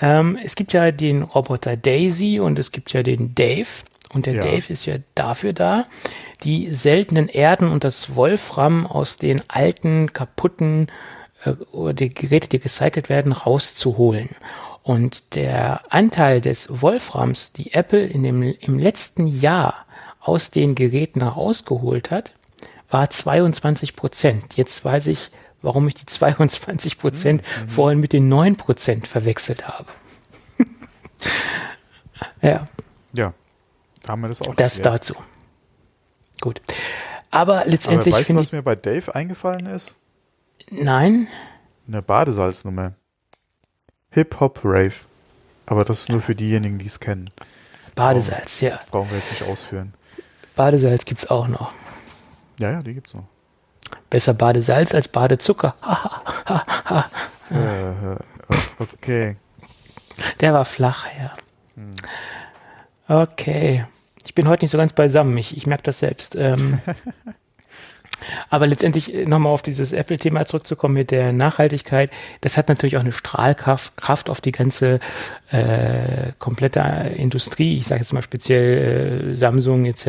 Ähm, 0.00 0.38
es 0.42 0.56
gibt 0.56 0.72
ja 0.72 0.90
den 0.90 1.22
Roboter 1.22 1.76
Daisy 1.76 2.40
und 2.40 2.58
es 2.58 2.72
gibt 2.72 2.92
ja 2.92 3.02
den 3.02 3.34
Dave. 3.34 3.68
Und 4.12 4.26
der 4.26 4.34
Ja. 4.34 4.42
Dave 4.42 4.72
ist 4.72 4.86
ja 4.86 4.96
dafür 5.14 5.52
da, 5.52 5.86
die 6.44 6.72
seltenen 6.72 7.28
Erden 7.28 7.70
und 7.70 7.84
das 7.84 8.14
Wolfram 8.14 8.86
aus 8.86 9.16
den 9.16 9.42
alten, 9.48 10.12
kaputten 10.12 10.88
äh, 11.44 11.50
oder 11.72 11.94
die 11.94 12.12
Geräte, 12.14 12.48
die 12.48 12.58
recycelt 12.58 13.08
werden, 13.08 13.32
rauszuholen. 13.32 14.30
Und 14.82 15.34
der 15.34 15.80
Anteil 15.92 16.40
des 16.40 16.82
Wolframs, 16.82 17.52
die 17.52 17.72
Apple 17.72 18.04
in 18.04 18.22
dem, 18.22 18.42
im 18.42 18.78
letzten 18.78 19.26
Jahr 19.26 19.86
aus 20.20 20.50
den 20.50 20.74
Geräten 20.74 21.22
herausgeholt 21.22 22.10
hat, 22.10 22.34
war 22.90 23.08
22 23.08 23.96
Prozent. 23.96 24.56
Jetzt 24.56 24.84
weiß 24.84 25.06
ich, 25.08 25.30
warum 25.64 25.88
ich 25.88 25.94
die 25.94 26.06
22 26.06 26.98
Prozent 26.98 27.42
vorhin 27.66 27.98
mit 28.00 28.12
den 28.12 28.28
9 28.28 28.56
Prozent 28.56 29.06
verwechselt 29.06 29.66
habe. 29.66 29.86
ja, 32.42 32.68
ja, 33.12 33.32
da 34.02 34.12
haben 34.12 34.20
wir 34.22 34.28
das 34.28 34.42
auch 34.42 34.54
das 34.54 34.76
geklärt. 34.76 34.94
dazu. 34.94 35.14
Gut. 36.40 36.60
Aber 37.30 37.60
Aber 37.60 37.70
letztendlich 37.70 38.14
weißt 38.14 38.30
du, 38.30 38.36
was 38.36 38.52
mir 38.52 38.62
bei 38.62 38.76
Dave 38.76 39.14
eingefallen 39.14 39.66
ist? 39.66 39.96
nein, 40.70 41.26
Eine 41.88 42.02
Badesalznummer. 42.02 42.94
Hip-Hop-Rave. 44.10 44.94
Aber 45.66 45.84
das 45.84 46.00
ist 46.00 46.08
nur 46.10 46.20
für 46.20 46.34
diejenigen, 46.34 46.78
die 46.78 46.86
es 46.86 47.00
kennen. 47.00 47.30
Badesalz, 47.94 48.60
ja. 48.60 48.78
Brauchen 48.90 49.10
wir 49.10 49.18
jetzt 49.18 49.30
nicht 49.30 49.42
ausführen. 49.50 49.94
Badesalz 50.56 51.04
gibt's 51.04 51.26
auch 51.28 51.48
noch. 51.48 51.72
Ja, 52.58 52.70
ja, 52.70 52.82
die 52.82 52.94
gibt's 52.94 53.14
noch. 53.14 53.24
Besser 54.10 54.34
Badesalz 54.34 54.94
als 54.94 55.08
Badezucker. 55.08 55.74
Äh, 57.50 58.16
okay. 58.78 59.36
Der 60.40 60.54
war 60.54 60.64
flach, 60.64 61.06
ja. 61.18 61.36
Hm. 61.76 61.90
Okay. 63.06 63.84
Ich 64.24 64.34
bin 64.34 64.48
heute 64.48 64.64
nicht 64.64 64.70
so 64.70 64.78
ganz 64.78 64.94
beisammen. 64.94 65.36
Ich, 65.36 65.56
ich 65.56 65.66
merke 65.66 65.82
das 65.84 65.98
selbst. 65.98 66.34
Ähm, 66.36 66.80
aber 68.54 68.66
letztendlich 68.66 69.26
nochmal 69.26 69.52
auf 69.52 69.62
dieses 69.62 69.92
Apple-Thema 69.92 70.46
zurückzukommen 70.46 70.94
mit 70.94 71.10
der 71.10 71.32
Nachhaltigkeit. 71.32 72.10
Das 72.40 72.56
hat 72.56 72.68
natürlich 72.68 72.96
auch 72.96 73.02
eine 73.02 73.12
Strahlkraft 73.12 73.96
Kraft 73.96 74.30
auf 74.30 74.40
die 74.40 74.52
ganze 74.52 75.00
äh, 75.50 76.32
komplette 76.38 76.80
Industrie. 77.16 77.78
Ich 77.78 77.86
sage 77.86 78.00
jetzt 78.02 78.12
mal 78.12 78.22
speziell 78.22 79.30
äh, 79.30 79.34
Samsung 79.34 79.84
etc. 79.86 80.06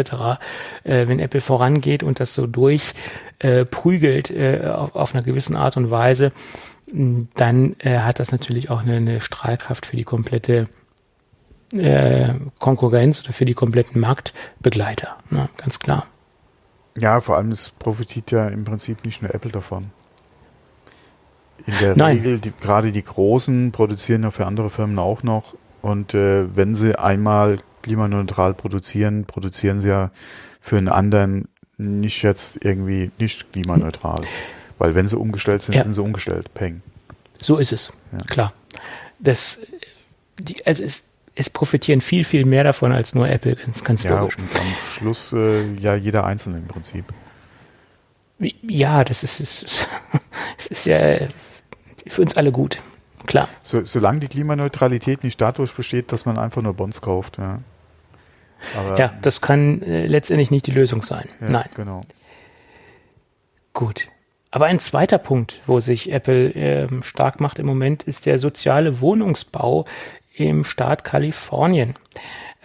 Äh, 0.84 1.08
wenn 1.08 1.20
Apple 1.20 1.42
vorangeht 1.42 2.04
und 2.04 2.20
das 2.20 2.36
so 2.36 2.48
durchprügelt 2.48 4.32
äh, 4.32 4.58
äh, 4.58 4.68
auf, 4.68 4.96
auf 4.96 5.14
einer 5.14 5.24
gewissen 5.24 5.56
Art 5.56 5.78
und 5.78 5.90
Weise, 5.92 6.32
dann 6.88 7.76
äh, 7.80 8.00
hat 8.00 8.20
das 8.20 8.32
natürlich 8.32 8.70
auch 8.70 8.82
eine, 8.82 8.98
eine 8.98 9.22
Strahlkraft 9.22 9.86
für 9.86 9.98
die 9.98 10.04
komplette 10.04 10.68
äh, 11.74 12.34
Konkurrenz 12.60 13.24
oder 13.24 13.34
für 13.34 13.46
die 13.46 13.54
kompletten 13.54 14.00
Marktbegleiter. 14.00 15.18
Ne? 15.30 15.50
Ganz 15.58 15.80
klar. 15.80 16.08
Ja, 16.98 17.20
vor 17.20 17.38
allem 17.38 17.52
es 17.52 17.70
profitiert 17.70 18.32
ja 18.32 18.48
im 18.48 18.64
Prinzip 18.64 19.04
nicht 19.06 19.22
nur 19.22 19.34
Apple 19.34 19.52
davon. 19.52 19.92
In 21.66 21.74
der 21.80 21.96
Nein. 21.96 22.18
Regel, 22.18 22.40
die, 22.40 22.52
gerade 22.52 22.92
die 22.92 23.04
Großen 23.04 23.72
produzieren 23.72 24.24
ja 24.24 24.32
für 24.32 24.46
andere 24.46 24.70
Firmen 24.70 25.00
auch 25.00 25.24
noch. 25.24 25.56
Und 25.82 26.14
äh, 26.14 26.56
wenn 26.56 26.76
sie 26.76 26.98
einmal 26.98 27.60
klimaneutral 27.82 28.54
produzieren, 28.54 29.26
produzieren 29.26 29.80
sie 29.80 29.90
ja 29.90 30.12
für 30.60 30.78
einen 30.78 30.90
anderen 30.90 31.48
nicht 31.78 32.24
jetzt 32.24 32.64
irgendwie 32.64 33.12
nicht 33.20 33.52
klimaneutral. 33.52 34.22
Weil 34.78 34.96
wenn 34.96 35.08
sie 35.08 35.18
umgestellt 35.18 35.62
sind, 35.62 35.76
Ja. 35.76 35.84
sind 35.84 35.94
sie 35.94 36.02
umgestellt. 36.02 36.54
Peng. 36.54 36.82
So 37.42 37.58
ist 37.58 37.72
es. 37.74 37.92
Ja. 38.12 38.18
Klar. 38.28 38.54
Das, 39.20 39.60
die, 40.40 40.66
also 40.66 40.84
es, 40.84 41.04
es 41.36 41.49
profitieren 41.49 42.02
viel, 42.02 42.24
viel 42.24 42.45
mehr 42.45 42.64
davon 42.64 42.91
als 42.91 43.14
nur 43.14 43.28
Apple, 43.28 43.56
ganz, 43.56 43.84
ganz 43.84 44.03
Ja, 44.03 44.20
logisch. 44.20 44.38
und 44.38 44.49
am 44.60 44.68
Schluss 44.94 45.34
äh, 45.34 45.74
ja 45.76 45.95
jeder 45.95 46.26
Einzelne 46.26 46.57
im 46.60 46.68
Prinzip. 46.68 47.06
Ja, 48.62 49.03
das 49.03 49.24
ist, 49.24 49.40
ist, 49.40 49.88
es 50.57 50.68
ist 50.68 50.86
ja 50.86 51.20
für 52.07 52.22
uns 52.22 52.36
alle 52.38 52.52
gut. 52.52 52.82
Klar. 53.26 53.49
So, 53.64 53.84
solange 53.84 54.20
die 54.20 54.28
Klimaneutralität 54.28 55.24
nicht 55.24 55.41
dadurch 55.41 55.74
besteht, 55.74 56.12
dass 56.12 56.26
man 56.26 56.38
einfach 56.38 56.62
nur 56.62 56.74
Bonds 56.74 57.02
kauft. 57.02 57.38
Ja, 57.38 57.60
Aber, 58.78 58.99
Ja, 58.99 59.14
das 59.22 59.41
kann 59.41 59.82
äh, 59.82 60.06
letztendlich 60.06 60.52
nicht 60.52 60.68
die 60.68 60.72
Lösung 60.72 61.02
sein. 61.02 61.28
ja, 61.41 61.49
Nein. 61.49 61.70
Genau. 61.74 62.02
Gut. 63.74 64.07
Aber 64.52 64.68
ein 64.68 64.80
zweiter 64.80 65.18
Punkt, 65.18 65.60
wo 65.66 65.80
sich 65.82 66.12
Apple 66.12 66.53
äh, 66.53 66.88
stark 67.03 67.41
macht 67.41 67.60
im 67.60 67.66
Moment, 67.66 68.03
ist 68.03 68.26
der 68.26 68.40
soziale 68.40 69.02
Wohnungsbau 69.02 69.86
im 70.36 70.64
Staat 70.64 71.03
Kalifornien. 71.03 71.95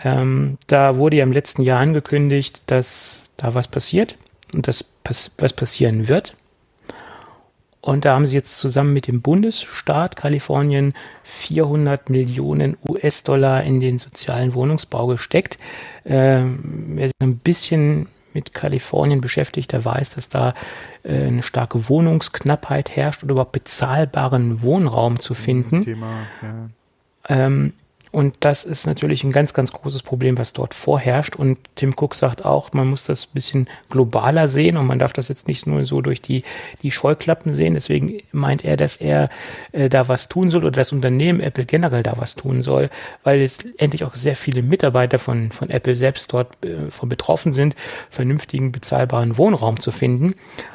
Ähm, 0.03 0.59
da 0.67 0.97
wurde 0.97 1.17
ja 1.17 1.23
im 1.23 1.33
letzten 1.33 1.63
Jahr 1.63 1.81
angekündigt, 1.81 2.63
dass 2.67 3.25
da 3.37 3.55
was 3.55 3.69
passiert 3.69 4.17
und 4.55 4.69
dass 4.69 4.85
was 5.05 5.53
passieren 5.53 6.09
wird. 6.09 6.35
Und 7.83 8.05
da 8.05 8.15
haben 8.15 8.27
sie 8.27 8.37
jetzt 8.37 8.59
zusammen 8.59 8.93
mit 8.93 9.07
dem 9.07 9.23
Bundesstaat 9.23 10.15
Kalifornien 10.15 10.93
400 11.23 12.11
Millionen 12.11 12.77
US-Dollar 12.87 13.63
in 13.63 13.81
den 13.81 13.99
sozialen 13.99 14.53
Wohnungsbau 14.53 15.07
gesteckt. 15.07 15.59
Ähm, 16.05 16.93
wer 16.97 17.09
sich 17.09 17.15
ein 17.23 17.39
bisschen 17.39 18.09
mit 18.35 18.53
Kalifornien 18.53 19.21
beschäftigt, 19.21 19.73
der 19.73 19.85
weiß, 19.85 20.11
dass 20.11 20.29
da 20.29 20.55
äh, 21.03 21.27
eine 21.27 21.43
starke 21.43 21.89
Wohnungsknappheit 21.89 22.95
herrscht 22.95 23.25
oder 23.25 23.33
überhaupt 23.33 23.53
bezahlbaren 23.53 24.63
Wohnraum 24.63 25.19
zu 25.19 25.35
finden. 25.35 25.83
Thema, 25.83 26.27
ja. 26.43 26.69
Ähm, 27.31 27.73
und 28.13 28.39
das 28.41 28.65
ist 28.65 28.87
natürlich 28.87 29.23
ein 29.23 29.31
ganz, 29.31 29.55
ganz 29.55 29.73
großes 29.73 30.03
Problem, 30.03 30.37
was 30.37 30.53
dort 30.53 30.75
vorherrscht. 30.75 31.37
Und 31.37 31.59
Tim 31.77 31.95
Cook 31.97 32.17
sagt 32.17 32.45
auch, 32.45 32.73
man 32.73 32.89
muss 32.89 33.05
das 33.05 33.27
ein 33.27 33.35
bisschen 33.35 33.69
globaler 33.89 34.49
sehen 34.49 34.77
und 34.77 34.87
man 34.87 34.99
darf 34.99 35.13
das 35.13 35.29
jetzt 35.29 35.47
nicht 35.47 35.69
nur 35.69 35.85
so 35.85 36.01
durch 36.01 36.21
die, 36.21 36.43
die 36.83 36.91
Scheuklappen 36.91 37.53
sehen. 37.53 37.75
Deswegen 37.75 38.21
meint 38.33 38.65
er, 38.65 38.77
dass 38.77 38.97
er 38.97 39.31
äh, 39.71 39.89
da 39.89 40.09
was 40.09 40.29
tun 40.29 40.51
soll 40.51 40.65
oder 40.65 40.73
das 40.73 40.91
Unternehmen 40.91 41.39
Apple 41.39 41.67
generell 41.67 42.03
da 42.03 42.15
was 42.17 42.35
tun 42.35 42.63
soll, 42.63 42.91
weil 43.23 43.41
jetzt 43.41 43.65
endlich 43.79 44.03
auch 44.03 44.17
sehr 44.17 44.35
viele 44.35 44.63
Mitarbeiter 44.63 45.21
von, 45.21 45.53
von 45.53 45.71
Apple 45.71 45.95
selbst 45.95 46.33
dort 46.33 46.65
äh, 46.65 46.91
von 46.91 47.09
betroffen 47.09 47.53
sind, 47.53 47.77
vernünftigen, 48.11 48.73
bezahlbaren 48.73 49.39
Wohnraum 49.39 49.79
zu 49.79 49.93
finden. 49.93 50.35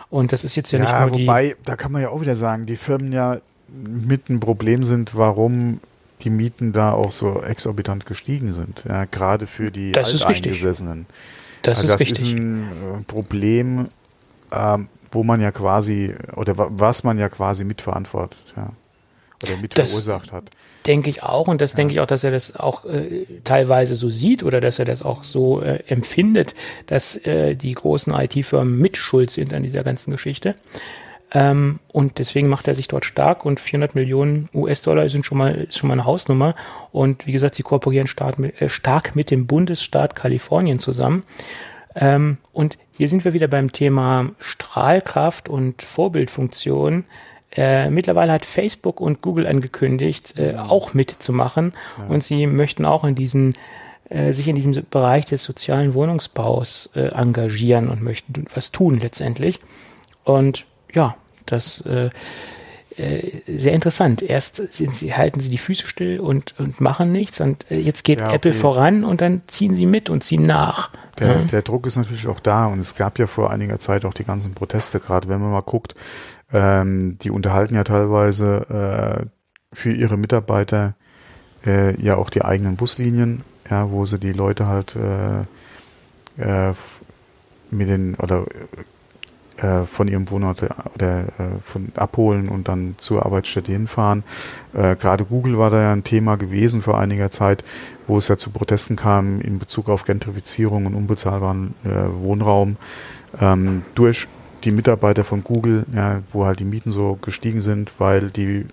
Und 0.09 0.31
das 0.31 0.45
ist 0.45 0.55
jetzt 0.55 0.71
ja, 0.71 0.79
ja 0.79 0.85
nicht 0.85 1.11
nur 1.11 1.19
wobei, 1.19 1.47
die. 1.49 1.55
da 1.65 1.75
kann 1.75 1.91
man 1.91 2.01
ja 2.01 2.09
auch 2.09 2.21
wieder 2.21 2.35
sagen, 2.35 2.65
die 2.65 2.77
Firmen 2.77 3.11
ja 3.11 3.39
mit 3.67 4.29
ein 4.29 4.39
Problem 4.39 4.85
sind, 4.85 5.17
warum 5.17 5.81
die 6.25 6.29
Mieten 6.29 6.73
da 6.73 6.91
auch 6.91 7.11
so 7.11 7.41
exorbitant 7.41 8.05
gestiegen 8.05 8.51
sind. 8.51 8.83
Ja, 8.87 9.05
gerade 9.05 9.47
für 9.47 9.71
die 9.71 9.91
das 9.91 10.25
Alteingesessenen. 10.25 11.05
Das, 11.61 11.79
also 11.79 11.93
ist, 11.93 11.93
das 11.93 11.99
richtig. 12.01 12.33
ist 12.33 12.39
ein 12.39 12.71
äh, 12.71 13.03
Problem, 13.03 13.89
ähm, 14.51 14.89
wo 15.11 15.23
man 15.23 15.39
ja 15.41 15.51
quasi, 15.51 16.13
oder 16.35 16.53
was 16.57 17.03
man 17.03 17.17
ja 17.17 17.29
quasi 17.29 17.63
mitverantwortet, 17.63 18.53
ja. 18.57 18.71
Oder 19.43 19.57
mitverursacht 19.57 20.31
hat. 20.31 20.49
Denke 20.87 21.09
ich 21.09 21.23
auch 21.23 21.47
und 21.47 21.61
das 21.61 21.73
ja. 21.73 21.77
denke 21.77 21.93
ich 21.93 21.99
auch, 21.99 22.07
dass 22.07 22.23
er 22.23 22.31
das 22.31 22.55
auch 22.55 22.85
äh, 22.85 23.25
teilweise 23.43 23.95
so 23.95 24.09
sieht 24.09 24.43
oder 24.43 24.61
dass 24.61 24.79
er 24.79 24.85
das 24.85 25.01
auch 25.01 25.23
so 25.23 25.61
äh, 25.61 25.83
empfindet, 25.87 26.55
dass 26.85 27.17
äh, 27.17 27.55
die 27.55 27.73
großen 27.73 28.13
IT-Firmen 28.13 28.77
mitschuld 28.77 29.29
sind 29.29 29.53
an 29.53 29.63
dieser 29.63 29.83
ganzen 29.83 30.11
Geschichte. 30.11 30.55
Ähm, 31.31 31.79
und 31.91 32.19
deswegen 32.19 32.47
macht 32.49 32.67
er 32.67 32.75
sich 32.75 32.87
dort 32.87 33.05
stark 33.05 33.45
und 33.45 33.59
400 33.59 33.95
Millionen 33.95 34.49
US-Dollar 34.53 35.09
sind 35.09 35.25
schon 35.25 35.37
mal, 35.37 35.55
ist 35.55 35.77
schon 35.77 35.87
mal 35.87 35.93
eine 35.93 36.05
Hausnummer. 36.05 36.55
Und 36.91 37.27
wie 37.27 37.31
gesagt, 37.31 37.55
sie 37.55 37.63
kooperieren 37.63 38.07
stark 38.07 38.39
mit, 38.39 38.61
äh, 38.61 38.69
stark 38.69 39.15
mit 39.15 39.31
dem 39.31 39.47
Bundesstaat 39.47 40.15
Kalifornien 40.15 40.79
zusammen. 40.79 41.23
Ähm, 41.95 42.37
und 42.53 42.77
hier 42.97 43.09
sind 43.09 43.25
wir 43.25 43.33
wieder 43.33 43.47
beim 43.47 43.71
Thema 43.71 44.31
Strahlkraft 44.39 45.49
und 45.49 45.81
Vorbildfunktion. 45.81 47.05
Äh, 47.55 47.89
mittlerweile 47.89 48.31
hat 48.31 48.45
Facebook 48.45 48.99
und 49.01 49.21
Google 49.21 49.47
angekündigt, 49.47 50.35
äh, 50.37 50.55
auch 50.55 50.93
mitzumachen. 50.93 51.73
Ja. 51.97 52.05
Und 52.07 52.23
sie 52.23 52.47
möchten 52.47 52.85
auch 52.85 53.03
in 53.03 53.15
diesen 53.15 53.55
äh, 54.09 54.33
sich 54.33 54.47
in 54.47 54.55
diesem 54.55 54.85
Bereich 54.91 55.25
des 55.25 55.43
sozialen 55.43 55.95
Wohnungsbaus 55.95 56.91
äh, 56.95 57.07
engagieren 57.07 57.89
und 57.89 58.03
möchten 58.03 58.45
was 58.53 58.71
tun 58.71 58.99
letztendlich. 58.99 59.59
Und 60.23 60.65
ja, 60.95 61.15
das 61.45 61.81
äh, 61.81 62.09
äh, 62.97 63.41
sehr 63.45 63.73
interessant. 63.73 64.21
Erst 64.21 64.73
sie, 64.73 65.13
halten 65.13 65.41
sie 65.41 65.49
die 65.49 65.57
Füße 65.57 65.85
still 65.85 66.19
und, 66.19 66.55
und 66.57 66.79
machen 66.79 67.11
nichts 67.11 67.41
und 67.41 67.69
äh, 67.69 67.77
jetzt 67.77 68.03
geht 68.03 68.21
ja, 68.21 68.27
okay. 68.27 68.35
Apple 68.35 68.53
voran 68.53 69.03
und 69.03 69.19
dann 69.19 69.41
ziehen 69.47 69.75
sie 69.75 69.85
mit 69.85 70.09
und 70.09 70.23
ziehen 70.23 70.45
nach. 70.45 70.91
Der, 71.19 71.27
ja. 71.27 71.41
der 71.41 71.61
Druck 71.61 71.87
ist 71.87 71.97
natürlich 71.97 72.27
auch 72.27 72.39
da 72.39 72.67
und 72.67 72.79
es 72.79 72.95
gab 72.95 73.19
ja 73.19 73.27
vor 73.27 73.51
einiger 73.51 73.79
Zeit 73.79 74.05
auch 74.05 74.13
die 74.13 74.23
ganzen 74.23 74.53
Proteste, 74.53 75.01
gerade 75.01 75.27
wenn 75.27 75.41
man 75.41 75.51
mal 75.51 75.61
guckt, 75.61 75.95
ähm, 76.53 77.17
die 77.21 77.31
unterhalten 77.31 77.75
ja 77.75 77.83
teilweise 77.83 79.19
äh, 79.21 79.75
für 79.75 79.91
ihre 79.91 80.17
Mitarbeiter 80.17 80.95
äh, 81.65 81.99
ja 82.01 82.15
auch 82.15 82.29
die 82.29 82.43
eigenen 82.43 82.77
Buslinien, 82.77 83.43
ja, 83.69 83.91
wo 83.91 84.05
sie 84.05 84.19
die 84.19 84.33
Leute 84.33 84.67
halt 84.67 84.95
äh, 84.95 86.69
äh, 86.69 86.73
mit 87.71 87.89
den 87.89 88.15
oder 88.15 88.45
äh, 89.57 89.83
von 89.83 90.07
ihrem 90.07 90.29
Wohnort 90.29 90.63
oder 90.93 91.23
äh, 91.23 91.59
von 91.61 91.89
abholen 91.95 92.49
und 92.49 92.67
dann 92.67 92.95
zur 92.97 93.25
Arbeitsstätte 93.25 93.71
hinfahren. 93.71 94.23
Äh, 94.73 94.95
Gerade 94.95 95.25
Google 95.25 95.57
war 95.57 95.69
da 95.69 95.81
ja 95.81 95.93
ein 95.93 96.03
Thema 96.03 96.35
gewesen 96.35 96.81
vor 96.81 96.99
einiger 96.99 97.31
Zeit, 97.31 97.63
wo 98.07 98.17
es 98.17 98.27
ja 98.27 98.37
zu 98.37 98.49
Protesten 98.49 98.95
kam 98.95 99.41
in 99.41 99.59
Bezug 99.59 99.89
auf 99.89 100.03
Gentrifizierung 100.03 100.85
und 100.85 100.95
unbezahlbaren 100.95 101.73
äh, 101.83 101.89
Wohnraum 102.21 102.77
ähm, 103.39 103.83
durch 103.95 104.27
die 104.63 104.71
Mitarbeiter 104.71 105.23
von 105.23 105.43
Google, 105.43 105.85
ja, 105.93 106.21
wo 106.31 106.45
halt 106.45 106.59
die 106.59 106.65
Mieten 106.65 106.91
so 106.91 107.17
gestiegen 107.21 107.61
sind, 107.61 107.93
weil 107.99 108.29
die 108.31 108.65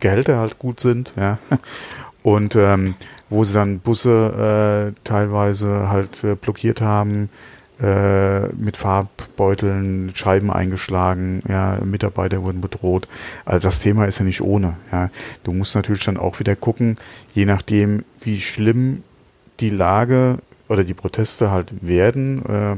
Gehälter 0.00 0.38
halt 0.38 0.58
gut 0.58 0.80
sind, 0.80 1.12
ja. 1.16 1.38
Und 2.22 2.56
ähm, 2.56 2.94
wo 3.28 3.44
sie 3.44 3.52
dann 3.52 3.80
Busse 3.80 4.94
äh, 4.94 5.00
teilweise 5.04 5.90
halt 5.90 6.24
äh, 6.24 6.36
blockiert 6.36 6.80
haben, 6.80 7.28
äh, 7.84 8.48
mit 8.54 8.78
Farbbeuteln, 8.78 10.10
Scheiben 10.14 10.50
eingeschlagen, 10.50 11.40
ja, 11.48 11.78
Mitarbeiter 11.84 12.46
wurden 12.46 12.62
bedroht. 12.62 13.06
Also 13.44 13.68
das 13.68 13.80
Thema 13.80 14.06
ist 14.06 14.18
ja 14.18 14.24
nicht 14.24 14.40
ohne. 14.40 14.76
Ja. 14.90 15.10
Du 15.42 15.52
musst 15.52 15.74
natürlich 15.74 16.04
dann 16.04 16.16
auch 16.16 16.40
wieder 16.40 16.56
gucken, 16.56 16.96
je 17.34 17.44
nachdem, 17.44 18.04
wie 18.22 18.40
schlimm 18.40 19.02
die 19.60 19.68
Lage 19.68 20.38
oder 20.68 20.82
die 20.82 20.94
Proteste 20.94 21.50
halt 21.50 21.86
werden, 21.86 22.42
äh, 22.46 22.76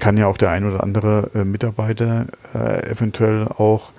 kann 0.00 0.16
ja 0.16 0.26
auch 0.26 0.38
der 0.38 0.50
ein 0.50 0.64
oder 0.64 0.82
andere 0.82 1.30
äh, 1.34 1.44
Mitarbeiter 1.44 2.26
äh, 2.54 2.90
eventuell 2.90 3.46
auch 3.46 3.92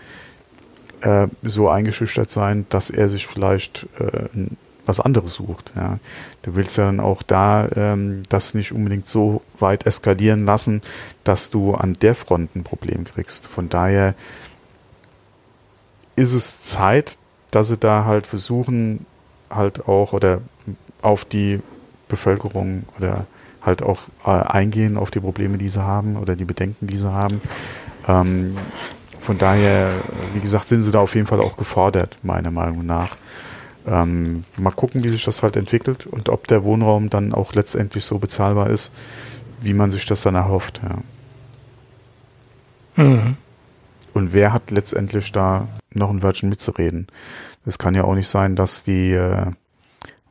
äh, 0.99 1.27
so 1.43 1.69
eingeschüchtert 1.69 2.29
sein, 2.29 2.65
dass 2.67 2.89
er 2.89 3.07
sich 3.07 3.25
vielleicht 3.25 3.87
äh, 3.99 4.47
was 4.85 4.99
anderes 4.99 5.35
sucht. 5.35 5.73
Ja. 5.75 5.99
Du 6.41 6.55
willst 6.55 6.77
ja 6.77 6.85
dann 6.85 6.99
auch 6.99 7.23
da 7.23 7.67
ähm, 7.75 8.23
das 8.29 8.53
nicht 8.53 8.71
unbedingt 8.71 9.07
so 9.07 9.41
weit 9.59 9.85
eskalieren 9.85 10.45
lassen, 10.45 10.81
dass 11.23 11.49
du 11.49 11.73
an 11.73 11.93
der 12.01 12.15
Front 12.15 12.55
ein 12.55 12.63
Problem 12.63 13.03
kriegst. 13.05 13.47
Von 13.47 13.69
daher 13.69 14.15
ist 16.15 16.33
es 16.33 16.65
Zeit, 16.65 17.17
dass 17.51 17.67
sie 17.67 17.77
da 17.77 18.05
halt 18.05 18.27
versuchen, 18.27 19.05
halt 19.49 19.87
auch 19.87 20.13
oder 20.13 20.41
auf 21.01 21.25
die 21.25 21.61
Bevölkerung 22.07 22.83
oder 22.97 23.25
halt 23.61 23.81
auch 23.81 24.01
äh, 24.25 24.29
eingehen 24.29 24.97
auf 24.97 25.11
die 25.11 25.19
Probleme, 25.19 25.57
die 25.57 25.69
sie 25.69 25.83
haben 25.83 26.17
oder 26.17 26.35
die 26.35 26.45
Bedenken, 26.45 26.87
die 26.87 26.97
sie 26.97 27.11
haben. 27.11 27.41
Ähm, 28.07 28.57
von 29.19 29.37
daher, 29.37 29.91
wie 30.33 30.41
gesagt, 30.41 30.67
sind 30.67 30.83
sie 30.83 30.91
da 30.91 30.99
auf 30.99 31.15
jeden 31.15 31.27
Fall 31.27 31.39
auch 31.39 31.55
gefordert, 31.55 32.17
meiner 32.23 32.51
Meinung 32.51 32.85
nach. 32.85 33.15
Ähm, 33.85 34.45
mal 34.55 34.71
gucken, 34.71 35.03
wie 35.03 35.09
sich 35.09 35.25
das 35.25 35.43
halt 35.43 35.57
entwickelt 35.57 36.07
und 36.07 36.29
ob 36.29 36.47
der 36.47 36.63
Wohnraum 36.63 37.09
dann 37.09 37.33
auch 37.33 37.53
letztendlich 37.53 38.05
so 38.05 38.17
bezahlbar 38.17 38.69
ist, 38.69 38.93
wie 39.59 39.73
man 39.73 39.91
sich 39.91 40.05
das 40.05 40.21
dann 40.21 40.35
erhofft. 40.35 40.79
Ja. 40.83 40.99
Mhm. 43.03 43.37
Und 44.13 44.33
wer 44.33 44.53
hat 44.53 44.71
letztendlich 44.71 45.31
da 45.31 45.67
noch 45.91 46.09
ein 46.09 46.23
Wörtchen 46.23 46.49
mitzureden? 46.49 47.07
Es 47.65 47.77
kann 47.77 47.95
ja 47.95 48.03
auch 48.03 48.15
nicht 48.15 48.27
sein, 48.27 48.55
dass 48.55 48.83
die 48.83 49.11
äh, 49.11 49.51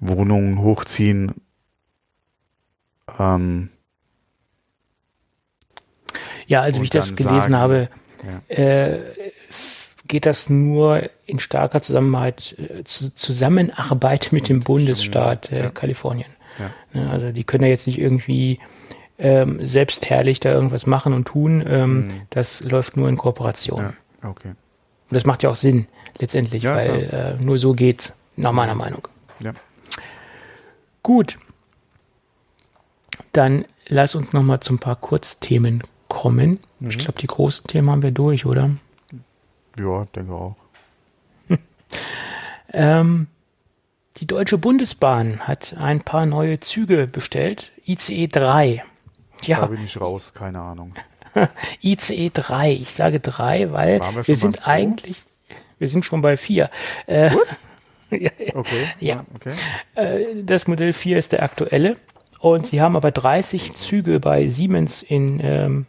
Wohnungen 0.00 0.60
hochziehen. 0.60 1.34
Ähm, 3.18 3.70
ja, 6.46 6.60
also 6.60 6.80
wie 6.80 6.84
ich 6.84 6.90
das 6.90 7.16
gelesen 7.16 7.52
sagen, 7.52 7.56
habe, 7.56 7.88
ja. 8.26 8.56
äh, 8.56 9.00
geht 10.12 10.26
das 10.26 10.50
nur 10.50 11.08
in 11.24 11.38
starker 11.38 11.80
Zusammenarbeit, 11.80 12.54
äh, 12.58 12.84
Zusammenarbeit 12.84 14.28
mit 14.30 14.50
dem 14.50 14.60
Bundesstaat 14.60 15.50
äh, 15.50 15.62
ja. 15.62 15.70
Kalifornien. 15.70 16.30
Ja. 16.58 16.70
Ne, 16.92 17.10
also 17.10 17.32
die 17.32 17.44
können 17.44 17.64
ja 17.64 17.70
jetzt 17.70 17.86
nicht 17.86 17.98
irgendwie 17.98 18.60
ähm, 19.18 19.64
selbstherrlich 19.64 20.38
da 20.38 20.52
irgendwas 20.52 20.84
machen 20.84 21.14
und 21.14 21.28
tun. 21.28 21.64
Ähm, 21.66 21.94
mhm. 21.94 22.12
Das 22.28 22.62
läuft 22.62 22.98
nur 22.98 23.08
in 23.08 23.16
Kooperation. 23.16 23.94
Ja. 24.22 24.28
Okay. 24.28 24.48
Und 24.48 25.14
das 25.14 25.24
macht 25.24 25.42
ja 25.44 25.48
auch 25.48 25.56
Sinn 25.56 25.86
letztendlich, 26.18 26.64
weil 26.64 27.38
äh, 27.40 27.42
nur 27.42 27.56
so 27.56 27.72
geht's, 27.72 28.18
nach 28.36 28.52
meiner 28.52 28.74
Meinung. 28.74 29.08
Ja. 29.40 29.54
Gut. 31.02 31.38
Dann 33.32 33.64
lass 33.88 34.14
uns 34.14 34.34
noch 34.34 34.42
mal 34.42 34.60
zu 34.60 34.74
ein 34.74 34.78
paar 34.78 34.96
Kurzthemen 34.96 35.82
kommen. 36.08 36.58
Mhm. 36.80 36.90
Ich 36.90 36.98
glaube, 36.98 37.18
die 37.18 37.28
großen 37.28 37.66
Themen 37.66 37.88
haben 37.88 38.02
wir 38.02 38.10
durch, 38.10 38.44
oder? 38.44 38.68
Ja, 39.78 40.06
denke 40.14 40.32
auch. 40.32 40.56
ähm, 42.72 43.26
die 44.18 44.26
Deutsche 44.26 44.58
Bundesbahn 44.58 45.40
hat 45.40 45.74
ein 45.78 46.00
paar 46.00 46.26
neue 46.26 46.60
Züge 46.60 47.06
bestellt. 47.06 47.72
ICE 47.86 48.28
3. 48.28 48.84
Ja. 49.42 49.60
Da 49.60 49.66
bin 49.66 49.82
ich 49.82 50.00
raus, 50.00 50.32
keine 50.34 50.60
Ahnung. 50.60 50.94
ICE 51.82 52.30
3. 52.32 52.72
Ich 52.72 52.92
sage 52.92 53.20
3, 53.20 53.72
weil 53.72 54.00
wir 54.00 54.26
wir, 54.26 54.36
sind 54.36 54.68
eigentlich, 54.68 55.24
wir 55.78 55.88
sind 55.88 56.04
schon 56.04 56.20
bei 56.20 56.36
4. 56.36 56.70
Äh, 57.06 57.30
ja. 58.10 58.30
Okay. 58.54 58.86
Ja. 59.00 59.24
okay. 59.34 59.52
Äh, 59.94 60.42
das 60.44 60.68
Modell 60.68 60.92
4 60.92 61.18
ist 61.18 61.32
der 61.32 61.42
aktuelle. 61.42 61.94
Und 62.38 62.66
sie 62.66 62.80
haben 62.80 62.96
aber 62.96 63.10
30 63.10 63.72
Züge 63.72 64.20
bei 64.20 64.48
Siemens 64.48 65.02
in, 65.02 65.40
ähm, 65.42 65.86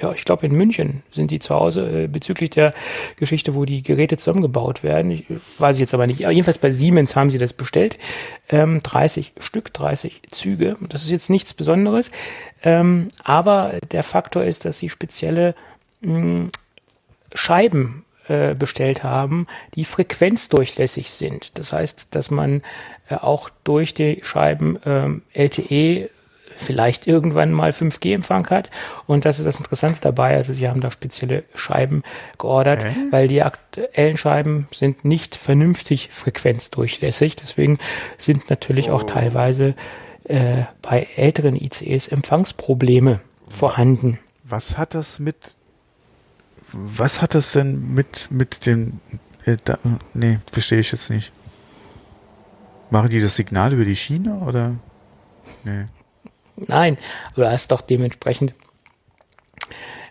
ja, 0.00 0.12
ich 0.12 0.24
glaube 0.24 0.46
in 0.46 0.52
München 0.52 1.02
sind 1.10 1.30
die 1.30 1.38
zu 1.38 1.54
Hause 1.54 2.04
äh, 2.04 2.06
bezüglich 2.06 2.50
der 2.50 2.74
Geschichte, 3.16 3.54
wo 3.54 3.64
die 3.64 3.82
Geräte 3.82 4.16
zusammengebaut 4.16 4.82
werden. 4.82 5.10
Ich, 5.10 5.24
weiß 5.58 5.78
jetzt 5.78 5.94
aber 5.94 6.06
nicht. 6.06 6.24
Aber 6.24 6.32
jedenfalls 6.32 6.58
bei 6.58 6.72
Siemens 6.72 7.16
haben 7.16 7.30
sie 7.30 7.38
das 7.38 7.52
bestellt. 7.52 7.98
Ähm, 8.48 8.82
30 8.82 9.32
Stück, 9.38 9.72
30 9.72 10.22
Züge. 10.30 10.76
Das 10.88 11.02
ist 11.02 11.10
jetzt 11.10 11.30
nichts 11.30 11.54
Besonderes. 11.54 12.10
Ähm, 12.62 13.08
aber 13.22 13.74
der 13.92 14.02
Faktor 14.02 14.44
ist, 14.44 14.64
dass 14.64 14.78
sie 14.78 14.88
spezielle 14.88 15.54
mh, 16.00 16.48
Scheiben 17.34 18.04
äh, 18.28 18.54
bestellt 18.54 19.04
haben, 19.04 19.46
die 19.74 19.84
frequenzdurchlässig 19.84 21.10
sind. 21.10 21.58
Das 21.58 21.72
heißt, 21.72 22.08
dass 22.12 22.30
man 22.30 22.62
äh, 23.08 23.16
auch 23.16 23.50
durch 23.64 23.92
die 23.94 24.20
Scheiben 24.22 24.78
ähm, 24.86 25.22
LTE 25.34 26.08
vielleicht 26.54 27.06
irgendwann 27.06 27.52
mal 27.52 27.70
5G-Empfang 27.70 28.48
hat. 28.50 28.70
Und 29.06 29.24
das 29.24 29.38
ist 29.38 29.44
das 29.46 29.58
Interessante 29.58 30.00
dabei. 30.00 30.36
Also 30.36 30.52
sie 30.52 30.68
haben 30.68 30.80
da 30.80 30.90
spezielle 30.90 31.44
Scheiben 31.54 32.02
geordert, 32.38 32.82
Okay. 32.84 32.94
weil 33.10 33.28
die 33.28 33.42
aktuellen 33.42 34.16
Scheiben 34.16 34.68
sind 34.74 35.04
nicht 35.04 35.36
vernünftig 35.36 36.08
frequenzdurchlässig. 36.12 37.36
Deswegen 37.36 37.78
sind 38.18 38.50
natürlich 38.50 38.90
auch 38.90 39.04
teilweise 39.04 39.74
äh, 40.24 40.62
bei 40.82 41.06
älteren 41.16 41.56
ICEs 41.56 42.08
Empfangsprobleme 42.08 43.20
vorhanden. 43.48 44.18
Was 44.42 44.78
hat 44.78 44.94
das 44.94 45.18
mit 45.18 45.36
was 46.72 47.20
hat 47.20 47.34
das 47.34 47.52
denn 47.52 47.94
mit 47.94 48.28
mit 48.30 48.66
dem 48.66 49.00
äh, 49.44 49.56
da, 49.64 49.78
nee, 50.14 50.38
verstehe 50.50 50.80
ich 50.80 50.92
jetzt 50.92 51.10
nicht. 51.10 51.30
Machen 52.90 53.10
die 53.10 53.20
das 53.20 53.36
Signal 53.36 53.72
über 53.72 53.84
die 53.84 53.96
Schiene 53.96 54.36
oder? 54.36 54.72
Nee. 55.64 55.84
Nein, 56.56 56.96
aber 57.32 57.44
du 57.44 57.50
hast 57.50 57.70
doch 57.70 57.80
dementsprechend 57.80 58.54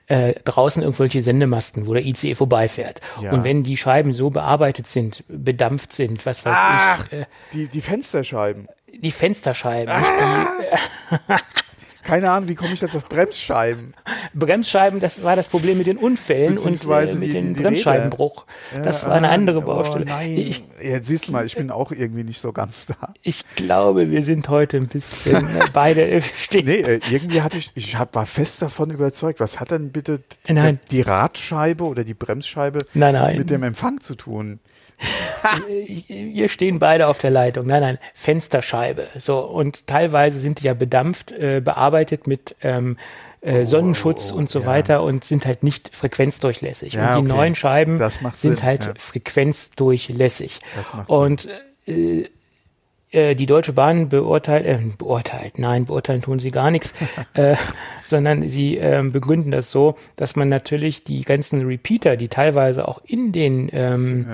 äh, 0.07 0.33
draußen 0.43 0.83
irgendwelche 0.83 1.21
Sendemasten, 1.21 1.87
wo 1.87 1.93
der 1.93 2.05
ICE 2.05 2.35
vorbeifährt. 2.35 2.99
Ja. 3.21 3.31
Und 3.31 3.43
wenn 3.43 3.63
die 3.63 3.77
Scheiben 3.77 4.13
so 4.13 4.29
bearbeitet 4.29 4.87
sind, 4.87 5.23
bedampft 5.27 5.93
sind, 5.93 6.25
was 6.25 6.45
weiß 6.45 6.57
Ach, 6.57 7.05
ich, 7.07 7.13
äh, 7.13 7.25
die 7.53 7.67
die 7.67 7.81
Fensterscheiben. 7.81 8.67
die 8.93 9.11
Fensterscheiben, 9.11 9.97
nicht 9.97 10.11
die 10.11 11.33
Keine 12.03 12.29
Ahnung, 12.31 12.49
wie 12.49 12.55
komme 12.55 12.73
ich 12.73 12.81
jetzt 12.81 12.95
auf 12.95 13.07
Bremsscheiben? 13.07 13.93
Bremsscheiben, 14.33 14.99
das 14.99 15.23
war 15.23 15.35
das 15.35 15.47
Problem 15.47 15.77
mit 15.77 15.87
den 15.87 15.97
Unfällen 15.97 16.57
und 16.57 16.83
äh, 16.83 17.13
mit 17.15 17.21
die- 17.29 17.33
dem 17.33 17.47
die- 17.49 17.53
die 17.55 17.61
Bremsscheibenbruch. 17.61 18.45
das 18.83 19.01
Ja, 19.03 19.07
war 19.09 19.15
eine 19.15 19.29
andere 19.29 19.59
ah, 19.59 19.65
Baustelle. 19.65 20.05
Oh 20.05 20.09
nein. 20.09 20.37
Ich, 20.37 20.63
Jetzt 20.81 21.07
siehst 21.07 21.27
du 21.27 21.31
mal, 21.31 21.45
ich 21.45 21.55
bin 21.55 21.71
auch 21.71 21.91
irgendwie 21.91 22.23
nicht 22.23 22.41
so 22.41 22.51
ganz 22.51 22.85
da. 22.87 23.13
ich 23.21 23.43
glaube, 23.55 24.11
wir 24.11 24.23
sind 24.23 24.49
heute 24.49 24.77
ein 24.77 24.87
bisschen 24.87 25.35
äh, 25.35 25.61
beide 25.73 26.05
äh, 26.05 26.21
stehen. 26.21 26.65
Nee, 26.65 26.81
äh, 26.81 26.99
irgendwie 27.09 27.41
hatte 27.41 27.57
ich, 27.57 27.71
ich 27.75 27.95
hab, 27.97 28.15
war 28.15 28.25
fest 28.25 28.61
davon 28.61 28.89
überzeugt. 28.89 29.39
Was 29.39 29.59
hat 29.59 29.71
denn 29.71 29.91
bitte 29.91 30.19
d- 30.47 30.53
Nein. 30.53 30.79
die 30.91 31.01
Radscheibe 31.01 31.83
oder 31.85 32.03
die 32.03 32.13
Bremsscheibe 32.13 32.79
Nein, 32.93 33.13
nein. 33.13 33.37
mit 33.37 33.49
dem 33.49 33.63
Empfang 33.63 34.01
zu 34.01 34.15
tun? 34.15 34.59
Wir 36.07 36.49
stehen 36.49 36.79
beide 36.79 37.07
auf 37.07 37.17
der 37.17 37.31
Leitung. 37.31 37.67
Nein, 37.67 37.81
nein, 37.81 37.97
Fensterscheibe. 38.13 39.07
So, 39.17 39.39
und 39.39 39.87
teilweise 39.87 40.39
sind 40.39 40.61
die 40.61 40.65
ja 40.65 40.73
bedampft, 40.73 41.31
äh, 41.31 41.61
bearbeitet 41.63 42.27
mit 42.27 42.55
ähm, 42.61 42.97
äh, 43.41 43.65
Sonnenschutz 43.65 44.31
oh, 44.31 44.37
und 44.37 44.49
so 44.49 44.61
ja. 44.61 44.65
weiter 44.65 45.03
und 45.03 45.23
sind 45.23 45.45
halt 45.45 45.63
nicht 45.63 45.93
frequenzdurchlässig. 45.93 46.93
Ja, 46.93 47.15
und 47.15 47.25
die 47.25 47.31
okay. 47.31 47.37
neuen 47.37 47.55
Scheiben 47.55 47.97
sind 47.97 48.35
Sinn, 48.35 48.63
halt 48.63 48.85
ja. 48.85 48.93
frequenzdurchlässig. 48.97 50.59
Und 51.07 51.47
äh, 51.85 52.25
äh, 53.13 53.35
die 53.35 53.45
Deutsche 53.45 53.73
Bahn 53.73 54.09
beurteilt, 54.09 54.65
äh, 54.65 54.79
beurteilt, 54.97 55.59
nein, 55.59 55.85
beurteilen 55.85 56.21
tun 56.21 56.39
sie 56.39 56.51
gar 56.51 56.71
nichts, 56.71 56.93
äh, 57.33 57.55
sondern 58.03 58.49
sie 58.49 58.77
ähm, 58.77 59.11
begründen 59.11 59.51
das 59.51 59.71
so, 59.71 59.95
dass 60.15 60.35
man 60.35 60.49
natürlich 60.49 61.03
die 61.03 61.21
ganzen 61.21 61.65
Repeater, 61.65 62.17
die 62.17 62.27
teilweise 62.27 62.87
auch 62.87 63.01
in 63.05 63.31
den 63.31 63.69
ähm, 63.71 64.25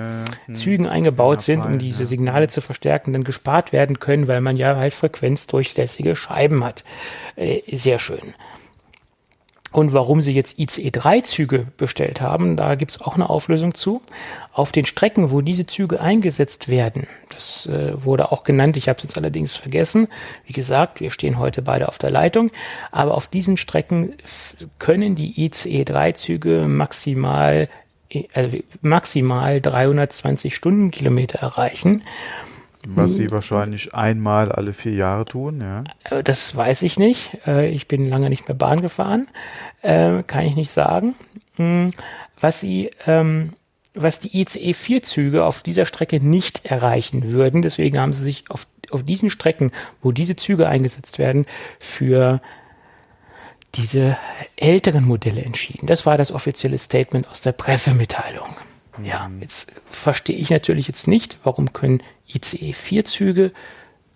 Zügen 0.52 0.86
eingebaut 0.86 1.42
sind, 1.42 1.64
um 1.64 1.78
diese 1.78 2.02
ja. 2.02 2.06
Signale 2.06 2.48
zu 2.48 2.60
verstärken, 2.60 3.12
dann 3.12 3.24
gespart 3.24 3.72
werden 3.72 4.00
können, 4.00 4.28
weil 4.28 4.40
man 4.40 4.56
ja 4.56 4.76
halt 4.76 4.94
frequenzdurchlässige 4.94 6.16
Scheiben 6.16 6.64
hat. 6.64 6.84
Äh, 7.36 7.60
sehr 7.76 7.98
schön. 7.98 8.34
Und 9.72 9.92
warum 9.92 10.20
sie 10.20 10.32
jetzt 10.32 10.58
ICE-3-Züge 10.58 11.66
bestellt 11.76 12.20
haben, 12.20 12.56
da 12.56 12.74
gibt's 12.74 13.00
auch 13.00 13.14
eine 13.14 13.30
Auflösung 13.30 13.74
zu. 13.74 14.02
Auf 14.52 14.72
den 14.72 14.84
Strecken, 14.84 15.30
wo 15.30 15.42
diese 15.42 15.64
Züge 15.64 16.00
eingesetzt 16.00 16.68
werden, 16.68 17.06
das 17.32 17.66
äh, 17.66 17.92
wurde 18.04 18.32
auch 18.32 18.42
genannt, 18.42 18.76
ich 18.76 18.88
habe 18.88 18.96
es 18.96 19.04
jetzt 19.04 19.16
allerdings 19.16 19.54
vergessen. 19.54 20.08
Wie 20.44 20.52
gesagt, 20.52 21.00
wir 21.00 21.12
stehen 21.12 21.38
heute 21.38 21.62
beide 21.62 21.88
auf 21.88 21.98
der 21.98 22.10
Leitung, 22.10 22.50
aber 22.90 23.14
auf 23.14 23.28
diesen 23.28 23.56
Strecken 23.56 24.14
können 24.80 25.14
die 25.14 25.44
ICE-3-Züge 25.44 26.66
maximal, 26.66 27.68
äh, 28.08 28.62
maximal 28.82 29.60
320 29.60 30.52
Stundenkilometer 30.52 31.38
erreichen. 31.38 32.02
Was 32.86 33.14
sie 33.14 33.30
wahrscheinlich 33.30 33.94
einmal 33.94 34.50
alle 34.52 34.72
vier 34.72 34.92
Jahre 34.94 35.24
tun, 35.26 35.60
ja. 35.60 35.84
Äh, 36.04 36.22
Das 36.22 36.56
weiß 36.56 36.82
ich 36.82 36.98
nicht. 36.98 37.38
Äh, 37.46 37.68
Ich 37.68 37.88
bin 37.88 38.08
lange 38.08 38.30
nicht 38.30 38.48
mehr 38.48 38.56
Bahn 38.56 38.80
gefahren. 38.80 39.26
Äh, 39.82 40.22
Kann 40.22 40.46
ich 40.46 40.56
nicht 40.56 40.70
sagen. 40.70 41.14
Hm, 41.56 41.90
Was 42.40 42.60
sie, 42.60 42.90
ähm, 43.06 43.52
was 43.94 44.20
die 44.20 44.40
ICE-4-Züge 44.40 45.44
auf 45.44 45.62
dieser 45.62 45.84
Strecke 45.84 46.20
nicht 46.20 46.64
erreichen 46.64 47.32
würden. 47.32 47.60
Deswegen 47.60 47.98
haben 47.98 48.12
sie 48.12 48.22
sich 48.22 48.44
auf, 48.50 48.66
auf 48.90 49.02
diesen 49.02 49.30
Strecken, 49.30 49.72
wo 50.00 50.12
diese 50.12 50.36
Züge 50.36 50.68
eingesetzt 50.68 51.18
werden, 51.18 51.44
für 51.80 52.40
diese 53.74 54.16
älteren 54.56 55.04
Modelle 55.04 55.42
entschieden. 55.42 55.86
Das 55.86 56.06
war 56.06 56.16
das 56.16 56.32
offizielle 56.32 56.78
Statement 56.78 57.28
aus 57.28 57.40
der 57.40 57.52
Pressemitteilung. 57.52 58.48
Ja, 59.04 59.30
jetzt 59.40 59.70
verstehe 59.86 60.36
ich 60.36 60.50
natürlich 60.50 60.88
jetzt 60.88 61.06
nicht, 61.08 61.38
warum 61.42 61.72
können 61.72 62.02
ICE-4-Züge 62.28 63.52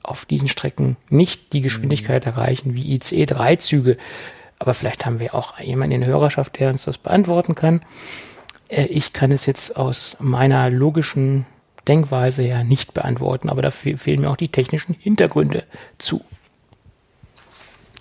auf 0.02 0.24
diesen 0.26 0.48
Strecken 0.48 0.96
nicht 1.08 1.52
die 1.52 1.62
Geschwindigkeit 1.62 2.26
erreichen 2.26 2.74
wie 2.74 2.94
ICE-3-Züge. 2.94 3.96
Aber 4.58 4.74
vielleicht 4.74 5.06
haben 5.06 5.18
wir 5.20 5.34
auch 5.34 5.58
jemanden 5.60 5.94
in 5.96 6.00
der 6.02 6.10
Hörerschaft, 6.10 6.58
der 6.58 6.70
uns 6.70 6.84
das 6.84 6.98
beantworten 6.98 7.54
kann. 7.54 7.80
Äh, 8.68 8.84
Ich 8.86 9.12
kann 9.12 9.32
es 9.32 9.46
jetzt 9.46 9.76
aus 9.76 10.16
meiner 10.20 10.70
logischen 10.70 11.46
Denkweise 11.88 12.42
ja 12.46 12.64
nicht 12.64 12.94
beantworten, 12.94 13.50
aber 13.50 13.62
dafür 13.62 13.98
fehlen 13.98 14.20
mir 14.22 14.30
auch 14.30 14.36
die 14.36 14.48
technischen 14.48 14.94
Hintergründe 14.94 15.64
zu. 15.98 16.24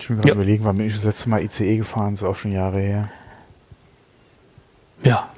Ich 0.00 0.08
bin 0.08 0.16
gerade 0.16 0.28
Ja. 0.28 0.34
überlegen, 0.34 0.64
wann 0.64 0.76
bin 0.78 0.86
ich 0.86 0.94
das 0.94 1.04
letzte 1.04 1.28
Mal 1.30 1.42
ICE 1.42 1.76
gefahren, 1.76 2.14
ist 2.14 2.22
auch 2.22 2.36
schon 2.36 2.52
Jahre 2.52 2.80
her. 2.80 3.08
Ja. 5.02 5.28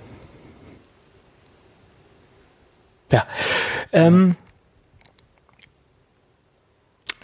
Ja. 3.13 3.27
Ähm, 3.93 4.37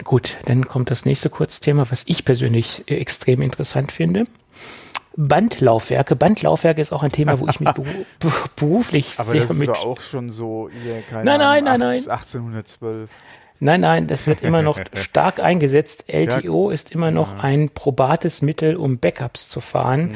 gut, 0.03 0.37
dann 0.45 0.65
kommt 0.67 0.91
das 0.91 1.05
nächste 1.05 1.29
Kurzthema, 1.29 1.85
was 1.89 2.03
ich 2.07 2.25
persönlich 2.25 2.83
äh, 2.89 2.95
extrem 2.97 3.41
interessant 3.41 3.91
finde. 3.91 4.23
Bandlaufwerke. 5.15 6.15
Bandlaufwerke 6.15 6.81
ist 6.81 6.91
auch 6.91 7.03
ein 7.03 7.11
Thema, 7.11 7.39
wo 7.39 7.47
ich 7.47 7.59
mich 7.59 7.69
beru 7.73 7.85
be- 8.19 8.31
beruflich 8.55 9.13
Aber 9.19 9.29
sehr 9.31 9.41
das 9.41 9.51
ist 9.51 9.59
mit. 9.59 9.69
auch 9.69 10.01
schon 10.01 10.29
so, 10.29 10.69
ihr, 10.69 11.01
keine 11.03 11.25
Nein, 11.25 11.39
nein, 11.39 11.67
Ahnung, 11.67 11.87
nein, 11.87 11.99
18- 12.01 12.09
1812. 12.09 13.09
Nein, 13.63 13.79
nein, 13.79 14.07
das 14.07 14.27
wird 14.27 14.43
immer 14.43 14.61
noch 14.61 14.77
stark 14.93 15.39
eingesetzt. 15.39 16.05
LTO 16.07 16.69
ist 16.69 16.91
immer 16.91 17.11
noch 17.11 17.41
ein 17.41 17.69
probates 17.69 18.41
Mittel, 18.41 18.75
um 18.75 18.97
Backups 18.97 19.47
zu 19.47 19.61
fahren. 19.61 20.15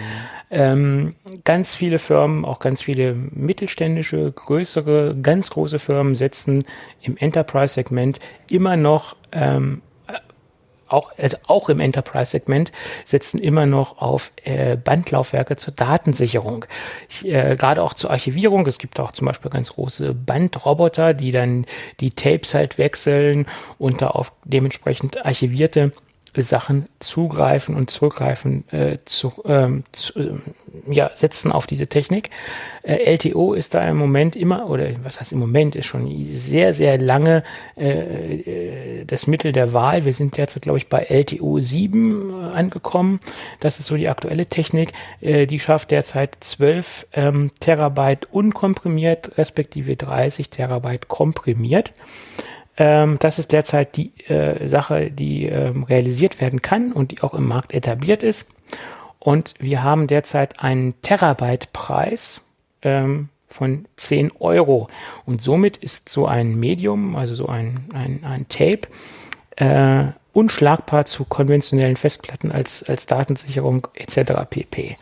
Ähm, 0.52 1.16
ganz 1.46 1.74
viele 1.74 1.98
Firmen, 1.98 2.44
auch 2.44 2.60
ganz 2.60 2.82
viele 2.82 3.14
mittelständische, 3.14 4.32
größere, 4.32 5.16
ganz 5.22 5.50
große 5.50 5.80
Firmen 5.80 6.16
setzen 6.16 6.66
im 7.02 7.16
Enterprise-Segment 7.16 8.20
immer 8.50 8.76
noch 8.76 9.16
ähm, 9.32 9.82
auch, 10.90 11.12
also 11.18 11.38
auch 11.48 11.70
im 11.70 11.80
Enterprise-Segment 11.80 12.72
setzen 13.04 13.40
immer 13.40 13.66
noch 13.66 13.98
auf 14.00 14.32
äh, 14.44 14.76
Bandlaufwerke 14.76 15.56
zur 15.56 15.74
Datensicherung. 15.74 16.66
Ich, 17.10 17.28
äh, 17.28 17.56
Gerade 17.58 17.84
auch 17.84 17.94
zur 17.94 18.12
Archivierung. 18.12 18.66
Es 18.68 18.80
gibt 18.80 19.00
auch 19.00 19.12
zum 19.12 19.28
Beispiel 19.28 19.52
ganz 19.52 19.74
große 19.74 20.14
Bandroboter, 20.14 21.14
die 21.14 21.32
dann 21.32 21.66
die 22.00 22.12
Tapes 22.12 22.54
halt 22.54 22.78
wechseln 22.78 23.48
und 23.78 24.02
da 24.02 24.08
auf 24.08 24.34
dementsprechend 24.46 25.26
archivierte 25.26 25.92
Sachen 26.44 26.88
zugreifen 27.00 27.76
und 27.76 27.90
zurückgreifen 27.90 28.64
äh, 28.72 28.98
zu, 29.06 29.34
ähm, 29.46 29.84
zu 29.92 30.20
äh, 30.20 30.32
ja, 30.88 31.12
setzen 31.14 31.52
auf 31.52 31.68
diese 31.68 31.88
Technik. 31.88 32.30
Äh, 32.84 33.16
LTO 33.16 33.54
ist 33.54 33.74
da 33.74 33.88
im 33.88 33.98
Moment 33.98 34.36
immer, 34.36 34.70
oder 34.70 34.90
was 35.04 35.20
heißt 35.20 35.32
im 35.32 35.40
Moment, 35.40 35.76
ist 35.76 35.86
schon 35.86 36.10
sehr, 36.32 36.74
sehr 36.74 36.98
lange 36.98 37.44
äh, 37.78 39.02
äh 39.02 39.06
das 39.06 39.28
Mittel 39.28 39.52
der 39.52 39.74
Wahl. 39.74 40.06
Wir 40.06 40.14
sind 40.14 40.38
derzeit, 40.38 40.64
glaube 40.64 40.80
ich, 40.80 40.90
bei 40.90 41.04
LTO 41.04 41.60
7 41.60 42.30
äh, 42.30 42.56
angekommen. 42.56 43.20
Das 43.60 43.80
ist 43.80 43.88
so 43.88 43.96
die 43.96 44.10
aktuelle 44.10 44.46
Technik. 44.48 44.94
Die 45.22 45.60
schafft 45.60 45.92
derzeit 45.92 46.38
12 46.40 47.08
ähm, 47.14 47.50
Terabyte 47.60 48.28
unkomprimiert, 48.32 49.38
respektive 49.38 49.96
30 49.96 50.50
Terabyte 50.50 51.08
komprimiert. 51.08 51.94
Ähm, 52.78 53.18
das 53.20 53.40
ist 53.40 53.52
derzeit 53.52 53.98
die 53.98 54.12
äh, 54.28 54.66
Sache, 54.68 55.12
die 55.12 55.46
ähm, 55.46 55.84
realisiert 55.84 56.40
werden 56.40 56.62
kann 56.62 56.92
und 56.92 57.12
die 57.12 57.22
auch 57.22 57.34
im 57.34 57.48
Markt 57.48 57.74
etabliert 57.74 58.24
ist. 58.24 58.48
Und 59.20 59.56
wir 59.60 59.84
haben 59.84 60.08
derzeit 60.08 60.60
einen 60.60 61.02
Terabyte-Preis 61.02 62.42
ähm, 62.84 63.30
von 63.48 63.86
10 63.96 64.32
Euro. 64.40 64.88
Und 65.26 65.42
somit 65.42 65.78
ist 65.78 66.10
so 66.10 66.28
ein 66.28 66.56
Medium, 66.56 67.16
also 67.16 67.34
so 67.34 67.48
ein, 67.48 67.86
ein, 67.94 68.24
ein 68.24 68.48
Tape, 68.48 68.88
äh, 69.56 70.12
unschlagbar 70.34 71.06
zu 71.06 71.26
konventionellen 71.26 71.96
Festplatten 71.96 72.52
als, 72.52 72.84
als 72.84 73.08
Datensicherung 73.08 73.88
etc. 73.96 74.34
pp. 74.48 74.98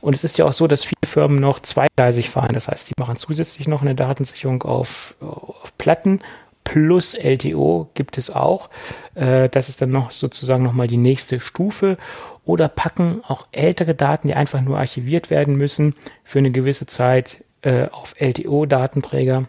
Und 0.00 0.14
es 0.14 0.24
ist 0.24 0.38
ja 0.38 0.46
auch 0.46 0.52
so, 0.52 0.66
dass 0.66 0.84
viele 0.84 1.06
Firmen 1.06 1.40
noch 1.40 1.60
zweigleisig 1.60 2.30
fahren. 2.30 2.54
Das 2.54 2.68
heißt, 2.68 2.86
sie 2.86 2.94
machen 2.98 3.16
zusätzlich 3.16 3.68
noch 3.68 3.82
eine 3.82 3.94
Datensicherung 3.94 4.62
auf, 4.62 5.14
auf 5.20 5.76
Platten 5.78 6.20
plus 6.68 7.14
LTO 7.14 7.88
gibt 7.94 8.18
es 8.18 8.28
auch. 8.28 8.68
Äh, 9.14 9.48
das 9.48 9.70
ist 9.70 9.80
dann 9.80 9.88
noch 9.88 10.10
sozusagen 10.10 10.62
nochmal 10.62 10.86
die 10.86 10.98
nächste 10.98 11.40
Stufe. 11.40 11.96
Oder 12.44 12.68
packen 12.68 13.22
auch 13.26 13.46
ältere 13.52 13.94
Daten, 13.94 14.28
die 14.28 14.34
einfach 14.34 14.60
nur 14.60 14.78
archiviert 14.78 15.30
werden 15.30 15.56
müssen, 15.56 15.94
für 16.24 16.38
eine 16.38 16.50
gewisse 16.50 16.84
Zeit 16.84 17.42
äh, 17.62 17.86
auf 17.88 18.14
LTO-Datenträger. 18.18 19.48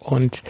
Und 0.00 0.42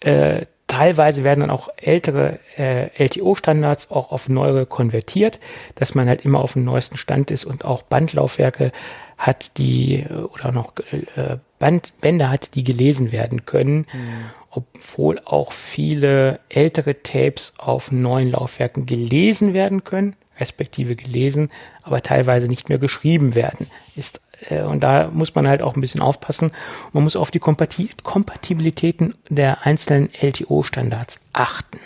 äh, 0.00 0.44
teilweise 0.66 1.24
werden 1.24 1.40
dann 1.40 1.50
auch 1.50 1.70
ältere 1.76 2.38
äh, 2.58 2.90
LTO-Standards 3.02 3.90
auch 3.90 4.12
auf 4.12 4.28
neuere 4.28 4.66
konvertiert, 4.66 5.40
dass 5.74 5.94
man 5.94 6.06
halt 6.06 6.22
immer 6.26 6.40
auf 6.40 6.52
dem 6.52 6.64
neuesten 6.64 6.98
Stand 6.98 7.30
ist 7.30 7.46
und 7.46 7.64
auch 7.64 7.82
Bandlaufwerke 7.82 8.72
hat, 9.16 9.56
die 9.56 10.00
äh, 10.00 10.12
oder 10.12 10.52
noch 10.52 10.74
äh, 11.16 11.38
Bandbänder 11.58 12.30
hat, 12.30 12.54
die 12.54 12.64
gelesen 12.64 13.12
werden 13.12 13.46
können. 13.46 13.86
Mhm 13.92 14.30
obwohl 14.50 15.20
auch 15.24 15.52
viele 15.52 16.40
ältere 16.48 17.02
Tapes 17.02 17.54
auf 17.58 17.92
neuen 17.92 18.30
Laufwerken 18.30 18.86
gelesen 18.86 19.54
werden 19.54 19.84
können, 19.84 20.16
respektive 20.38 20.96
gelesen, 20.96 21.50
aber 21.82 22.02
teilweise 22.02 22.48
nicht 22.48 22.68
mehr 22.68 22.78
geschrieben 22.78 23.34
werden. 23.34 23.66
Ist, 23.94 24.20
äh, 24.48 24.62
und 24.62 24.82
da 24.82 25.10
muss 25.12 25.34
man 25.34 25.46
halt 25.46 25.62
auch 25.62 25.74
ein 25.74 25.80
bisschen 25.80 26.00
aufpassen. 26.00 26.50
Man 26.92 27.04
muss 27.04 27.16
auf 27.16 27.30
die 27.30 27.40
Kompatibilitäten 27.40 29.14
der 29.28 29.66
einzelnen 29.66 30.10
LTO-Standards 30.12 31.20
achten. 31.32 31.78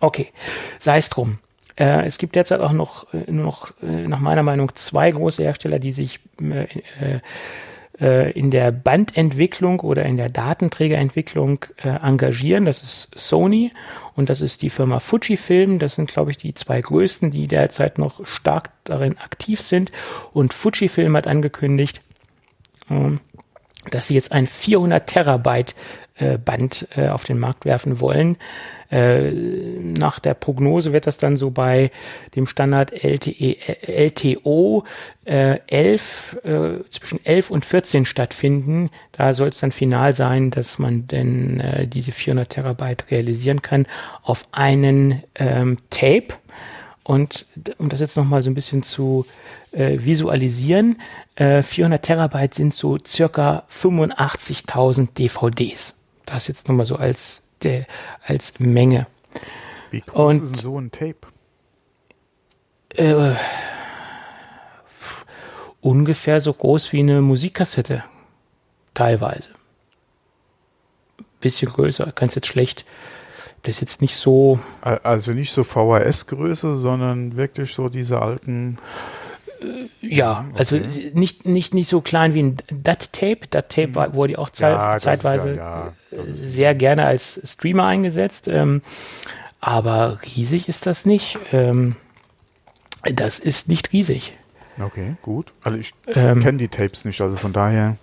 Okay, 0.00 0.28
sei 0.78 0.98
es 0.98 1.10
drum. 1.10 1.38
Äh, 1.76 2.06
es 2.06 2.18
gibt 2.18 2.36
derzeit 2.36 2.60
auch 2.60 2.72
noch, 2.72 3.12
äh, 3.12 3.30
nur 3.30 3.44
noch, 3.44 3.72
äh, 3.82 4.06
nach 4.06 4.20
meiner 4.20 4.44
Meinung, 4.44 4.70
zwei 4.76 5.10
große 5.10 5.42
Hersteller, 5.42 5.78
die 5.78 5.92
sich 5.92 6.20
äh, 6.40 7.20
in 7.98 8.50
der 8.50 8.72
Bandentwicklung 8.72 9.80
oder 9.80 10.04
in 10.04 10.16
der 10.16 10.28
Datenträgerentwicklung 10.28 11.64
äh, 11.82 11.88
engagieren. 11.88 12.64
Das 12.64 12.82
ist 12.82 13.16
Sony 13.16 13.70
und 14.16 14.30
das 14.30 14.40
ist 14.40 14.62
die 14.62 14.70
Firma 14.70 14.98
Fujifilm. 14.98 15.78
Das 15.78 15.94
sind, 15.94 16.10
glaube 16.10 16.32
ich, 16.32 16.36
die 16.36 16.54
zwei 16.54 16.80
größten, 16.80 17.30
die 17.30 17.46
derzeit 17.46 17.98
noch 17.98 18.26
stark 18.26 18.70
darin 18.84 19.18
aktiv 19.18 19.60
sind. 19.60 19.92
Und 20.32 20.54
Fujifilm 20.54 21.16
hat 21.16 21.26
angekündigt, 21.26 22.00
ähm, 22.90 23.20
dass 23.90 24.08
sie 24.08 24.14
jetzt 24.14 24.32
ein 24.32 24.46
400 24.46 25.06
Terabyte 25.06 25.74
äh, 26.16 26.38
Band 26.38 26.86
äh, 26.96 27.08
auf 27.08 27.24
den 27.24 27.38
Markt 27.38 27.64
werfen 27.64 28.00
wollen. 28.00 28.36
Äh, 28.90 29.32
nach 29.32 30.20
der 30.20 30.34
Prognose 30.34 30.92
wird 30.92 31.06
das 31.08 31.18
dann 31.18 31.36
so 31.36 31.50
bei 31.50 31.90
dem 32.36 32.46
Standard 32.46 32.92
LTE, 32.92 33.56
LTO 33.86 34.84
äh, 35.24 35.58
11, 35.66 36.36
äh, 36.44 36.88
zwischen 36.90 37.24
11 37.24 37.50
und 37.50 37.64
14 37.64 38.04
stattfinden. 38.04 38.90
Da 39.12 39.32
soll 39.32 39.48
es 39.48 39.58
dann 39.58 39.72
final 39.72 40.12
sein, 40.12 40.52
dass 40.52 40.78
man 40.78 41.08
denn 41.08 41.58
äh, 41.58 41.88
diese 41.88 42.12
400 42.12 42.48
Terabyte 42.48 43.10
realisieren 43.10 43.62
kann 43.62 43.86
auf 44.22 44.44
einen 44.52 45.22
ähm, 45.34 45.78
Tape. 45.90 46.28
Und 47.02 47.46
um 47.78 47.88
das 47.88 48.00
jetzt 48.00 48.16
nochmal 48.16 48.42
so 48.42 48.50
ein 48.50 48.54
bisschen 48.54 48.82
zu 48.82 49.26
äh, 49.72 49.98
visualisieren, 49.98 51.00
äh, 51.34 51.62
400 51.62 52.02
Terabyte 52.02 52.54
sind 52.54 52.72
so 52.72 52.98
circa 53.04 53.64
85.000 53.68 55.14
DVDs. 55.14 56.03
Das 56.26 56.48
jetzt 56.48 56.68
nochmal 56.68 56.86
so 56.86 56.96
als, 56.96 57.42
der, 57.62 57.86
als 58.26 58.58
Menge. 58.58 59.06
Wie 59.90 60.00
groß 60.00 60.40
Und, 60.40 60.42
ist 60.42 60.56
so 60.58 60.78
ein 60.78 60.90
Tape? 60.90 61.16
Äh, 62.96 63.34
ungefähr 65.80 66.40
so 66.40 66.52
groß 66.52 66.92
wie 66.92 67.00
eine 67.00 67.20
Musikkassette. 67.20 68.04
Teilweise. 68.94 69.50
Bisschen 71.40 71.70
größer, 71.70 72.12
kannst 72.12 72.36
jetzt 72.36 72.46
schlecht 72.46 72.86
das 73.64 73.76
ist 73.76 73.80
jetzt 73.80 74.02
nicht 74.02 74.16
so. 74.16 74.60
Also 74.82 75.32
nicht 75.32 75.50
so 75.50 75.64
VHS-Größe, 75.64 76.74
sondern 76.74 77.36
wirklich 77.36 77.72
so 77.72 77.88
diese 77.88 78.20
alten. 78.20 78.78
Äh, 79.64 80.06
ja, 80.06 80.46
also 80.54 80.76
okay. 80.76 81.12
nicht, 81.14 81.46
nicht, 81.46 81.74
nicht 81.74 81.88
so 81.88 82.00
klein 82.00 82.34
wie 82.34 82.42
ein 82.42 82.56
DAT-Tape. 82.68 83.48
DAT-Tape 83.50 84.08
mhm. 84.10 84.14
wurde 84.14 84.38
auch 84.38 84.50
zeit, 84.50 84.76
ja, 84.76 84.98
zeitweise 84.98 85.56
ja, 85.56 85.92
ja, 86.10 86.18
sehr 86.34 86.74
gerne 86.74 87.06
als 87.06 87.40
Streamer 87.44 87.86
eingesetzt. 87.86 88.48
Ähm, 88.48 88.82
aber 89.60 90.20
riesig 90.36 90.68
ist 90.68 90.86
das 90.86 91.06
nicht. 91.06 91.38
Ähm, 91.52 91.96
das 93.02 93.38
ist 93.38 93.68
nicht 93.68 93.92
riesig. 93.92 94.34
Okay, 94.80 95.16
gut. 95.22 95.52
Also 95.62 95.78
ich 95.78 95.92
ähm, 96.08 96.40
kenne 96.40 96.58
die 96.58 96.68
Tapes 96.68 97.04
nicht, 97.04 97.20
also 97.20 97.36
von 97.36 97.52
daher 97.52 97.96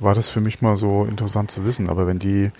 war 0.00 0.14
das 0.14 0.28
für 0.28 0.40
mich 0.40 0.60
mal 0.60 0.76
so 0.76 1.04
interessant 1.04 1.50
zu 1.50 1.64
wissen. 1.64 1.88
Aber 1.88 2.06
wenn 2.06 2.18
die 2.18 2.50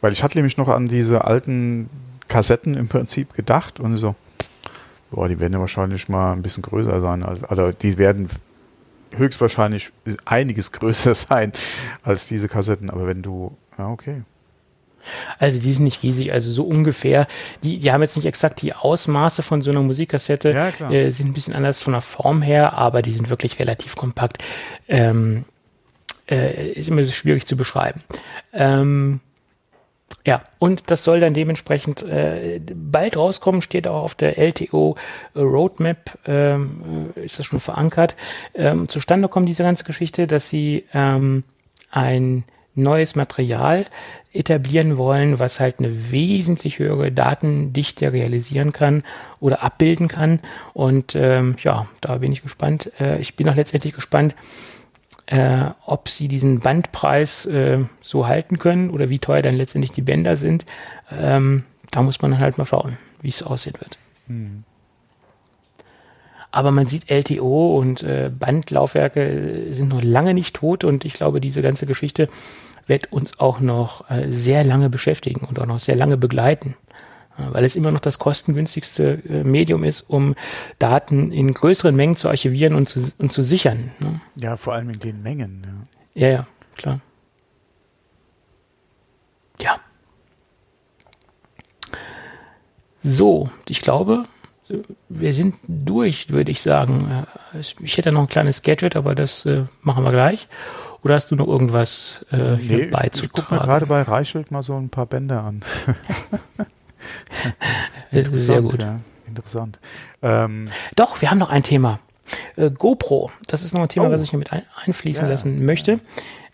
weil 0.00 0.12
ich 0.12 0.22
hatte 0.22 0.38
nämlich 0.38 0.56
noch 0.56 0.68
an 0.68 0.88
diese 0.88 1.24
alten 1.24 1.88
Kassetten 2.28 2.74
im 2.74 2.88
Prinzip 2.88 3.34
gedacht 3.34 3.80
und 3.80 3.96
so, 3.96 4.14
boah, 5.10 5.28
die 5.28 5.40
werden 5.40 5.52
ja 5.52 5.60
wahrscheinlich 5.60 6.08
mal 6.08 6.32
ein 6.32 6.42
bisschen 6.42 6.62
größer 6.62 7.00
sein. 7.00 7.22
Als, 7.22 7.44
also 7.44 7.72
die 7.72 7.98
werden 7.98 8.28
höchstwahrscheinlich 9.12 9.90
einiges 10.24 10.72
größer 10.72 11.14
sein 11.14 11.52
als 12.02 12.26
diese 12.26 12.48
Kassetten. 12.48 12.90
Aber 12.90 13.06
wenn 13.06 13.22
du, 13.22 13.56
ja, 13.78 13.88
okay. 13.88 14.22
Also 15.38 15.60
die 15.60 15.72
sind 15.72 15.84
nicht 15.84 16.02
riesig, 16.02 16.32
also 16.32 16.50
so 16.50 16.64
ungefähr. 16.64 17.28
Die, 17.62 17.78
die 17.78 17.92
haben 17.92 18.02
jetzt 18.02 18.16
nicht 18.16 18.26
exakt 18.26 18.60
die 18.62 18.74
Ausmaße 18.74 19.42
von 19.44 19.62
so 19.62 19.70
einer 19.70 19.82
Musikkassette, 19.82 20.50
ja, 20.50 20.90
äh, 20.90 21.10
sind 21.10 21.28
ein 21.28 21.32
bisschen 21.32 21.54
anders 21.54 21.80
von 21.80 21.92
der 21.92 22.02
Form 22.02 22.42
her, 22.42 22.72
aber 22.72 23.02
die 23.02 23.12
sind 23.12 23.30
wirklich 23.30 23.60
relativ 23.60 23.94
kompakt. 23.94 24.42
Ähm, 24.88 25.44
äh, 26.28 26.72
ist 26.72 26.88
immer 26.88 27.04
so 27.04 27.12
schwierig 27.12 27.46
zu 27.46 27.56
beschreiben. 27.56 28.02
Ähm, 28.52 29.20
ja, 30.26 30.42
und 30.58 30.90
das 30.90 31.04
soll 31.04 31.20
dann 31.20 31.34
dementsprechend 31.34 32.02
äh, 32.02 32.60
bald 32.74 33.16
rauskommen, 33.16 33.62
steht 33.62 33.86
auch 33.86 34.02
auf 34.02 34.16
der 34.16 34.38
LTO 34.38 34.96
Roadmap, 35.36 36.18
ähm, 36.26 37.10
ist 37.14 37.38
das 37.38 37.46
schon 37.46 37.60
verankert. 37.60 38.16
Ähm, 38.52 38.88
zustande 38.88 39.28
kommt 39.28 39.48
diese 39.48 39.62
ganze 39.62 39.84
Geschichte, 39.84 40.26
dass 40.26 40.50
sie 40.50 40.84
ähm, 40.92 41.44
ein 41.92 42.42
neues 42.74 43.14
Material 43.14 43.86
etablieren 44.32 44.96
wollen, 44.96 45.38
was 45.38 45.60
halt 45.60 45.78
eine 45.78 46.10
wesentlich 46.10 46.80
höhere 46.80 47.12
Datendichte 47.12 48.12
realisieren 48.12 48.72
kann 48.72 49.04
oder 49.38 49.62
abbilden 49.62 50.08
kann. 50.08 50.40
Und 50.74 51.14
ähm, 51.14 51.54
ja, 51.62 51.86
da 52.00 52.16
bin 52.18 52.32
ich 52.32 52.42
gespannt. 52.42 52.90
Äh, 52.98 53.20
ich 53.20 53.36
bin 53.36 53.48
auch 53.48 53.54
letztendlich 53.54 53.94
gespannt, 53.94 54.34
äh, 55.26 55.70
ob 55.84 56.08
sie 56.08 56.28
diesen 56.28 56.60
Bandpreis 56.60 57.46
äh, 57.46 57.84
so 58.00 58.26
halten 58.26 58.58
können 58.58 58.90
oder 58.90 59.10
wie 59.10 59.18
teuer 59.18 59.42
dann 59.42 59.54
letztendlich 59.54 59.92
die 59.92 60.02
Bänder 60.02 60.36
sind. 60.36 60.64
Ähm, 61.10 61.64
da 61.90 62.02
muss 62.02 62.22
man 62.22 62.32
dann 62.32 62.40
halt 62.40 62.58
mal 62.58 62.64
schauen, 62.64 62.96
wie 63.22 63.28
es 63.28 63.42
aussehen 63.42 63.74
wird. 63.80 63.98
Hm. 64.28 64.64
Aber 66.52 66.70
man 66.70 66.86
sieht 66.86 67.10
LTO 67.10 67.76
und 67.76 68.02
äh, 68.02 68.30
Bandlaufwerke 68.36 69.66
sind 69.70 69.90
noch 69.90 70.02
lange 70.02 70.32
nicht 70.32 70.56
tot 70.56 70.84
und 70.84 71.04
ich 71.04 71.12
glaube, 71.12 71.40
diese 71.40 71.60
ganze 71.60 71.86
Geschichte 71.86 72.28
wird 72.86 73.12
uns 73.12 73.38
auch 73.40 73.60
noch 73.60 74.08
äh, 74.08 74.30
sehr 74.30 74.64
lange 74.64 74.88
beschäftigen 74.88 75.44
und 75.46 75.58
auch 75.58 75.66
noch 75.66 75.80
sehr 75.80 75.96
lange 75.96 76.16
begleiten 76.16 76.76
weil 77.36 77.64
es 77.64 77.76
immer 77.76 77.90
noch 77.90 78.00
das 78.00 78.18
kostengünstigste 78.18 79.22
äh, 79.28 79.44
Medium 79.44 79.84
ist, 79.84 80.02
um 80.02 80.34
Daten 80.78 81.32
in 81.32 81.52
größeren 81.52 81.94
Mengen 81.94 82.16
zu 82.16 82.28
archivieren 82.28 82.74
und 82.74 82.88
zu, 82.88 83.00
und 83.18 83.32
zu 83.32 83.42
sichern. 83.42 83.90
Ne? 83.98 84.20
Ja, 84.36 84.56
vor 84.56 84.74
allem 84.74 84.90
in 84.90 85.00
den 85.00 85.22
Mengen. 85.22 85.88
Ja, 86.14 86.28
ja, 86.28 86.32
ja 86.32 86.46
klar. 86.76 87.00
Ja. 89.60 89.76
So, 93.02 93.50
ich 93.68 93.80
glaube, 93.80 94.24
wir 95.08 95.32
sind 95.32 95.54
durch, 95.68 96.30
würde 96.30 96.50
ich 96.50 96.60
sagen. 96.60 97.26
Äh, 97.54 97.60
ich 97.60 97.96
hätte 97.96 98.12
noch 98.12 98.22
ein 98.22 98.28
kleines 98.28 98.62
Gadget, 98.62 98.96
aber 98.96 99.14
das 99.14 99.46
äh, 99.46 99.64
machen 99.82 100.04
wir 100.04 100.10
gleich. 100.10 100.48
Oder 101.02 101.14
hast 101.14 101.30
du 101.30 101.36
noch 101.36 101.46
irgendwas 101.46 102.24
äh, 102.32 102.56
hier 102.56 102.78
nee, 102.78 102.86
beizutragen? 102.86 103.14
Ich, 103.14 103.22
ich 103.22 103.32
gucke 103.32 103.54
mir 103.54 103.60
gerade 103.60 103.86
bei 103.86 104.02
Reichelt 104.02 104.50
mal 104.50 104.62
so 104.62 104.76
ein 104.76 104.88
paar 104.88 105.06
Bänder 105.06 105.44
an. 105.44 105.60
Sehr 108.32 108.62
gut. 108.62 108.80
Ja, 108.80 109.00
interessant. 109.26 109.78
Ähm, 110.22 110.68
Doch, 110.94 111.20
wir 111.20 111.30
haben 111.30 111.38
noch 111.38 111.50
ein 111.50 111.62
Thema. 111.62 112.00
Äh, 112.56 112.70
GoPro, 112.70 113.30
das 113.46 113.62
ist 113.62 113.74
noch 113.74 113.82
ein 113.82 113.88
Thema, 113.88 114.08
oh. 114.08 114.12
was 114.12 114.22
ich 114.22 114.30
hier 114.30 114.38
mit 114.38 114.52
ein, 114.52 114.62
einfließen 114.84 115.24
ja, 115.24 115.30
lassen 115.30 115.64
möchte. 115.64 115.92
Ja. 115.92 115.98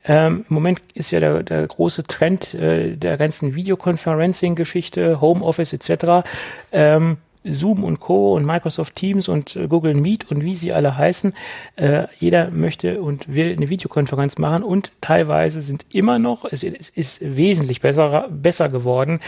Ähm, 0.05 0.45
Im 0.49 0.55
Moment 0.55 0.83
ist 0.95 1.11
ja 1.13 1.21
der, 1.21 1.43
der 1.43 1.67
große 1.67 2.05
Trend 2.05 2.55
äh, 2.55 2.97
der 2.97 3.17
ganzen 3.17 3.55
Videoconferencing-Geschichte, 3.55 5.21
Homeoffice 5.21 5.73
etc. 5.73 6.27
Ähm, 6.73 7.19
Zoom 7.45 7.85
und 7.85 8.01
Co. 8.01 8.35
und 8.35 8.45
Microsoft 8.45 8.97
Teams 8.97 9.29
und 9.29 9.57
äh, 9.57 9.67
Google 9.67 9.95
Meet 9.95 10.31
und 10.31 10.45
wie 10.45 10.55
sie 10.55 10.73
alle 10.73 10.97
heißen. 10.97 11.33
Äh, 11.77 12.07
jeder 12.19 12.53
möchte 12.53 13.03
und 13.03 13.33
will 13.33 13.53
eine 13.53 13.69
Videokonferenz 13.69 14.39
machen 14.39 14.63
und 14.63 14.93
teilweise 15.01 15.63
sind 15.63 15.85
immer 15.93 16.19
noch, 16.19 16.45
es, 16.45 16.63
es 16.63 16.89
ist 16.91 17.21
wesentlich 17.23 17.81
besser, 17.81 18.29
besser 18.31 18.69
geworden, 18.69 19.21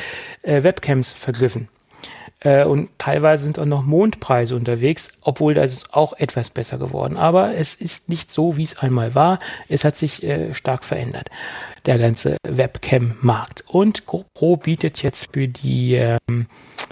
äh, 0.42 0.62
Webcams 0.62 1.12
vergriffen. 1.12 1.68
Äh, 2.40 2.64
und 2.64 2.90
teilweise 2.98 3.44
sind 3.44 3.58
auch 3.58 3.64
noch 3.64 3.84
Mondpreise 3.84 4.54
unterwegs, 4.54 5.08
obwohl 5.22 5.54
das 5.54 5.72
ist 5.72 5.94
auch 5.94 6.12
etwas 6.12 6.50
besser 6.50 6.78
geworden. 6.78 7.16
Aber 7.16 7.56
es 7.56 7.74
ist 7.74 8.08
nicht 8.08 8.30
so, 8.30 8.56
wie 8.56 8.62
es 8.62 8.78
einmal 8.78 9.14
war. 9.14 9.38
Es 9.68 9.84
hat 9.84 9.96
sich 9.96 10.22
äh, 10.22 10.54
stark 10.54 10.84
verändert, 10.84 11.30
der 11.86 11.98
ganze 11.98 12.36
Webcam-Markt. 12.48 13.64
Und 13.66 14.06
GoPro 14.06 14.56
bietet 14.56 15.02
jetzt 15.02 15.32
für 15.32 15.48
die 15.48 15.94
ähm, 15.94 16.46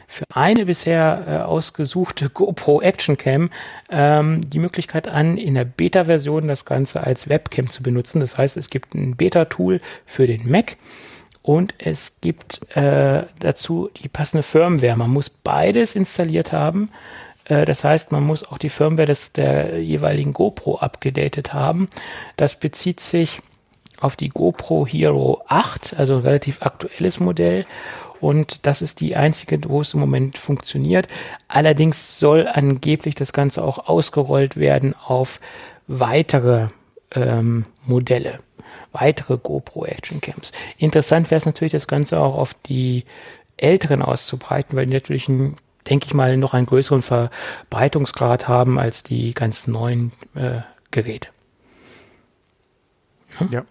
für 0.06 0.24
eine 0.34 0.66
bisher 0.66 1.24
äh, 1.26 1.36
ausgesuchte 1.38 2.28
GoPro 2.34 2.82
Action 2.82 3.16
Cam 3.16 3.50
ähm, 3.90 4.42
die 4.48 4.58
Möglichkeit 4.58 5.08
an, 5.08 5.38
in 5.38 5.54
der 5.54 5.64
Beta-Version 5.64 6.48
das 6.48 6.64
Ganze 6.64 7.04
als 7.04 7.28
Webcam 7.28 7.68
zu 7.68 7.82
benutzen. 7.82 8.20
Das 8.20 8.36
heißt, 8.36 8.56
es 8.56 8.68
gibt 8.68 8.94
ein 8.94 9.16
Beta-Tool 9.16 9.80
für 10.04 10.26
den 10.26 10.50
Mac 10.50 10.76
und 11.40 11.74
es 11.78 12.20
gibt 12.20 12.60
äh, 12.76 13.24
dazu 13.38 13.90
die 14.02 14.08
passende 14.08 14.42
Firmware. 14.42 14.96
Man 14.96 15.10
muss 15.10 15.30
beides 15.30 15.96
installiert 15.96 16.52
haben. 16.52 16.90
Äh, 17.46 17.64
das 17.64 17.82
heißt, 17.84 18.12
man 18.12 18.24
muss 18.24 18.44
auch 18.44 18.58
die 18.58 18.68
Firmware 18.68 19.06
des, 19.06 19.32
der 19.32 19.80
jeweiligen 19.80 20.34
GoPro 20.34 20.76
abgedatet 20.76 21.52
haben. 21.54 21.88
Das 22.36 22.60
bezieht 22.60 23.00
sich 23.00 23.40
auf 24.02 24.16
die 24.16 24.28
GoPro 24.28 24.86
Hero 24.86 25.42
8, 25.48 25.94
also 25.98 26.16
ein 26.16 26.22
relativ 26.22 26.62
aktuelles 26.62 27.20
Modell. 27.20 27.64
Und 28.20 28.66
das 28.66 28.82
ist 28.82 29.00
die 29.00 29.16
einzige, 29.16 29.58
wo 29.68 29.80
es 29.80 29.94
im 29.94 30.00
Moment 30.00 30.38
funktioniert. 30.38 31.08
Allerdings 31.48 32.18
soll 32.18 32.46
angeblich 32.46 33.14
das 33.14 33.32
Ganze 33.32 33.64
auch 33.64 33.88
ausgerollt 33.88 34.56
werden 34.56 34.94
auf 34.94 35.40
weitere 35.88 36.68
ähm, 37.14 37.66
Modelle 37.84 38.38
weitere 38.92 39.38
GoPro 39.38 39.86
Action 39.86 40.20
Cams. 40.20 40.52
Interessant 40.78 41.30
wäre 41.30 41.38
es 41.38 41.46
natürlich, 41.46 41.72
das 41.72 41.88
Ganze 41.88 42.20
auch 42.20 42.36
auf 42.36 42.54
die 42.54 43.04
älteren 43.56 44.02
auszubreiten, 44.02 44.76
weil 44.76 44.86
die 44.86 44.92
natürlich 44.92 45.28
ein, 45.28 45.56
denke 45.88 46.06
ich 46.06 46.14
mal, 46.14 46.36
noch 46.36 46.54
einen 46.54 46.66
größeren 46.66 47.02
Verbreitungsgrad 47.02 48.48
haben 48.48 48.78
als 48.78 49.02
die 49.02 49.34
ganz 49.34 49.66
neuen 49.66 50.12
äh, 50.34 50.60
Geräte. 50.90 51.28
Hm? 53.38 53.48
Ja. 53.50 53.64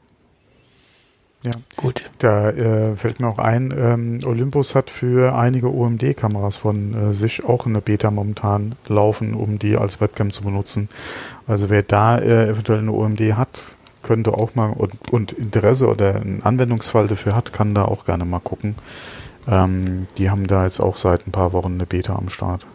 Ja, 1.44 1.52
gut. 1.76 2.10
Da 2.20 2.50
äh, 2.52 2.96
fällt 2.96 3.20
mir 3.20 3.28
auch 3.28 3.40
ein, 3.40 3.74
ähm, 3.76 4.20
Olympus 4.24 4.76
hat 4.76 4.92
für 4.92 5.36
einige 5.36 5.74
OMD-Kameras 5.74 6.58
von 6.58 6.94
äh, 6.94 7.14
sich 7.14 7.44
auch 7.44 7.66
in 7.66 7.74
der 7.74 7.82
Beta 7.82 8.12
momentan 8.12 8.76
laufen, 8.88 9.34
um 9.34 9.58
die 9.58 9.76
als 9.76 10.00
Webcam 10.02 10.32
zu 10.32 10.44
benutzen. 10.44 10.88
Also 11.48 11.72
wer 11.72 11.82
da 11.82 12.20
äh, 12.20 12.50
eventuell 12.50 12.80
eine 12.80 12.92
OMD 12.92 13.20
hat, 13.34 13.50
könnte 14.04 14.34
auch 14.34 14.54
mal 14.54 14.72
und, 14.72 14.94
und 15.12 15.32
Interesse 15.32 15.88
oder 15.88 16.16
einen 16.16 16.44
Anwendungsfall 16.44 17.08
dafür 17.08 17.36
hat, 17.36 17.54
kann 17.54 17.74
da 17.74 17.86
auch 17.86 18.06
gerne 18.06 18.26
mal 18.26 18.40
gucken. 18.40 18.76
Ähm, 19.48 20.06
die 20.20 20.30
haben 20.30 20.46
da 20.46 20.64
jetzt 20.66 20.80
auch 20.80 20.96
seit 20.96 21.28
ein 21.28 21.32
paar 21.32 21.54
Wochen 21.54 21.74
eine 21.74 21.88
Beta 21.88 22.16
am 22.16 22.30
Start. 22.30 22.68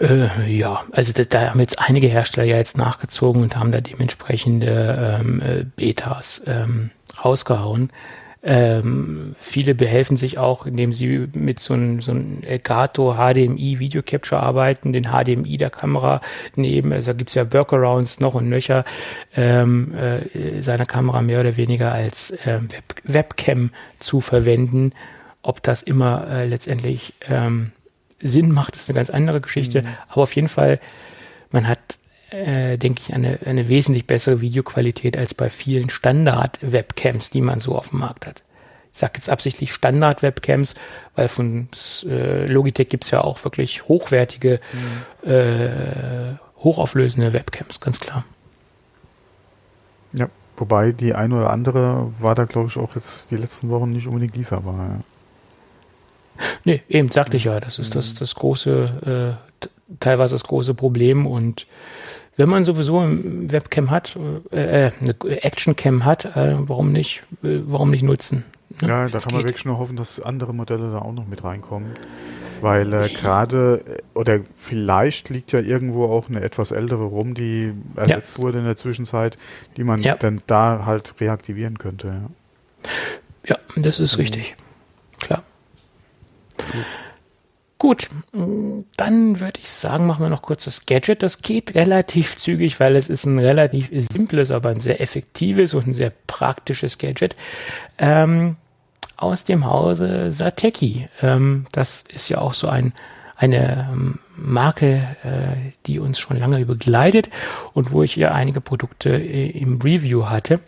Äh, 0.00 0.50
ja, 0.50 0.82
also 0.92 1.12
da, 1.12 1.24
da, 1.24 1.50
haben 1.50 1.60
jetzt 1.60 1.78
einige 1.78 2.08
Hersteller 2.08 2.46
ja 2.46 2.56
jetzt 2.56 2.78
nachgezogen 2.78 3.42
und 3.42 3.56
haben 3.56 3.70
da 3.70 3.80
dementsprechende 3.80 5.18
ähm, 5.20 5.42
äh, 5.42 5.64
Betas 5.76 6.42
ähm, 6.46 6.90
rausgehauen. 7.22 7.90
Ähm, 8.42 9.32
viele 9.34 9.74
behelfen 9.74 10.16
sich 10.16 10.38
auch, 10.38 10.64
indem 10.64 10.94
sie 10.94 11.28
mit 11.34 11.60
so 11.60 11.74
einem 11.74 12.00
so 12.00 12.12
ein 12.12 12.42
Elgato 12.42 13.16
HDMI 13.16 13.78
Video 13.78 14.00
Capture 14.02 14.42
arbeiten, 14.42 14.94
den 14.94 15.04
HDMI 15.04 15.58
der 15.58 15.68
Kamera 15.68 16.22
nehmen. 16.56 16.94
Also 16.94 17.12
da 17.12 17.18
gibt's 17.18 17.34
ja 17.34 17.52
Workarounds 17.52 18.18
noch 18.20 18.34
und 18.34 18.48
nöcher, 18.48 18.86
ähm, 19.36 19.94
äh, 19.94 20.62
seiner 20.62 20.86
Kamera 20.86 21.20
mehr 21.20 21.40
oder 21.40 21.58
weniger 21.58 21.92
als 21.92 22.30
äh, 22.30 22.60
Web 22.62 22.84
Webcam 23.04 23.70
zu 23.98 24.22
verwenden. 24.22 24.92
Ob 25.42 25.62
das 25.62 25.82
immer 25.82 26.26
äh, 26.30 26.46
letztendlich 26.46 27.12
ähm, 27.28 27.72
Sinn 28.20 28.52
macht, 28.52 28.76
ist 28.76 28.88
eine 28.88 28.96
ganz 28.96 29.10
andere 29.10 29.40
Geschichte. 29.40 29.82
Mhm. 29.82 29.88
Aber 30.08 30.22
auf 30.22 30.34
jeden 30.34 30.48
Fall, 30.48 30.80
man 31.50 31.66
hat 31.66 31.98
äh, 32.30 32.78
denke 32.78 33.02
ich, 33.04 33.14
eine, 33.14 33.40
eine 33.44 33.68
wesentlich 33.68 34.06
bessere 34.06 34.40
Videoqualität 34.40 35.16
als 35.16 35.34
bei 35.34 35.50
vielen 35.50 35.90
Standard-Webcams, 35.90 37.30
die 37.30 37.40
man 37.40 37.60
so 37.60 37.76
auf 37.76 37.90
dem 37.90 38.00
Markt 38.00 38.26
hat. 38.26 38.42
Ich 38.92 38.98
sage 38.98 39.14
jetzt 39.16 39.30
absichtlich 39.30 39.72
Standard-Webcams, 39.72 40.74
weil 41.14 41.28
von 41.28 41.68
äh, 42.06 42.46
Logitech 42.46 42.88
gibt's 42.88 43.10
ja 43.10 43.22
auch 43.22 43.42
wirklich 43.44 43.88
hochwertige, 43.88 44.60
mhm. 45.22 45.30
äh, 45.30 46.34
hochauflösende 46.58 47.32
Webcams, 47.32 47.80
ganz 47.80 48.00
klar. 48.00 48.24
Ja, 50.12 50.28
wobei 50.56 50.92
die 50.92 51.14
ein 51.14 51.32
oder 51.32 51.50
andere 51.50 52.12
war 52.18 52.34
da, 52.34 52.44
glaube 52.44 52.68
ich, 52.68 52.76
auch 52.76 52.94
jetzt 52.94 53.30
die 53.30 53.36
letzten 53.36 53.68
Wochen 53.70 53.90
nicht 53.90 54.06
unbedingt 54.06 54.36
lieferbar. 54.36 54.88
Ja. 54.88 54.98
Nee, 56.64 56.82
eben 56.88 57.10
sagte 57.10 57.36
ich 57.36 57.44
ja, 57.44 57.60
das 57.60 57.78
ist 57.78 57.94
das, 57.94 58.14
das 58.14 58.34
große, 58.34 59.36
äh, 59.60 59.66
teilweise 60.00 60.34
das 60.34 60.44
große 60.44 60.74
Problem 60.74 61.26
und 61.26 61.66
wenn 62.36 62.48
man 62.48 62.64
sowieso 62.64 63.00
ein 63.00 63.52
Webcam 63.52 63.90
hat, 63.90 64.16
äh, 64.50 64.86
äh, 64.86 64.92
eine 65.00 65.14
Actioncam 65.42 66.04
hat, 66.04 66.24
äh, 66.36 66.54
warum 66.58 66.90
nicht, 66.90 67.22
äh, 67.42 67.60
warum 67.66 67.90
nicht 67.90 68.02
nutzen? 68.02 68.44
Ne? 68.80 68.88
Ja, 68.88 69.08
da 69.08 69.18
kann 69.18 69.34
man 69.34 69.44
wirklich 69.44 69.66
nur 69.66 69.78
hoffen, 69.78 69.96
dass 69.96 70.20
andere 70.20 70.54
Modelle 70.54 70.90
da 70.92 70.98
auch 70.98 71.12
noch 71.12 71.26
mit 71.26 71.44
reinkommen. 71.44 71.90
Weil 72.60 72.92
äh, 72.92 73.08
gerade, 73.08 73.82
äh, 73.86 74.18
oder 74.18 74.40
vielleicht 74.56 75.28
liegt 75.28 75.52
ja 75.52 75.60
irgendwo 75.60 76.04
auch 76.04 76.28
eine 76.28 76.40
etwas 76.40 76.70
ältere 76.70 77.04
rum, 77.04 77.34
die 77.34 77.72
ersetzt 77.96 78.36
ja. 78.36 78.42
wurde 78.42 78.58
in 78.58 78.64
der 78.64 78.76
Zwischenzeit, 78.76 79.38
die 79.76 79.84
man 79.84 80.00
ja. 80.02 80.14
dann 80.16 80.42
da 80.46 80.84
halt 80.86 81.14
reaktivieren 81.20 81.78
könnte. 81.78 82.22
Ja, 83.46 83.56
ja 83.56 83.56
das 83.76 83.98
ist 83.98 84.16
mhm. 84.16 84.20
richtig. 84.20 84.56
Klar. 85.18 85.42
Gut. 87.78 88.08
Dann 88.32 89.40
würde 89.40 89.58
ich 89.58 89.70
sagen, 89.70 90.06
machen 90.06 90.22
wir 90.22 90.28
noch 90.28 90.42
kurz 90.42 90.64
das 90.66 90.84
Gadget. 90.84 91.22
Das 91.22 91.40
geht 91.40 91.74
relativ 91.74 92.36
zügig, 92.36 92.78
weil 92.78 92.94
es 92.94 93.08
ist 93.08 93.24
ein 93.24 93.38
relativ 93.38 93.88
simples, 93.90 94.50
aber 94.50 94.68
ein 94.68 94.80
sehr 94.80 95.00
effektives 95.00 95.72
und 95.72 95.86
ein 95.86 95.92
sehr 95.94 96.12
praktisches 96.26 96.98
Gadget. 96.98 97.34
Ähm, 97.98 98.56
aus 99.16 99.44
dem 99.44 99.64
Hause 99.64 100.32
Sateki. 100.32 101.08
Ähm, 101.22 101.64
das 101.72 102.04
ist 102.08 102.28
ja 102.28 102.38
auch 102.38 102.54
so 102.54 102.68
ein, 102.68 102.92
eine 103.36 103.88
ähm, 103.92 104.18
Marke, 104.36 105.16
äh, 105.22 105.72
die 105.86 105.98
uns 106.00 106.18
schon 106.18 106.38
lange 106.38 106.64
begleitet 106.66 107.30
und 107.72 107.92
wo 107.92 108.02
ich 108.02 108.16
ja 108.16 108.32
einige 108.32 108.60
Produkte 108.60 109.10
äh, 109.10 109.50
im 109.50 109.80
Review 109.80 110.26
hatte. 110.26 110.60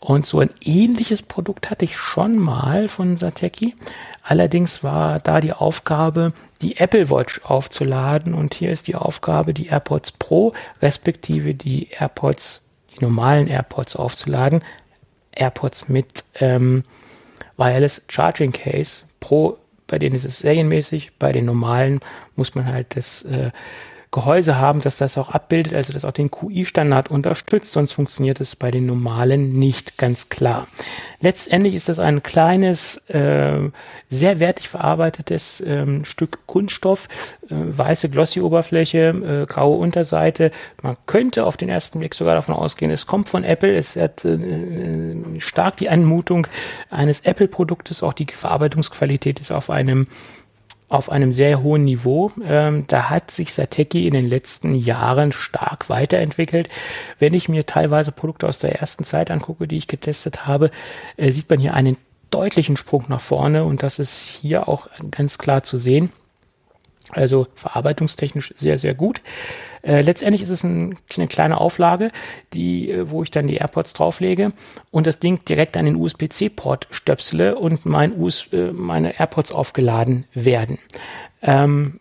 Und 0.00 0.26
so 0.26 0.40
ein 0.40 0.50
ähnliches 0.62 1.22
Produkt 1.22 1.70
hatte 1.70 1.84
ich 1.84 1.96
schon 1.96 2.38
mal 2.38 2.88
von 2.88 3.16
Sateki. 3.16 3.74
Allerdings 4.22 4.84
war 4.84 5.18
da 5.18 5.40
die 5.40 5.52
Aufgabe, 5.52 6.32
die 6.62 6.76
Apple 6.76 7.10
Watch 7.10 7.40
aufzuladen. 7.44 8.34
Und 8.34 8.54
hier 8.54 8.70
ist 8.70 8.86
die 8.86 8.94
Aufgabe, 8.94 9.54
die 9.54 9.66
AirPods 9.66 10.12
Pro 10.12 10.52
respektive 10.80 11.54
die 11.54 11.88
AirPods, 11.90 12.66
die 12.94 13.04
normalen 13.04 13.48
AirPods 13.48 13.96
aufzuladen. 13.96 14.62
AirPods 15.32 15.88
mit 15.88 16.24
ähm, 16.36 16.84
Wireless 17.56 18.02
Charging 18.08 18.52
Case. 18.52 19.02
Pro, 19.20 19.58
bei 19.88 19.98
denen 19.98 20.14
ist 20.14 20.24
es 20.24 20.38
serienmäßig, 20.38 21.12
bei 21.18 21.32
den 21.32 21.44
normalen 21.44 22.00
muss 22.36 22.54
man 22.54 22.66
halt 22.66 22.94
das 22.96 23.24
äh, 23.24 23.50
Gehäuse 24.10 24.58
haben, 24.58 24.80
dass 24.80 24.96
das 24.96 25.18
auch 25.18 25.30
abbildet, 25.30 25.74
also 25.74 25.92
das 25.92 26.04
auch 26.04 26.12
den 26.12 26.30
QI-Standard 26.30 27.10
unterstützt, 27.10 27.72
sonst 27.72 27.92
funktioniert 27.92 28.40
es 28.40 28.56
bei 28.56 28.70
den 28.70 28.86
normalen 28.86 29.52
nicht 29.52 29.98
ganz 29.98 30.30
klar. 30.30 30.66
Letztendlich 31.20 31.74
ist 31.74 31.88
das 31.90 31.98
ein 31.98 32.22
kleines, 32.22 32.96
äh, 33.08 33.70
sehr 34.08 34.40
wertig 34.40 34.68
verarbeitetes 34.68 35.62
ähm, 35.66 36.06
Stück 36.06 36.46
Kunststoff, 36.46 37.08
äh, 37.50 37.54
weiße 37.54 38.08
Glossy-Oberfläche, 38.08 39.42
äh, 39.42 39.46
graue 39.46 39.76
Unterseite. 39.76 40.52
Man 40.82 40.96
könnte 41.04 41.44
auf 41.44 41.58
den 41.58 41.68
ersten 41.68 41.98
Blick 41.98 42.14
sogar 42.14 42.34
davon 42.34 42.54
ausgehen, 42.54 42.90
es 42.90 43.06
kommt 43.06 43.28
von 43.28 43.44
Apple, 43.44 43.76
es 43.76 43.96
hat 43.96 44.24
äh, 44.24 45.16
stark 45.38 45.76
die 45.76 45.90
Anmutung 45.90 46.46
eines 46.88 47.20
Apple-Produktes, 47.20 48.02
auch 48.02 48.14
die 48.14 48.26
Verarbeitungsqualität 48.26 49.40
ist 49.40 49.52
auf 49.52 49.68
einem 49.68 50.06
auf 50.88 51.10
einem 51.10 51.32
sehr 51.32 51.62
hohen 51.62 51.84
Niveau. 51.84 52.30
Ähm, 52.44 52.84
da 52.88 53.10
hat 53.10 53.30
sich 53.30 53.52
Sateki 53.52 54.06
in 54.06 54.14
den 54.14 54.28
letzten 54.28 54.74
Jahren 54.74 55.32
stark 55.32 55.90
weiterentwickelt. 55.90 56.68
Wenn 57.18 57.34
ich 57.34 57.48
mir 57.48 57.66
teilweise 57.66 58.12
Produkte 58.12 58.48
aus 58.48 58.58
der 58.58 58.80
ersten 58.80 59.04
Zeit 59.04 59.30
angucke, 59.30 59.68
die 59.68 59.76
ich 59.76 59.86
getestet 59.86 60.46
habe, 60.46 60.70
äh, 61.16 61.30
sieht 61.30 61.50
man 61.50 61.60
hier 61.60 61.74
einen 61.74 61.98
deutlichen 62.30 62.76
Sprung 62.76 63.04
nach 63.08 63.20
vorne 63.20 63.64
und 63.64 63.82
das 63.82 63.98
ist 63.98 64.38
hier 64.40 64.68
auch 64.68 64.88
ganz 65.10 65.38
klar 65.38 65.62
zu 65.62 65.78
sehen. 65.78 66.10
Also 67.10 67.46
verarbeitungstechnisch 67.54 68.54
sehr, 68.56 68.78
sehr 68.78 68.94
gut. 68.94 69.22
Äh, 69.82 70.02
letztendlich 70.02 70.42
ist 70.42 70.50
es 70.50 70.64
ein, 70.64 70.98
eine 71.16 71.28
kleine 71.28 71.60
Auflage, 71.60 72.10
die, 72.52 72.90
äh, 72.90 73.10
wo 73.10 73.22
ich 73.22 73.30
dann 73.30 73.46
die 73.46 73.56
AirPods 73.56 73.92
drauflege 73.92 74.50
und 74.90 75.06
das 75.06 75.18
Ding 75.18 75.44
direkt 75.44 75.76
an 75.76 75.84
den 75.84 75.96
USB-C-Port 75.96 76.88
stöpsele 76.90 77.56
und 77.56 77.86
mein 77.86 78.18
US, 78.18 78.52
äh, 78.52 78.72
meine 78.72 79.18
AirPods 79.18 79.52
aufgeladen 79.52 80.24
werden. 80.34 80.78
Ähm, 81.42 82.00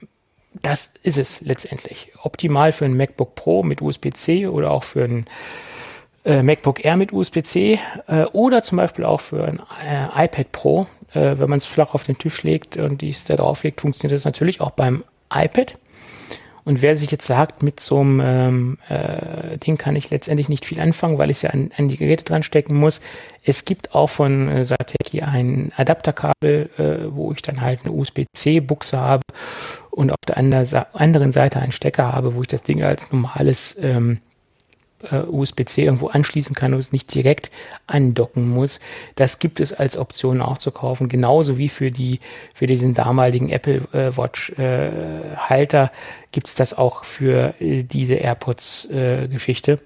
das 0.62 0.94
ist 1.04 1.18
es 1.18 1.42
letztendlich. 1.42 2.12
Optimal 2.24 2.72
für 2.72 2.86
ein 2.86 2.96
MacBook 2.96 3.36
Pro 3.36 3.64
mit 3.64 3.82
USB-C 3.82 4.48
oder 4.48 4.72
auch 4.72 4.84
für 4.84 5.04
ein 5.04 5.26
äh, 6.28 6.44
MacBook 6.44 6.84
Air 6.84 6.98
mit 6.98 7.14
USB-C 7.14 7.80
äh, 8.08 8.24
oder 8.34 8.62
zum 8.62 8.78
Beispiel 8.78 9.06
auch 9.06 9.22
für 9.22 9.46
ein 9.46 9.62
äh, 9.82 10.26
iPad 10.26 10.52
Pro. 10.52 10.88
Wenn 11.14 11.50
man 11.50 11.58
es 11.58 11.66
flach 11.66 11.94
auf 11.94 12.04
den 12.04 12.18
Tisch 12.18 12.44
legt 12.44 12.76
und 12.78 13.02
die 13.02 13.16
da 13.28 13.38
drauflegt, 13.38 13.80
funktioniert 13.80 14.16
das 14.20 14.26
natürlich 14.26 14.60
auch 14.60 14.72
beim 14.72 15.06
iPad. 15.34 15.74
Und 16.68 16.82
wer 16.82 16.98
sich 16.98 17.10
jetzt 17.12 17.26
sagt, 17.26 17.64
mit 17.64 17.80
so 17.80 18.02
einem 18.02 18.20
ähm, 18.22 18.78
äh, 18.90 19.58
Ding 19.58 19.78
kann 19.78 19.96
ich 19.96 20.10
letztendlich 20.10 20.50
nicht 20.50 20.66
viel 20.66 20.82
anfangen, 20.82 21.18
weil 21.18 21.30
ich 21.30 21.38
es 21.38 21.44
ja 21.44 21.52
an, 21.52 21.72
an 21.78 21.88
die 21.88 21.96
Geräte 21.96 22.26
dran 22.26 22.44
stecken 22.44 22.76
muss. 22.76 23.00
Es 23.42 23.64
gibt 23.64 23.96
auch 23.96 24.08
von 24.08 24.50
äh, 24.50 24.66
Sateki 24.66 25.22
ein 25.22 25.72
Adapterkabel, 25.78 26.70
äh, 26.78 27.16
wo 27.16 27.32
ich 27.32 27.42
dann 27.42 27.62
halt 27.62 27.86
eine 27.86 27.94
USB-C-Buchse 27.94 29.00
habe 29.00 29.24
und 29.92 30.12
auf 30.12 30.20
der 30.28 30.36
anderen 30.36 31.32
Seite 31.32 31.60
einen 31.62 31.72
Stecker 31.72 32.12
habe, 32.12 32.36
wo 32.36 32.42
ich 32.42 32.50
das 32.50 32.64
Ding 32.64 32.84
als 32.84 33.14
normales 33.14 33.78
ähm, 33.82 34.20
äh, 35.12 35.20
USB-C 35.20 35.84
irgendwo 35.84 36.08
anschließen 36.08 36.56
kann 36.56 36.74
und 36.74 36.80
es 36.80 36.92
nicht 36.92 37.14
direkt 37.14 37.52
andocken 37.86 38.48
muss. 38.50 38.80
Das 39.16 39.40
gibt 39.40 39.60
es 39.60 39.74
als 39.74 39.98
Option 39.98 40.42
auch 40.42 40.58
zu 40.58 40.72
kaufen, 40.72 41.10
genauso 41.10 41.58
wie 41.58 41.70
für 41.70 41.92
die 41.92 42.20
für 42.54 42.68
diesen 42.68 42.94
damaligen 42.94 43.50
Apple 43.50 43.84
äh, 43.94 44.16
Watch 44.18 44.52
äh, 44.58 45.36
Halter 45.38 45.92
gibt 46.32 46.48
es 46.48 46.56
das 46.56 46.78
auch 46.78 47.04
für 47.04 47.54
äh, 47.62 47.84
diese 47.84 48.16
AirPods 48.16 48.86
äh, 48.86 49.28
Geschichte. 49.28 49.80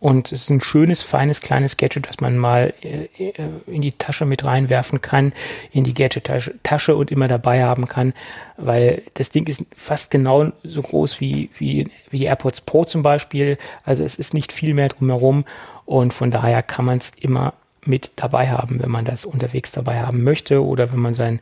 Und 0.00 0.30
es 0.30 0.42
ist 0.42 0.50
ein 0.50 0.60
schönes, 0.60 1.02
feines, 1.02 1.40
kleines 1.40 1.76
Gadget, 1.76 2.06
das 2.06 2.20
man 2.20 2.38
mal 2.38 2.72
äh, 2.82 3.08
äh, 3.18 3.32
in 3.66 3.82
die 3.82 3.92
Tasche 3.92 4.26
mit 4.26 4.44
reinwerfen 4.44 5.00
kann, 5.00 5.32
in 5.72 5.82
die 5.82 5.94
Gadget-Tasche 5.94 6.96
und 6.96 7.10
immer 7.10 7.26
dabei 7.26 7.64
haben 7.64 7.86
kann, 7.86 8.14
weil 8.56 9.02
das 9.14 9.30
Ding 9.30 9.48
ist 9.48 9.64
fast 9.74 10.10
genau 10.10 10.52
so 10.62 10.82
groß 10.82 11.20
wie, 11.20 11.50
wie, 11.58 11.90
wie 12.10 12.24
AirPods 12.24 12.60
Pro 12.60 12.84
zum 12.84 13.02
Beispiel. 13.02 13.58
Also 13.84 14.04
es 14.04 14.14
ist 14.14 14.34
nicht 14.34 14.52
viel 14.52 14.74
mehr 14.74 14.88
drumherum 14.88 15.44
und 15.84 16.14
von 16.14 16.30
daher 16.30 16.62
kann 16.62 16.84
man 16.84 16.98
es 16.98 17.10
immer 17.18 17.54
mit 17.84 18.10
dabei 18.16 18.50
haben, 18.50 18.80
wenn 18.80 18.90
man 18.90 19.04
das 19.04 19.24
unterwegs 19.24 19.72
dabei 19.72 20.00
haben 20.00 20.22
möchte 20.22 20.64
oder 20.64 20.92
wenn 20.92 21.00
man 21.00 21.14
seinen 21.14 21.40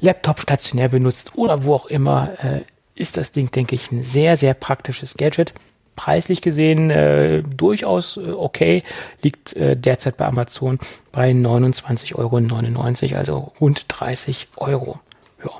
Laptop 0.00 0.38
stationär 0.38 0.88
benutzt 0.88 1.32
oder 1.36 1.64
wo 1.64 1.74
auch 1.74 1.86
immer, 1.86 2.30
äh, 2.44 2.60
ist 2.94 3.16
das 3.16 3.32
Ding, 3.32 3.50
denke 3.50 3.74
ich, 3.74 3.90
ein 3.90 4.02
sehr, 4.02 4.36
sehr 4.36 4.54
praktisches 4.54 5.14
Gadget 5.16 5.54
preislich 5.96 6.42
gesehen 6.42 6.90
äh, 6.90 7.42
durchaus 7.42 8.16
äh, 8.16 8.30
okay, 8.30 8.82
liegt 9.22 9.54
äh, 9.54 9.76
derzeit 9.76 10.16
bei 10.16 10.26
Amazon 10.26 10.78
bei 11.12 11.30
29,99 11.30 12.14
Euro, 12.16 13.16
also 13.18 13.52
rund 13.60 13.86
30 13.88 14.48
Euro. 14.56 15.00
Ja. 15.44 15.50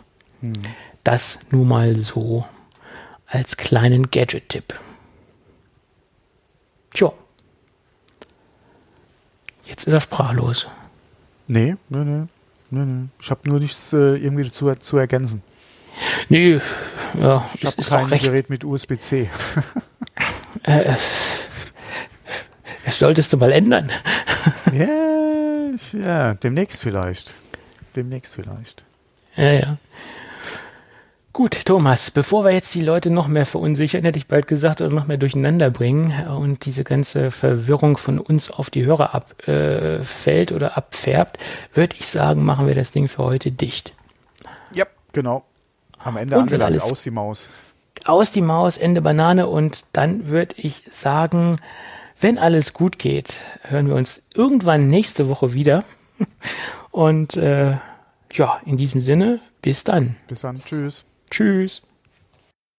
Hm. 0.41 0.55
Das 1.05 1.41
nur 1.51 1.65
mal 1.65 1.97
so 1.97 2.45
als 3.27 3.57
kleinen 3.57 4.11
Gadget-Tipp. 4.11 4.75
Tja. 6.95 7.13
Jetzt 9.65 9.87
ist 9.87 9.93
er 9.93 10.01
sprachlos. 10.01 10.67
Nee, 11.49 11.77
nee, 11.89 12.05
nee. 12.05 12.27
nee, 12.71 12.85
nee. 12.85 13.09
Ich 13.21 13.31
habe 13.31 13.49
nur 13.49 13.59
nichts 13.59 13.93
äh, 13.93 14.17
irgendwie 14.17 14.51
zu, 14.51 14.75
zu 14.77 14.97
ergänzen. 14.97 15.43
Nee, 16.29 16.61
ja, 17.19 17.47
ich 17.55 17.65
habe 17.65 18.09
kein 18.09 18.19
Gerät 18.19 18.51
mit 18.51 18.65
USB-C. 18.65 19.31
äh, 20.63 20.95
das 22.85 22.99
solltest 22.99 23.33
du 23.33 23.37
mal 23.37 23.53
ändern. 23.53 23.91
ja, 24.73 25.71
ja, 25.93 26.35
demnächst 26.35 26.83
vielleicht. 26.83 27.35
Demnächst 27.95 28.35
vielleicht. 28.35 28.85
Ja, 29.37 29.53
ja. 29.53 29.79
Gut, 31.33 31.65
Thomas, 31.65 32.11
bevor 32.11 32.45
wir 32.45 32.51
jetzt 32.51 32.75
die 32.75 32.83
Leute 32.83 33.09
noch 33.09 33.27
mehr 33.27 33.47
verunsichern, 33.47 34.03
hätte 34.03 34.19
ich 34.19 34.27
bald 34.27 34.47
gesagt, 34.47 34.83
oder 34.83 34.95
noch 34.95 35.07
mehr 35.07 35.17
durcheinander 35.17 35.71
bringen 35.71 36.27
und 36.27 36.67
diese 36.67 36.85
ganze 36.85 37.31
Verwirrung 37.31 37.97
von 37.97 38.19
uns 38.19 38.51
auf 38.51 38.69
die 38.69 38.85
Hörer 38.85 39.15
abfällt 39.15 40.51
äh, 40.51 40.55
oder 40.55 40.77
abfärbt, 40.77 41.39
würde 41.73 41.97
ich 41.99 42.07
sagen, 42.07 42.45
machen 42.45 42.67
wir 42.67 42.75
das 42.75 42.93
Ding 42.93 43.09
für 43.09 43.25
heute 43.25 43.51
dicht. 43.51 43.95
Ja, 44.75 44.85
genau. 45.13 45.45
Am 45.99 46.19
Ende 46.19 46.37
und 46.37 46.43
angelangt, 46.43 46.83
aus 46.83 47.03
die 47.03 47.11
Maus. 47.11 47.49
Aus 48.05 48.31
die 48.31 48.41
Maus, 48.41 48.79
Ende 48.79 49.01
Banane 49.01 49.47
und 49.47 49.87
dann 49.93 50.27
würde 50.27 50.55
ich 50.57 50.83
sagen, 50.91 51.59
wenn 52.21 52.39
alles 52.39 52.73
gut 52.73 52.99
geht, 52.99 53.35
hören 53.63 53.89
wir 53.89 53.97
uns 53.97 54.23
irgendwann 54.35 54.89
nächste 54.89 55.29
Woche 55.29 55.55
wieder. 55.55 55.85
Und 56.93 57.37
äh, 57.37 57.79
ja, 58.33 58.61
in 58.65 58.77
diesem 58.77 59.01
Sinne, 59.01 59.41
bis 59.61 59.83
dann. 59.83 60.17
Bis 60.29 60.43
dann. 60.43 60.57
Tschüss. 60.57 61.05
Tschüss. 61.31 61.83